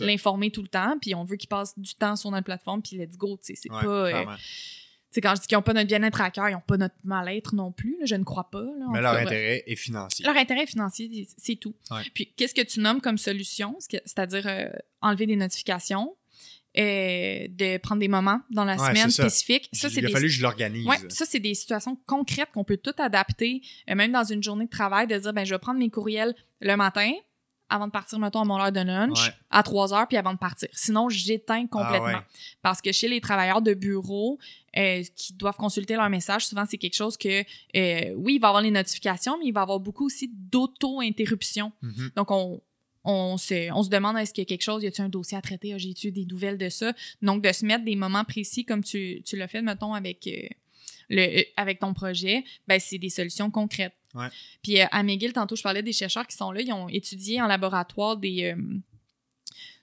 l'informer 0.00 0.50
tout 0.50 0.62
le 0.62 0.68
temps, 0.68 0.96
puis 1.00 1.14
on 1.14 1.24
veut 1.24 1.36
qu'il 1.36 1.48
passe 1.48 1.78
du 1.78 1.94
temps 1.94 2.16
sur 2.16 2.30
notre 2.30 2.44
plateforme, 2.44 2.80
puis 2.80 2.96
let's 2.96 3.16
go, 3.18 3.36
tu 3.36 3.54
sais, 3.54 3.60
c'est 3.60 3.70
Ouais, 3.72 3.82
pas... 3.82 3.88
euh, 3.88 4.24
sais, 5.14 5.20
quand 5.20 5.34
je 5.34 5.40
dis 5.42 5.46
qu'ils 5.46 5.56
n'ont 5.58 5.62
pas 5.62 5.72
notre 5.74 5.86
bien-être 5.88 6.20
à 6.20 6.30
cœur, 6.30 6.48
ils 6.48 6.52
n'ont 6.52 6.60
pas 6.66 6.76
notre 6.76 6.94
mal-être 7.04 7.54
non 7.54 7.72
plus, 7.72 7.96
là, 8.00 8.06
je 8.06 8.14
ne 8.14 8.24
crois 8.24 8.50
pas. 8.50 8.62
là, 8.62 8.86
Mais 8.92 9.00
leur 9.00 9.14
cas, 9.14 9.20
intérêt 9.22 9.62
est 9.66 9.76
financier. 9.76 10.24
Leur 10.24 10.36
intérêt 10.36 10.66
financier, 10.66 11.26
c'est 11.36 11.56
tout. 11.56 11.74
Ouais. 11.90 12.02
Puis, 12.14 12.32
qu'est-ce 12.36 12.54
que 12.54 12.62
tu 12.62 12.80
nommes 12.80 13.00
comme 13.00 13.18
solution? 13.18 13.76
C'est-à-dire 13.80 14.46
euh, 14.46 14.68
enlever 15.00 15.26
des 15.26 15.36
notifications, 15.36 16.14
euh, 16.78 17.48
de 17.50 17.76
prendre 17.78 18.00
des 18.00 18.08
moments 18.08 18.40
dans 18.50 18.64
la 18.64 18.76
Ouais, 18.76 18.88
semaine 18.88 19.10
c'est 19.10 19.22
ça. 19.22 19.28
spécifiques. 19.28 19.68
Ça, 19.74 19.90
c'est 19.90 19.96
Il 20.00 20.04
a 20.04 20.08
des 20.08 20.12
fallu 20.14 20.26
que 20.28 20.32
je 20.32 20.42
l'organise. 20.42 20.86
Ouais, 20.86 20.96
ça, 21.08 21.26
c'est 21.26 21.38
des 21.40 21.54
situations 21.54 21.98
concrètes 22.06 22.48
qu'on 22.54 22.64
peut 22.64 22.78
tout 22.78 22.94
adapter, 22.98 23.60
euh, 23.90 23.94
même 23.94 24.12
dans 24.12 24.24
une 24.24 24.42
journée 24.42 24.64
de 24.64 24.70
travail, 24.70 25.06
de 25.06 25.18
dire, 25.18 25.32
ben, 25.34 25.44
je 25.44 25.54
vais 25.54 25.58
prendre 25.58 25.78
mes 25.78 25.90
courriels 25.90 26.34
le 26.62 26.74
matin, 26.76 27.12
avant 27.72 27.86
de 27.86 27.92
partir, 27.92 28.18
mettons, 28.18 28.40
à 28.40 28.44
mon 28.44 28.58
heure 28.60 28.70
de 28.72 28.80
lunch, 28.80 29.26
Ouais. 29.26 29.32
à 29.50 29.62
3 29.62 29.94
heures, 29.94 30.06
puis 30.06 30.16
avant 30.16 30.32
de 30.34 30.38
partir. 30.38 30.68
Sinon, 30.72 31.08
j'éteins 31.08 31.66
complètement. 31.66 32.06
Ah 32.08 32.18
ouais. 32.18 32.24
Parce 32.62 32.80
que 32.82 32.92
chez 32.92 33.08
les 33.08 33.20
travailleurs 33.20 33.62
de 33.62 33.74
bureau 33.74 34.38
euh, 34.76 35.02
qui 35.16 35.32
doivent 35.34 35.56
consulter 35.56 35.94
leur 35.96 36.08
message, 36.10 36.46
souvent, 36.46 36.64
c'est 36.68 36.78
quelque 36.78 36.94
chose 36.96 37.16
que, 37.16 37.40
euh, 37.40 38.14
oui, 38.16 38.34
il 38.34 38.38
va 38.40 38.48
y 38.48 38.50
avoir 38.50 38.62
les 38.62 38.70
notifications, 38.70 39.38
mais 39.38 39.46
il 39.46 39.52
va 39.52 39.60
y 39.60 39.62
avoir 39.62 39.80
beaucoup 39.80 40.06
aussi 40.06 40.30
d'auto-interruption. 40.32 41.72
Mhm. 41.82 42.10
Donc, 42.16 42.30
on, 42.30 42.60
on, 43.04 43.36
se, 43.36 43.72
on 43.72 43.82
se 43.82 43.88
demande 43.90 44.16
est-ce 44.18 44.32
qu'il 44.32 44.42
y 44.42 44.46
a 44.46 44.48
quelque 44.48 44.62
chose, 44.62 44.82
y 44.82 44.86
a-t-il 44.86 45.04
un 45.04 45.08
dossier 45.08 45.36
à 45.36 45.42
traiter, 45.42 45.72
Ah, 45.74 45.78
j'ai-tu 45.78 46.12
des 46.12 46.24
nouvelles 46.26 46.58
de 46.58 46.68
ça? 46.68 46.92
Donc, 47.20 47.42
de 47.42 47.52
se 47.52 47.64
mettre 47.64 47.84
des 47.84 47.96
moments 47.96 48.24
précis 48.24 48.64
comme 48.64 48.82
tu, 48.84 49.22
tu 49.24 49.36
l'as 49.36 49.48
fait, 49.48 49.62
mettons, 49.62 49.94
avec, 49.94 50.26
euh, 50.26 50.48
le, 51.08 51.42
avec 51.56 51.78
ton 51.80 51.94
projet, 51.94 52.44
ben, 52.68 52.78
c'est 52.80 52.98
des 52.98 53.10
solutions 53.10 53.50
concrètes. 53.50 53.94
Ouais. 54.14 54.28
Puis 54.62 54.80
euh, 54.80 54.86
à 54.90 55.02
McGill, 55.02 55.32
tantôt, 55.32 55.56
je 55.56 55.62
parlais 55.62 55.82
des 55.82 55.92
chercheurs 55.92 56.26
qui 56.26 56.36
sont 56.36 56.52
là, 56.52 56.60
ils 56.60 56.72
ont 56.72 56.88
étudié 56.88 57.40
en 57.40 57.46
laboratoire 57.46 58.16
des 58.16 58.52
euh, 58.54 58.56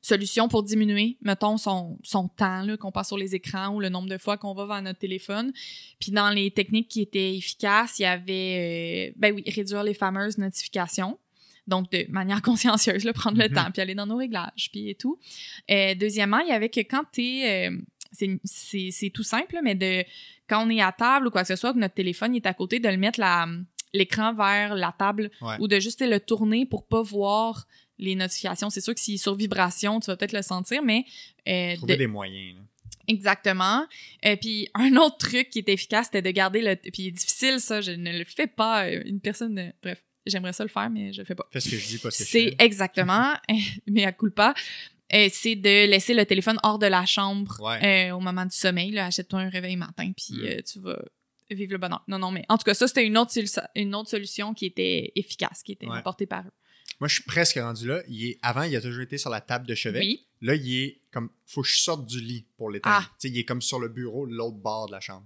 solutions 0.02 0.48
pour 0.48 0.64
diminuer, 0.64 1.18
mettons, 1.22 1.58
son, 1.58 1.98
son 2.04 2.28
temps 2.30 2.66
qu'on 2.80 2.92
passe 2.92 3.08
sur 3.08 3.18
les 3.18 3.36
écrans 3.36 3.70
ou 3.76 3.80
le 3.80 3.90
nombre 3.90 4.08
de 4.10 4.18
fois 4.18 4.38
qu'on 4.38 4.54
va 4.54 4.66
vers 4.66 4.82
notre 4.82 5.00
téléphone. 5.00 5.52
Puis 6.00 6.12
dans 6.12 6.30
les 6.30 6.52
techniques 6.52 6.88
qui 6.88 7.02
étaient 7.02 7.36
efficaces, 7.36 8.00
il 8.00 8.04
y 8.04 8.06
avait, 8.06 9.10
euh, 9.10 9.14
ben 9.18 9.34
oui, 9.34 9.44
réduire 9.48 9.84
les 9.84 9.94
fameuses 9.94 10.38
notifications. 10.38 11.18
Donc, 11.68 11.92
de 11.92 12.06
manière 12.10 12.42
consciencieuse, 12.44 13.04
là, 13.04 13.14
prendre 13.14 13.38
le 13.38 13.50
Mhm. 13.50 13.56
temps, 13.56 13.72
puis 13.72 13.82
aller 13.82 13.94
dans 13.96 14.08
nos 14.08 14.18
réglages, 14.18 14.70
puis 14.72 14.90
et 14.90 14.96
tout. 14.96 15.20
Deuxièmement, 15.70 16.40
il 16.40 16.50
y 16.50 16.52
avait 16.52 16.70
que 16.70 16.80
quand 16.80 17.04
tu 17.12 17.22
es... 17.42 17.70
c'est- 18.44 19.10
tout 19.14 19.24
simple, 19.24 19.60
mais 19.64 19.76
de 19.76 20.04
quand 20.48 20.66
on 20.66 20.70
est 20.72 20.82
à 20.82 20.92
table 20.92 21.28
ou 21.28 21.30
quoi 21.30 21.42
que 21.42 21.48
ce 21.48 21.56
soit, 21.56 21.74
que 21.74 21.78
notre 21.78 21.94
téléphone 21.94 22.34
est 22.36 22.46
à 22.48 22.54
côté, 22.56 22.80
de 22.80 22.90
le 22.90 22.98
mettre 22.98 23.20
la- 23.20 23.48
l'écran 23.94 24.34
vers 24.34 24.76
la 24.76 24.94
table 24.98 25.32
Ouais. 25.42 25.56
ou 25.60 25.68
de 25.68 25.80
juste 25.80 26.02
le 26.02 26.20
tourner 26.20 26.66
pour 26.66 26.88
pas 26.88 27.02
voir 27.02 27.66
les 27.98 28.16
notifications. 28.16 28.70
C'est 28.70 28.82
sûr 28.82 28.94
que 28.94 29.00
s'il 29.00 29.16
est 29.16 29.18
sur 29.18 29.36
vibration, 29.36 30.00
tu 30.00 30.08
vas 30.08 30.16
peut-être 30.18 30.32
le 30.34 30.42
sentir, 30.42 30.82
mais 30.84 31.06
euh, 31.48 31.76
Trouver 31.76 31.94
de- 31.94 32.00
des 32.00 32.08
moyens. 32.08 32.56
là. 32.56 32.62
Exactement. 33.08 33.86
Et 34.24 34.38
puis 34.38 34.70
un 34.76 34.96
autre 34.98 35.18
truc 35.18 35.50
qui 35.50 35.60
est 35.60 35.70
efficace, 35.70 36.06
c'était 36.08 36.22
de 36.22 36.30
garder 36.32 36.62
le. 36.62 36.76
Puis 36.76 36.92
il 37.04 37.08
est 37.08 37.12
difficile 37.12 37.60
ça, 37.60 37.82
je 37.82 37.92
ne 37.92 38.18
le 38.18 38.24
fais 38.24 38.48
pas. 38.48 38.86
euh, 38.86 39.02
Une 39.06 39.20
personne, 39.20 39.58
euh, 39.58 39.72
bref, 39.82 40.04
j'aimerais 40.28 40.54
ça 40.54 40.64
le 40.64 40.70
faire, 40.70 40.90
mais 40.90 41.12
je 41.12 41.20
le 41.22 41.26
fais 41.26 41.36
pas. 41.36 41.48
Fais 41.52 41.60
ce 41.60 41.70
que 41.70 41.78
je 41.78 41.88
dis, 41.88 41.98
pas 41.98 42.12
ce 42.12 42.20
que 42.20 42.24
je 42.26 42.30
C'est 42.30 42.56
exactement, 42.60 43.34
mais 43.88 44.06
à 44.06 44.12
coup 44.12 44.30
pas. 44.30 44.54
c'est 45.10 45.56
de 45.56 45.88
laisser 45.90 46.14
le 46.14 46.24
téléphone 46.26 46.60
hors 46.62 46.78
de 46.78 46.86
la 46.86 47.06
chambre 47.08 47.58
Ouais. 47.62 48.10
euh, 48.12 48.16
au 48.16 48.20
moment 48.20 48.46
du 48.46 48.56
sommeil. 48.56 48.98
Achète-toi 49.00 49.40
un 49.40 49.50
réveil 49.50 49.76
matin, 49.76 50.12
puis 50.16 50.36
Mm. 50.38 50.46
euh, 50.46 50.62
tu 50.72 50.80
vas 50.80 51.02
vivre 51.50 51.72
le 51.74 51.78
bonheur. 51.78 52.04
Non, 52.08 52.20
non, 52.20 52.32
mais 52.32 52.46
en 52.50 52.58
tout 52.58 52.64
cas, 52.64 52.74
ça, 52.74 52.88
c'était 52.88 53.06
une 53.06 53.18
autre, 53.18 53.32
solu- 53.32 53.68
une 53.76 53.96
autre 53.96 54.10
solution 54.10 54.54
qui 54.54 54.66
était 54.66 55.12
efficace, 55.16 55.64
qui 55.64 55.72
était 55.74 55.88
Ouais. 55.88 55.98
apportée 55.98 56.26
par 56.26 56.46
eux. 56.46 56.52
Moi, 57.00 57.08
je 57.08 57.16
suis 57.16 57.24
presque 57.24 57.56
rendu 57.58 57.88
là. 57.88 58.02
Il 58.10 58.26
est... 58.26 58.40
Avant, 58.42 58.64
il 58.64 58.76
a 58.76 58.82
toujours 58.82 59.02
été 59.04 59.18
sur 59.18 59.30
la 59.30 59.40
table 59.42 59.66
de 59.66 59.76
chevet. 59.76 60.00
Oui. 60.00 60.26
Là, 60.42 60.56
il 60.56 60.74
est 60.84 61.00
comme. 61.12 61.30
Faut 61.46 61.62
que 61.62 61.68
je 61.68 61.78
sorte 61.78 62.06
du 62.06 62.20
lit 62.20 62.46
pour 62.58 62.70
l'éteindre. 62.70 62.98
Ah. 63.08 63.12
Tu 63.20 63.28
sais, 63.28 63.34
il 63.34 63.38
est 63.40 63.46
comme 63.46 63.62
sur 63.62 63.80
le 63.80 63.88
bureau, 63.90 64.28
de 64.28 64.34
l'autre 64.34 64.58
bord 64.58 64.88
de 64.88 64.92
la 64.94 65.00
chambre. 65.00 65.26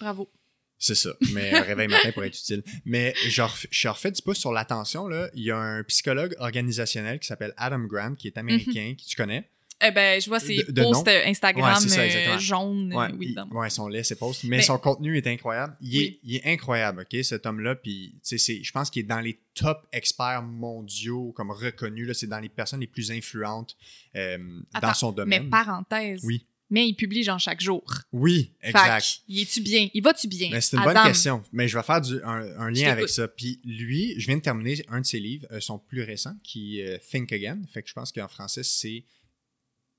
Bravo. 0.00 0.30
C'est 0.78 0.94
ça. 0.94 1.10
Mais 1.32 1.54
un 1.54 1.62
réveil 1.62 1.88
matin 1.88 2.12
pour 2.12 2.22
être 2.24 2.38
utile. 2.38 2.62
Mais 2.84 3.14
je 3.26 3.40
refais, 3.40 3.68
je 3.70 3.88
refais 3.88 4.10
du 4.12 4.20
pouce 4.20 4.38
sur 4.38 4.52
l'attention. 4.52 5.08
Il 5.34 5.42
y 5.42 5.50
a 5.50 5.56
un 5.56 5.82
psychologue 5.84 6.34
organisationnel 6.38 7.18
qui 7.18 7.26
s'appelle 7.26 7.54
Adam 7.56 7.80
Grant, 7.80 8.14
qui 8.14 8.26
est 8.26 8.36
américain, 8.36 8.94
qui 8.96 9.06
tu 9.06 9.16
connais. 9.16 9.48
Eh 9.84 9.90
ben, 9.90 10.18
je 10.20 10.28
vois 10.28 10.40
ses 10.40 10.64
De- 10.64 10.72
de 10.72 10.82
posts 10.82 11.06
nom. 11.06 11.12
Instagram 11.26 11.82
Ouais, 11.82 11.88
ça, 11.88 12.00
euh, 12.00 12.38
jaunes. 12.38 12.94
Ouais, 12.94 13.04
euh, 13.04 13.08
oui, 13.10 13.16
il- 13.20 13.24
évidemment. 13.24 13.54
ouais, 13.56 13.68
son 13.68 13.88
lait, 13.88 14.02
ses 14.02 14.14
posts. 14.16 14.44
Mais 14.44 14.56
Mais- 14.56 14.62
son 14.62 14.78
contenu 14.78 15.18
est 15.18 15.26
incroyable. 15.26 15.76
Il, 15.82 15.96
est, 15.96 15.98
Oui. 16.00 16.20
il 16.24 16.36
est 16.36 16.46
incroyable, 16.46 17.02
OK, 17.10 17.22
cet 17.22 17.44
homme-là. 17.44 17.74
Puis, 17.74 18.14
je 18.24 18.72
pense 18.72 18.88
qu'il 18.88 19.00
est 19.00 19.06
dans 19.06 19.20
les 19.20 19.38
top 19.54 19.86
experts 19.92 20.42
mondiaux, 20.42 21.32
comme 21.36 21.50
reconnus. 21.50 22.10
C'est 22.18 22.26
dans 22.26 22.40
les 22.40 22.48
personnes 22.48 22.80
les 22.80 22.86
plus 22.86 23.10
influentes 23.10 23.76
euh, 24.14 24.38
dans 24.80 24.94
son 24.94 25.10
Mais 25.10 25.16
domaine. 25.16 25.50
parenthèse. 25.50 26.20
Oui. 26.24 26.46
Mais 26.68 26.88
il 26.88 26.94
publie 26.94 27.22
genre 27.22 27.38
chaque 27.38 27.60
jour. 27.60 27.84
Oui, 28.12 28.50
exact. 28.60 29.20
il 29.28 29.40
est-tu 29.42 29.60
bien? 29.60 29.88
Il 29.94 30.02
va-tu 30.02 30.26
bien? 30.26 30.48
Mais 30.50 30.60
c'est 30.60 30.76
une 30.76 30.82
Adam? 30.82 30.94
bonne 30.94 31.02
question. 31.12 31.42
Mais 31.52 31.68
je 31.68 31.76
vais 31.78 31.84
faire 31.84 32.00
du- 32.00 32.20
un, 32.24 32.70
lien 32.70 32.90
avec 32.90 33.08
ça. 33.08 33.28
Puis 33.28 33.60
lui, 33.64 34.14
je 34.18 34.26
viens 34.26 34.36
de 34.38 34.42
terminer 34.42 34.82
un 34.88 35.00
de 35.02 35.06
ses 35.06 35.20
livres, 35.20 35.46
euh, 35.52 35.60
son 35.60 35.78
plus 35.78 36.02
récent, 36.02 36.34
qui 36.42 36.80
est 36.80 36.96
euh, 36.96 36.98
Think 37.10 37.30
Again. 37.32 37.60
Fait 37.72 37.82
que 37.82 37.88
je 37.88 37.94
pense 37.94 38.10
qu'en 38.10 38.26
français, 38.26 38.62
c'est. 38.64 39.04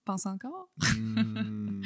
Pense 0.07 0.25
encore? 0.25 0.69
Hmm, 0.95 1.81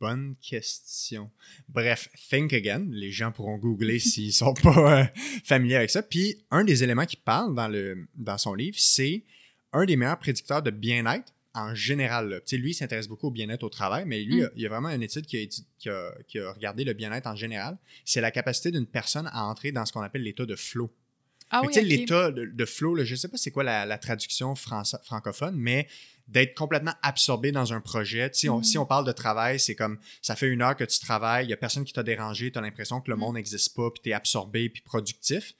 bonne 0.00 0.34
question. 0.42 1.30
Bref, 1.68 2.08
Think 2.28 2.52
Again. 2.52 2.86
Les 2.90 3.12
gens 3.12 3.30
pourront 3.32 3.56
googler 3.56 3.98
s'ils 4.10 4.32
sont 4.32 4.52
pas 4.54 5.00
euh, 5.02 5.04
familiers 5.44 5.76
avec 5.76 5.90
ça. 5.90 6.02
Puis 6.02 6.44
un 6.50 6.64
des 6.64 6.82
éléments 6.82 7.06
qu'il 7.06 7.20
parle 7.20 7.54
dans, 7.54 7.68
le, 7.68 8.08
dans 8.16 8.36
son 8.36 8.54
livre, 8.54 8.76
c'est 8.80 9.24
un 9.72 9.84
des 9.84 9.94
meilleurs 9.96 10.18
prédicteurs 10.18 10.62
de 10.62 10.70
bien-être 10.72 11.32
en 11.54 11.74
général. 11.74 12.28
là. 12.28 12.40
Lui, 12.58 12.70
il 12.70 12.74
s'intéresse 12.74 13.06
beaucoup 13.08 13.28
au 13.28 13.30
bien-être 13.30 13.62
au 13.62 13.68
travail, 13.68 14.04
mais 14.06 14.22
lui, 14.22 14.42
Mm. 14.42 14.50
il 14.56 14.62
y 14.62 14.66
a 14.66 14.68
vraiment 14.68 14.88
une 14.90 15.02
étude 15.02 15.26
qui 15.26 15.36
a, 15.36 15.40
étu- 15.40 15.62
qui 15.78 15.88
a- 15.88 16.14
qui 16.28 16.38
a 16.40 16.52
regardé 16.52 16.82
le 16.84 16.92
bien-être 16.94 17.26
en 17.28 17.36
général. 17.36 17.76
C'est 18.04 18.20
la 18.20 18.30
capacité 18.32 18.70
d'une 18.72 18.86
personne 18.86 19.28
à 19.32 19.44
entrer 19.44 19.70
dans 19.72 19.84
ce 19.86 19.92
qu'on 19.92 20.00
appelle 20.02 20.22
l'état 20.22 20.46
de 20.46 20.56
flow. 20.56 20.90
Ah 21.52 21.62
oui, 21.66 21.72
l'état 21.82 22.30
de, 22.30 22.46
de 22.46 22.64
flow, 22.64 22.94
là, 22.94 23.02
je 23.04 23.16
sais 23.16 23.26
pas 23.26 23.36
c'est 23.36 23.50
quoi 23.50 23.64
la, 23.64 23.84
la 23.84 23.98
traduction 23.98 24.54
francophone, 24.54 25.56
mais 25.56 25.88
d'être 26.30 26.54
complètement 26.54 26.94
absorbé 27.02 27.52
dans 27.52 27.72
un 27.72 27.80
projet. 27.80 28.30
Sais, 28.32 28.48
on-. 28.48 28.62
Si 28.62 28.78
on 28.78 28.86
parle 28.86 29.04
de 29.06 29.12
travail, 29.12 29.58
c'est 29.60 29.74
comme 29.74 29.98
ça 30.22 30.36
fait 30.36 30.46
une 30.48 30.62
heure 30.62 30.76
que 30.76 30.84
tu 30.84 31.00
travailles, 31.00 31.44
il 31.44 31.48
n'y 31.48 31.52
a 31.52 31.56
personne 31.56 31.84
qui 31.84 31.92
t'a 31.92 32.02
dérangé, 32.02 32.50
tu 32.52 32.58
as 32.58 32.62
l'impression 32.62 33.00
que 33.00 33.10
le 33.10 33.16
Mhm. 33.16 33.20
monde 33.20 33.34
n'existe 33.34 33.74
pas, 33.74 33.90
puis 33.90 34.00
tu 34.02 34.10
es 34.10 34.12
absorbé, 34.12 34.68
puis 34.68 34.80
productif. 34.82 35.54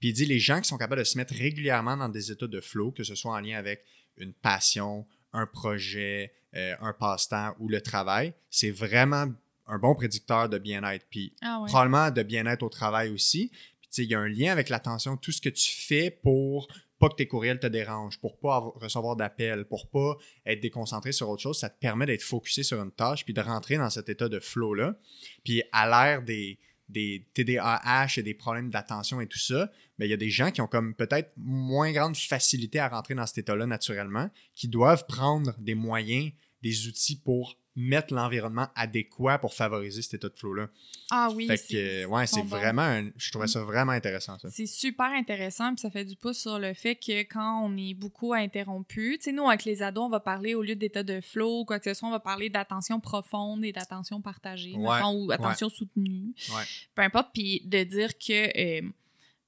Puis 0.00 0.10
il 0.10 0.12
dit 0.12 0.26
les 0.26 0.38
gens 0.38 0.60
qui 0.60 0.68
sont 0.68 0.76
capables 0.78 1.00
de 1.00 1.04
se 1.04 1.16
mettre 1.16 1.32
régulièrement 1.34 1.96
dans 1.96 2.08
des 2.08 2.30
états 2.32 2.46
de 2.48 2.60
flow, 2.60 2.90
que 2.90 3.04
ce 3.04 3.14
soit 3.14 3.32
en 3.32 3.40
lien 3.40 3.56
avec 3.56 3.84
une 4.18 4.32
passion, 4.34 5.06
un 5.32 5.46
projet, 5.46 6.32
euh, 6.54 6.74
un 6.80 6.92
passe-temps 6.92 7.54
ou 7.58 7.68
le 7.68 7.80
travail, 7.80 8.32
c'est 8.50 8.70
vraiment 8.70 9.26
un 9.68 9.78
bon 9.78 9.94
prédicteur 9.94 10.48
de 10.48 10.58
bien-être. 10.58 11.06
Puis 11.10 11.32
Ah 11.42 11.60
ouais. 11.60 11.68
probablement 11.68 12.10
de 12.10 12.22
bien-être 12.22 12.62
au 12.62 12.68
travail 12.68 13.10
aussi. 13.10 13.50
Puis, 13.80 14.04
il 14.04 14.10
y 14.10 14.14
a 14.14 14.20
un 14.20 14.28
lien 14.28 14.52
avec 14.52 14.68
l'attention, 14.68 15.16
tout 15.16 15.32
ce 15.32 15.40
que 15.40 15.48
tu 15.48 15.70
fais 15.70 16.10
pour 16.10 16.68
pas 16.98 17.08
que 17.08 17.14
tes 17.14 17.26
courriels 17.26 17.60
te 17.60 17.66
dérangent, 17.66 18.18
pour 18.18 18.38
pas 18.38 18.58
recevoir 18.58 19.16
d'appels, 19.16 19.66
pour 19.66 19.88
pas 19.88 20.16
être 20.46 20.60
déconcentré 20.60 21.12
sur 21.12 21.28
autre 21.28 21.42
chose, 21.42 21.58
ça 21.58 21.68
te 21.68 21.78
permet 21.78 22.06
d'être 22.06 22.22
focusé 22.22 22.62
sur 22.62 22.80
une 22.80 22.92
tâche 22.92 23.24
puis 23.24 23.34
de 23.34 23.40
rentrer 23.40 23.76
dans 23.76 23.90
cet 23.90 24.08
état 24.08 24.28
de 24.28 24.40
flow-là. 24.40 24.96
Puis 25.44 25.62
à 25.72 25.88
l'ère 25.88 26.22
des, 26.22 26.58
des 26.88 27.26
TDAH 27.34 28.18
et 28.18 28.22
des 28.22 28.34
problèmes 28.34 28.70
d'attention 28.70 29.20
et 29.20 29.26
tout 29.26 29.38
ça, 29.38 29.70
ben, 29.98 30.06
il 30.06 30.10
y 30.10 30.14
a 30.14 30.18
des 30.18 30.30
gens 30.30 30.50
qui 30.50 30.60
ont 30.60 30.66
comme 30.66 30.94
peut-être 30.94 31.32
moins 31.36 31.92
grande 31.92 32.16
facilité 32.16 32.78
à 32.78 32.88
rentrer 32.88 33.14
dans 33.14 33.26
cet 33.26 33.38
état-là 33.38 33.66
naturellement, 33.66 34.30
qui 34.54 34.68
doivent 34.68 35.06
prendre 35.06 35.54
des 35.58 35.74
moyens, 35.74 36.32
des 36.62 36.86
outils 36.86 37.20
pour 37.20 37.58
mettre 37.76 38.14
l'environnement 38.14 38.68
adéquat 38.74 39.38
pour 39.38 39.52
favoriser 39.52 40.00
cet 40.02 40.14
état 40.14 40.28
de 40.30 40.34
flow-là. 40.38 40.68
Ah 41.10 41.28
oui. 41.34 41.46
Fait 41.46 41.56
c'est- 41.58 41.74
que, 41.74 42.04
ouais, 42.06 42.26
c'est 42.26 42.42
vraiment. 42.42 42.82
un- 42.82 43.10
je 43.16 43.30
trouvais 43.30 43.46
ça 43.46 43.62
vraiment 43.62 43.92
intéressant, 43.92 44.38
ça. 44.38 44.48
C'est 44.50 44.66
super 44.66 45.06
intéressant, 45.12 45.74
puis 45.74 45.82
ça 45.82 45.90
fait 45.90 46.04
du 46.04 46.16
pouce 46.16 46.38
sur 46.38 46.58
le 46.58 46.72
fait 46.74 46.96
que 46.96 47.20
quand 47.22 47.62
on 47.64 47.76
est 47.76 47.94
beaucoup 47.94 48.32
interrompu, 48.34 49.16
tu 49.18 49.24
sais, 49.24 49.32
nous, 49.32 49.46
avec 49.48 49.64
les 49.64 49.82
ados, 49.82 50.04
on 50.04 50.08
va 50.08 50.20
parler, 50.20 50.54
au 50.54 50.62
lieu 50.62 50.74
d'état 50.74 51.02
de 51.02 51.20
flow 51.20 51.60
ou 51.60 51.64
quoi 51.66 51.78
que 51.78 51.84
ce 51.92 51.98
soit, 51.98 52.08
on 52.08 52.12
va 52.12 52.18
parler 52.20 52.48
d'attention 52.48 52.98
profonde 52.98 53.64
et 53.64 53.72
d'attention 53.72 54.20
partagée, 54.22 54.74
Ouais, 54.74 54.96
mettons, 54.96 55.26
ou 55.26 55.30
attention 55.30 55.68
soutenue. 55.68 56.34
Ouais. 56.50 56.62
Peu 56.94 57.02
importe, 57.02 57.28
puis 57.34 57.60
de 57.66 57.84
dire 57.84 58.16
que, 58.18 58.80
euh, 58.80 58.88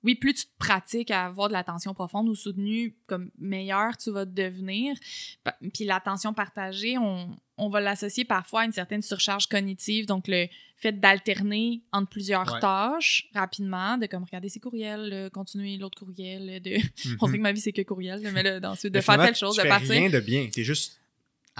oui, 0.04 0.14
plus 0.14 0.34
tu 0.34 0.44
te 0.46 0.52
pratiques 0.58 1.10
à 1.10 1.24
avoir 1.26 1.48
de 1.48 1.52
l'attention 1.52 1.92
profonde 1.94 2.28
ou 2.28 2.34
soutenue, 2.34 2.96
comme 3.06 3.30
meilleur 3.38 3.96
tu 3.96 4.10
vas 4.10 4.24
devenir. 4.24 4.94
Puis 5.74 5.84
l'attention 5.84 6.32
partagée, 6.34 6.98
on, 6.98 7.36
on 7.56 7.68
va 7.68 7.80
l'associer 7.80 8.24
parfois 8.24 8.60
à 8.60 8.64
une 8.64 8.72
certaine 8.72 9.02
surcharge 9.02 9.46
cognitive, 9.48 10.06
donc 10.06 10.28
le 10.28 10.46
fait 10.76 10.92
d'alterner 10.92 11.82
entre 11.92 12.08
plusieurs 12.10 12.52
Ouais. 12.52 12.60
tâches 12.60 13.28
rapidement, 13.34 13.98
de 13.98 14.06
comme 14.06 14.22
regarder 14.22 14.48
ses 14.48 14.60
courriels, 14.60 15.10
euh, 15.12 15.30
continuer 15.30 15.76
l'autre 15.76 15.98
courriel, 15.98 16.62
de 16.62 16.70
Mhm. 17.04 17.16
montrer 17.20 17.36
que 17.38 17.42
ma 17.42 17.52
vie 17.52 17.60
c'est 17.60 17.72
que 17.72 17.82
courriel, 17.82 18.20
mais 18.32 18.42
là, 18.44 18.60
d'ensuite 18.60 18.92
de 18.92 18.98
Mais 18.98 19.02
faire 19.02 19.20
telle 19.20 19.34
chose, 19.34 19.54
tu 19.56 19.58
de 19.58 19.62
fais 19.62 19.68
partir. 19.68 19.90
rien 19.90 20.08
de 20.10 20.20
bien. 20.20 20.48
T'es 20.52 20.62
juste 20.62 20.97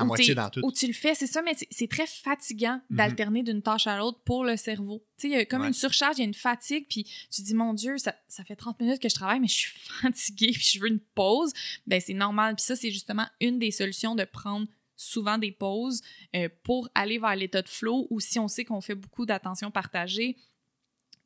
à 0.01 0.05
moitié 0.05 0.34
dans 0.34 0.49
tout. 0.51 0.61
Ou 0.64 0.72
tu 0.72 0.86
le 0.86 0.92
fais, 0.92 1.14
c'est 1.14 1.26
ça, 1.26 1.42
mais 1.42 1.55
c'est- 1.70 1.90
très 1.90 2.07
fatigant 2.07 2.80
Mhm. 2.90 2.96
d'alterner 2.96 3.42
d'une 3.42 3.62
tâche 3.62 3.86
à 3.86 3.96
l'autre 3.99 4.20
pour 4.24 4.44
le 4.44 4.57
cerveau. 4.57 5.03
Tu 5.18 5.22
sais, 5.22 5.28
il 5.28 5.36
y 5.36 5.40
a 5.40 5.44
comme 5.44 5.62
Ouais. 5.62 5.68
une 5.68 5.72
surcharge, 5.74 6.16
il 6.18 6.20
y 6.20 6.22
a 6.22 6.26
une 6.26 6.34
fatigue, 6.34 6.86
puis 6.88 7.05
tu 7.30 7.42
dis, 7.42 7.55
mon 7.55 7.74
Dieu, 7.74 7.99
ça, 7.99 8.14
ça 8.28 8.44
fait 8.44 8.57
30 8.57 8.80
minutes 8.80 9.01
que 9.01 9.09
je 9.09 9.14
travaille, 9.14 9.40
mais 9.40 9.49
je 9.49 9.55
suis 9.57 9.72
fatiguée, 10.03 10.53
puis 10.53 10.68
je 10.74 10.80
veux 10.80 10.88
une 10.88 11.01
pause. 11.01 11.53
Ben, 11.86 12.01
c'est 12.01 12.14
normal. 12.14 12.55
Puis 12.57 12.64
ça, 12.64 12.76
c'est 12.76 12.90
justement 12.90 13.26
une 13.40 13.59
des 13.59 13.70
solutions 13.70 14.14
de 14.14 14.24
prendre 14.24 14.66
souvent 15.01 15.38
des 15.38 15.53
pauses 15.53 16.03
euh, 16.34 16.49
pour 16.64 16.88
aller 16.94 17.18
vers 17.20 17.36
l'état 17.36 17.62
de 17.62 17.68
flow 17.68 18.09
ou 18.11 18.18
si 18.18 18.40
on 18.40 18.49
sait 18.49 18.64
qu'on 18.64 18.80
fait 18.80 18.96
beaucoup 18.96 19.26
d'attention 19.26 19.70
partagée, 19.70 20.36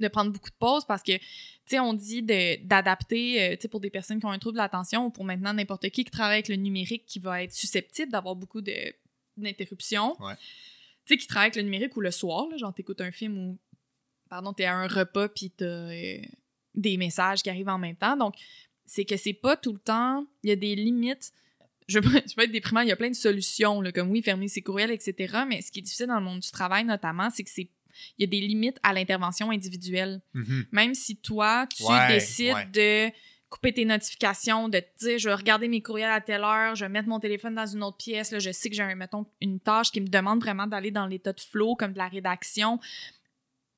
de 0.01 0.09
prendre 0.09 0.33
beaucoup 0.33 0.51
de 0.51 0.57
pauses 0.57 0.85
parce 0.85 1.03
que, 1.03 1.17
tu 1.17 1.23
sais, 1.67 1.81
on 1.81 1.95
dit 1.95 2.23
d'adapter, 2.23 3.43
euh, 3.43 3.57
tu 3.57 3.63
sais, 3.63 3.69
pour 3.69 3.81
des 3.81 3.91
personnes 3.91 4.19
qui 4.19 4.27
ont 4.27 4.31
un 4.31 4.39
trouble 4.39 4.55
de 4.55 4.63
l'attention 4.63 5.07
ou 5.07 5.11
pour 5.11 5.25
maintenant 5.25 5.55
n'importe 5.55 5.89
qui 5.91 6.05
qui 6.05 6.11
travaille 6.11 6.37
avec 6.37 6.49
le 6.49 6.57
numérique 6.57 7.07
qui 7.07 7.19
va 7.19 7.43
être 7.43 7.53
susceptible 7.53 8.11
d'avoir 8.11 8.37
beaucoup 8.37 8.61
d'interruptions. 8.61 10.17
Ouais. 10.21 10.35
Tu 11.05 11.15
sais, 11.15 11.17
qui 11.17 11.27
travaille 11.27 11.47
avec 11.47 11.57
le 11.57 11.63
numérique 11.63 11.97
ou 11.97 12.01
le 12.01 12.11
soir, 12.11 12.49
là, 12.49 12.57
genre 12.57 12.75
t'écoutes 12.75 13.01
un 13.01 13.13
film 13.13 13.39
ou, 13.39 13.59
pardon, 14.29 14.53
t'es 14.53 14.65
à 14.65 14.75
un 14.75 14.87
repas 14.87 15.29
puis 15.29 15.51
t'as 15.51 15.65
euh, 15.65 16.19
des 16.75 16.97
messages 16.97 17.43
qui 17.43 17.51
arrivent 17.51 17.69
en 17.69 17.79
même 17.79 17.97
temps. 17.97 18.17
Donc, 18.17 18.35
c'est 18.85 19.05
que 19.05 19.17
c'est 19.17 19.33
pas 19.33 19.57
tout 19.57 19.73
le 19.73 19.79
temps, 19.79 20.27
il 20.43 20.51
y 20.51 20.53
a 20.53 20.57
des 20.57 20.75
limites. 20.75 21.33
Je 21.89 21.99
veux, 21.99 22.11
pas, 22.11 22.21
je 22.27 22.35
veux 22.37 22.45
être 22.45 22.53
déprimant, 22.53 22.81
il 22.81 22.89
y 22.89 22.93
a 22.93 22.97
plein 22.97 23.11
de 23.11 23.15
solutions, 23.15 23.81
là, 23.81 23.93
comme 23.93 24.11
oui, 24.11 24.23
fermer 24.23 24.49
ses 24.49 24.63
courriels, 24.63 24.91
etc. 24.91 25.45
Mais 25.49 25.63
ce 25.63 25.73
qui 25.73 25.81
est 25.81 25.83
difficile 25.83 26.07
dans 26.07 26.19
le 26.19 26.25
monde 26.25 26.41
du 26.41 26.51
travail, 26.51 26.85
notamment, 26.85 27.29
c'est 27.31 27.43
que 27.43 27.51
c'est 27.51 27.69
il 28.19 28.23
y 28.23 28.25
a 28.25 28.27
des 28.31 28.41
limites 28.47 28.79
à 28.83 28.93
l'intervention 28.93 29.51
individuelle. 29.51 30.21
Mhm. 30.35 30.67
Même 30.73 30.95
si 30.95 31.17
toi, 31.17 31.67
tu 31.75 31.83
Ouais, 31.85 32.09
décides 32.09 32.55
ouais. 32.55 32.67
de 33.11 33.15
couper 33.49 33.73
tes 33.75 33.85
notifications, 33.85 34.69
de 34.71 34.79
te 34.81 34.87
dire, 35.05 35.19
je 35.19 35.29
vais 35.29 35.35
regarder 35.35 35.69
mes 35.69 35.83
courriels 35.83 36.11
à 36.11 36.21
telle 36.23 36.43
heure, 36.43 36.75
je 36.75 36.85
vais 36.85 36.89
mettre 36.89 37.09
mon 37.09 37.21
téléphone 37.21 37.55
dans 37.55 37.67
une 37.67 37.83
autre 37.83 37.99
pièce, 37.99 38.31
là, 38.33 38.39
je 38.39 38.51
sais 38.51 38.71
que 38.71 38.75
j'ai, 38.77 38.95
mettons, 38.95 39.27
une 39.43 39.61
tâche 39.61 39.91
qui 39.91 40.01
me 40.01 40.07
demande 40.09 40.41
vraiment 40.41 40.67
d'aller 40.67 40.91
dans 40.91 41.07
l'état 41.07 41.35
de 41.35 41.41
flow, 41.41 41.75
comme 41.77 41.93
de 41.93 41.99
la 41.99 42.09
rédaction, 42.09 42.81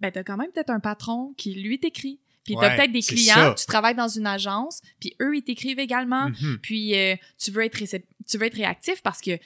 ben, 0.00 0.10
t'as 0.12 0.22
quand 0.22 0.36
même 0.36 0.50
peut-être 0.52 0.70
un 0.70 0.80
patron 0.80 1.34
qui, 1.36 1.54
lui, 1.54 1.78
t'écrit. 1.80 2.20
Puis 2.44 2.54
t'as 2.54 2.60
Ouais, 2.68 2.76
peut-être 2.76 2.92
des 2.92 3.00
clients, 3.00 3.34
ça. 3.34 3.54
tu 3.56 3.64
travailles 3.64 3.94
dans 3.94 4.06
une 4.08 4.26
agence, 4.26 4.80
puis 5.00 5.16
eux, 5.22 5.34
ils 5.36 5.42
t'écrivent 5.42 5.78
également. 5.78 6.28
Mhm. 6.28 6.58
Puis 6.62 6.94
euh, 6.94 7.16
tu, 7.38 7.50
veux 7.50 7.64
être 7.64 7.76
récep- 7.78 8.04
tu 8.28 8.36
veux 8.38 8.44
être 8.46 8.54
réactif 8.56 9.02
parce 9.02 9.20
que, 9.22 9.38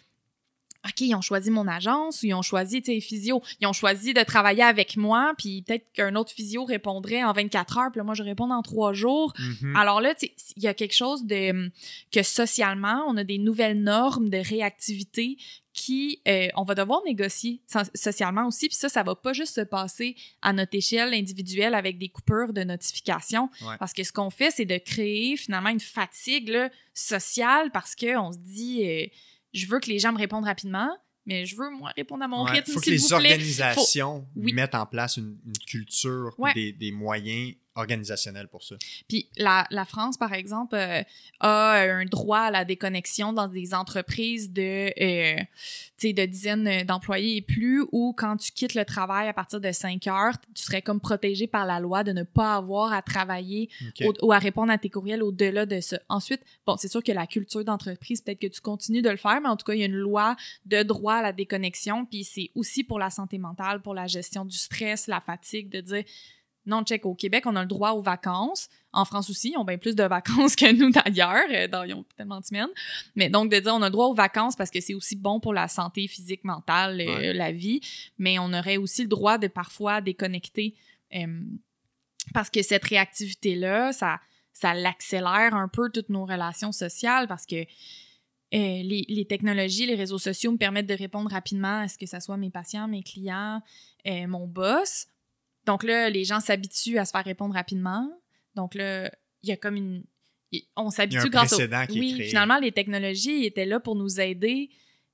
OK, 0.88 1.00
ils 1.02 1.14
ont 1.14 1.20
choisi 1.20 1.50
mon 1.50 1.66
agence 1.68 2.22
ou 2.22 2.26
ils 2.26 2.34
ont 2.34 2.42
choisi, 2.42 2.82
tu 2.82 2.92
sais, 2.92 3.00
physio, 3.00 3.42
ils 3.60 3.66
ont 3.66 3.72
choisi 3.72 4.14
de 4.14 4.22
travailler 4.22 4.62
avec 4.62 4.96
moi, 4.96 5.34
puis 5.38 5.62
peut-être 5.62 5.86
qu'un 5.92 6.14
autre 6.16 6.32
physio 6.32 6.64
répondrait 6.64 7.22
en 7.22 7.32
24 7.32 7.78
heures, 7.78 7.90
puis 7.90 7.98
là, 7.98 8.04
moi, 8.04 8.14
je 8.14 8.22
réponds 8.22 8.50
en 8.50 8.62
trois 8.62 8.92
jours. 8.92 9.32
Mhm. 9.38 9.76
Alors 9.76 10.00
là, 10.00 10.14
tu 10.14 10.26
sais, 10.26 10.32
il 10.56 10.62
y 10.62 10.66
a 10.68 10.74
quelque 10.74 10.94
chose 10.94 11.24
de 11.24 11.50
hum, 11.50 11.70
que 12.12 12.22
socialement, 12.22 13.04
on 13.08 13.16
a 13.16 13.24
des 13.24 13.38
nouvelles 13.38 13.80
normes 13.82 14.28
de 14.30 14.38
réactivité 14.38 15.36
qui, 15.72 16.20
euh, 16.26 16.48
on 16.56 16.64
va 16.64 16.74
devoir 16.74 17.02
négocier 17.04 17.60
so- 17.72 17.78
socialement 17.94 18.46
aussi. 18.48 18.66
Puis 18.66 18.76
ça, 18.76 18.88
ça 18.88 19.04
va 19.04 19.14
pas 19.14 19.32
juste 19.32 19.54
se 19.54 19.60
passer 19.60 20.16
à 20.42 20.52
notre 20.52 20.74
échelle 20.76 21.14
individuelle 21.14 21.72
avec 21.74 21.98
des 21.98 22.08
coupures 22.08 22.52
de 22.52 22.64
notifications. 22.64 23.48
Ouais. 23.62 23.76
Parce 23.78 23.92
que 23.92 24.02
ce 24.02 24.10
qu'on 24.10 24.30
fait, 24.30 24.50
c'est 24.50 24.64
de 24.64 24.76
créer 24.78 25.36
finalement 25.36 25.68
une 25.68 25.78
fatigue 25.78 26.48
là, 26.48 26.68
sociale 26.94 27.70
parce 27.70 27.94
qu'on 27.94 28.32
se 28.32 28.38
dit, 28.38 28.80
euh, 28.84 29.06
je 29.52 29.66
veux 29.66 29.80
que 29.80 29.88
les 29.88 29.98
gens 29.98 30.12
me 30.12 30.18
répondent 30.18 30.44
rapidement, 30.44 30.88
mais 31.26 31.44
je 31.46 31.56
veux, 31.56 31.70
moi, 31.70 31.92
répondre 31.96 32.24
à 32.24 32.28
mon 32.28 32.44
Ouais, 32.44 32.52
rythme, 32.52 32.72
faut 32.72 32.80
que 32.80 32.90
les 32.90 32.96
vous 32.96 33.08
plaît. 33.08 33.16
organisations 33.16 34.26
Oui. 34.36 34.52
mettent 34.52 34.74
en 34.74 34.86
place 34.86 35.16
une, 35.18 35.38
une 35.46 35.58
culture, 35.66 36.34
Ouais. 36.38 36.54
des, 36.54 36.72
des 36.72 36.90
moyens 36.92 37.54
organisationnel 37.78 38.48
pour 38.48 38.62
ça. 38.62 38.74
Puis 39.08 39.28
la, 39.36 39.66
la 39.70 39.84
France, 39.84 40.16
par 40.16 40.32
exemple, 40.32 40.74
euh, 40.74 41.02
a 41.40 41.80
un 41.80 42.04
droit 42.04 42.40
à 42.40 42.50
la 42.50 42.64
déconnexion 42.64 43.32
dans 43.32 43.48
des 43.48 43.72
entreprises 43.74 44.52
de, 44.52 44.92
euh, 45.00 45.42
de 46.02 46.26
dizaines 46.26 46.82
d'employés 46.84 47.36
et 47.36 47.40
plus, 47.42 47.84
où 47.92 48.12
quand 48.16 48.36
tu 48.36 48.52
quittes 48.52 48.74
le 48.74 48.84
travail 48.84 49.28
à 49.28 49.32
partir 49.32 49.60
de 49.60 49.70
5 49.72 50.06
heures, 50.08 50.34
tu 50.54 50.62
serais 50.62 50.82
comme 50.82 51.00
protégé 51.00 51.46
par 51.46 51.64
la 51.66 51.80
loi 51.80 52.04
de 52.04 52.12
ne 52.12 52.22
pas 52.24 52.56
avoir 52.56 52.92
à 52.92 53.02
travailler 53.02 53.68
au- 54.06 54.26
ou 54.26 54.32
à 54.32 54.38
répondre 54.38 54.72
à 54.72 54.78
tes 54.78 54.90
courriels 54.90 55.22
au-delà 55.22 55.64
de 55.66 55.80
ça. 55.80 55.98
Ensuite, 56.08 56.40
bon, 56.66 56.76
c'est 56.76 56.88
sûr 56.88 57.02
que 57.02 57.12
la 57.12 57.26
culture 57.26 57.64
d'entreprise, 57.64 58.20
peut-être 58.20 58.40
que 58.40 58.46
tu 58.48 58.60
continues 58.60 59.02
de 59.02 59.10
le 59.10 59.16
faire, 59.16 59.40
mais 59.40 59.48
en 59.48 59.56
tout 59.56 59.64
cas, 59.64 59.74
il 59.74 59.80
y 59.80 59.82
a 59.82 59.86
une 59.86 59.92
loi 59.94 60.36
de 60.66 60.82
droit 60.82 61.14
à 61.14 61.22
la 61.22 61.32
déconnexion, 61.32 62.04
puis 62.04 62.24
c'est 62.24 62.50
aussi 62.54 62.84
pour 62.84 62.98
la 62.98 63.10
santé 63.10 63.38
mentale, 63.38 63.80
pour 63.80 63.94
la 63.94 64.06
gestion 64.06 64.44
du 64.44 64.56
stress, 64.56 65.06
la 65.06 65.20
fatigue, 65.20 65.68
de 65.70 65.80
dire 65.80 66.04
non, 66.68 66.82
check, 66.84 67.04
au 67.06 67.14
Québec, 67.14 67.44
on 67.46 67.56
a 67.56 67.62
le 67.62 67.66
droit 67.68 67.90
aux 67.92 68.00
vacances. 68.02 68.68
En 68.92 69.04
France 69.04 69.28
aussi, 69.30 69.50
ils 69.52 69.56
ont 69.58 69.64
bien 69.64 69.78
plus 69.78 69.96
de 69.96 70.02
vacances 70.04 70.54
que 70.56 70.72
nous 70.72 70.90
d'ailleurs. 70.90 71.44
euh, 71.50 71.66
dans- 71.68 71.82
Ils 71.84 71.94
ont 71.94 72.04
tellement 72.16 72.38
de 72.40 72.44
semaines. 72.44 72.68
Mais 73.16 73.28
donc, 73.28 73.50
de 73.50 73.58
dire 73.58 73.74
on 73.74 73.82
a 73.82 73.86
le 73.86 73.90
droit 73.92 74.06
aux 74.06 74.14
vacances 74.14 74.54
parce 74.56 74.70
que 74.70 74.80
c'est 74.80 74.94
aussi 74.94 75.16
bon 75.16 75.40
pour 75.40 75.52
la 75.54 75.66
santé 75.68 76.06
physique, 76.06 76.44
mentale, 76.44 77.00
euh, 77.00 77.32
la 77.32 77.50
vie. 77.52 77.80
Mais 78.18 78.38
on 78.38 78.52
aurait 78.52 78.76
aussi 78.76 79.02
le 79.02 79.08
droit 79.08 79.38
de 79.38 79.48
parfois 79.48 80.00
déconnecter. 80.00 80.74
euh, 81.14 81.40
parce 82.34 82.50
que 82.50 82.62
cette 82.62 82.84
réactivité-là, 82.84 83.92
ça, 83.92 84.20
ça 84.52 84.74
l'accélère 84.74 85.54
un 85.54 85.68
peu 85.68 85.88
toutes 85.90 86.10
nos 86.10 86.26
relations 86.26 86.72
sociales 86.72 87.26
parce 87.26 87.46
que 87.46 87.56
euh, 87.56 87.64
les, 88.52 89.04
les 89.08 89.24
technologies, 89.26 89.86
les 89.86 89.94
réseaux 89.94 90.18
sociaux 90.18 90.52
me 90.52 90.56
permettent 90.58 90.86
de 90.86 90.94
répondre 90.94 91.30
rapidement 91.30 91.80
à 91.80 91.88
ce 91.88 91.96
que 91.98 92.06
ce 92.06 92.18
soit 92.20 92.36
mes 92.36 92.50
patients, 92.50 92.88
mes 92.88 93.02
clients, 93.02 93.62
euh, 94.06 94.26
mon 94.26 94.46
boss. 94.46 95.06
Donc 95.68 95.82
là, 95.84 96.08
les 96.08 96.24
gens 96.24 96.40
s'habituent 96.40 96.98
à 96.98 97.04
se 97.04 97.10
faire 97.10 97.24
répondre 97.24 97.54
rapidement. 97.54 98.10
Donc 98.54 98.74
là, 98.74 99.10
il 99.42 99.50
y 99.50 99.52
a 99.52 99.56
comme 99.56 99.76
une... 99.76 100.02
On 100.76 100.88
s'habitue 100.88 101.28
grâce 101.28 101.52
au... 101.52 101.60
est 101.60 101.90
Oui, 101.90 102.14
créé. 102.14 102.28
finalement, 102.28 102.58
les 102.58 102.72
technologies 102.72 103.44
étaient 103.44 103.66
là 103.66 103.78
pour 103.78 103.94
nous 103.94 104.18
aider, 104.18 104.70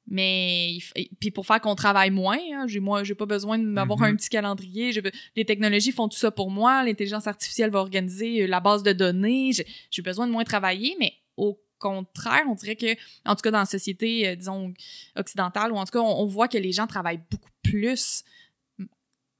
mais... 0.07 0.78
Puis 1.20 1.32
pour 1.32 1.44
faire 1.44 1.61
qu'on 1.61 1.74
travaille 1.74 2.11
moins, 2.11 2.38
hein, 2.52 2.66
j'ai 2.68 2.78
moi, 2.78 3.02
j'ai 3.02 3.16
pas 3.16 3.26
besoin 3.26 3.59
de 3.59 3.64
m'avoir 3.64 3.98
Mhm. 3.98 4.05
un 4.05 4.16
petit 4.16 4.28
calendrier. 4.28 4.92
Les 5.34 5.44
technologies 5.44 5.90
font 5.90 6.09
tout 6.09 6.16
ça 6.18 6.30
pour 6.30 6.50
moi. 6.52 6.84
L'intelligence 6.84 7.26
artificielle 7.26 7.70
va 7.70 7.80
organiser 7.80 8.42
euh, 8.42 8.46
la 8.46 8.61
base 8.61 8.84
de 8.84 8.92
données. 8.92 9.50
J'ai 9.90 10.02
besoin 10.02 10.28
de 10.28 10.32
moins 10.32 10.44
travailler, 10.44 10.94
mais 11.00 11.14
au 11.36 11.61
contraire, 11.80 12.44
on 12.48 12.55
dirait 12.55 12.76
que, 12.76 12.94
en 13.26 13.34
tout 13.34 13.42
cas 13.42 13.50
dans 13.50 13.59
la 13.59 13.64
société, 13.66 14.28
euh, 14.28 14.36
disons, 14.36 14.72
occidentale, 15.16 15.72
ou 15.72 15.76
en 15.76 15.84
tout 15.84 15.90
cas, 15.98 16.00
on, 16.00 16.22
on 16.22 16.26
voit 16.26 16.46
que 16.46 16.59
les 16.59 16.70
gens 16.70 16.86
travaillent 16.86 17.22
beaucoup 17.28 17.50
plus 17.62 18.22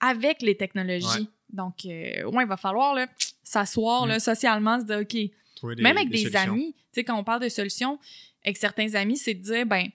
avec 0.09 0.43
les 0.43 0.57
technologies. 0.57 1.07
Ouais. 1.07 1.27
Donc, 1.53 1.85
euh, 1.87 2.25
ouais, 2.25 2.45
il 2.45 2.49
va 2.49 2.57
falloir 2.57 2.97
s'asseoir 3.43 4.07
Mm. 4.07 4.19
socialement, 4.19 4.81
se 4.81 4.85
dire, 4.87 4.99
OK, 5.01 5.17
Trouver 5.57 5.77
des- 5.77 5.83
même 5.83 5.97
avec 5.97 6.11
des, 6.11 6.35
amis, 6.37 6.73
tu 6.75 6.81
sais, 6.93 7.05
quand 7.05 7.17
on 7.19 7.25
parle 7.25 7.43
de 7.43 7.49
solutions, 7.49 7.99
avec 8.45 8.57
certains 8.57 8.95
amis, 8.95 9.17
c'est 9.17 9.35
de 9.35 9.43
dire, 9.43 9.67
ben, 9.67 9.87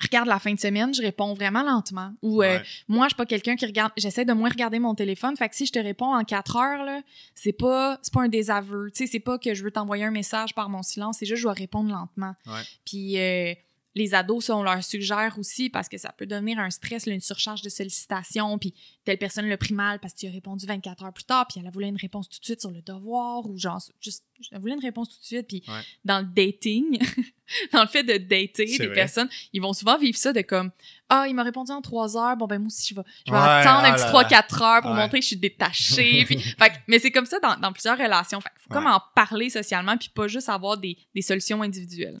regarde 0.00 0.26
la 0.26 0.38
fin 0.38 0.52
de 0.52 0.58
semaine, 0.58 0.92
je 0.92 1.02
réponds 1.02 1.34
vraiment 1.34 1.62
lentement. 1.62 2.12
Ou 2.22 2.42
euh, 2.42 2.46
Ouais. 2.58 2.62
moi, 2.88 3.06
je 3.06 3.10
suis 3.10 3.16
pas 3.16 3.26
quelqu'un 3.26 3.54
qui 3.56 3.64
regarde, 3.66 3.92
j'essaie 3.96 4.24
de 4.24 4.32
moins 4.32 4.48
regarder 4.50 4.78
mon 4.80 4.94
téléphone. 4.94 5.36
Fait 5.36 5.48
que 5.48 5.54
si 5.54 5.66
je 5.66 5.72
te 5.72 5.78
réponds 5.78 6.14
en 6.14 6.24
quatre 6.24 6.56
heures, 6.56 6.84
là, 6.84 7.00
c'est 7.34 7.52
pas, 7.52 7.98
c'est 8.02 8.12
pas 8.12 8.22
un 8.22 8.28
désaveu. 8.28 8.90
Tu 8.90 9.04
sais, 9.04 9.12
c'est 9.12 9.20
pas 9.20 9.38
que 9.38 9.54
je 9.54 9.62
veux 9.62 9.70
t'envoyer 9.70 10.04
un 10.04 10.10
message 10.10 10.54
par 10.54 10.68
mon 10.68 10.82
silence, 10.82 11.18
c'est 11.18 11.26
juste 11.26 11.36
que 11.36 11.40
je 11.40 11.44
dois 11.44 11.52
répondre 11.52 11.90
lentement. 11.92 12.34
Ouais. 12.46 12.62
Puis 12.84 13.18
euh, 13.18 13.54
les 13.96 14.14
ados, 14.14 14.46
ça, 14.46 14.56
on 14.56 14.62
leur 14.64 14.82
suggère 14.82 15.36
aussi 15.38 15.70
parce 15.70 15.88
que 15.88 15.98
ça 15.98 16.10
peut 16.12 16.26
devenir 16.26 16.58
un 16.58 16.70
stress, 16.70 17.06
une 17.06 17.20
surcharge 17.20 17.62
de 17.62 17.68
sollicitations. 17.68 18.58
Puis 18.58 18.74
telle 19.04 19.18
personne 19.18 19.46
l'a 19.48 19.56
pris 19.56 19.72
mal 19.74 20.00
parce 20.00 20.14
que 20.14 20.18
tu 20.20 20.26
as 20.26 20.30
répondu 20.30 20.66
24 20.66 21.04
heures 21.04 21.12
plus 21.12 21.24
tard, 21.24 21.46
puis 21.48 21.60
elle 21.60 21.66
a 21.66 21.70
voulu 21.70 21.86
une 21.86 21.96
réponse 21.96 22.28
tout 22.28 22.40
de 22.40 22.44
suite 22.44 22.60
sur 22.60 22.70
le 22.72 22.82
devoir 22.82 23.46
ou 23.46 23.56
genre, 23.56 23.80
juste, 24.00 24.24
elle 24.50 24.60
voulait 24.60 24.74
une 24.74 24.80
réponse 24.80 25.08
tout 25.10 25.20
de 25.20 25.24
suite. 25.24 25.46
Puis 25.46 25.62
Ouais. 25.68 25.80
dans 26.04 26.18
le 26.20 26.26
dating, 26.26 26.98
dans 27.72 27.82
le 27.82 27.88
fait 27.88 28.02
de 28.02 28.16
dater, 28.16 28.66
C'est 28.66 28.86
vrai. 28.86 28.94
personnes, 28.94 29.28
ils 29.52 29.60
vont 29.60 29.72
souvent 29.72 29.98
vivre 29.98 30.16
ça 30.16 30.32
de 30.32 30.40
comme 30.40 30.70
Ah, 31.08 31.26
il 31.28 31.34
m'a 31.34 31.42
répondu 31.42 31.70
en 31.72 31.82
trois 31.82 32.16
heures, 32.16 32.36
bon 32.36 32.46
ben 32.46 32.58
moi 32.58 32.68
aussi 32.68 32.88
je 32.88 32.94
vais, 32.94 33.02
je 33.26 33.30
vais 33.32 33.36
Ouais, 33.38 33.44
attendre 33.44 33.82
ah 33.84 33.88
un 33.90 33.94
petit 33.94 34.04
là 34.04 34.42
3-4 34.42 34.62
heures 34.62 34.82
pour 34.82 34.90
Ouais. 34.92 34.96
montrer 34.96 35.18
que 35.18 35.22
je 35.22 35.28
suis 35.28 35.36
détachée. 35.36 36.24
puis, 36.26 36.38
fait 36.38 36.70
que- 36.70 36.74
mais 36.88 36.98
c'est 36.98 37.10
comme 37.10 37.26
ça 37.26 37.38
dans, 37.40 37.56
dans 37.56 37.72
plusieurs 37.72 37.98
relations. 37.98 38.40
Fait, 38.40 38.48
faut 38.58 38.70
comme 38.72 38.86
Ouais. 38.86 38.90
en 38.92 39.02
parler 39.14 39.50
socialement, 39.50 39.96
puis 39.98 40.08
pas 40.14 40.26
juste 40.28 40.48
avoir 40.48 40.78
des, 40.78 40.96
des 41.14 41.22
solutions 41.22 41.60
individuelles. 41.62 42.18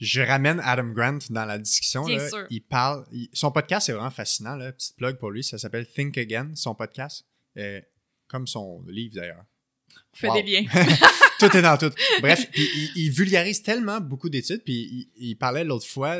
Je 0.00 0.20
ramène 0.20 0.60
Adam 0.64 0.88
Grant 0.92 1.18
dans 1.30 1.44
la 1.46 1.58
discussion. 1.58 2.06
Là. 2.06 2.28
sûr. 2.28 2.46
Il 2.50 2.60
parle. 2.62 3.04
il- 3.12 3.30
son 3.32 3.50
podcast 3.50 3.88
est 3.88 3.92
vraiment 3.92 4.10
fascinant. 4.10 4.56
Là. 4.56 4.72
Petite 4.72 4.96
plug 4.96 5.16
pour 5.16 5.30
lui. 5.30 5.42
Ça 5.42 5.56
s'appelle 5.58 5.86
Think 5.86 6.18
Again, 6.18 6.50
son 6.54 6.74
podcast. 6.74 7.24
Euh, 7.56 7.80
comme 8.28 8.46
son 8.46 8.82
livre 8.88 9.14
d'ailleurs. 9.16 9.44
On 10.14 10.16
fait 10.16 10.28
Wow. 10.28 10.42
des 10.42 10.42
liens. 10.42 10.64
tout 11.38 11.56
est 11.56 11.62
dans 11.62 11.76
tout. 11.76 11.90
Bref, 12.20 12.48
puis 12.52 12.68
il, 12.74 13.04
il 13.04 13.10
vulgarise 13.10 13.62
tellement 13.62 14.00
beaucoup 14.00 14.28
d'études. 14.28 14.62
Puis 14.64 15.08
il, 15.16 15.28
il 15.30 15.36
parlait 15.36 15.64
l'autre 15.64 15.86
fois 15.86 16.18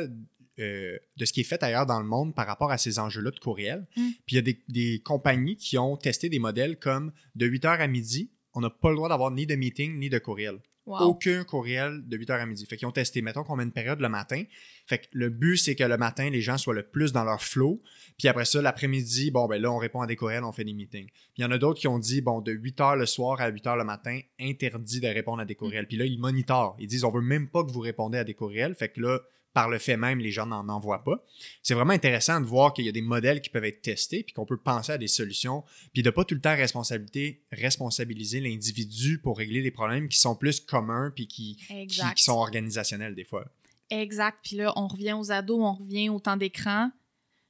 euh, 0.59 0.97
de 1.17 1.25
ce 1.25 1.33
qui 1.33 1.41
est 1.41 1.45
fait 1.45 1.61
ailleurs 1.63 1.85
dans 1.85 1.99
le 1.99 2.05
monde 2.05 2.35
par 2.35 2.45
rapport 2.45 2.71
à 2.71 2.77
ces 2.77 2.99
enjeux-là 2.99 3.31
de 3.31 3.39
courriel. 3.39 3.87
Mm. 3.95 4.09
Puis 4.25 4.33
il 4.33 4.35
y 4.35 4.39
a 4.39 4.41
des, 4.41 4.59
des 4.69 5.01
compagnies 5.03 5.55
qui 5.57 5.77
ont 5.77 5.97
testé 5.97 6.29
des 6.29 6.39
modèles 6.39 6.77
comme 6.77 7.11
de 7.35 7.47
8h 7.47 7.79
à 7.79 7.87
midi, 7.87 8.29
on 8.53 8.61
n'a 8.61 8.69
pas 8.69 8.89
le 8.89 8.95
droit 8.95 9.09
d'avoir 9.09 9.31
ni 9.31 9.47
de 9.47 9.55
meeting 9.55 9.97
ni 9.97 10.09
de 10.09 10.19
courriel. 10.19 10.59
Wow. 10.85 10.99
Aucun 11.03 11.45
courriel 11.45 12.01
de 12.05 12.17
8h 12.17 12.41
à 12.41 12.45
midi. 12.45 12.65
Fait 12.65 12.75
qu'ils 12.75 12.87
ont 12.87 12.91
testé, 12.91 13.21
mettons 13.21 13.43
qu'on 13.43 13.55
met 13.55 13.63
une 13.63 13.71
période 13.71 14.01
le 14.01 14.09
matin. 14.09 14.43
Fait 14.85 14.97
que 14.99 15.05
le 15.13 15.29
but, 15.29 15.55
c'est 15.55 15.75
que 15.75 15.83
le 15.85 15.97
matin, 15.97 16.29
les 16.29 16.41
gens 16.41 16.57
soient 16.57 16.73
le 16.73 16.83
plus 16.83 17.13
dans 17.13 17.23
leur 17.23 17.41
flow. 17.41 17.81
Puis 18.17 18.27
après 18.27 18.43
ça, 18.43 18.61
l'après-midi, 18.61 19.31
bon, 19.31 19.47
ben 19.47 19.61
là, 19.61 19.71
on 19.71 19.77
répond 19.77 20.01
à 20.01 20.07
des 20.07 20.17
courriels, 20.17 20.43
on 20.43 20.51
fait 20.51 20.65
des 20.65 20.73
meetings. 20.73 21.07
Puis 21.07 21.37
il 21.37 21.41
y 21.41 21.45
en 21.45 21.51
a 21.51 21.57
d'autres 21.57 21.79
qui 21.79 21.87
ont 21.87 21.99
dit, 21.99 22.19
bon, 22.19 22.41
de 22.41 22.51
8h 22.53 22.97
le 22.97 23.05
soir 23.05 23.39
à 23.39 23.49
8h 23.49 23.77
le 23.77 23.85
matin, 23.85 24.19
interdit 24.41 24.99
de 24.99 25.07
répondre 25.07 25.41
à 25.41 25.45
des 25.45 25.55
courriels. 25.55 25.87
Puis 25.87 25.95
là, 25.95 26.05
ils 26.05 26.19
monitorent. 26.19 26.75
Ils 26.79 26.87
disent, 26.87 27.05
on 27.05 27.11
veut 27.11 27.21
même 27.21 27.47
pas 27.47 27.63
que 27.63 27.71
vous 27.71 27.79
répondez 27.79 28.17
à 28.17 28.25
des 28.25 28.33
courriels. 28.33 28.75
Fait 28.75 28.89
que 28.89 28.99
là, 28.99 29.19
par 29.53 29.69
le 29.69 29.77
fait 29.77 29.97
même, 29.97 30.19
les 30.19 30.31
gens 30.31 30.45
n'en 30.45 30.67
envoient 30.69 31.03
pas. 31.03 31.23
C'est 31.61 31.73
vraiment 31.75 31.93
intéressant 31.93 32.41
de 32.41 32.45
voir 32.45 32.73
qu'il 32.73 32.85
y 32.85 32.89
a 32.89 32.91
des 32.91 33.01
modèles 33.01 33.39
qui 33.41 33.49
peuvent 33.49 33.65
être 33.65 33.81
testés, 33.81 34.23
puis 34.23 34.33
qu'on 34.33 34.45
peut 34.45 34.57
penser 34.57 34.91
à 34.93 34.97
des 34.97 35.07
solutions, 35.07 35.63
puis 35.93 36.01
de 36.01 36.09
pas 36.09 36.25
tout 36.25 36.33
le 36.35 36.41
temps 36.41 36.55
responsabilité, 36.55 37.43
responsabiliser 37.51 38.39
l'individu 38.39 39.19
pour 39.19 39.37
régler 39.37 39.61
des 39.61 39.71
problèmes 39.71 40.09
qui 40.09 40.17
sont 40.17 40.35
plus 40.35 40.59
communs, 40.59 41.11
puis 41.15 41.27
qui, 41.27 41.57
qui, 41.87 42.23
sont 42.23 42.33
organisationnels 42.33 43.15
des 43.15 43.23
fois. 43.25 43.45
Exact. 43.89 44.39
Puis 44.43 44.55
là, 44.55 44.73
on 44.75 44.87
revient 44.87 45.13
aux 45.13 45.31
ados, 45.31 45.59
on 45.59 45.73
revient 45.73 46.09
au 46.09 46.19
temps 46.19 46.37
d'écran. 46.37 46.91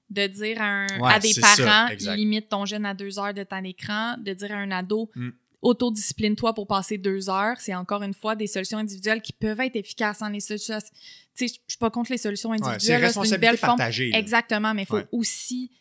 De 0.09 0.27
dire 0.27 0.61
à, 0.61 0.65
un- 0.65 0.99
Ouais, 0.99 1.13
à 1.13 1.19
des 1.19 1.33
ça, 1.33 1.55
parents, 1.57 2.13
limite 2.15 2.47
ton 2.49 2.65
jeune 2.65 2.85
à 2.85 2.93
deux 2.93 3.17
heures 3.17 3.33
de 3.33 3.41
temps 3.43 3.61
d'écran. 3.61 4.15
De 4.19 4.33
dire 4.33 4.51
à 4.51 4.55
un 4.57 4.69
ado, 4.69 5.09
Mm. 5.15 5.29
Autodiscipline-toi 5.63 6.53
pour 6.53 6.67
passer 6.67 6.97
deux 6.97 7.29
heures. 7.29 7.59
C'est 7.59 7.73
encore 7.73 8.03
une 8.03 8.13
fois 8.13 8.35
des 8.35 8.47
solutions 8.47 8.77
individuelles 8.77 9.21
qui 9.21 9.33
peuvent 9.33 9.59
être 9.61 9.75
efficaces. 9.75 10.21
Hein, 10.21 10.29
les 10.29 10.39
solutions, 10.39 10.77
tu 11.35 11.47
sais, 11.47 11.47
je 11.47 11.71
suis 11.73 11.79
pas 11.79 11.89
contre 11.89 12.11
les 12.11 12.17
solutions 12.17 12.51
individuelles. 12.51 13.09
c'est 13.11 13.29
une 13.29 13.37
belle 13.37 13.57
forme. 13.57 13.79
là. 13.79 13.89
Exactement, 13.89 14.73
mais 14.73 14.83
il 14.83 14.85
faut 14.85 14.97
Ouais. 14.97 15.07
aussi 15.11 15.71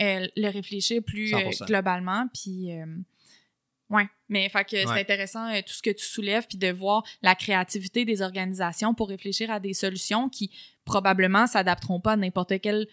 euh, 0.00 0.26
le 0.36 0.48
réfléchir 0.48 1.02
plus 1.04 1.34
euh, 1.34 1.38
100%. 1.38 1.66
globalement. 1.66 2.26
Puis, 2.32 2.72
euh, 2.72 2.86
ouais. 3.90 4.08
Mais 4.30 4.48
fait 4.48 4.64
que 4.64 4.76
c'est 4.78 5.00
intéressant 5.00 5.52
tout 5.66 5.74
ce 5.74 5.82
que 5.82 5.90
tu 5.90 6.04
soulèves, 6.04 6.46
puis 6.48 6.56
de 6.56 6.72
voir 6.72 7.02
la 7.20 7.34
créativité 7.34 8.04
des 8.06 8.22
organisations 8.22 8.94
pour 8.94 9.08
réfléchir 9.10 9.50
à 9.50 9.60
des 9.60 9.74
solutions 9.74 10.28
qui 10.30 10.50
probablement 10.86 11.46
s'adapteront 11.46 12.00
pas 12.00 12.12
à 12.12 12.16
n'importe 12.16 12.58
quelle 12.60 12.86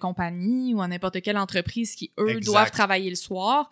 compagnie 0.00 0.74
ou 0.74 0.80
à 0.82 0.88
n'importe 0.88 1.20
quelle 1.20 1.38
entreprise 1.38 1.94
qui, 1.94 2.10
eux, 2.18 2.30
Exact. 2.30 2.44
doivent 2.46 2.70
travailler 2.70 3.10
le 3.10 3.16
soir. 3.16 3.70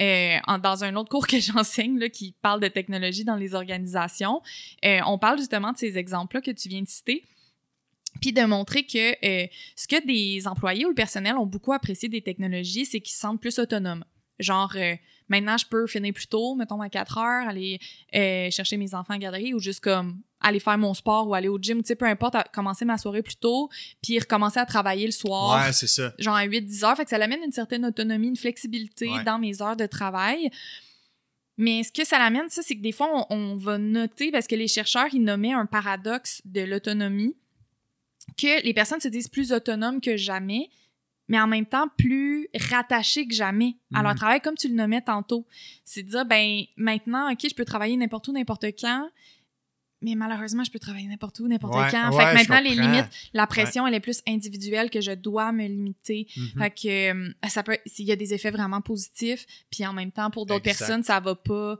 Euh, 0.00 0.38
dans 0.62 0.84
un 0.84 0.96
autre 0.96 1.08
cours 1.08 1.26
que 1.26 1.38
j'enseigne, 1.40 2.08
qui 2.10 2.34
parle 2.42 2.60
de 2.60 2.68
technologie 2.68 3.24
dans 3.24 3.36
les 3.36 3.54
organisations, 3.54 4.42
euh, 4.84 5.00
on 5.06 5.18
parle 5.18 5.38
justement 5.38 5.72
de 5.72 5.78
ces 5.78 5.98
exemples-là 5.98 6.40
que 6.40 6.50
tu 6.50 6.68
viens 6.68 6.82
de 6.82 6.88
citer, 6.88 7.24
puis 8.20 8.32
de 8.32 8.42
montrer 8.42 8.84
que 8.84 9.12
euh, 9.24 9.46
ce 9.76 9.88
que 9.88 10.04
des 10.06 10.46
employés 10.46 10.84
ou 10.84 10.88
le 10.88 10.94
personnel 10.94 11.36
ont 11.36 11.46
beaucoup 11.46 11.72
apprécié 11.72 12.08
des 12.08 12.22
technologies, 12.22 12.86
c'est 12.86 13.00
qu'ils 13.00 13.14
se 13.14 13.20
sentent 13.20 13.40
plus 13.40 13.58
autonomes. 13.58 14.04
Genre, 14.40 14.74
maintenant, 15.28 15.56
je 15.56 15.66
peux 15.66 15.86
finir 15.86 16.12
plus 16.12 16.26
tôt, 16.26 16.56
mettons 16.56 16.80
à 16.80 16.88
4 16.88 17.18
heures, 17.18 17.48
aller 17.48 17.78
chercher 18.50 18.76
mes 18.76 18.92
enfants 18.92 19.14
à 19.14 19.16
la 19.16 19.20
garderie 19.20 19.54
ou 19.54 19.60
juste 19.60 19.78
comme 19.78 20.20
aller 20.44 20.60
faire 20.60 20.78
mon 20.78 20.94
sport 20.94 21.26
ou 21.28 21.34
aller 21.34 21.48
au 21.48 21.58
gym, 21.58 21.82
tu 21.82 21.88
sais, 21.88 21.94
peu 21.96 22.04
importe, 22.06 22.34
à- 22.36 22.44
commencer 22.44 22.84
ma 22.84 22.98
soirée 22.98 23.22
plus 23.22 23.36
tôt, 23.36 23.68
puis 24.02 24.18
recommencer 24.18 24.60
à 24.60 24.66
travailler 24.66 25.06
le 25.06 25.12
soir 25.12 25.64
Ouais, 25.66 25.72
c'est 25.72 25.86
ça. 25.88 26.12
genre 26.18 26.36
à 26.36 26.44
8-10 26.46 26.84
heures. 26.84 26.96
Fait 26.96 27.04
que 27.04 27.10
ça 27.10 27.18
l'amène 27.18 27.40
une 27.44 27.52
certaine 27.52 27.84
autonomie, 27.84 28.28
une 28.28 28.36
flexibilité 28.36 29.08
Ouais. 29.10 29.24
dans 29.24 29.38
mes 29.38 29.60
heures 29.62 29.76
de 29.76 29.86
travail. 29.86 30.50
Mais 31.56 31.82
ce 31.84 31.92
que 31.92 32.04
ça 32.04 32.18
l'amène, 32.18 32.48
ça, 32.50 32.62
c'est 32.62 32.74
que 32.76 32.82
des 32.82 32.90
fois, 32.92 33.26
on, 33.30 33.34
on 33.36 33.56
va 33.56 33.78
noter, 33.78 34.30
parce 34.32 34.46
que 34.46 34.56
les 34.56 34.66
chercheurs, 34.68 35.06
ils 35.12 35.22
nommaient 35.22 35.52
un 35.52 35.66
paradoxe 35.66 36.42
de 36.44 36.62
l'autonomie, 36.62 37.36
que 38.36 38.62
les 38.64 38.74
personnes 38.74 39.00
se 39.00 39.08
disent 39.08 39.28
plus 39.28 39.52
autonomes 39.52 40.00
que 40.00 40.16
jamais, 40.16 40.68
mais 41.28 41.38
en 41.40 41.46
même 41.46 41.66
temps 41.66 41.88
plus 41.96 42.48
rattachées 42.70 43.26
que 43.28 43.34
jamais 43.34 43.76
à 43.94 44.02
leur 44.02 44.12
Mhm. 44.12 44.18
travail, 44.18 44.40
comme 44.40 44.56
tu 44.56 44.68
le 44.68 44.74
nommais 44.74 45.00
tantôt. 45.00 45.46
C'est 45.84 46.02
de 46.02 46.08
dire, 46.10 46.24
ben, 46.26 46.62
maintenant, 46.76 47.30
OK, 47.32 47.38
je 47.48 47.54
peux 47.54 47.64
travailler 47.64 47.96
n'importe 47.96 48.28
où, 48.28 48.32
n'importe 48.32 48.66
quand, 48.78 49.08
mais 50.04 50.14
malheureusement, 50.14 50.62
je 50.64 50.70
peux 50.70 50.78
travailler 50.78 51.08
n'importe 51.08 51.40
où, 51.40 51.48
n'importe 51.48 51.74
Ouais, 51.74 51.88
quand. 51.90 52.10
ouais, 52.14 52.24
fait 52.24 52.44
que 52.44 52.50
maintenant, 52.50 52.60
les 52.60 52.74
limites, 52.76 53.06
la 53.32 53.46
pression, 53.46 53.86
elle 53.86 53.94
est 53.94 54.00
plus 54.00 54.22
individuelle 54.28 54.90
que 54.90 55.00
je 55.00 55.12
dois 55.12 55.50
me 55.52 55.66
limiter. 55.66 56.28
Mhm. 56.36 56.48
Fait 56.58 56.70
que 56.70 57.12
euh, 57.12 57.32
ça 57.48 57.62
peut, 57.62 57.78
il 57.98 58.04
y 58.04 58.12
a 58.12 58.16
des 58.16 58.34
effets 58.34 58.50
vraiment 58.50 58.80
positifs, 58.80 59.46
puis 59.70 59.84
en 59.86 59.92
même 59.92 60.12
temps, 60.12 60.30
pour 60.30 60.46
d'autres 60.46 60.62
personnes, 60.62 61.02
ça 61.02 61.18
va 61.20 61.34
pas 61.34 61.78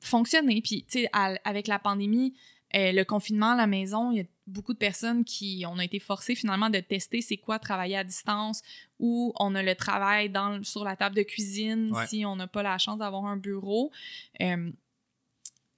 fonctionner. 0.00 0.60
Puis, 0.62 0.84
tu 0.88 1.00
sais, 1.02 1.10
avec 1.44 1.66
la 1.66 1.78
pandémie, 1.78 2.34
euh, 2.74 2.92
le 2.92 3.04
confinement 3.04 3.50
à 3.52 3.56
la 3.56 3.66
maison, 3.66 4.10
il 4.12 4.18
y 4.18 4.20
a 4.20 4.24
beaucoup 4.46 4.72
de 4.72 4.78
personnes 4.78 5.24
qui 5.24 5.64
on 5.68 5.78
a 5.78 5.84
été 5.84 5.98
forcées 5.98 6.34
finalement 6.34 6.70
de 6.70 6.80
tester 6.80 7.20
c'est 7.20 7.36
quoi 7.36 7.58
travailler 7.58 7.96
à 7.96 8.02
distance 8.02 8.62
ou 8.98 9.32
on 9.38 9.54
a 9.54 9.62
le 9.62 9.74
travail 9.74 10.30
dans, 10.30 10.62
sur 10.64 10.82
la 10.82 10.96
table 10.96 11.14
de 11.14 11.22
cuisine 11.22 11.92
Ouais. 11.92 12.06
si 12.06 12.24
on 12.24 12.34
n'a 12.34 12.46
pas 12.46 12.62
la 12.62 12.78
chance 12.78 12.98
d'avoir 12.98 13.26
un 13.26 13.36
bureau. 13.36 13.92
Euh, 14.40 14.70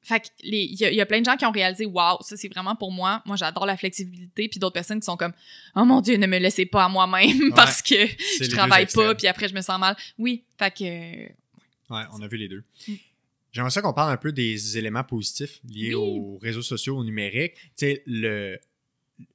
fait 0.05 0.31
il 0.43 0.55
y, 0.81 0.85
a- 0.85 0.91
il 0.91 0.97
y 0.97 1.01
a 1.01 1.07
plein 1.07 1.21
de 1.21 1.25
gens 1.25 1.37
qui 1.37 1.45
ont 1.47 1.51
réalisé 1.51 1.87
waouh 1.87 2.19
ça 2.21 2.37
c'est 2.37 2.49
vraiment 2.49 2.77
pour 2.77 2.93
moi 2.93 3.23
moi 3.27 3.37
j'adore 3.37 3.67
la 3.67 3.77
flexibilité 3.77 4.49
puis 4.49 4.61
d'autres 4.61 4.75
personnes 4.75 5.01
qui 5.01 5.07
sont 5.07 5.17
comme 5.17 5.33
oh 5.75 5.85
mon 5.85 6.01
dieu 6.01 6.17
ne 6.17 6.27
me 6.27 6.39
laissez 6.39 6.67
pas 6.67 6.85
à 6.85 6.89
moi-même 6.89 7.53
parce 7.57 7.83
que 7.83 7.95
je 8.41 8.49
travaille 8.51 8.87
pas 8.87 9.15
puis 9.15 9.27
après 9.27 9.49
je 9.49 9.55
me 9.55 9.61
sens 9.63 9.81
mal 9.81 9.97
oui 10.19 10.45
fait 10.59 10.71
que 10.73 10.85
Ouais, 11.91 12.03
on 12.15 12.23
a 12.23 12.29
vu 12.29 12.39
les 12.39 12.49
deux. 12.49 12.65
Mm. 12.89 12.95
J'aimerais 13.53 13.71
ça 13.71 13.83
qu'on 13.83 13.93
parle 13.93 14.11
un 14.11 14.17
peu 14.17 14.33
des 14.33 14.79
éléments 14.79 15.05
positifs 15.05 15.61
liés 15.69 15.95
Oui. 15.95 15.95
aux 15.95 16.39
réseaux 16.39 16.63
sociaux, 16.63 16.97
au 16.97 17.05
numérique. 17.05 17.53
Tu 17.55 17.61
sais, 17.77 18.03
le, 18.07 18.59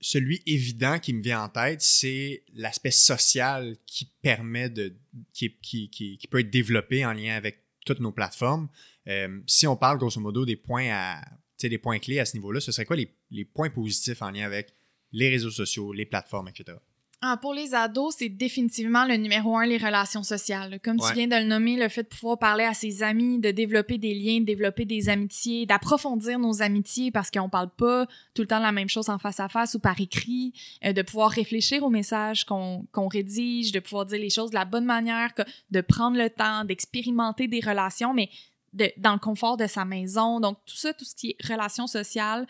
celui 0.01 0.41
évident 0.47 0.97
qui 0.99 1.13
me 1.13 1.21
vient 1.21 1.43
en 1.43 1.49
tête, 1.49 1.79
c'est 1.81 2.43
l'aspect 2.55 2.91
social 2.91 3.77
qui 3.85 4.09
permet 4.23 4.69
de, 4.69 4.93
qui, 5.31 5.55
qui, 5.61 5.89
qui, 5.89 6.17
qui 6.17 6.27
peut 6.27 6.39
être 6.39 6.49
développé 6.49 7.05
en 7.05 7.13
lien 7.13 7.35
avec 7.35 7.59
toutes 7.89 8.01
nos 8.01 8.11
plateformes. 8.11 8.69
Euh, 9.07 9.41
si 9.47 9.65
on 9.65 9.75
parle 9.75 9.97
grosso 9.97 10.19
modo 10.21 10.45
des 10.45 10.55
points 10.55 10.89
à, 10.91 11.21
des 11.61 11.77
points 11.77 11.99
clés 11.99 12.19
à 12.19 12.25
ce 12.25 12.37
niveau-là, 12.37 12.59
ce 12.59 12.71
serait 12.71 12.85
quoi 12.85 12.95
les 12.95 13.45
points 13.45 13.69
positifs 13.69 14.21
en 14.21 14.29
lien 14.29 14.45
avec 14.45 14.73
les 15.11 15.29
réseaux 15.29 15.49
sociaux, 15.49 15.91
les 15.91 16.05
plateformes, 16.05 16.49
etc. 16.49 16.77
Ah, 17.21 17.35
pour 17.35 17.53
les 17.53 17.75
ados, 17.75 18.15
c'est 18.17 18.29
définitivement 18.29 19.03
le 19.03 19.15
numéro 19.17 19.57
un, 19.57 19.65
les 19.65 19.77
relations 19.77 20.23
sociales. 20.23 20.79
Comme 20.81 20.97
Ouais. 21.01 21.09
tu 21.09 21.15
viens 21.15 21.27
de 21.27 21.35
le 21.35 21.43
nommer, 21.49 21.75
le 21.75 21.89
fait 21.89 22.03
de 22.03 22.07
pouvoir 22.07 22.39
parler 22.39 22.63
à 22.63 22.73
ses 22.73 23.03
amis, 23.03 23.39
de 23.39 23.51
développer 23.51 23.97
des 23.97 24.13
liens, 24.13 24.39
de 24.39 24.45
développer 24.45 24.85
des 24.85 25.09
amitiés, 25.09 25.65
d'approfondir 25.65 26.39
nos 26.39 26.61
amitiés 26.61 27.11
parce 27.11 27.29
qu'on 27.29 27.49
parle 27.49 27.71
pas 27.71 28.07
tout 28.33 28.43
le 28.43 28.47
temps 28.47 28.59
la 28.59 28.71
même 28.71 28.87
chose 28.87 29.09
en 29.09 29.17
face 29.17 29.41
à 29.41 29.49
face 29.49 29.73
ou 29.73 29.79
par 29.79 29.99
écrit, 29.99 30.53
euh, 30.85 30.93
de 30.93 31.01
pouvoir 31.01 31.29
réfléchir 31.29 31.83
aux 31.83 31.89
messages 31.89 32.45
qu'on 32.45 32.85
qu'on 32.93 33.09
rédige, 33.09 33.73
de 33.73 33.81
pouvoir 33.81 34.05
dire 34.05 34.19
les 34.19 34.29
choses 34.29 34.51
de 34.51 34.55
la 34.55 34.63
bonne 34.65 34.85
manière, 34.85 35.33
que- 35.33 35.41
de 35.71 35.81
prendre 35.81 36.15
le 36.17 36.29
temps, 36.29 36.63
d'expérimenter 36.63 37.49
des 37.49 37.59
relations, 37.59 38.13
mais 38.13 38.29
de, 38.71 38.91
dans 38.95 39.13
le 39.13 39.19
confort 39.19 39.57
de 39.57 39.67
sa 39.67 39.83
maison. 39.83 40.39
Donc, 40.39 40.57
tout 40.65 40.75
ça, 40.77 40.93
tout 40.93 41.03
ce 41.03 41.15
qui 41.15 41.31
est 41.31 41.47
relations 41.51 41.87
sociales, 41.87 42.47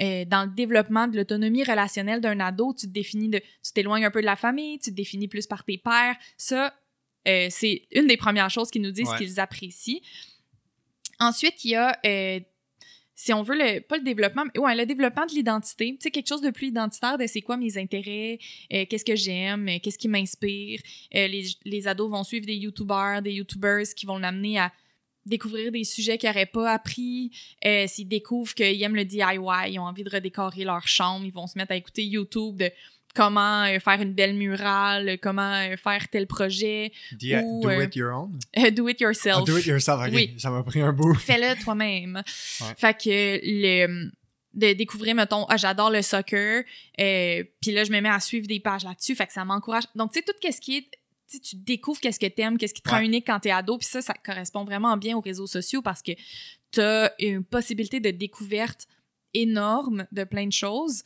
euh, 0.00 0.24
dans 0.24 0.44
le 0.48 0.54
développement 0.54 1.06
de 1.06 1.16
l'autonomie 1.16 1.64
relationnelle 1.64 2.20
d'un 2.20 2.40
ado, 2.40 2.74
tu 2.78 2.86
te 2.86 2.92
définis 2.92 3.28
de, 3.28 3.38
tu 3.38 3.72
t'éloignes 3.74 4.04
un 4.04 4.10
peu 4.10 4.20
de 4.20 4.26
la 4.26 4.36
famille, 4.36 4.78
tu 4.78 4.90
te 4.90 4.96
définis 4.96 5.28
plus 5.28 5.46
par 5.46 5.64
tes 5.64 5.78
pairs. 5.78 6.16
Ça, 6.36 6.74
euh, 7.28 7.46
c'est 7.50 7.82
une 7.92 8.06
des 8.06 8.16
premières 8.16 8.50
choses 8.50 8.70
qu'ils 8.70 8.82
nous 8.82 8.90
disent 8.90 9.08
Ouais. 9.10 9.18
qu'ils 9.18 9.38
apprécient. 9.38 10.00
Ensuite, 11.20 11.64
il 11.64 11.70
y 11.72 11.74
a, 11.76 11.96
euh, 12.04 12.40
si 13.14 13.32
on 13.32 13.42
veut, 13.42 13.54
le, 13.54 13.80
pas 13.80 13.96
le 13.98 14.02
développement, 14.02 14.44
mais 14.52 14.60
ouais, 14.60 14.74
le 14.74 14.86
développement 14.86 15.26
de 15.26 15.32
l'identité. 15.32 15.92
Tu 15.92 15.98
sais, 16.00 16.10
quelque 16.10 16.26
chose 16.28 16.40
de 16.40 16.50
plus 16.50 16.68
identitaire 16.68 17.18
de 17.18 17.26
c'est 17.26 17.42
quoi 17.42 17.56
mes 17.56 17.78
intérêts, 17.78 18.38
euh, 18.72 18.84
qu'est-ce 18.88 19.04
que 19.04 19.14
j'aime, 19.14 19.68
qu'est-ce 19.82 19.98
qui 19.98 20.08
m'inspire. 20.08 20.80
Les, 21.12 21.44
les 21.64 21.86
ados 21.86 22.10
vont 22.10 22.24
suivre 22.24 22.46
des 22.46 22.56
YouTubers, 22.56 23.22
des 23.22 23.32
YouTubers 23.34 23.84
qui 23.94 24.06
vont 24.06 24.18
l'amener 24.18 24.58
à 24.58 24.72
découvrir 25.26 25.72
des 25.72 25.84
sujets 25.84 26.18
qu'ils 26.18 26.28
n'auraient 26.28 26.46
pas 26.46 26.72
appris. 26.72 27.30
Euh, 27.64 27.86
S'ils 27.86 28.08
découvrent 28.08 28.54
qu'ils 28.54 28.82
aiment 28.82 28.96
le 28.96 29.04
DIY, 29.04 29.22
ils 29.68 29.78
ont 29.78 29.84
envie 29.84 30.04
de 30.04 30.10
redécorer 30.10 30.64
leur 30.64 30.86
chambre, 30.86 31.24
ils 31.24 31.32
vont 31.32 31.46
se 31.46 31.58
mettre 31.58 31.72
à 31.72 31.76
écouter 31.76 32.04
YouTube 32.04 32.56
de 32.56 32.70
comment 33.14 33.64
euh, 33.64 33.78
faire 33.78 34.00
une 34.00 34.14
belle 34.14 34.34
murale, 34.34 35.18
comment 35.22 35.54
euh, 35.54 35.76
faire 35.76 36.08
tel 36.08 36.26
projet. 36.26 36.92
Do, 37.12 37.36
Ou, 37.44 37.62
do 37.62 37.80
it 37.80 37.94
your 37.94 38.12
own? 38.12 38.38
Do 38.72 38.88
it 38.88 39.00
yourself. 39.00 39.40
Ah, 39.42 39.44
do 39.44 39.58
it 39.58 39.66
yourself, 39.66 40.00
ok. 40.00 40.12
Oui. 40.14 40.34
Ça 40.38 40.50
m'a 40.50 40.62
pris 40.62 40.80
un 40.80 40.92
bout. 40.92 41.14
Fais-le 41.14 41.62
toi-même. 41.62 42.22
Ouais. 42.60 42.66
Fait 42.76 42.94
que 42.94 43.40
le 43.42 44.10
de 44.54 44.74
découvrir 44.74 45.14
mettons 45.14 45.46
ah 45.48 45.56
j'adore 45.56 45.90
le 45.90 46.02
soccer 46.02 46.64
puis 46.98 47.72
là 47.72 47.84
je 47.84 47.90
me 47.90 48.02
mets 48.02 48.10
à 48.10 48.20
suivre 48.20 48.46
des 48.46 48.60
pages 48.60 48.84
là-dessus 48.84 49.14
fait 49.14 49.26
que 49.26 49.32
ça 49.32 49.46
m'encourage 49.46 49.84
donc 49.94 50.12
tu 50.12 50.18
sais 50.18 50.24
tout 50.26 50.34
ce 50.42 50.60
qui 50.60 50.76
est 50.76 50.90
tu 51.40 51.40
tu 51.40 51.56
découvres 51.56 52.00
qu'est-ce 52.00 52.18
que 52.20 52.26
t'aimes, 52.26 52.58
qu'est-ce 52.58 52.74
qui 52.74 52.82
te 52.82 52.90
rend 52.90 52.98
Ouais. 52.98 53.06
unique 53.06 53.26
quand 53.26 53.40
t'es 53.40 53.50
ado, 53.50 53.78
puis 53.78 53.86
ça, 53.86 54.00
ça 54.02 54.14
correspond 54.14 54.64
vraiment 54.64 54.96
bien 54.96 55.16
aux 55.16 55.20
réseaux 55.20 55.46
sociaux 55.46 55.82
parce 55.82 56.02
que 56.02 56.12
t'as 56.70 57.10
une 57.18 57.44
possibilité 57.44 58.00
de 58.00 58.10
découverte 58.10 58.86
énorme 59.34 60.06
de 60.12 60.24
plein 60.24 60.46
de 60.46 60.52
choses. 60.52 61.02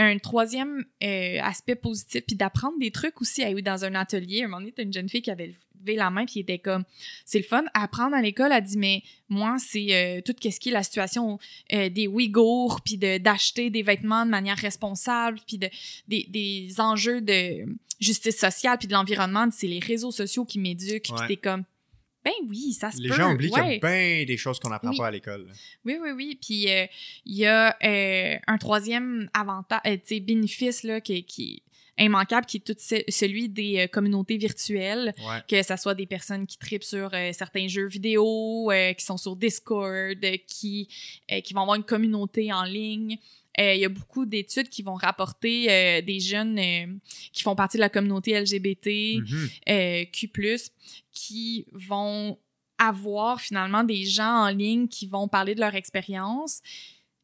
Un 0.00 0.16
troisième 0.18 0.84
euh, 1.02 1.38
aspect 1.42 1.74
positif, 1.74 2.22
puis 2.26 2.36
d'apprendre 2.36 2.78
des 2.78 2.90
trucs 2.92 3.20
aussi. 3.20 3.42
Dans 3.62 3.84
un 3.84 3.94
atelier, 3.94 4.42
un 4.44 4.46
moment 4.48 4.60
donné, 4.60 4.72
t'as 4.72 4.84
une 4.84 4.92
jeune 4.92 5.08
fille 5.08 5.22
qui 5.22 5.30
avait 5.30 5.52
levé 5.82 5.96
la 5.96 6.08
main, 6.10 6.24
puis 6.24 6.34
qui 6.34 6.40
était 6.40 6.58
comme, 6.60 6.84
c'est 7.24 7.38
le 7.38 7.44
fun, 7.44 7.64
apprendre 7.74 8.14
à 8.14 8.22
l'école, 8.22 8.52
elle 8.52 8.62
dit, 8.62 8.78
mais 8.78 9.02
moi, 9.28 9.56
c'est 9.58 9.88
euh, 9.94 10.20
tout 10.24 10.34
ce 10.40 10.58
qui 10.60 10.68
est 10.68 10.72
la 10.72 10.82
situation 10.84 11.38
euh, 11.72 11.88
des 11.88 12.06
Ouïghours, 12.06 12.80
puis 12.84 12.96
de- 12.96 13.18
d'acheter 13.18 13.70
des 13.70 13.82
vêtements 13.82 14.24
de 14.24 14.30
manière 14.30 14.56
responsable, 14.56 15.40
puis 15.46 15.58
de, 15.58 15.68
des, 16.06 16.26
des 16.28 16.80
enjeux 16.80 17.20
de 17.20 17.64
justice 18.00 18.38
sociale, 18.38 18.78
puis 18.78 18.86
de 18.88 18.92
l'environnement, 18.92 19.48
c'est 19.50 19.66
les 19.66 19.80
réseaux 19.80 20.12
sociaux 20.12 20.44
qui 20.44 20.58
m'éduquent, 20.60 21.08
Ouais. 21.10 21.26
puis 21.26 21.36
t'es 21.36 21.36
comme, 21.36 21.64
ben 22.30 22.48
oui, 22.48 22.72
ça 22.72 22.90
se 22.90 23.00
Les 23.00 23.08
peut. 23.08 23.14
gens 23.16 23.32
oublient 23.32 23.50
qu'il 23.50 23.58
y 23.72 23.76
a 23.76 23.78
bien 23.78 24.24
des 24.24 24.36
choses 24.36 24.58
qu'on 24.58 24.70
n'apprend 24.70 24.90
Oui. 24.90 24.96
pas 24.98 25.06
à 25.08 25.10
l'école. 25.10 25.46
Oui, 25.84 25.96
oui, 26.02 26.10
oui. 26.10 26.38
Puis 26.40 26.70
euh, 26.70 26.86
il 27.24 27.36
y 27.36 27.46
a 27.46 27.76
euh, 27.84 28.36
un 28.46 28.58
troisième 28.58 29.28
avantage, 29.34 29.80
euh, 29.86 29.96
tu 29.96 30.02
sais, 30.16 30.20
bénéfice 30.20 30.82
là, 30.82 31.00
qui, 31.00 31.24
qui 31.24 31.62
est 31.96 32.04
immanquable, 32.04 32.46
qui 32.46 32.58
est 32.58 32.60
tout 32.60 32.76
ce- 32.78 33.02
celui 33.08 33.48
des 33.48 33.78
euh, 33.80 33.86
communautés 33.88 34.36
virtuelles, 34.36 35.12
Ouais. 35.18 35.42
que 35.48 35.62
ce 35.62 35.76
soit 35.76 35.94
des 35.94 36.06
personnes 36.06 36.46
qui 36.46 36.56
tripent 36.58 36.84
sur 36.84 37.10
euh, 37.12 37.32
certains 37.32 37.66
jeux 37.68 37.88
vidéo, 37.88 38.70
euh, 38.70 38.92
qui 38.92 39.04
sont 39.04 39.16
sur 39.16 39.34
Discord, 39.34 40.18
qui, 40.46 40.88
qui 41.44 41.54
vont 41.54 41.62
avoir 41.62 41.76
une 41.76 41.84
communauté 41.84 42.52
en 42.52 42.62
ligne. 42.64 43.18
Euh, 43.60 43.74
Il 43.74 43.80
y 43.80 43.84
a 43.84 43.88
beaucoup 43.88 44.24
d'études 44.24 44.68
qui 44.68 44.82
vont 44.82 44.94
rapporter 44.94 45.70
euh, 45.70 46.02
des 46.02 46.20
jeunes 46.20 46.58
euh, 46.58 46.86
qui 47.32 47.42
font 47.42 47.56
partie 47.56 47.76
de 47.76 47.80
la 47.80 47.88
communauté 47.88 48.38
LGBT, 48.38 49.18
Mhm. 49.18 50.06
Q+, 50.12 50.32
qui 51.12 51.66
vont 51.72 52.38
avoir 52.78 53.40
finalement 53.40 53.82
des 53.82 54.04
gens 54.04 54.44
en 54.46 54.48
ligne 54.50 54.86
qui 54.86 55.06
vont 55.06 55.26
parler 55.26 55.54
de 55.54 55.60
leur 55.60 55.74
expérience 55.74 56.60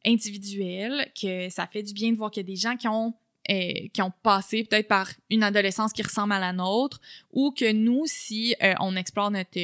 individuelle, 0.04 1.10
que 1.20 1.48
ça 1.48 1.66
fait 1.66 1.82
du 1.82 1.92
bien 1.94 2.10
de 2.10 2.16
voir 2.16 2.30
qu'il 2.30 2.42
y 2.42 2.46
a 2.46 2.52
des 2.52 2.56
gens 2.56 2.76
qui 2.76 2.88
ont 2.88 3.14
qui 3.46 4.00
ont 4.00 4.12
passé 4.22 4.64
peut-être 4.64 4.88
par 4.88 5.10
une 5.28 5.42
adolescence 5.42 5.92
qui 5.92 6.02
ressemble 6.02 6.32
à 6.32 6.40
la 6.40 6.54
nôtre, 6.54 6.98
ou 7.30 7.50
que 7.50 7.70
nous, 7.72 8.04
si 8.06 8.54
on 8.80 8.96
explore 8.96 9.30
notre 9.30 9.60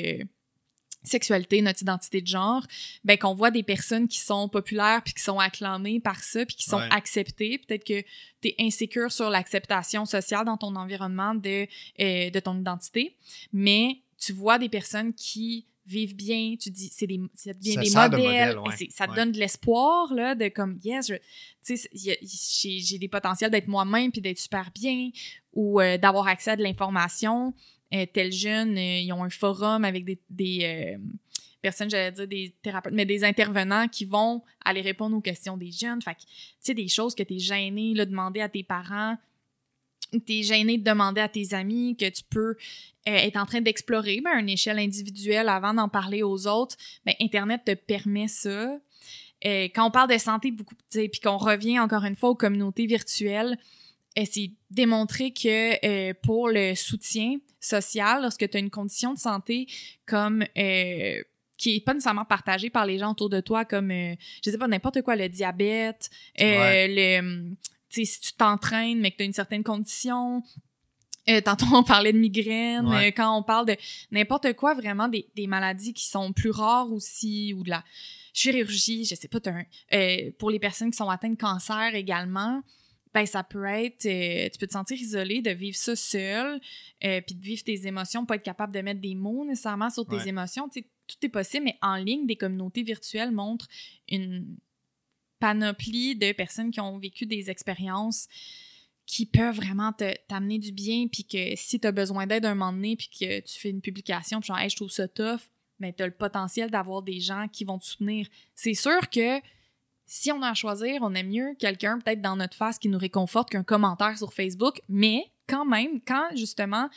sexualité, 1.03 1.63
notre 1.63 1.83
identité 1.83 2.21
de 2.21 2.27
genre, 2.27 2.67
ben 3.05 3.17
qu'on 3.19 3.35
voit 3.35 3.51
des 3.51 3.63
personnes 3.63 4.07
qui 4.09 4.19
sont 4.19 4.49
populaires 4.49 5.03
puis 5.05 5.15
qui 5.15 5.23
sont 5.23 5.39
acclamées 5.39 6.01
par 6.01 6.23
ça 6.23 6.45
puis 6.45 6.57
qui 6.57 6.65
sont 6.65 6.77
Ouais. 6.79 6.89
acceptées. 6.91 7.59
Peut-être 7.59 7.85
que 7.85 8.03
tu 8.43 8.49
es 8.49 8.55
insécure 8.61 9.11
sur 9.11 9.31
l'acceptation 9.31 10.05
sociale 10.05 10.45
dans 10.45 10.57
ton 10.57 10.75
environnement 10.77 11.35
de, 11.35 11.67
euh, 12.01 12.31
de 12.31 12.41
ton 12.41 12.59
identité, 12.59 13.17
mais 13.53 14.01
tu 14.19 14.33
vois 14.33 14.59
des 14.59 14.69
personnes 14.69 15.15
qui 15.15 15.67
vivent 15.87 16.15
bien, 16.15 16.55
tu 16.61 16.71
dis, 16.71 16.89
c'est 16.95 17.07
des, 17.09 17.19
ça 17.35 17.53
devient 17.53 17.73
Ça 17.75 17.81
des 17.81 17.89
sert 17.91 18.11
de 18.11 18.17
modèles, 18.19 18.57
modèle, 18.57 18.79
ouais. 18.81 18.89
ça 18.91 19.07
te 19.07 19.11
Ouais. 19.11 19.17
donne 19.17 19.33
de 19.33 19.39
l'espoir, 19.39 20.15
là, 20.15 20.35
de 20.37 20.49
comme, 20.49 20.79
yes, 20.85 21.09
je- 21.09 21.15
tu 21.65 21.77
sais, 21.77 21.89
il 21.95 22.03
y 22.05 22.11
a- 22.13 22.17
j'ai 22.23 22.79
j'ai 22.79 22.99
des 22.99 23.09
potentiels 23.09 23.51
d'être 23.51 23.67
moi-même 23.67 24.13
puis 24.13 24.21
d'être 24.21 24.39
super 24.39 24.71
bien 24.73 25.11
ou 25.53 25.81
euh, 25.81 25.99
d'avoir 25.99 26.29
accès 26.29 26.53
à 26.53 26.57
de 26.57 26.63
l'information. 26.63 27.55
Euh, 27.93 28.07
tel 28.13 28.31
jeune, 28.31 28.77
euh, 28.79 29.01
ils 29.01 29.13
ont 29.13 29.25
un 29.25 29.31
forum 29.31 29.85
avec 29.85 30.05
des, 30.29 30.61
euh, 30.63 30.99
personnes, 31.61 31.91
j'allais 31.91 32.13
dire 32.13 32.29
des 32.29 32.55
thérapeutes, 32.63 32.93
mais 32.93 33.05
des 33.05 33.25
intervenants 33.25 33.89
qui 33.89 34.05
vont 34.05 34.43
aller 34.65 34.81
répondre 34.81 35.17
aux 35.17 35.21
questions 35.21 35.57
des 35.57 35.73
jeunes. 35.73 36.01
Fait 36.01 36.15
que, 36.15 36.21
tu 36.21 36.27
sais, 36.61 36.75
des 36.75 36.89
choses 36.89 37.15
que 37.15 37.23
tu 37.23 37.35
es 37.35 37.39
gêné 37.39 37.95
de 37.95 38.05
demander 38.05 38.41
à 38.41 38.49
tes 38.49 38.63
parents, 38.63 39.17
tu 40.13 40.39
es 40.39 40.43
gêné 40.43 40.79
de 40.79 40.85
demander 40.85 41.21
à 41.21 41.29
tes 41.29 41.53
amis, 41.53 41.97
que 41.97 42.09
tu 42.09 42.23
peux 42.31 42.51
euh, 42.51 42.55
être 43.05 43.37
en 43.37 43.47
train 43.47 43.61
d'explorer 43.61 44.21
ben, 44.21 44.31
à 44.37 44.41
une 44.41 44.49
échelle 44.49 44.79
individuelle 44.79 45.49
avant 45.49 45.75
d'en 45.75 45.89
parler 45.89 46.23
aux 46.23 46.47
autres. 46.47 46.77
Ben, 47.05 47.15
Internet 47.21 47.63
te 47.65 47.75
permet 47.75 48.29
ça. 48.29 48.79
Quand 49.43 49.87
on 49.87 49.91
parle 49.91 50.11
de 50.11 50.19
santé, 50.19 50.51
beaucoup, 50.51 50.75
puis 50.93 51.21
qu'on 51.23 51.39
revient 51.39 51.81
encore 51.81 52.05
une 52.05 52.15
fois 52.15 52.29
aux 52.29 52.35
communautés 52.35 52.85
virtuelles, 52.85 53.57
c'est 54.17 54.51
démontré 54.71 55.33
que 55.33 55.85
euh, 55.87 56.15
pour 56.23 56.49
le 56.49 56.75
soutien 56.75 57.37
social, 57.61 58.23
lorsque 58.23 58.49
tu 58.49 58.57
as 58.57 58.61
une 58.61 58.71
condition 58.71 59.15
de 59.15 59.19
santé 59.19 59.67
comme 60.07 60.43
euh, 60.57 61.23
qui 61.57 61.77
est 61.77 61.81
pas 61.85 61.93
nécessairement 61.95 62.25
partagée 62.25 62.71
par 62.71 62.87
les 62.87 62.99
gens 62.99 63.11
autour 63.13 63.29
de 63.31 63.41
toi, 63.41 63.65
comme 63.65 63.91
euh, 63.91 64.15
je 64.45 64.51
sais 64.51 64.59
pas 64.59 64.67
n'importe 64.69 65.03
quoi, 65.03 65.15
le 65.17 65.29
diabète, 65.29 66.09
euh, 66.41 66.87
le 66.89 67.55
si 67.91 68.21
tu 68.21 68.33
t'entraînes 68.35 69.01
mais 69.01 69.11
que 69.11 69.17
tu 69.17 69.23
as 69.23 69.27
une 69.27 69.33
certaine 69.33 69.63
condition, 69.65 70.43
Euh, 71.29 71.41
tantôt, 71.43 71.67
on 71.75 71.85
parlait 71.85 72.13
de 72.15 72.19
migraine. 72.19 72.87
Ouais. 72.89 73.09
euh, 73.09 73.11
quand 73.15 73.37
on 73.39 73.43
parle 73.43 73.67
de 73.67 73.77
n'importe 74.11 74.55
quoi, 74.55 74.73
vraiment, 74.75 75.07
des, 75.07 75.27
des 75.37 75.47
maladies 75.47 75.93
qui 75.93 76.07
sont 76.07 76.33
plus 76.33 76.51
rares 76.51 76.91
aussi, 76.91 77.53
ou 77.55 77.63
de 77.63 77.69
la 77.71 77.85
chirurgie, 78.33 79.05
je 79.05 79.15
sais 79.15 79.29
pas, 79.29 79.39
un- 79.51 79.65
euh, 79.93 80.31
pour 80.39 80.51
les 80.51 80.59
personnes 80.59 80.91
qui 80.91 80.97
sont 80.97 81.11
atteintes 81.11 81.33
de 81.33 81.37
cancer 81.37 81.95
également, 81.95 82.63
ben 83.13 83.27
ça 83.27 83.43
peut 83.43 83.65
être, 83.65 84.07
euh, 84.07 84.49
tu 84.51 84.59
peux 84.59 84.67
te 84.67 84.73
sentir 84.73 84.97
isolé, 84.97 85.43
de 85.43 85.51
vivre 85.51 85.77
ça 85.77 85.97
seul, 85.97 86.61
euh, 87.05 87.21
puis 87.21 87.35
de 87.35 87.43
vivre 87.43 87.65
tes 87.65 87.87
émotions, 87.87 88.25
pas 88.25 88.37
être 88.37 88.43
capable 88.43 88.73
de 88.73 88.81
mettre 88.81 89.01
des 89.01 89.15
mots 89.15 89.45
nécessairement 89.45 89.91
sur 89.91 90.07
tes 90.07 90.17
Ouais. 90.17 90.29
émotions. 90.29 90.69
Tu 90.69 90.81
sais, 90.81 90.87
tout 91.09 91.17
est 91.27 91.29
possible, 91.29 91.65
mais 91.65 91.77
en 91.83 91.97
ligne, 91.97 92.27
des 92.27 92.37
communautés 92.37 92.83
virtuelles 92.85 93.33
montrent 93.33 93.67
une 94.09 94.57
panoplie 95.39 96.17
de 96.17 96.33
personnes 96.33 96.71
qui 96.71 96.81
ont 96.81 96.99
vécu 96.99 97.27
des 97.27 97.51
expériences 97.51 98.29
qui 99.07 99.27
peuvent 99.27 99.57
vraiment 99.57 99.93
te- 99.93 100.15
t'amener 100.29 100.59
du 100.59 100.71
bien, 100.71 101.09
puis 101.09 101.25
que 101.25 101.57
si 101.57 101.81
tu 101.81 101.87
as 101.87 101.93
besoin 101.93 102.27
d'aide 102.29 102.45
un 102.45 102.55
moment 102.55 102.73
donné, 102.73 102.95
puis 102.95 103.09
que 103.09 103.41
tu 103.41 103.59
fais 103.59 103.71
une 103.71 103.81
publication, 103.81 104.39
puis 104.41 104.49
genre, 104.49 104.59
hey, 104.59 104.71
je 104.71 104.77
trouve 104.77 104.91
ça 104.91 105.09
tough, 105.09 105.41
ben, 105.81 105.93
tu 105.93 106.03
as 106.03 106.07
le 106.07 106.13
potentiel 106.13 106.71
d'avoir 106.71 107.03
des 107.03 107.19
gens 107.19 107.49
qui 107.49 107.65
vont 107.65 107.79
te 107.79 107.87
soutenir. 107.87 108.29
C'est 108.55 108.75
sûr 108.75 109.01
que 109.11 109.41
si 110.13 110.33
on 110.33 110.43
a 110.43 110.49
à 110.49 110.55
choisir, 110.55 111.03
on 111.03 111.15
aime 111.15 111.29
mieux 111.29 111.55
quelqu'un 111.61 112.01
peut-être 112.01 112.21
dans 112.21 112.35
notre 112.35 112.57
face 112.57 112.81
qui 112.81 112.89
nous 112.89 112.99
réconforte 112.99 113.49
qu'un 113.49 113.63
commentaire 113.63 114.19
sur 114.19 114.33
Facebook, 114.33 114.81
mais 114.89 115.31
quand 115.47 115.65
même, 115.65 116.01
quand 116.01 116.31
justement 116.35 116.91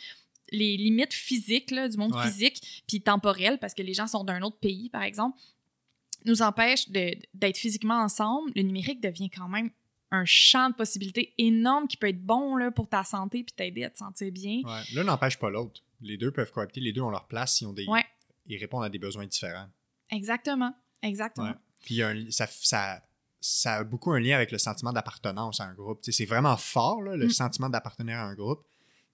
les 0.52 0.78
limites 0.78 1.14
physiques 1.14 1.70
là, 1.70 1.88
du 1.88 1.96
monde 1.96 2.16
Ouais. 2.16 2.24
physique 2.24 2.84
puis 2.88 3.02
temporel, 3.02 3.60
parce 3.60 3.76
que 3.76 3.84
les 3.84 3.94
gens 3.94 4.08
sont 4.08 4.24
d'un 4.24 4.42
autre 4.42 4.58
pays, 4.58 4.90
par 4.90 5.04
exemple, 5.04 5.38
nous 6.26 6.42
empêchent 6.42 6.90
d'être 6.90 7.58
physiquement 7.58 8.02
ensemble, 8.02 8.52
le 8.56 8.64
numérique 8.64 9.00
devient 9.00 9.30
quand 9.30 9.48
même 9.48 9.70
un 10.10 10.26
champ 10.26 10.72
de 10.72 10.76
possibilités 10.76 11.36
énorme 11.38 11.88
qui 11.88 11.98
peut 11.98 12.10
être 12.10 12.26
bon 12.26 12.56
là, 12.56 12.72
pour 12.72 12.90
ta 12.90 13.04
santé 13.04 13.44
puis 13.44 13.54
t'aider 13.56 13.84
à 13.84 13.92
te 13.92 14.00
sentir 14.00 14.32
bien. 14.32 14.62
Ouais. 14.66 14.82
L'un 14.96 15.04
n'empêche 15.04 15.38
pas 15.38 15.52
l'autre. 15.52 15.84
Les 16.02 16.18
deux 16.18 16.32
peuvent 16.32 16.52
cohabiter, 16.52 16.82
les 16.82 16.94
deux 16.94 17.02
ont 17.02 17.12
leur 17.12 17.28
place, 17.28 17.62
ils, 17.62 17.68
ont 17.68 17.74
des... 17.74 17.86
Ouais. 17.86 18.06
ils 18.48 18.58
répondent 18.58 18.84
à 18.84 18.90
des 18.90 19.00
besoins 19.00 19.28
différents. 19.28 19.70
Exactement. 20.10 20.74
Exactement. 21.04 21.54
Puis 21.84 22.02
un- 22.02 22.26
ça, 22.32 22.48
ça, 22.50 23.04
ça 23.40 23.76
a 23.76 23.84
beaucoup 23.84 24.12
un 24.12 24.20
lien 24.20 24.36
avec 24.36 24.52
le 24.52 24.58
sentiment 24.58 24.92
d'appartenance 24.94 25.60
à 25.60 25.66
un 25.66 25.74
groupe. 25.74 26.00
C'est 26.02 26.26
vraiment 26.26 26.58
fort, 26.58 27.02
là, 27.04 27.16
le 27.16 27.28
Mm. 27.28 27.32
sentiment 27.32 27.70
d'appartenir 27.70 28.18
à 28.18 28.24
un 28.24 28.34
groupe. 28.34 28.66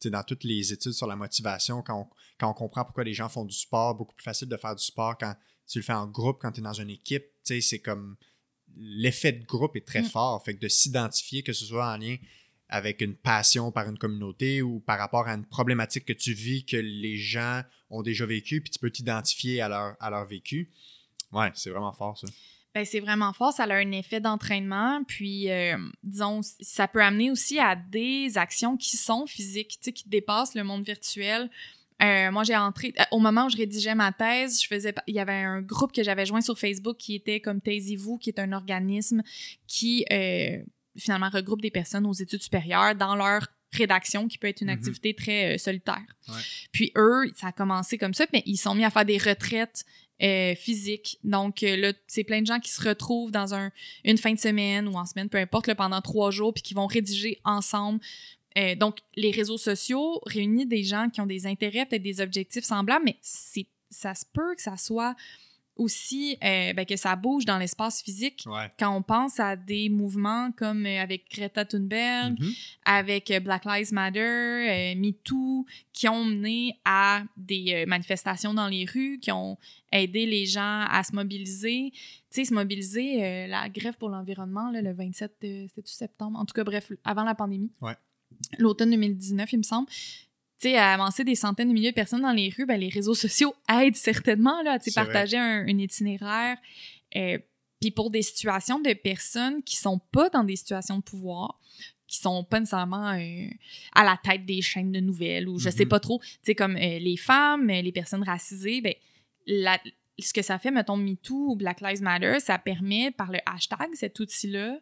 Dans 0.05 0.23
toutes 0.23 0.45
les 0.45 0.71
études 0.71 0.93
sur 0.93 1.07
la 1.07 1.17
motivation, 1.17 1.81
quand 1.81 2.07
on, 2.09 2.15
quand 2.39 2.49
on 2.49 2.53
comprend 2.53 2.85
pourquoi 2.85 3.03
les 3.03 3.13
gens 3.13 3.27
font 3.27 3.43
du 3.43 3.53
sport, 3.53 3.95
beaucoup 3.95 4.15
plus 4.15 4.23
facile 4.23 4.47
de 4.47 4.55
faire 4.55 4.73
du 4.73 4.81
sport 4.83 5.17
quand 5.17 5.35
tu 5.67 5.79
le 5.79 5.83
fais 5.83 5.91
en 5.93 6.07
groupe, 6.07 6.37
quand 6.41 6.53
tu 6.53 6.61
es 6.61 6.63
dans 6.63 6.71
une 6.73 6.89
équipe. 6.89 7.25
C'est 7.43 7.79
comme 7.79 8.15
l'effet 8.77 9.33
de 9.33 9.43
groupe 9.45 9.75
est 9.75 9.85
très 9.85 10.03
Mm. 10.03 10.09
fort. 10.09 10.43
Fait 10.45 10.55
que 10.55 10.61
de 10.61 10.67
s'identifier, 10.69 11.43
que 11.43 11.51
ce 11.51 11.65
soit 11.65 11.91
en 11.91 11.97
lien 11.97 12.15
avec 12.69 13.01
une 13.01 13.15
passion 13.15 13.71
par 13.73 13.89
une 13.89 13.97
communauté 13.97 14.61
ou 14.61 14.79
par 14.79 14.99
rapport 14.99 15.27
à 15.27 15.33
une 15.33 15.43
problématique 15.45 16.05
que 16.05 16.13
tu 16.13 16.33
vis, 16.33 16.63
que 16.65 16.77
les 16.77 17.17
gens 17.17 17.63
ont 17.89 18.03
déjà 18.03 18.25
vécu, 18.27 18.61
puis 18.61 18.69
tu 18.69 18.77
peux 18.79 18.91
t'identifier 18.91 19.59
à 19.59 19.67
leur, 19.67 19.95
à 19.99 20.09
leur 20.11 20.25
vécu. 20.25 20.69
Ouais, 21.31 21.51
c'est 21.55 21.71
vraiment 21.71 21.91
fort, 21.93 22.17
ça. 22.17 22.27
Ben, 22.75 22.85
c'est 22.85 22.99
vraiment 22.99 23.33
fort, 23.33 23.51
ça 23.51 23.63
a 23.63 23.73
un 23.73 23.91
effet 23.91 24.19
d'entraînement, 24.19 25.03
puis 25.07 25.49
euh, 25.49 25.75
disons, 26.03 26.41
ça 26.61 26.87
peut 26.87 27.01
amener 27.01 27.31
aussi 27.31 27.59
à 27.59 27.75
des 27.75 28.37
actions 28.37 28.77
qui 28.77 28.95
sont 28.95 29.25
physiques, 29.25 29.79
qui 29.81 30.07
dépassent 30.07 30.53
le 30.53 30.63
monde 30.63 30.83
virtuel. 30.85 31.49
Euh, 32.01 32.31
moi, 32.31 32.43
j'ai 32.43 32.55
entré, 32.55 32.93
euh, 32.99 33.03
au 33.11 33.19
moment 33.19 33.47
où 33.47 33.49
je 33.49 33.57
rédigeais 33.57 33.95
ma 33.95 34.11
thèse, 34.11 34.61
je 34.61 34.67
faisais, 34.67 34.93
il 35.07 35.15
y 35.15 35.19
avait 35.19 35.33
un 35.33 35.61
groupe 35.61 35.91
que 35.91 36.03
j'avais 36.03 36.25
joint 36.25 36.41
sur 36.41 36.57
Facebook 36.57 36.97
qui 36.97 37.15
était 37.15 37.41
comme 37.41 37.59
Taisez-vous, 37.59 38.17
qui 38.19 38.29
est 38.29 38.39
un 38.39 38.53
organisme 38.53 39.23
qui 39.67 40.05
finalement 40.97 41.29
regroupe 41.29 41.61
des 41.61 41.71
personnes 41.71 42.05
aux 42.05 42.13
études 42.13 42.41
supérieures 42.43 42.95
dans 42.95 43.15
leur 43.15 43.47
rédaction, 43.71 44.27
qui 44.27 44.37
peut 44.37 44.47
être 44.47 44.61
une 44.61 44.67
Mhm. 44.67 44.73
activité 44.77 45.13
très 45.13 45.55
euh, 45.55 45.57
solitaire. 45.57 46.01
Ouais. 46.27 46.41
Puis 46.71 46.91
eux, 46.97 47.31
ça 47.35 47.47
a 47.47 47.51
commencé 47.51 47.97
comme 47.97 48.13
ça, 48.13 48.25
mais 48.33 48.41
ils 48.45 48.57
sont 48.57 48.73
mis 48.75 48.83
à 48.83 48.89
faire 48.89 49.05
des 49.05 49.17
retraites 49.17 49.85
euh, 50.21 50.55
physiques. 50.55 51.17
Donc 51.23 51.63
euh, 51.63 51.77
là, 51.77 51.93
c'est 52.07 52.23
plein 52.23 52.41
de 52.41 52.45
gens 52.45 52.59
qui 52.59 52.71
se 52.71 52.81
retrouvent 52.87 53.31
dans 53.31 53.53
un, 53.53 53.71
une 54.03 54.17
fin 54.17 54.33
de 54.33 54.39
semaine 54.39 54.87
ou 54.87 54.93
en 54.95 55.05
semaine, 55.05 55.29
peu 55.29 55.37
importe, 55.37 55.73
pendant 55.75 56.01
trois 56.01 56.31
jours, 56.31 56.53
puis 56.53 56.63
qui 56.63 56.73
vont 56.73 56.87
rédiger 56.87 57.39
ensemble. 57.45 57.99
Euh, 58.57 58.75
donc, 58.75 58.97
les 59.15 59.31
réseaux 59.31 59.57
sociaux 59.57 60.19
réunissent 60.25 60.67
des 60.67 60.83
gens 60.83 61.09
qui 61.09 61.21
ont 61.21 61.25
des 61.25 61.45
intérêts, 61.45 61.85
peut-être 61.85 62.03
des 62.03 62.19
objectifs 62.19 62.63
semblables, 62.63 63.05
mais 63.05 63.17
ça 63.21 64.15
se 64.15 64.25
peut 64.25 64.55
que 64.55 64.61
ça 64.61 64.75
soit 64.75 65.15
aussi, 65.80 66.38
euh, 66.43 66.73
ben, 66.73 66.85
que 66.85 66.95
ça 66.95 67.15
bouge 67.15 67.45
dans 67.45 67.57
l'espace 67.57 68.03
physique. 68.03 68.43
Ouais. 68.45 68.69
Quand 68.77 68.95
on 68.95 69.01
pense 69.01 69.39
à 69.39 69.56
des 69.56 69.89
mouvements 69.89 70.51
comme 70.56 70.85
euh, 70.85 71.01
avec 71.01 71.26
Greta 71.34 71.65
Thunberg, 71.65 72.39
Mhm. 72.39 72.51
avec 72.85 73.31
euh, 73.31 73.39
Black 73.39 73.65
Lives 73.65 73.91
Matter, 73.93 74.93
MeToo, 74.95 75.65
qui 75.93 76.07
ont 76.07 76.23
mené 76.26 76.76
à 76.85 77.23
des 77.38 77.85
manifestations 77.88 78.53
dans 78.53 78.68
les 78.68 78.85
rues, 78.85 79.19
qui 79.19 79.31
ont 79.31 79.57
aidé 79.91 80.26
les 80.26 80.45
gens 80.45 80.85
à 80.89 81.01
se 81.03 81.15
mobiliser. 81.15 81.91
Tu 81.91 81.97
sais, 82.30 82.45
se 82.45 82.53
mobiliser, 82.53 83.47
la 83.47 83.69
grève 83.69 83.97
pour 83.97 84.10
l'environnement, 84.10 84.69
le 84.72 84.93
27 84.93 85.31
euh, 85.43 85.65
c'était-tu 85.69 85.93
septembre, 85.93 86.38
en 86.38 86.45
tout 86.45 86.53
cas, 86.53 86.64
bref, 86.64 86.91
avant 87.03 87.23
la 87.23 87.34
pandémie. 87.34 87.72
Ouais. 87.81 87.95
L'automne 88.60 88.91
2019, 88.91 89.51
il 89.53 89.57
me 89.57 89.64
semble. 89.64 89.88
Tu 90.61 90.69
sais, 90.69 90.77
à 90.77 90.94
avancer 90.94 91.23
des 91.23 91.36
centaines 91.36 91.69
de 91.69 91.73
milliers 91.73 91.91
de 91.91 91.95
personnes 91.95 92.22
dans 92.22 92.31
les 92.34 92.49
rues, 92.49 92.65
ben, 92.65 92.80
les 92.80 92.90
réseaux 92.90 93.14
sociaux 93.15 93.53
aident 93.69 93.95
certainement 93.95 94.61
là, 94.64 94.73
à 94.73 94.80
partager 94.94 95.38
un, 95.38 95.65
un 95.68 95.77
itinéraire. 95.77 96.57
Euh, 97.15 97.38
puis 97.80 97.91
pour 97.91 98.10
des 98.11 98.22
situations 98.22 98.80
de 98.80 98.91
personnes 98.94 99.64
qui 99.64 99.77
sont 99.77 99.99
pas 100.11 100.30
dans 100.30 100.44
des 100.44 100.57
situations 100.57 100.98
de 100.98 101.03
pouvoir, 101.03 101.57
qui 102.07 102.18
sont 102.18 102.44
pas 102.44 102.60
nécessairement 102.60 103.14
euh, 103.14 103.48
à 103.95 104.03
la 104.03 104.19
tête 104.22 104.45
des 104.45 104.61
chaînes 104.61 104.91
de 104.91 104.99
nouvelles 104.99 105.48
ou 105.48 105.60
je 105.60 105.69
sais 105.69 105.84
Mhm. 105.86 105.90
pas 105.90 105.99
trop, 106.02 106.19
tu 106.19 106.27
sais, 106.44 106.56
comme 106.56 106.76
euh, 106.76 106.99
les 106.99 107.15
femmes, 107.18 107.68
les 107.68 107.91
personnes 107.94 108.23
racisées, 108.23 108.81
ben, 108.81 108.94
la- 109.48 109.80
ce 110.22 110.34
que 110.34 110.41
ça 110.41 110.60
fait, 110.60 110.72
mettons, 110.72 110.98
MeToo 110.98 111.52
ou 111.52 111.56
Black 111.56 111.80
Lives 111.80 112.02
Matter, 112.02 112.41
ça 112.41 112.57
permet, 112.57 113.11
par 113.11 113.31
le 113.31 113.40
hashtag, 113.45 113.88
cet 113.94 114.19
outil-là, 114.19 114.77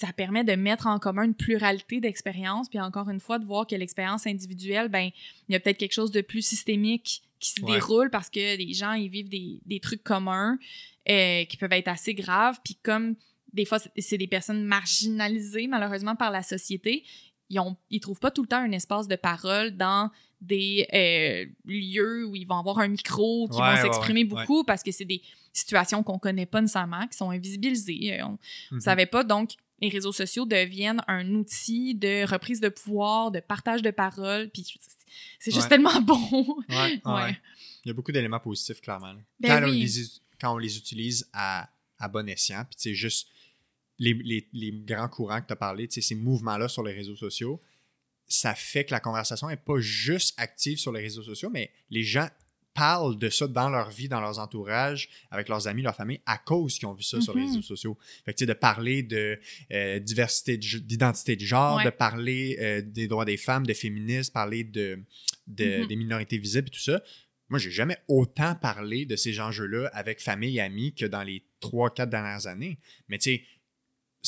ça 0.00 0.12
permet 0.12 0.44
de 0.44 0.52
mettre 0.54 0.86
en 0.86 0.98
commun 1.00 1.24
une 1.24 1.34
pluralité 1.34 2.00
d'expériences, 2.00 2.68
puis 2.68 2.78
encore 2.80 3.10
une 3.10 3.18
fois, 3.18 3.38
de 3.40 3.44
voir 3.44 3.66
que 3.66 3.74
l'expérience 3.74 4.26
individuelle, 4.28 4.88
ben, 4.88 5.10
il 5.48 5.52
y 5.52 5.56
a 5.56 5.60
peut-être 5.60 5.78
quelque 5.78 5.92
chose 6.00 6.12
de 6.12 6.20
plus 6.20 6.42
systémique 6.46 7.22
qui 7.40 7.50
se 7.50 7.60
Ouais. 7.62 7.72
déroule 7.72 8.08
parce 8.10 8.30
que 8.30 8.56
les 8.56 8.72
gens, 8.74 8.92
ils 8.92 9.08
vivent 9.08 9.28
des, 9.28 9.60
des 9.66 9.80
trucs 9.80 10.04
communs 10.04 10.56
euh, 11.08 11.44
qui 11.46 11.56
peuvent 11.56 11.72
être 11.72 11.88
assez 11.88 12.14
graves, 12.14 12.58
puis 12.64 12.76
comme 12.82 13.16
des 13.52 13.64
fois, 13.64 13.78
c'est- 13.96 14.18
des 14.18 14.26
personnes 14.28 14.62
marginalisées, 14.64 15.66
malheureusement, 15.66 16.14
par 16.16 16.30
la 16.30 16.42
société, 16.42 17.02
ils 17.50 17.60
ils 17.90 17.98
trouvent 18.00 18.20
pas 18.20 18.30
tout 18.30 18.42
le 18.42 18.48
temps 18.48 18.58
un 18.62 18.72
espace 18.72 19.08
de 19.08 19.16
parole 19.16 19.76
dans 19.76 20.10
des 20.40 20.86
euh, 20.94 21.46
lieux 21.64 22.26
où 22.26 22.36
ils 22.36 22.46
vont 22.46 22.58
avoir 22.58 22.78
un 22.78 22.88
micro, 22.88 23.48
qui 23.48 23.58
Ouais, 23.60 23.74
vont 23.74 23.82
s'exprimer 23.82 24.20
ouais, 24.20 24.26
beaucoup 24.26 24.62
parce 24.64 24.82
que 24.82 24.92
c'est 24.92 25.06
des 25.06 25.22
situations 25.52 26.02
qu'on 26.04 26.18
connaît 26.18 26.46
pas 26.46 26.60
nécessairement, 26.60 27.06
qui 27.08 27.16
sont 27.16 27.30
invisibilisées. 27.30 28.20
Euh, 28.20 28.26
On 28.26 28.74
Mhm. 28.76 28.80
savait 28.80 29.06
pas. 29.06 29.24
Donc, 29.24 29.54
les 29.80 29.88
réseaux 29.88 30.12
sociaux 30.12 30.44
deviennent 30.46 31.02
un 31.08 31.28
outil 31.34 31.94
de 31.94 32.26
reprise 32.30 32.60
de 32.60 32.68
pouvoir, 32.68 33.30
de 33.30 33.40
partage 33.40 33.82
de 33.82 33.90
parole. 33.90 34.50
Puis 34.50 34.66
c'est 35.38 35.50
juste 35.50 35.64
Ouais. 35.64 35.68
tellement 35.68 36.00
bon. 36.00 36.56
Ouais, 36.68 37.00
ouais. 37.04 37.12
Ouais. 37.12 37.38
Il 37.84 37.88
y 37.88 37.90
a 37.90 37.94
beaucoup 37.94 38.12
d'éléments 38.12 38.40
positifs, 38.40 38.80
clairement. 38.80 39.14
Ben 39.40 39.48
quand, 39.60 39.68
on 39.68 39.70
les, 39.72 40.00
us- 40.00 40.22
quand 40.40 40.54
on 40.54 40.58
les 40.58 40.76
utilise 40.76 41.28
à, 41.32 41.68
à 41.98 42.08
bon 42.08 42.28
escient, 42.28 42.64
puis 42.64 42.76
tu 42.76 42.82
sais, 42.90 42.94
juste 42.94 43.28
les, 43.98 44.14
les- 44.14 44.48
les 44.52 44.72
grands 44.72 45.08
courants 45.08 45.40
que 45.40 45.46
tu 45.46 45.52
as 45.52 45.56
parlé, 45.56 45.86
ces 45.90 46.14
mouvements-là 46.14 46.68
sur 46.68 46.82
les 46.82 46.92
réseaux 46.92 47.16
sociaux, 47.16 47.60
ça 48.26 48.54
fait 48.54 48.84
que 48.84 48.90
la 48.90 49.00
conversation 49.00 49.48
n'est 49.48 49.56
pas 49.56 49.78
juste 49.78 50.34
active 50.38 50.78
sur 50.78 50.92
les 50.92 51.00
réseaux 51.00 51.22
sociaux, 51.22 51.50
mais 51.50 51.70
les 51.90 52.02
gens 52.02 52.28
parlent 52.78 53.18
de 53.18 53.28
ça 53.28 53.46
dans 53.48 53.68
leur 53.68 53.90
vie, 53.90 54.08
dans 54.08 54.20
leurs 54.20 54.38
entourages, 54.38 55.08
avec 55.30 55.48
leurs 55.48 55.66
amis, 55.66 55.82
leur 55.82 55.96
famille, 55.96 56.20
à 56.26 56.38
cause 56.38 56.78
qu'ils 56.78 56.86
ont 56.88 56.94
vu 56.94 57.02
ça 57.02 57.20
sur 57.20 57.34
les 57.34 57.42
Mhm. 57.42 57.48
réseaux 57.48 57.62
sociaux. 57.62 57.98
Fait 58.24 58.32
que, 58.32 58.38
tu 58.38 58.42
sais, 58.42 58.46
de 58.46 58.52
parler 58.54 59.02
de 59.02 59.38
euh, 59.72 59.98
diversité, 59.98 60.56
d'identité 60.56 61.36
de 61.36 61.44
genre, 61.44 61.76
Ouais. 61.78 61.84
de 61.84 61.90
parler 61.90 62.56
euh, 62.60 62.82
des 62.82 63.08
droits 63.08 63.24
des 63.24 63.36
femmes, 63.36 63.66
de 63.66 63.74
féminisme, 63.74 64.32
parler 64.32 64.64
de, 64.64 64.98
de- 65.46 65.80
Mhm. 65.82 65.86
des 65.86 65.96
minorités 65.96 66.38
visibles 66.38 66.68
et 66.68 66.70
tout 66.70 66.80
ça. 66.80 67.02
Moi, 67.50 67.58
j'ai 67.58 67.70
jamais 67.70 67.96
autant 68.08 68.54
parlé 68.54 69.06
de 69.06 69.16
ces 69.16 69.40
enjeux-là 69.40 69.90
avec 69.94 70.20
famille 70.20 70.56
et 70.58 70.60
amis 70.60 70.94
que 70.94 71.06
dans 71.06 71.22
les 71.22 71.42
trois, 71.60 71.88
quatre 71.92 72.10
dernières 72.10 72.46
années. 72.46 72.78
Mais 73.08 73.18
tu 73.18 73.30
sais, 73.30 73.42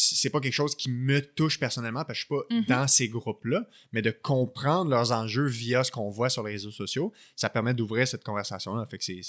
c'est 0.00 0.30
pas 0.30 0.40
quelque 0.40 0.52
chose 0.54 0.74
qui 0.74 0.90
me 0.90 1.20
touche 1.20 1.58
personnellement 1.60 2.04
parce 2.04 2.18
que 2.18 2.22
je 2.22 2.26
suis 2.26 2.28
pas 2.28 2.54
Mhm. 2.54 2.64
dans 2.66 2.88
ces 2.88 3.08
groupes-là, 3.08 3.66
mais 3.92 4.02
de 4.02 4.10
comprendre 4.10 4.90
leurs 4.90 5.12
enjeux 5.12 5.46
via 5.46 5.84
ce 5.84 5.90
qu'on 5.90 6.10
voit 6.10 6.30
sur 6.30 6.42
les 6.44 6.52
réseaux 6.52 6.70
sociaux, 6.70 7.12
ça 7.36 7.48
permet 7.50 7.74
d'ouvrir 7.74 8.06
cette 8.08 8.24
conversation-là. 8.24 8.86
Fait 8.90 8.98
que 8.98 9.04
c'est 9.04 9.20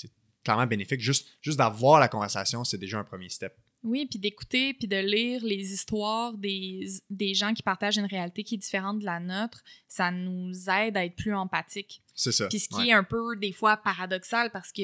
clairement 0.43 0.65
bénéfique. 0.67 1.01
Juste, 1.01 1.27
juste 1.41 1.57
d'avoir 1.57 1.99
la 1.99 2.07
conversation, 2.07 2.63
c'est 2.63 2.77
déjà 2.77 2.99
un 2.99 3.03
premier 3.03 3.29
step. 3.29 3.55
Oui, 3.83 4.05
puis 4.05 4.19
d'écouter, 4.19 4.73
puis 4.75 4.87
de 4.87 4.95
lire 4.97 5.43
les 5.43 5.73
histoires 5.73 6.33
des, 6.37 6.85
des 7.09 7.33
gens 7.33 7.53
qui 7.53 7.63
partagent 7.63 7.97
une 7.97 8.05
réalité 8.05 8.43
qui 8.43 8.55
est 8.55 8.57
différente 8.59 8.99
de 8.99 9.05
la 9.05 9.19
nôtre, 9.19 9.63
ça 9.87 10.11
nous 10.11 10.51
aide 10.69 10.95
à 10.97 11.03
être 11.05 11.15
plus 11.15 11.33
empathiques. 11.33 12.01
C'est 12.13 12.31
ça. 12.31 12.47
Puis 12.47 12.59
ce 12.59 12.69
qui 12.69 12.75
Ouais. 12.75 12.87
est 12.89 12.93
un 12.93 13.03
peu, 13.03 13.35
des 13.37 13.51
fois, 13.51 13.77
paradoxal 13.77 14.51
parce 14.51 14.71
que 14.71 14.81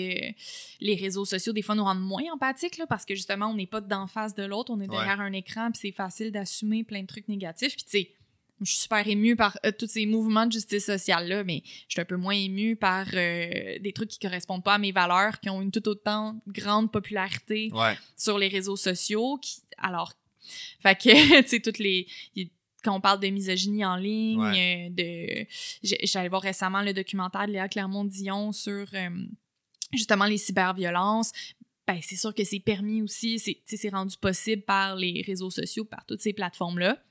les 0.79 0.95
réseaux 0.95 1.25
sociaux, 1.25 1.53
des 1.53 1.61
fois, 1.61 1.75
nous 1.75 1.83
rendent 1.83 2.01
moins 2.01 2.23
empathiques, 2.33 2.77
là, 2.77 2.87
parce 2.87 3.05
que 3.05 3.13
justement, 3.13 3.47
on 3.47 3.53
n'est 3.55 3.67
pas 3.67 3.81
d'en 3.81 4.07
face 4.07 4.33
de 4.33 4.43
l'autre, 4.43 4.71
on 4.73 4.79
est 4.81 4.89
Ouais. 4.89 4.95
derrière 4.95 5.21
un 5.21 5.33
écran, 5.33 5.69
puis 5.71 5.79
c'est 5.81 5.91
facile 5.91 6.31
d'assumer 6.31 6.83
plein 6.83 7.01
de 7.01 7.07
trucs 7.07 7.27
négatifs. 7.27 7.75
Puis 7.75 7.83
tu 7.85 7.89
sais, 7.91 8.11
je 8.61 8.71
suis 8.71 8.81
super 8.81 9.07
émue 9.07 9.35
par 9.35 9.57
euh, 9.65 9.71
tous 9.71 9.87
ces 9.87 10.05
mouvements 10.05 10.45
de 10.45 10.51
justice 10.51 10.85
sociale-là, 10.85 11.43
mais 11.43 11.63
je 11.65 11.93
suis 11.93 12.01
un 12.01 12.05
peu 12.05 12.15
moins 12.15 12.33
émue 12.33 12.75
par 12.75 13.07
euh, 13.13 13.79
des 13.79 13.93
trucs 13.93 14.09
qui 14.09 14.19
correspondent 14.19 14.63
pas 14.63 14.75
à 14.75 14.77
mes 14.77 14.91
valeurs, 14.91 15.39
qui 15.39 15.49
ont 15.49 15.61
une 15.61 15.71
tout 15.71 15.87
autant 15.87 16.39
grande 16.47 16.91
popularité 16.91 17.71
sur 18.15 18.37
les 18.37 18.47
réseaux 18.47 18.75
sociaux. 18.75 19.37
Qui, 19.41 19.61
alors, 19.77 20.13
fait 20.79 20.95
que, 20.95 21.41
tu 21.43 21.47
sais, 21.47 21.59
toutes 21.59 21.79
les... 21.79 22.07
Quand 22.83 22.95
on 22.95 23.01
parle 23.01 23.19
de 23.19 23.27
misogynie 23.27 23.83
en 23.83 23.97
ligne, 23.97 24.41
euh, 24.41 24.89
de... 24.89 25.45
J'allais 25.83 26.29
voir 26.29 26.41
récemment 26.41 26.81
le 26.81 26.93
documentaire 26.93 27.47
de 27.47 27.51
Léa 27.51 27.67
Clermont-Dion 27.67 28.51
sur 28.51 28.85
justement 29.93 30.25
les 30.25 30.37
cyberviolences, 30.37 31.31
ben, 31.87 31.99
c'est 32.01 32.17
sûr 32.17 32.35
que 32.35 32.43
c'est 32.43 32.59
permis 32.59 33.01
aussi, 33.01 33.39
c'est 33.39 33.89
rendu 33.89 34.17
possible 34.17 34.61
par 34.63 34.97
les 34.97 35.23
réseaux 35.25 35.49
sociaux, 35.49 35.85
par 35.85 36.05
toutes 36.05 36.19
ces 36.21 36.33
plateformes-là. 36.33 37.01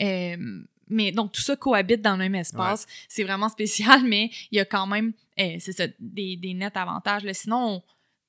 Euh, 0.00 0.64
mais 0.88 1.12
donc, 1.12 1.32
tout 1.32 1.40
ça 1.40 1.56
cohabite 1.56 2.02
dans 2.02 2.12
le 2.12 2.18
même 2.18 2.34
espace. 2.34 2.86
C'est 3.08 3.24
vraiment 3.24 3.48
spécial, 3.48 4.02
mais 4.06 4.30
il 4.50 4.56
y 4.56 4.60
a 4.60 4.64
quand 4.64 4.86
même, 4.86 5.12
euh, 5.38 5.56
c'est 5.58 5.72
ça, 5.72 5.86
des, 5.98 6.36
des, 6.36 6.54
nets 6.54 6.76
avantages. 6.76 7.24
Là. 7.24 7.34
Sinon, 7.34 7.82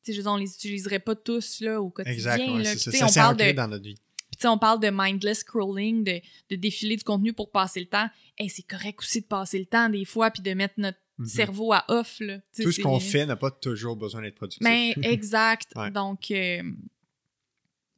je 0.07 0.13
veux 0.13 0.27
on 0.27 0.37
les 0.37 0.53
utiliserait 0.53 0.99
pas 0.99 1.15
tous 1.15 1.61
là, 1.61 1.81
au 1.81 1.89
quotidien. 1.89 2.15
Exact, 2.15 2.77
ça. 2.77 2.91
Ça 2.91 3.05
on 3.07 3.13
parle 3.13 3.37
de, 3.37 3.51
dans 3.51 3.67
notre 3.67 3.83
vie. 3.83 3.97
Puis, 4.37 4.47
on 4.47 4.57
parle 4.57 4.79
de 4.79 4.89
mindless 4.91 5.39
scrolling, 5.39 6.03
de, 6.03 6.21
de 6.49 6.55
défiler 6.55 6.97
du 6.97 7.03
contenu 7.03 7.33
pour 7.33 7.51
passer 7.51 7.79
le 7.79 7.85
temps. 7.85 8.09
c'est 8.47 8.67
correct 8.67 8.99
aussi 8.99 9.21
de 9.21 9.27
passer 9.27 9.59
le 9.59 9.65
temps 9.65 9.89
des 9.89 10.05
fois, 10.05 10.31
puis 10.31 10.41
de 10.41 10.53
mettre 10.53 10.75
notre 10.77 10.97
Mhm. 11.17 11.27
cerveau 11.27 11.73
à 11.73 11.85
off. 11.89 12.19
Là. 12.19 12.39
Tout 12.59 12.71
ce 12.71 12.81
qu'on 12.81 12.99
fait 12.99 13.25
n'a 13.25 13.35
pas 13.35 13.51
toujours 13.51 13.95
besoin 13.95 14.21
d'être 14.21 14.35
productif. 14.35 14.61
Mais 14.63 14.93
ben, 14.95 15.03
exact. 15.11 15.73
Donc, 15.91 16.31
euh, 16.31 16.63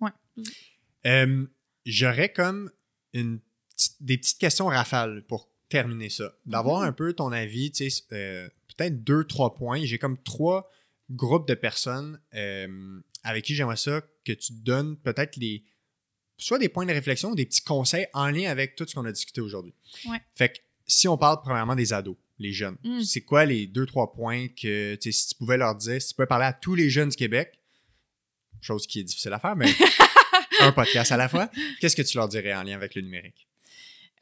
ouais. 0.01 0.11
Euh, 1.05 1.45
j'aurais 1.85 2.31
comme 2.31 2.71
une, 3.13 3.39
des 3.99 4.17
petites 4.17 4.37
questions 4.37 4.67
rafales 4.67 5.23
pour 5.27 5.49
terminer 5.69 6.09
ça. 6.09 6.33
D'avoir 6.45 6.81
mhm. 6.81 6.87
un 6.87 6.91
peu 6.91 7.13
ton 7.13 7.31
avis, 7.31 7.71
tu 7.71 7.89
sais, 7.89 8.03
euh, 8.11 8.47
peut-être 8.75 9.03
deux, 9.03 9.23
trois 9.25 9.55
points. 9.55 9.83
J'ai 9.83 9.97
comme 9.97 10.21
trois 10.21 10.69
groupes 11.09 11.47
de 11.47 11.53
personnes 11.53 12.19
avec 13.23 13.45
qui 13.45 13.55
j'aimerais 13.55 13.77
ça 13.77 14.01
que 14.23 14.31
tu 14.31 14.53
donnes 14.53 14.97
peut-être 14.97 15.35
les 15.35 15.63
soit 16.37 16.59
des 16.59 16.69
points 16.69 16.85
de 16.85 16.91
réflexion 16.91 17.31
ou 17.31 17.35
des 17.35 17.45
petits 17.45 17.61
conseils 17.61 18.07
en 18.13 18.29
lien 18.29 18.49
avec 18.49 18.75
tout 18.75 18.85
ce 18.87 18.95
qu'on 18.95 19.05
a 19.05 19.11
discuté 19.11 19.41
aujourd'hui. 19.41 19.73
Ouais. 20.05 20.19
Fait 20.35 20.49
que 20.49 20.57
si 20.87 21.07
on 21.07 21.17
parle 21.17 21.41
premièrement 21.41 21.75
des 21.75 21.93
ados, 21.93 22.17
les 22.39 22.51
jeunes. 22.51 22.77
Hmm. 22.83 23.01
C'est 23.01 23.21
quoi 23.21 23.45
les 23.45 23.67
deux, 23.67 23.85
trois 23.85 24.11
points 24.11 24.47
que, 24.49 24.97
si 25.01 25.27
tu 25.27 25.35
pouvais 25.35 25.57
leur 25.57 25.75
dire, 25.75 26.01
si 26.01 26.09
tu 26.09 26.15
pouvais 26.15 26.27
parler 26.27 26.45
à 26.45 26.53
tous 26.53 26.75
les 26.75 26.89
jeunes 26.89 27.09
du 27.09 27.15
Québec, 27.15 27.59
chose 28.61 28.87
qui 28.87 28.99
est 28.99 29.03
difficile 29.03 29.33
à 29.33 29.39
faire, 29.39 29.55
mais 29.55 29.71
un 30.59 30.71
podcast 30.71 31.11
à 31.11 31.17
la 31.17 31.29
fois, 31.29 31.49
qu'est-ce 31.79 31.95
que 31.95 32.01
tu 32.01 32.17
leur 32.17 32.27
dirais 32.27 32.53
en 32.53 32.63
lien 32.63 32.75
avec 32.75 32.95
le 32.95 33.01
numérique? 33.01 33.44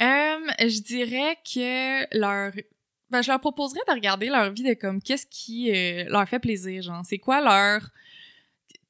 Euh, 0.04 0.40
je 0.60 0.82
dirais 0.82 1.38
que 1.44 2.18
leur. 2.18 2.52
Ben, 3.10 3.22
je 3.22 3.30
leur 3.30 3.40
proposerais 3.40 3.82
de 3.88 3.94
regarder 3.94 4.28
leur 4.28 4.52
vie 4.52 4.64
de 4.64 4.74
comme 4.74 5.02
qu'est-ce 5.02 5.28
qui 5.28 5.72
euh, 5.72 6.06
leur 6.10 6.28
fait 6.28 6.40
plaisir, 6.40 6.82
genre. 6.82 7.04
C'est 7.06 7.20
quoi 7.20 7.42
leur 7.42 7.90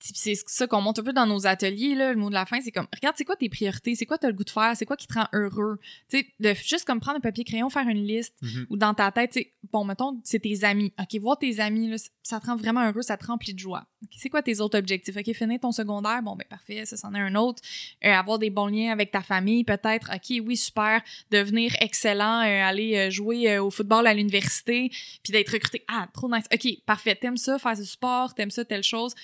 c'est 0.04 0.36
ça 0.36 0.68
qu'on 0.68 0.82
monte 0.82 1.00
un 1.00 1.04
peu 1.04 1.14
dans 1.14 1.26
nos 1.26 1.48
ateliers, 1.48 1.96
là, 1.96 2.12
le 2.12 2.20
mot 2.20 2.28
de 2.28 2.34
la 2.34 2.46
fin, 2.46 2.60
c'est 2.60 2.72
comme, 2.72 2.88
regarde, 2.94 3.16
c'est 3.18 3.24
quoi 3.24 3.38
tes 3.38 3.48
priorités, 3.48 3.96
c'est 3.96 4.06
quoi 4.06 4.18
t'as 4.18 4.28
le 4.28 4.34
goût 4.34 4.44
de 4.44 4.50
faire, 4.50 4.74
c'est 4.76 4.86
quoi 4.86 4.98
qui 4.98 5.08
te 5.08 5.14
rend 5.14 5.28
heureux? 5.32 5.80
Tu 6.10 6.20
sais, 6.20 6.28
de 6.42 6.54
juste 6.54 6.84
comme 6.86 7.00
prendre 7.00 7.18
un 7.18 7.22
papier 7.22 7.46
crayon, 7.46 7.70
faire 7.70 7.88
une 7.88 8.06
liste, 8.06 8.36
mm-hmm. 8.44 8.66
ou 8.70 8.76
dans 8.78 8.94
ta 8.94 9.12
tête, 9.12 9.32
tu 9.32 9.48
bon, 9.72 9.86
mettons, 9.86 10.20
c'est 10.24 10.40
tes 10.40 10.66
amis. 10.66 10.92
OK, 11.00 11.22
voir 11.22 11.40
tes 11.40 11.62
amis, 11.62 11.90
là, 11.90 11.96
ça 12.22 12.40
te 12.42 12.48
rend 12.48 12.58
vraiment 12.58 12.86
heureux, 12.86 13.02
ça 13.02 13.16
te 13.16 13.26
remplit 13.26 13.54
de 13.54 13.60
joie. 13.60 13.86
c'est 14.18 14.30
quoi 14.30 14.42
tes 14.42 14.60
autres 14.60 14.78
objectifs? 14.78 15.16
OK, 15.16 15.34
finir 15.34 15.60
ton 15.62 15.72
secondaire, 15.72 16.22
bon, 16.22 16.36
ben 16.36 16.46
parfait, 16.50 16.86
ça, 16.86 16.98
c'en 16.98 17.14
est 17.14 17.22
un 17.22 17.36
autre. 17.36 17.62
Euh, 18.04 18.12
avoir 18.12 18.40
des 18.40 18.50
bons 18.50 18.68
liens 18.68 18.92
avec 18.92 19.12
ta 19.12 19.22
famille, 19.22 19.64
peut-être. 19.64 20.12
OK, 20.14 20.42
oui, 20.46 20.58
super. 20.58 21.02
Devenir 21.32 21.76
excellent, 21.80 22.42
euh, 22.42 22.64
aller 22.64 22.98
euh, 22.98 23.10
jouer 23.10 23.58
au 23.58 23.72
football 23.72 24.06
à 24.06 24.14
l'université, 24.14 24.90
puis 25.24 25.32
d'être 25.32 25.54
recruté. 25.54 25.84
Ah, 25.88 26.08
trop 26.14 26.30
nice. 26.30 26.46
OK, 26.54 26.68
parfait. 26.86 27.16
T'aimes 27.16 27.38
ça, 27.38 27.58
faire 27.58 27.76
du 27.76 27.86
sport, 27.86 28.34
t'aimes 28.34 28.52
ça, 28.52 28.66
telle 28.66 28.84
chose 28.84 29.16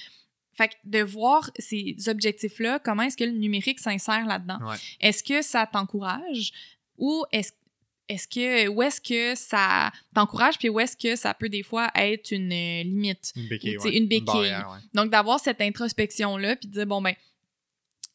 fait 0.59 0.67
que 0.69 0.75
de 0.83 1.01
voir 1.01 1.49
ces 1.57 1.95
objectifs-là, 2.07 2.79
comment 2.79 3.03
est-ce 3.03 3.15
que 3.15 3.23
le 3.23 3.31
numérique 3.31 3.79
s'insère 3.79 4.25
là-dedans? 4.25 4.59
Est-ce 4.99 5.23
que 5.23 5.41
ça 5.41 5.65
t'encourage 5.65 6.51
ou 6.97 7.23
est-ce 7.31 7.53
est-ce 8.09 8.27
que 8.27 8.67
où 8.67 8.81
est-ce 8.81 8.99
que 8.99 9.35
ça 9.35 9.91
t'encourage 10.15 10.57
puis 10.57 10.67
où 10.67 10.79
est-ce 10.79 10.97
que 10.97 11.15
ça 11.15 11.33
peut 11.35 11.47
des 11.47 11.61
fois 11.61 11.91
être 11.95 12.31
une 12.31 12.51
euh, 12.51 12.83
limite? 12.83 13.31
Une 13.35 13.47
béquille, 13.47 13.77
une 13.93 14.07
béquille. 14.07 14.55
donc 14.95 15.11
d'avoir 15.11 15.39
cette 15.39 15.61
introspection 15.61 16.35
là 16.35 16.55
puis 16.55 16.67
de 16.67 16.73
dire 16.73 16.87
bon 16.87 17.03
ben 17.03 17.13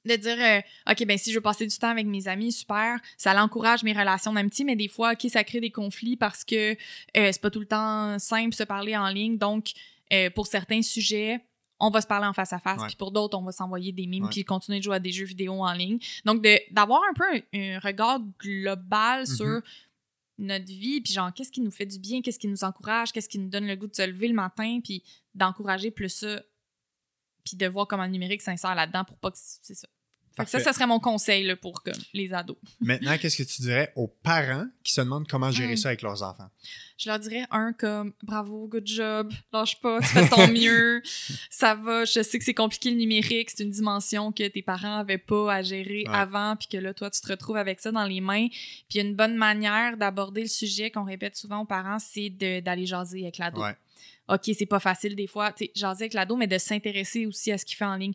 de 0.04 0.16
dire 0.16 0.36
euh, 0.36 0.90
ok 0.90 1.06
ben 1.06 1.16
si 1.16 1.30
je 1.30 1.36
veux 1.36 1.40
passer 1.40 1.64
du 1.64 1.78
temps 1.78 1.90
avec 1.90 2.06
mes 2.06 2.26
amis 2.26 2.50
super 2.50 2.98
ça 3.16 3.32
l'encourage 3.34 3.84
mes 3.84 3.92
relations 3.92 4.32
d'amitié 4.32 4.64
mais 4.64 4.74
des 4.74 4.88
fois 4.88 5.12
ok 5.12 5.30
ça 5.30 5.44
crée 5.44 5.60
des 5.60 5.70
conflits 5.70 6.16
parce 6.16 6.42
que 6.42 6.72
euh, 6.72 6.76
c'est 7.14 7.40
pas 7.40 7.50
tout 7.50 7.60
le 7.60 7.66
temps 7.66 8.18
simple 8.18 8.50
de 8.50 8.54
se 8.56 8.64
parler 8.64 8.96
en 8.96 9.08
ligne. 9.08 9.38
Donc 9.38 9.70
pour 10.36 10.46
certains 10.46 10.82
sujets 10.82 11.40
on 11.80 11.90
va 11.90 12.00
se 12.00 12.06
parler 12.06 12.26
en 12.26 12.32
face 12.32 12.52
à 12.52 12.58
face. 12.58 12.82
Puis 12.86 12.96
pour 12.96 13.10
d'autres, 13.10 13.38
on 13.38 13.42
va 13.42 13.52
s'envoyer 13.52 13.92
des 13.92 14.06
mimes 14.06 14.28
puis 14.30 14.44
continuer 14.44 14.78
de 14.78 14.84
jouer 14.84 14.96
à 14.96 15.00
des 15.00 15.12
jeux 15.12 15.24
vidéo 15.24 15.62
en 15.62 15.72
ligne. 15.72 15.98
Donc, 16.24 16.44
d'avoir 16.70 17.02
un 17.10 17.14
peu 17.14 17.42
un, 17.52 17.78
regard 17.78 18.20
global 18.38 19.24
mm-hmm. 19.24 19.36
sur 19.36 19.60
notre 20.38 20.66
vie, 20.66 21.00
puis 21.00 21.12
genre, 21.12 21.32
qu'est-ce 21.32 21.50
qui 21.50 21.60
nous 21.60 21.70
fait 21.70 21.86
du 21.86 21.98
bien, 21.98 22.22
qu'est-ce 22.22 22.38
qui 22.38 22.48
nous 22.48 22.64
encourage, 22.64 23.12
qu'est-ce 23.12 23.28
qui 23.28 23.38
nous 23.38 23.48
donne 23.48 23.66
le 23.66 23.76
goût 23.76 23.86
de 23.86 23.94
se 23.94 24.06
lever 24.06 24.28
le 24.28 24.34
matin, 24.34 24.80
puis 24.82 25.02
d'encourager 25.34 25.90
plus 25.90 26.08
ça, 26.08 26.42
puis 27.44 27.56
de 27.56 27.66
voir 27.66 27.86
comment 27.86 28.04
le 28.04 28.10
numérique 28.10 28.42
s'insère 28.42 28.74
là-dedans 28.74 29.04
pour 29.04 29.16
pas 29.18 29.30
que 29.30 29.38
c'est 29.38 29.74
ça 29.74 29.88
ça, 30.46 30.60
ça 30.60 30.72
serait 30.72 30.86
mon 30.86 30.98
conseil 30.98 31.44
là, 31.44 31.56
pour 31.56 31.82
les 32.12 32.34
ados. 32.34 32.56
Maintenant, 32.80 33.16
qu'est-ce 33.18 33.36
que 33.36 33.42
tu 33.42 33.62
dirais 33.62 33.92
aux 33.94 34.08
parents 34.08 34.66
qui 34.82 34.92
se 34.92 35.00
demandent 35.00 35.28
comment 35.28 35.50
gérer 35.50 35.74
hmm. 35.74 35.78
ça 35.78 35.88
avec 35.88 36.02
leurs 36.02 36.22
enfants? 36.22 36.48
Je 36.96 37.08
leur 37.08 37.18
dirais 37.18 37.44
un 37.50 37.72
comme 37.72 38.12
bravo, 38.22 38.68
good 38.68 38.86
job, 38.86 39.32
lâche 39.52 39.80
pas, 39.80 40.00
tu 40.00 40.06
fais 40.06 40.28
ton 40.28 40.46
mieux, 40.52 41.02
ça 41.50 41.74
va. 41.74 42.04
Je 42.04 42.22
sais 42.22 42.38
que 42.38 42.44
c'est 42.44 42.54
compliqué 42.54 42.90
le 42.90 42.96
numérique, 42.96 43.50
c'est 43.50 43.64
une 43.64 43.70
dimension 43.70 44.30
que 44.32 44.46
tes 44.46 44.62
parents 44.62 44.98
avaient 44.98 45.18
pas 45.18 45.54
à 45.54 45.62
gérer 45.62 46.04
avant, 46.08 46.54
puis 46.56 46.68
que 46.68 46.76
là, 46.76 46.94
toi, 46.94 47.10
tu 47.10 47.20
te 47.20 47.28
retrouves 47.28 47.56
avec 47.56 47.80
ça 47.80 47.90
dans 47.90 48.04
les 48.04 48.20
mains. 48.20 48.46
Puis 48.88 49.00
une 49.00 49.14
bonne 49.14 49.36
manière 49.36 49.96
d'aborder 49.96 50.42
le 50.42 50.48
sujet 50.48 50.90
qu'on 50.90 51.04
répète 51.04 51.36
souvent 51.36 51.60
aux 51.60 51.66
parents, 51.66 51.98
c'est 51.98 52.30
d'aller 52.30 52.86
jaser 52.86 53.22
avec 53.22 53.38
l'ado. 53.38 53.62
OK, 54.28 54.50
c'est 54.56 54.66
pas 54.66 54.80
facile 54.80 55.16
des 55.16 55.26
fois, 55.26 55.52
tu 55.52 55.66
sais, 55.66 55.72
jaser 55.74 56.04
avec 56.04 56.14
l'ado, 56.14 56.36
mais 56.36 56.46
de 56.46 56.56
s'intéresser 56.56 57.26
aussi 57.26 57.52
à 57.52 57.58
ce 57.58 57.64
qu'il 57.64 57.76
fait 57.76 57.84
en 57.84 57.96
ligne 57.96 58.14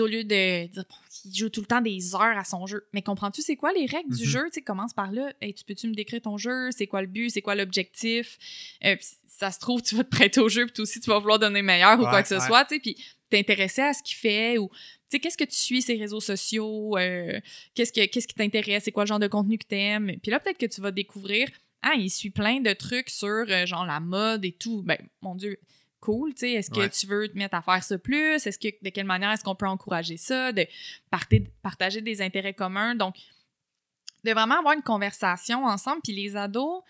au 0.00 0.06
lieu 0.06 0.24
de 0.24 0.66
dire 0.66 0.84
qu'il 1.10 1.34
joue 1.34 1.48
tout 1.48 1.60
le 1.60 1.66
temps 1.66 1.80
des 1.80 2.14
heures 2.14 2.38
à 2.38 2.44
son 2.44 2.66
jeu. 2.66 2.86
Mais 2.92 3.02
comprends-tu 3.02 3.42
c'est 3.42 3.56
quoi 3.56 3.72
les 3.72 3.86
règles 3.86 4.14
du 4.14 4.24
mm-hmm. 4.24 4.28
jeu? 4.28 4.50
Tu 4.52 4.62
commence 4.62 4.92
par 4.92 5.12
là. 5.12 5.32
Hey, 5.40 5.54
tu 5.54 5.64
peux-tu 5.64 5.88
me 5.88 5.94
décrire 5.94 6.22
ton 6.22 6.36
jeu? 6.36 6.70
C'est 6.70 6.86
quoi 6.86 7.00
le 7.00 7.06
but? 7.06 7.30
C'est 7.30 7.42
quoi 7.42 7.54
l'objectif? 7.54 8.38
Euh, 8.84 8.96
ça 9.26 9.50
se 9.50 9.58
trouve, 9.58 9.82
tu 9.82 9.94
vas 9.96 10.04
te 10.04 10.10
prêter 10.10 10.40
au 10.40 10.48
jeu, 10.48 10.64
puis 10.66 10.74
toi 10.74 10.82
aussi, 10.82 11.00
tu 11.00 11.10
vas 11.10 11.18
vouloir 11.18 11.38
donner 11.38 11.62
meilleur 11.62 11.98
ou 11.98 12.04
quoi 12.04 12.22
que 12.22 12.28
ce 12.28 12.40
soit, 12.40 12.64
tu 12.64 12.74
sais, 12.74 12.80
puis 12.80 12.96
t'intéresser 13.30 13.82
à 13.82 13.92
ce 13.92 14.02
qu'il 14.02 14.16
fait 14.16 14.58
ou 14.58 14.68
tu 14.68 14.76
sais 15.08 15.20
qu'est-ce 15.20 15.36
que 15.36 15.44
tu 15.44 15.56
suis 15.56 15.82
ses 15.82 15.96
réseaux 15.96 16.20
sociaux? 16.20 16.96
Euh, 16.98 17.40
qu'est-ce 17.74 17.92
que 17.92 18.04
qu'est-ce 18.06 18.28
qui 18.28 18.34
t'intéresse? 18.34 18.84
C'est 18.84 18.92
quoi 18.92 19.04
le 19.04 19.08
genre 19.08 19.18
de 19.18 19.26
contenu 19.26 19.58
que 19.58 19.66
t'aimes? 19.66 20.12
Puis 20.22 20.30
là 20.30 20.38
peut-être 20.38 20.58
que 20.58 20.66
tu 20.66 20.80
vas 20.80 20.90
découvrir 20.90 21.48
ah 21.82 21.94
il 21.96 22.10
suit 22.10 22.30
plein 22.30 22.60
de 22.60 22.72
trucs 22.72 23.10
sur 23.10 23.28
euh, 23.28 23.66
genre 23.66 23.86
la 23.86 24.00
mode 24.00 24.44
et 24.44 24.52
tout 24.52 24.82
ben 24.82 24.98
mon 25.20 25.34
dieu 25.34 25.58
cool, 26.04 26.34
tu 26.34 26.40
sais, 26.40 26.52
est-ce 26.52 26.70
que 26.70 26.86
tu 26.86 27.06
veux 27.06 27.28
te 27.28 27.38
mettre 27.38 27.54
à 27.54 27.62
faire 27.62 27.82
ça 27.82 27.98
plus? 27.98 28.46
Est-ce 28.46 28.58
que, 28.58 28.68
de 28.82 28.90
quelle 28.90 29.06
manière 29.06 29.30
est-ce 29.30 29.42
qu'on 29.42 29.54
peut 29.54 29.66
encourager 29.66 30.18
ça? 30.18 30.52
De 30.52 30.66
partager 31.62 32.02
des 32.02 32.20
intérêts 32.20 32.52
communs? 32.52 32.94
Donc, 32.94 33.16
de 34.24 34.30
vraiment 34.32 34.58
avoir 34.58 34.74
une 34.74 34.82
conversation 34.82 35.64
ensemble. 35.64 36.00
Puis 36.02 36.14
les 36.14 36.36
ados, 36.36 36.82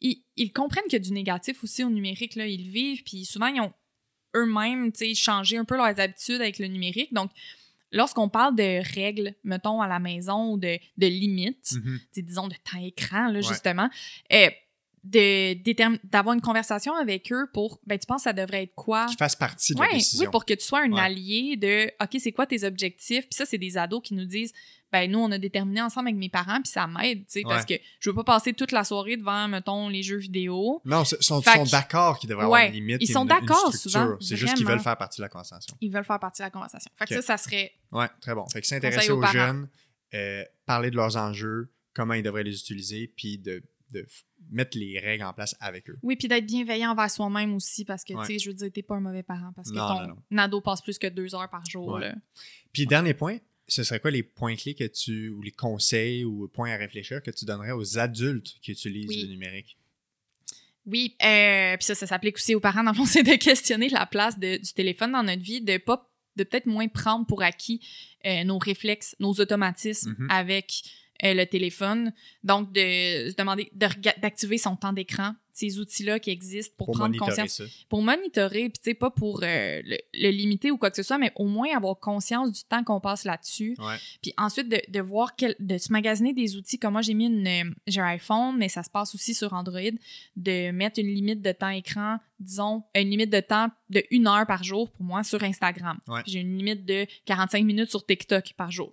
ils, 0.00 0.52
comprennent 0.52 0.84
qu'il 0.84 0.94
y 0.94 0.96
a 0.96 1.04
du 1.04 1.12
négatif 1.12 1.64
aussi 1.64 1.82
au 1.82 1.90
numérique, 1.90 2.36
là. 2.36 2.46
Ils 2.46 2.68
vivent, 2.68 3.02
puis 3.02 3.24
souvent, 3.24 3.46
ils 3.46 3.60
ont 3.60 3.72
eux-mêmes, 4.36 4.92
tu 4.92 4.98
sais, 4.98 5.14
changé 5.14 5.56
un 5.56 5.64
peu 5.64 5.76
leurs 5.76 5.98
habitudes 5.98 6.40
avec 6.40 6.58
le 6.58 6.66
numérique. 6.66 7.12
Donc, 7.12 7.30
lorsqu'on 7.90 8.28
parle 8.28 8.54
de 8.54 8.82
règles, 8.94 9.34
mettons, 9.44 9.80
à 9.80 9.88
la 9.88 9.98
maison 9.98 10.52
ou 10.52 10.58
de, 10.58 10.78
de 10.96 11.06
limites, 11.06 11.72
mm-hmm. 11.72 12.22
disons 12.22 12.48
de 12.48 12.54
temps 12.54 12.84
écran, 12.84 13.28
là, 13.28 13.40
justement, 13.40 13.88
eh, 14.30 14.50
d'avoir 15.04 16.34
une 16.34 16.40
conversation 16.40 16.94
avec 16.94 17.30
eux 17.30 17.46
pour 17.52 17.78
ben 17.86 17.98
tu 17.98 18.06
penses 18.06 18.22
que 18.22 18.24
ça 18.24 18.32
devrait 18.32 18.62
être 18.62 18.74
quoi? 18.74 19.06
Qui 19.06 19.16
fasse 19.16 19.36
partie 19.36 19.74
de 19.74 19.80
la 19.80 19.92
décision 19.92 20.24
oui 20.24 20.30
pour 20.30 20.46
que 20.46 20.54
tu 20.54 20.64
sois 20.64 20.80
un 20.80 20.94
allié 20.94 21.56
de 21.56 21.90
ok 22.02 22.16
c'est 22.18 22.32
quoi 22.32 22.46
tes 22.46 22.64
objectifs? 22.64 23.28
Puis 23.28 23.34
ça 23.36 23.44
c'est 23.44 23.58
des 23.58 23.76
ados 23.76 24.00
qui 24.02 24.14
nous 24.14 24.24
disent 24.24 24.54
ben 24.90 25.10
nous 25.10 25.18
on 25.18 25.30
a 25.30 25.36
déterminé 25.36 25.82
ensemble 25.82 26.08
avec 26.08 26.18
mes 26.18 26.30
parents 26.30 26.62
puis 26.62 26.72
ça 26.72 26.86
m'aide 26.86 27.26
tu 27.26 27.40
sais 27.40 27.42
parce 27.42 27.66
que 27.66 27.74
je 28.00 28.08
veux 28.08 28.16
pas 28.16 28.24
passer 28.24 28.54
toute 28.54 28.72
la 28.72 28.82
soirée 28.82 29.18
devant 29.18 29.46
mettons 29.46 29.90
les 29.90 30.02
jeux 30.02 30.16
vidéo. 30.16 30.80
Non 30.86 31.02
ils 31.02 31.22
sont, 31.22 31.42
sont 31.42 31.64
d'accord 31.64 32.18
qu'ils 32.18 32.30
devraient 32.30 32.44
avoir 32.44 32.64
une 32.64 32.72
limite 32.72 33.02
ils 33.02 33.12
sont 33.12 33.26
d'accord 33.26 33.74
souvent 33.74 34.16
c'est 34.20 34.36
juste 34.36 34.54
qu'ils 34.54 34.66
veulent 34.66 34.80
faire 34.80 34.96
partie 34.96 35.18
de 35.18 35.24
la 35.24 35.28
conversation. 35.28 35.76
Ils 35.82 35.92
veulent 35.92 36.04
faire 36.04 36.20
partie 36.20 36.40
de 36.40 36.46
la 36.46 36.50
conversation. 36.50 36.90
Fait 36.96 37.04
que 37.04 37.14
ça 37.14 37.22
ça 37.22 37.36
serait 37.36 37.72
ouais 37.92 38.08
très 38.22 38.34
bon. 38.34 38.46
Fait 38.46 38.62
que 38.62 38.66
s'intéresser 38.66 39.10
aux, 39.10 39.22
aux 39.22 39.26
jeunes 39.26 39.68
euh, 40.14 40.44
parler 40.64 40.90
de 40.90 40.96
leurs 40.96 41.18
enjeux 41.18 41.70
comment 41.92 42.14
ils 42.14 42.22
devraient 42.22 42.42
les 42.42 42.58
utiliser 42.58 43.12
puis 43.14 43.36
de 43.36 43.62
de 43.90 44.06
mettre 44.50 44.76
les 44.78 44.98
règles 44.98 45.24
en 45.24 45.32
place 45.32 45.54
avec 45.60 45.88
eux. 45.90 45.98
Oui, 46.02 46.16
puis 46.16 46.28
d'être 46.28 46.46
bienveillant 46.46 46.90
envers 46.92 47.10
soi-même 47.10 47.54
aussi, 47.54 47.84
parce 47.84 48.04
que, 48.04 48.12
tu 48.20 48.26
sais, 48.26 48.38
je 48.38 48.50
veux 48.50 48.54
dire, 48.54 48.70
t'es 48.72 48.82
pas 48.82 48.94
un 48.96 49.00
mauvais 49.00 49.22
parent, 49.22 49.52
parce 49.54 49.70
que 49.70 49.76
ton 49.76 50.38
ado 50.38 50.60
passe 50.60 50.80
plus 50.82 50.98
que 50.98 51.06
deux 51.06 51.34
heures 51.34 51.50
par 51.50 51.64
jour. 51.66 52.00
Puis, 52.72 52.86
dernier 52.86 53.14
point, 53.14 53.38
ce 53.66 53.82
serait 53.82 54.00
quoi 54.00 54.10
les 54.10 54.22
points 54.22 54.56
clés 54.56 54.74
que 54.74 54.84
tu, 54.84 55.30
ou 55.30 55.40
les 55.42 55.50
conseils 55.52 56.24
ou 56.24 56.48
points 56.48 56.70
à 56.72 56.76
réfléchir 56.76 57.22
que 57.22 57.30
tu 57.30 57.44
donnerais 57.46 57.72
aux 57.72 57.98
adultes 57.98 58.56
qui 58.60 58.72
utilisent 58.72 59.08
Oui. 59.08 59.22
le 59.22 59.28
numérique? 59.28 59.78
Oui, 60.86 61.16
euh, 61.24 61.76
puis 61.78 61.84
ça, 61.86 61.94
ça 61.94 62.06
s'applique 62.06 62.36
aussi 62.36 62.54
aux 62.54 62.60
parents. 62.60 62.84
Dans 62.84 62.90
le 62.90 62.96
fond, 62.96 63.06
c'est 63.06 63.22
de 63.22 63.36
questionner 63.36 63.88
la 63.88 64.04
place 64.06 64.38
de- 64.38 64.58
du 64.58 64.72
téléphone 64.74 65.12
dans 65.12 65.22
notre 65.22 65.42
vie, 65.42 65.62
de 65.62 65.78
pas, 65.78 66.10
de 66.36 66.44
peut-être 66.44 66.66
moins 66.66 66.88
prendre 66.88 67.26
pour 67.26 67.42
acquis 67.42 67.80
euh, 68.26 68.44
nos 68.44 68.58
réflexes, 68.58 69.16
nos 69.18 69.32
automatismes 69.32 70.14
Mhm. 70.18 70.30
avec 70.30 70.82
euh, 71.24 71.34
le 71.34 71.46
téléphone. 71.46 72.12
Donc, 72.42 72.72
de 72.72 72.80
se 73.30 73.34
demander, 73.36 73.70
de 73.72 73.86
d'activer 74.20 74.58
son 74.58 74.76
temps 74.76 74.92
d'écran, 74.92 75.34
ces 75.52 75.78
outils-là 75.78 76.18
qui 76.18 76.30
existent 76.30 76.74
pour, 76.76 76.86
Pour 76.88 76.96
prendre 76.96 77.16
conscience, 77.16 77.52
ça. 77.58 77.64
pour 77.88 78.02
monitorer, 78.02 78.62
puis 78.70 78.72
tu 78.82 78.90
sais, 78.90 78.94
pas 78.94 79.10
pour 79.10 79.40
euh, 79.44 79.80
le, 79.84 79.96
le 80.14 80.30
limiter 80.30 80.72
ou 80.72 80.78
quoi 80.78 80.90
que 80.90 80.96
ce 80.96 81.04
soit, 81.04 81.16
mais 81.16 81.30
au 81.36 81.46
moins 81.46 81.68
avoir 81.76 82.00
conscience 82.00 82.50
du 82.50 82.64
temps 82.64 82.82
qu'on 82.82 82.98
passe 83.00 83.24
là-dessus. 83.24 83.76
Puis 84.20 84.32
ensuite, 84.36 84.68
de, 84.68 84.80
de 84.88 85.00
voir, 85.00 85.36
quel, 85.36 85.54
de 85.60 85.78
se 85.78 85.92
magasiner 85.92 86.32
des 86.32 86.56
outils. 86.56 86.78
Comme 86.78 86.94
moi, 86.94 87.02
j'ai 87.02 87.14
mis 87.14 87.26
une. 87.26 87.46
euh, 87.46 87.70
J'ai 87.86 88.00
un 88.00 88.06
iPhone, 88.06 88.56
mais 88.58 88.68
ça 88.68 88.82
se 88.82 88.90
passe 88.90 89.14
aussi 89.14 89.32
sur 89.32 89.52
Android, 89.52 89.80
de 90.36 90.72
mettre 90.72 90.98
une 90.98 91.06
limite 91.14 91.40
de 91.40 91.52
temps 91.52 91.68
écran, 91.68 92.18
disons, 92.40 92.82
une 92.96 93.10
limite 93.10 93.30
de 93.30 93.40
temps 93.40 93.68
de 93.90 94.02
une 94.10 94.26
heure 94.26 94.46
par 94.48 94.64
jour 94.64 94.90
pour 94.90 95.04
moi 95.04 95.22
sur 95.22 95.40
Instagram. 95.44 95.98
Ouais. 96.08 96.22
J'ai 96.26 96.40
une 96.40 96.58
limite 96.58 96.84
de 96.84 97.06
45 97.26 97.64
minutes 97.64 97.90
sur 97.90 98.04
TikTok 98.04 98.54
par 98.56 98.72
jour. 98.72 98.92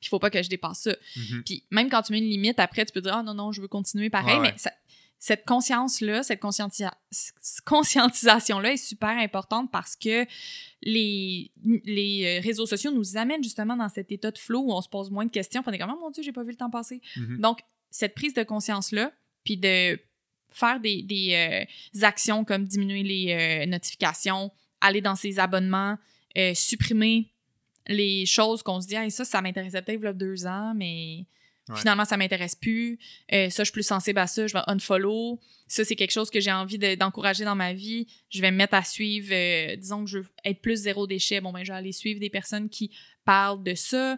Puis 0.00 0.06
il 0.06 0.08
faut 0.10 0.18
pas 0.18 0.30
que 0.30 0.42
je 0.42 0.48
dépasse 0.48 0.80
ça. 0.82 0.96
Mhm. 1.16 1.42
Puis 1.44 1.64
même 1.70 1.88
quand 1.90 2.02
tu 2.02 2.12
mets 2.12 2.18
une 2.18 2.28
limite, 2.28 2.58
après, 2.60 2.84
tu 2.86 2.92
peux 2.92 3.00
dire, 3.00 3.14
ah 3.16 3.22
non, 3.22 3.34
non, 3.34 3.52
je 3.52 3.60
veux 3.60 3.68
continuer 3.68 4.10
pareil. 4.10 4.36
Ouais, 4.36 4.40
ouais. 4.42 4.52
Mais 4.52 4.58
ça- 4.58 4.72
cette 5.20 5.44
conscience-là, 5.44 6.22
cette 6.22 6.40
conscientisa- 6.40 6.94
conscientisation-là 7.64 8.72
est 8.72 8.76
super 8.76 9.10
importante 9.18 9.70
parce 9.72 9.96
que 9.96 10.24
les, 10.82 11.50
les 11.84 12.38
euh, 12.38 12.40
réseaux 12.42 12.66
sociaux 12.66 12.92
nous 12.92 13.16
amènent 13.16 13.42
justement 13.42 13.76
dans 13.76 13.88
cet 13.88 14.12
état 14.12 14.30
de 14.30 14.38
flow 14.38 14.60
où 14.60 14.72
on 14.72 14.80
se 14.80 14.88
pose 14.88 15.10
moins 15.10 15.26
de 15.26 15.30
questions. 15.30 15.62
Puis 15.62 15.70
on 15.70 15.74
est 15.74 15.78
comme, 15.78 15.92
oh 15.94 16.00
mon 16.00 16.10
Dieu, 16.10 16.22
j'ai 16.22 16.32
pas 16.32 16.42
vu 16.44 16.50
le 16.50 16.56
temps 16.56 16.70
passer. 16.70 17.00
Mhm. 17.16 17.40
Donc, 17.40 17.60
cette 17.90 18.14
prise 18.14 18.34
de 18.34 18.42
conscience-là, 18.42 19.12
puis 19.44 19.56
de 19.56 19.98
faire 20.50 20.80
des, 20.80 21.02
des, 21.02 21.66
euh, 21.96 22.02
actions 22.04 22.44
comme 22.44 22.64
diminuer 22.64 23.02
les 23.02 23.32
euh, 23.32 23.66
notifications, 23.66 24.50
aller 24.80 25.00
dans 25.00 25.16
ses 25.16 25.38
abonnements, 25.38 25.98
euh, 26.36 26.54
supprimer 26.54 27.32
les 27.88 28.26
choses 28.26 28.62
qu'on 28.62 28.80
se 28.80 28.86
dit, 28.86 28.94
hey, 28.94 29.10
ça, 29.10 29.24
ça 29.24 29.40
m'intéressait 29.42 29.82
peut-être 29.82 30.00
il 30.00 30.04
y 30.04 30.08
a 30.08 30.12
deux 30.12 30.46
ans, 30.46 30.72
mais 30.74 31.26
Ouais. 31.68 31.76
finalement, 31.76 32.06
ça 32.06 32.16
m'intéresse 32.16 32.54
plus. 32.54 32.98
Euh, 33.30 33.50
ça, 33.50 33.62
je 33.62 33.66
suis 33.66 33.72
plus 33.74 33.82
sensible 33.86 34.18
à 34.18 34.26
ça, 34.26 34.46
je 34.46 34.54
vais 34.54 34.62
unfollow. 34.68 35.38
Ça, 35.66 35.84
c'est 35.84 35.96
quelque 35.96 36.12
chose 36.12 36.30
que 36.30 36.40
j'ai 36.40 36.50
envie 36.50 36.78
de- 36.78 36.94
d'encourager 36.94 37.44
dans 37.44 37.54
ma 37.56 37.74
vie. 37.74 38.06
Je 38.30 38.40
vais 38.40 38.50
me 38.50 38.56
mettre 38.56 38.72
à 38.72 38.82
suivre, 38.82 39.28
euh, 39.32 39.76
disons 39.76 40.04
que 40.04 40.10
je 40.10 40.18
veux 40.20 40.28
être 40.46 40.62
plus 40.62 40.76
zéro 40.76 41.06
déchet. 41.06 41.42
Bon, 41.42 41.52
ben, 41.52 41.62
je 41.64 41.70
vais 41.72 41.76
aller 41.76 41.92
suivre 41.92 42.20
des 42.20 42.30
personnes 42.30 42.70
qui 42.70 42.90
parlent 43.26 43.62
de 43.62 43.74
ça. 43.74 44.16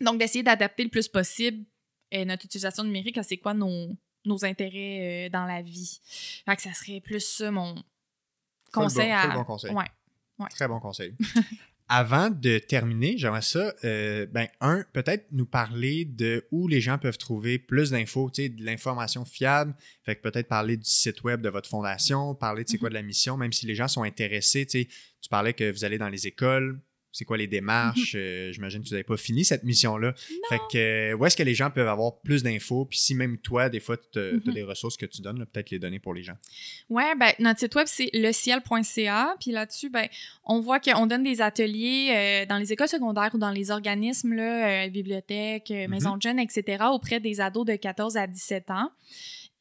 Donc, 0.00 0.18
d'essayer 0.18 0.42
d'adapter 0.42 0.82
le 0.82 0.90
plus 0.90 1.06
possible 1.06 1.64
euh, 2.14 2.24
notre 2.24 2.44
utilisation 2.44 2.82
numérique 2.82 3.16
à 3.18 3.22
c'est 3.22 3.36
quoi 3.36 3.54
nos, 3.54 3.96
nos 4.24 4.44
intérêts 4.44 5.30
dans 5.32 5.44
la 5.44 5.62
vie. 5.62 6.00
Fait 6.46 6.56
que 6.56 6.62
ça 6.62 6.72
serait 6.72 7.00
plus 7.00 7.20
ça 7.24 7.52
mon 7.52 7.76
conseil 8.72 9.06
bon- 9.10 9.14
à. 9.14 9.34
bon 9.36 9.44
conseil. 9.44 9.72
Ouais. 9.72 10.48
Très 10.50 10.66
bon 10.66 10.80
conseil. 10.80 11.14
Avant 11.88 12.30
de 12.30 12.58
terminer, 12.58 13.16
j'aimerais 13.16 13.42
ça, 13.42 13.72
euh, 13.84 14.26
ben, 14.26 14.48
un, 14.60 14.84
peut-être 14.92 15.26
nous 15.30 15.46
parler 15.46 16.04
de 16.04 16.44
où 16.50 16.66
les 16.66 16.80
gens 16.80 16.98
peuvent 16.98 17.16
trouver 17.18 17.60
plus 17.60 17.90
d'infos, 17.92 18.28
tu 18.28 18.42
sais, 18.42 18.48
de 18.48 18.64
l'information 18.64 19.24
fiable. 19.24 19.72
Fait 20.04 20.16
que 20.16 20.20
peut-être 20.22 20.48
parler 20.48 20.76
du 20.76 20.84
site 20.84 21.22
web 21.22 21.40
de 21.42 21.48
votre 21.48 21.68
fondation, 21.68 22.34
parler 22.34 22.64
de 22.64 22.68
c'est 22.68 22.74
Mhm. 22.76 22.80
quoi 22.80 22.88
de 22.88 22.94
la 22.94 23.02
mission, 23.02 23.36
même 23.36 23.52
si 23.52 23.66
les 23.66 23.76
gens 23.76 23.86
sont 23.86 24.02
intéressés, 24.02 24.66
tu 24.66 24.88
parlais 25.30 25.52
que 25.52 25.70
vous 25.70 25.84
allez 25.84 25.98
dans 25.98 26.08
les 26.08 26.26
écoles, 26.26 26.80
c'est 27.16 27.24
quoi 27.24 27.38
les 27.38 27.46
démarches, 27.46 28.14
euh, 28.14 28.52
j'imagine 28.52 28.82
que 28.82 28.88
vous 28.88 28.92
n'avez 28.94 29.04
pas 29.04 29.16
fini 29.16 29.44
cette 29.44 29.64
mission-là. 29.64 30.12
Fait 30.50 30.58
que, 30.70 30.76
euh, 31.12 31.16
où 31.16 31.24
est-ce 31.24 31.36
que 31.36 31.42
les 31.42 31.54
gens 31.54 31.70
peuvent 31.70 31.88
avoir 31.88 32.20
plus 32.20 32.42
d'infos, 32.42 32.84
puis 32.84 32.98
si 32.98 33.14
même 33.14 33.38
toi, 33.38 33.68
des 33.70 33.80
fois, 33.80 33.96
tu 33.96 34.18
as 34.18 34.32
Mhm. 34.32 34.52
des 34.52 34.62
ressources 34.62 34.96
que 34.98 35.06
tu 35.06 35.22
donnes, 35.22 35.46
peut-être 35.46 35.70
les 35.70 35.78
donner 35.78 35.98
pour 35.98 36.12
les 36.12 36.22
gens. 36.22 36.36
Ouais, 36.90 37.14
ben, 37.18 37.32
notre 37.38 37.60
site 37.60 37.74
web, 37.74 37.86
c'est 37.88 38.10
leciel.ca. 38.12 39.36
Puis 39.40 39.50
là-dessus, 39.52 39.88
ben, 39.88 40.08
on 40.44 40.60
voit 40.60 40.78
qu'on 40.80 41.06
donne 41.06 41.22
des 41.22 41.40
ateliers 41.40 42.10
euh, 42.14 42.46
dans 42.46 42.58
les 42.58 42.72
écoles 42.72 42.88
secondaires 42.88 43.30
ou 43.34 43.38
dans 43.38 43.50
les 43.50 43.70
organismes, 43.70 44.34
là, 44.34 44.88
bibliothèques, 44.88 45.70
Mhm. 45.70 45.88
maisons 45.90 46.16
de 46.16 46.22
jeunes, 46.22 46.38
etc., 46.38 46.84
auprès 46.92 47.20
des 47.20 47.40
ados 47.40 47.64
de 47.66 47.76
14 47.76 48.16
à 48.16 48.26
17 48.26 48.70
ans. 48.70 48.90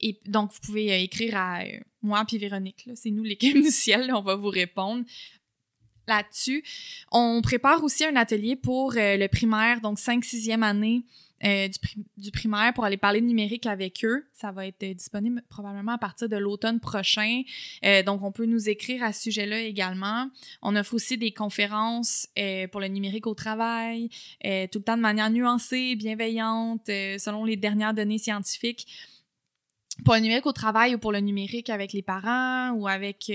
Et 0.02 0.19
donc, 0.26 0.52
vous 0.52 0.60
pouvez 0.61 1.02
écrire 1.03 1.38
à 1.38 1.61
moi 2.02 2.26
puis 2.27 2.38
Véronique. 2.38 2.90
C'est 2.95 3.11
nous, 3.11 3.23
l'équipe 3.23 3.56
du 3.56 3.69
ciel. 3.72 4.07
là, 4.07 4.18
on 4.18 4.22
va 4.22 4.36
vous 4.36 4.49
répondre 4.49 5.06
là-dessus. 6.07 6.64
On 7.11 7.41
prépare 7.41 7.84
aussi 7.84 8.06
un 8.06 8.15
atelier 8.15 8.56
pour 8.56 8.94
euh, 8.98 9.18
le 9.18 9.27
primaire, 9.27 9.82
donc 9.82 9.99
5-6e 9.99 10.61
année 10.61 11.03
euh, 11.44 11.68
du, 11.68 11.77
pri- 11.80 12.06
du 12.18 12.32
primaire 12.32 12.73
pour 12.73 12.86
aller 12.86 12.98
parler 12.98 13.19
de 13.22 13.26
numérique 13.26 13.65
avec 13.65 14.06
eux. 14.06 14.26
Ça 14.34 14.52
va 14.52 14.65
être 14.68 14.84
euh, 14.84 14.94
disponible 14.94 15.44
probablement 15.49 15.91
à 15.94 15.98
partir 15.98 16.30
de 16.30 16.38
l'automne 16.38 16.80
prochain. 16.80 17.41
Donc, 18.06 18.23
on 18.23 18.32
peut 18.32 18.45
nous 18.45 18.69
écrire 18.69 19.03
à 19.03 19.11
ce 19.14 19.23
sujet-là 19.23 19.61
également. 19.61 20.30
On 20.61 20.76
offre 20.76 20.94
aussi 20.94 21.18
des 21.18 21.32
conférences 21.32 22.27
pour 22.72 22.82
le 22.82 22.88
numérique 22.88 23.27
au 23.27 23.34
travail, 23.34 24.10
tout 24.41 24.80
le 24.80 24.84
temps 24.84 24.98
de 24.98 25.02
manière 25.02 25.30
nuancée, 25.30 25.95
bienveillante, 25.95 26.86
selon 26.86 27.44
les 27.45 27.57
dernières 27.57 27.94
données 27.94 28.18
scientifiques. 28.18 28.88
Pour 30.03 30.15
le 30.15 30.19
numérique 30.19 30.45
au 30.45 30.52
travail 30.52 30.95
ou 30.95 30.98
pour 30.98 31.11
le 31.14 31.19
numérique 31.19 31.69
avec 31.69 31.94
les 31.94 32.02
parents 32.02 32.72
ou 32.72 32.88
avec 32.88 33.32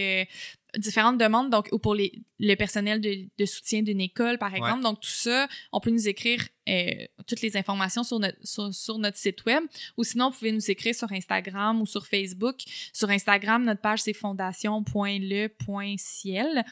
différentes 0.79 1.19
demandes, 1.19 1.51
donc 1.51 1.69
ou 1.73 1.79
pour 1.79 1.95
les, 1.95 2.13
le 2.39 2.55
personnel 2.55 3.01
de, 3.01 3.29
de 3.39 3.45
soutien 3.45 3.83
d'une 3.83 4.01
école, 4.01 4.39
par 4.39 4.55
exemple. 4.55 4.83
Donc, 4.83 5.01
tout 5.01 5.11
ça, 5.11 5.49
on 5.73 5.81
peut 5.81 5.91
nous 5.91 6.09
écrire 6.09 6.47
euh, 6.69 7.07
toutes 7.27 7.41
les 7.43 7.57
informations 7.57 8.05
sur 8.05 8.19
notre, 8.21 8.39
sur, 8.47 8.73
sur 8.75 8.99
notre 8.99 9.17
site 9.17 9.45
web 9.45 9.65
ou 9.97 10.05
sinon, 10.05 10.31
vous 10.31 10.39
pouvez 10.39 10.53
nous 10.53 10.71
écrire 10.71 10.95
sur 10.95 11.11
Instagram 11.13 11.81
ou 11.81 11.87
sur 11.87 12.07
Facebook. 12.07 12.57
Sur 12.93 13.11
Instagram, 13.11 13.65
notre 13.65 13.81
page, 13.81 14.03
c'est 14.03 14.13
fondation.le.ciel. 14.13 16.65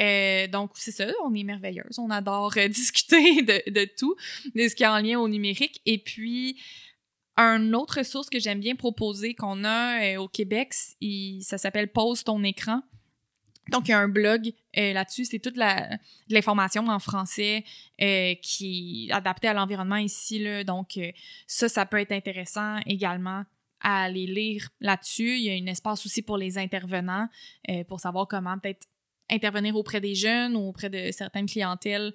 Euh, 0.00 0.46
donc, 0.48 0.72
c'est 0.74 0.92
ça, 0.92 1.06
on 1.24 1.34
est 1.34 1.44
merveilleuse. 1.44 1.98
On 1.98 2.10
adore 2.10 2.52
euh, 2.56 2.68
discuter 2.68 3.42
de, 3.42 3.70
de 3.70 3.88
tout, 3.98 4.14
de 4.54 4.68
ce 4.68 4.74
qui 4.74 4.82
est 4.82 4.86
en 4.88 4.98
lien 5.00 5.18
au 5.18 5.28
numérique. 5.28 5.80
Et 5.86 5.98
puis, 5.98 6.58
un 7.36 7.72
autre 7.72 7.98
ressource 7.98 8.28
que 8.28 8.38
j'aime 8.38 8.60
bien 8.60 8.76
proposer 8.76 9.34
qu'on 9.34 9.64
a 9.64 10.18
au 10.18 10.28
Québec, 10.28 10.72
il- 11.00 11.42
ça 11.42 11.56
s'appelle 11.58 11.90
Pose 11.90 12.22
ton 12.24 12.42
écran. 12.44 12.82
Donc, 13.70 13.86
il 13.88 13.92
y 13.92 13.94
a 13.94 13.98
un 13.98 14.08
blog 14.08 14.52
euh, 14.76 14.92
là-dessus. 14.92 15.24
C'est 15.24 15.38
toute 15.38 15.56
l'information 16.28 16.86
en 16.88 16.98
français 16.98 17.64
euh, 18.02 18.34
qui 18.42 19.06
est 19.08 19.12
adaptée 19.12 19.48
à 19.48 19.54
l'environnement 19.54 19.96
ici. 19.96 20.40
Là. 20.40 20.64
Donc, 20.64 20.96
euh, 20.96 21.12
ça, 21.46 21.68
ça 21.68 21.86
peut 21.86 21.98
être 21.98 22.12
intéressant 22.12 22.78
également 22.86 23.44
à 23.80 24.04
aller 24.04 24.26
lire 24.26 24.68
là-dessus. 24.80 25.36
Il 25.38 25.42
y 25.42 25.50
a 25.50 25.54
un 25.54 25.66
espace 25.70 26.04
aussi 26.04 26.20
pour 26.20 26.36
les 26.36 26.58
intervenants 26.58 27.28
pour 27.88 27.98
savoir 27.98 28.28
comment 28.28 28.58
peut-être 28.58 28.86
intervenir 29.30 29.74
auprès 29.74 30.02
des 30.02 30.14
jeunes 30.14 30.54
ou 30.54 30.68
auprès 30.68 30.90
de 30.90 31.10
certaines 31.12 31.46
clientèles 31.46 32.12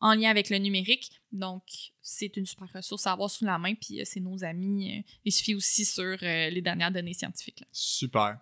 en 0.00 0.14
lien 0.14 0.30
avec 0.30 0.48
le 0.48 0.58
numérique. 0.58 1.10
Donc, 1.32 1.64
c'est 2.00 2.36
une 2.36 2.46
super 2.46 2.68
ressource 2.72 3.04
à 3.08 3.12
avoir 3.12 3.30
sous 3.30 3.44
la 3.44 3.58
main. 3.58 3.74
Puis, 3.74 4.00
c'est 4.04 4.20
nos 4.20 4.44
amis. 4.44 5.04
il 5.24 5.32
suffit 5.32 5.56
aussi 5.56 5.84
sur 5.84 6.16
les 6.20 6.62
dernières 6.62 6.92
données 6.92 7.14
scientifiques. 7.14 7.64
Super. 7.72 8.38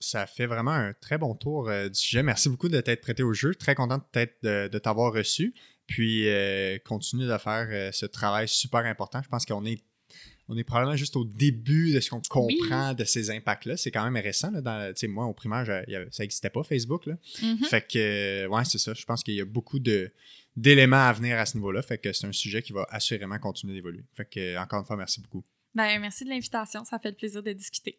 Ça 0.00 0.26
fait 0.26 0.46
vraiment 0.46 0.70
un 0.72 0.92
très 0.94 1.18
bon 1.18 1.34
tour 1.34 1.68
euh, 1.68 1.88
du 1.88 1.94
sujet. 1.98 2.22
Merci 2.22 2.48
beaucoup 2.48 2.68
de 2.70 2.80
t'être 2.80 3.02
prêté 3.02 3.22
au 3.22 3.32
jeu. 3.34 3.54
Très 3.54 3.74
content 3.74 4.00
de, 4.14 4.68
de 4.68 4.78
t'avoir 4.78 5.12
reçu. 5.12 5.54
Puis 5.86 6.28
euh, 6.28 6.78
continue 6.84 7.26
de 7.26 7.36
faire 7.38 7.68
euh, 7.70 7.92
ce 7.92 8.06
travail 8.06 8.48
super 8.48 8.80
important. 8.86 9.20
Je 9.22 9.28
pense 9.28 9.44
qu'on 9.44 9.64
est, 9.66 9.82
on 10.48 10.56
est 10.56 10.64
probablement 10.64 10.96
juste 10.96 11.16
au 11.16 11.24
début 11.24 11.92
de 11.92 12.00
ce 12.00 12.10
qu'on 12.10 12.22
comprend 12.28 12.94
de 12.94 13.04
ces 13.04 13.30
impacts-là. 13.30 13.76
C'est 13.76 13.90
quand 13.90 14.08
même 14.08 14.20
récent. 14.22 14.50
Là, 14.50 14.60
dans, 14.62 14.92
moi, 15.08 15.26
au 15.26 15.34
primaire, 15.34 15.64
je- 15.64 16.08
ça 16.10 16.22
n'existait 16.22 16.50
pas, 16.50 16.62
Facebook. 16.62 17.06
Là. 17.06 17.16
Mhm. 17.42 17.58
Fait 17.66 17.86
que, 17.86 18.46
ouais, 18.46 18.64
c'est 18.64 18.78
ça. 18.78 18.94
Je 18.94 19.04
pense 19.04 19.22
qu'il 19.22 19.34
y 19.34 19.40
a 19.40 19.44
beaucoup 19.44 19.78
de 19.78 20.10
d'éléments 20.56 21.06
à 21.08 21.12
venir 21.12 21.38
à 21.38 21.46
ce 21.46 21.56
niveau-là. 21.56 21.82
Fait 21.82 21.98
que 21.98 22.12
c'est 22.12 22.26
un 22.26 22.32
sujet 22.32 22.62
qui 22.62 22.72
va 22.72 22.86
assurément 22.90 23.38
continuer 23.38 23.74
d'évoluer. 23.74 24.04
Fait 24.14 24.24
que, 24.24 24.56
encore 24.58 24.80
une 24.80 24.86
fois, 24.86 24.96
merci 24.96 25.20
beaucoup. 25.20 25.44
Ben, 25.74 26.00
merci 26.00 26.24
de 26.24 26.30
l'invitation. 26.30 26.84
Ça 26.84 26.98
fait 26.98 27.10
le 27.10 27.16
plaisir 27.16 27.42
de 27.42 27.52
discuter. 27.52 27.96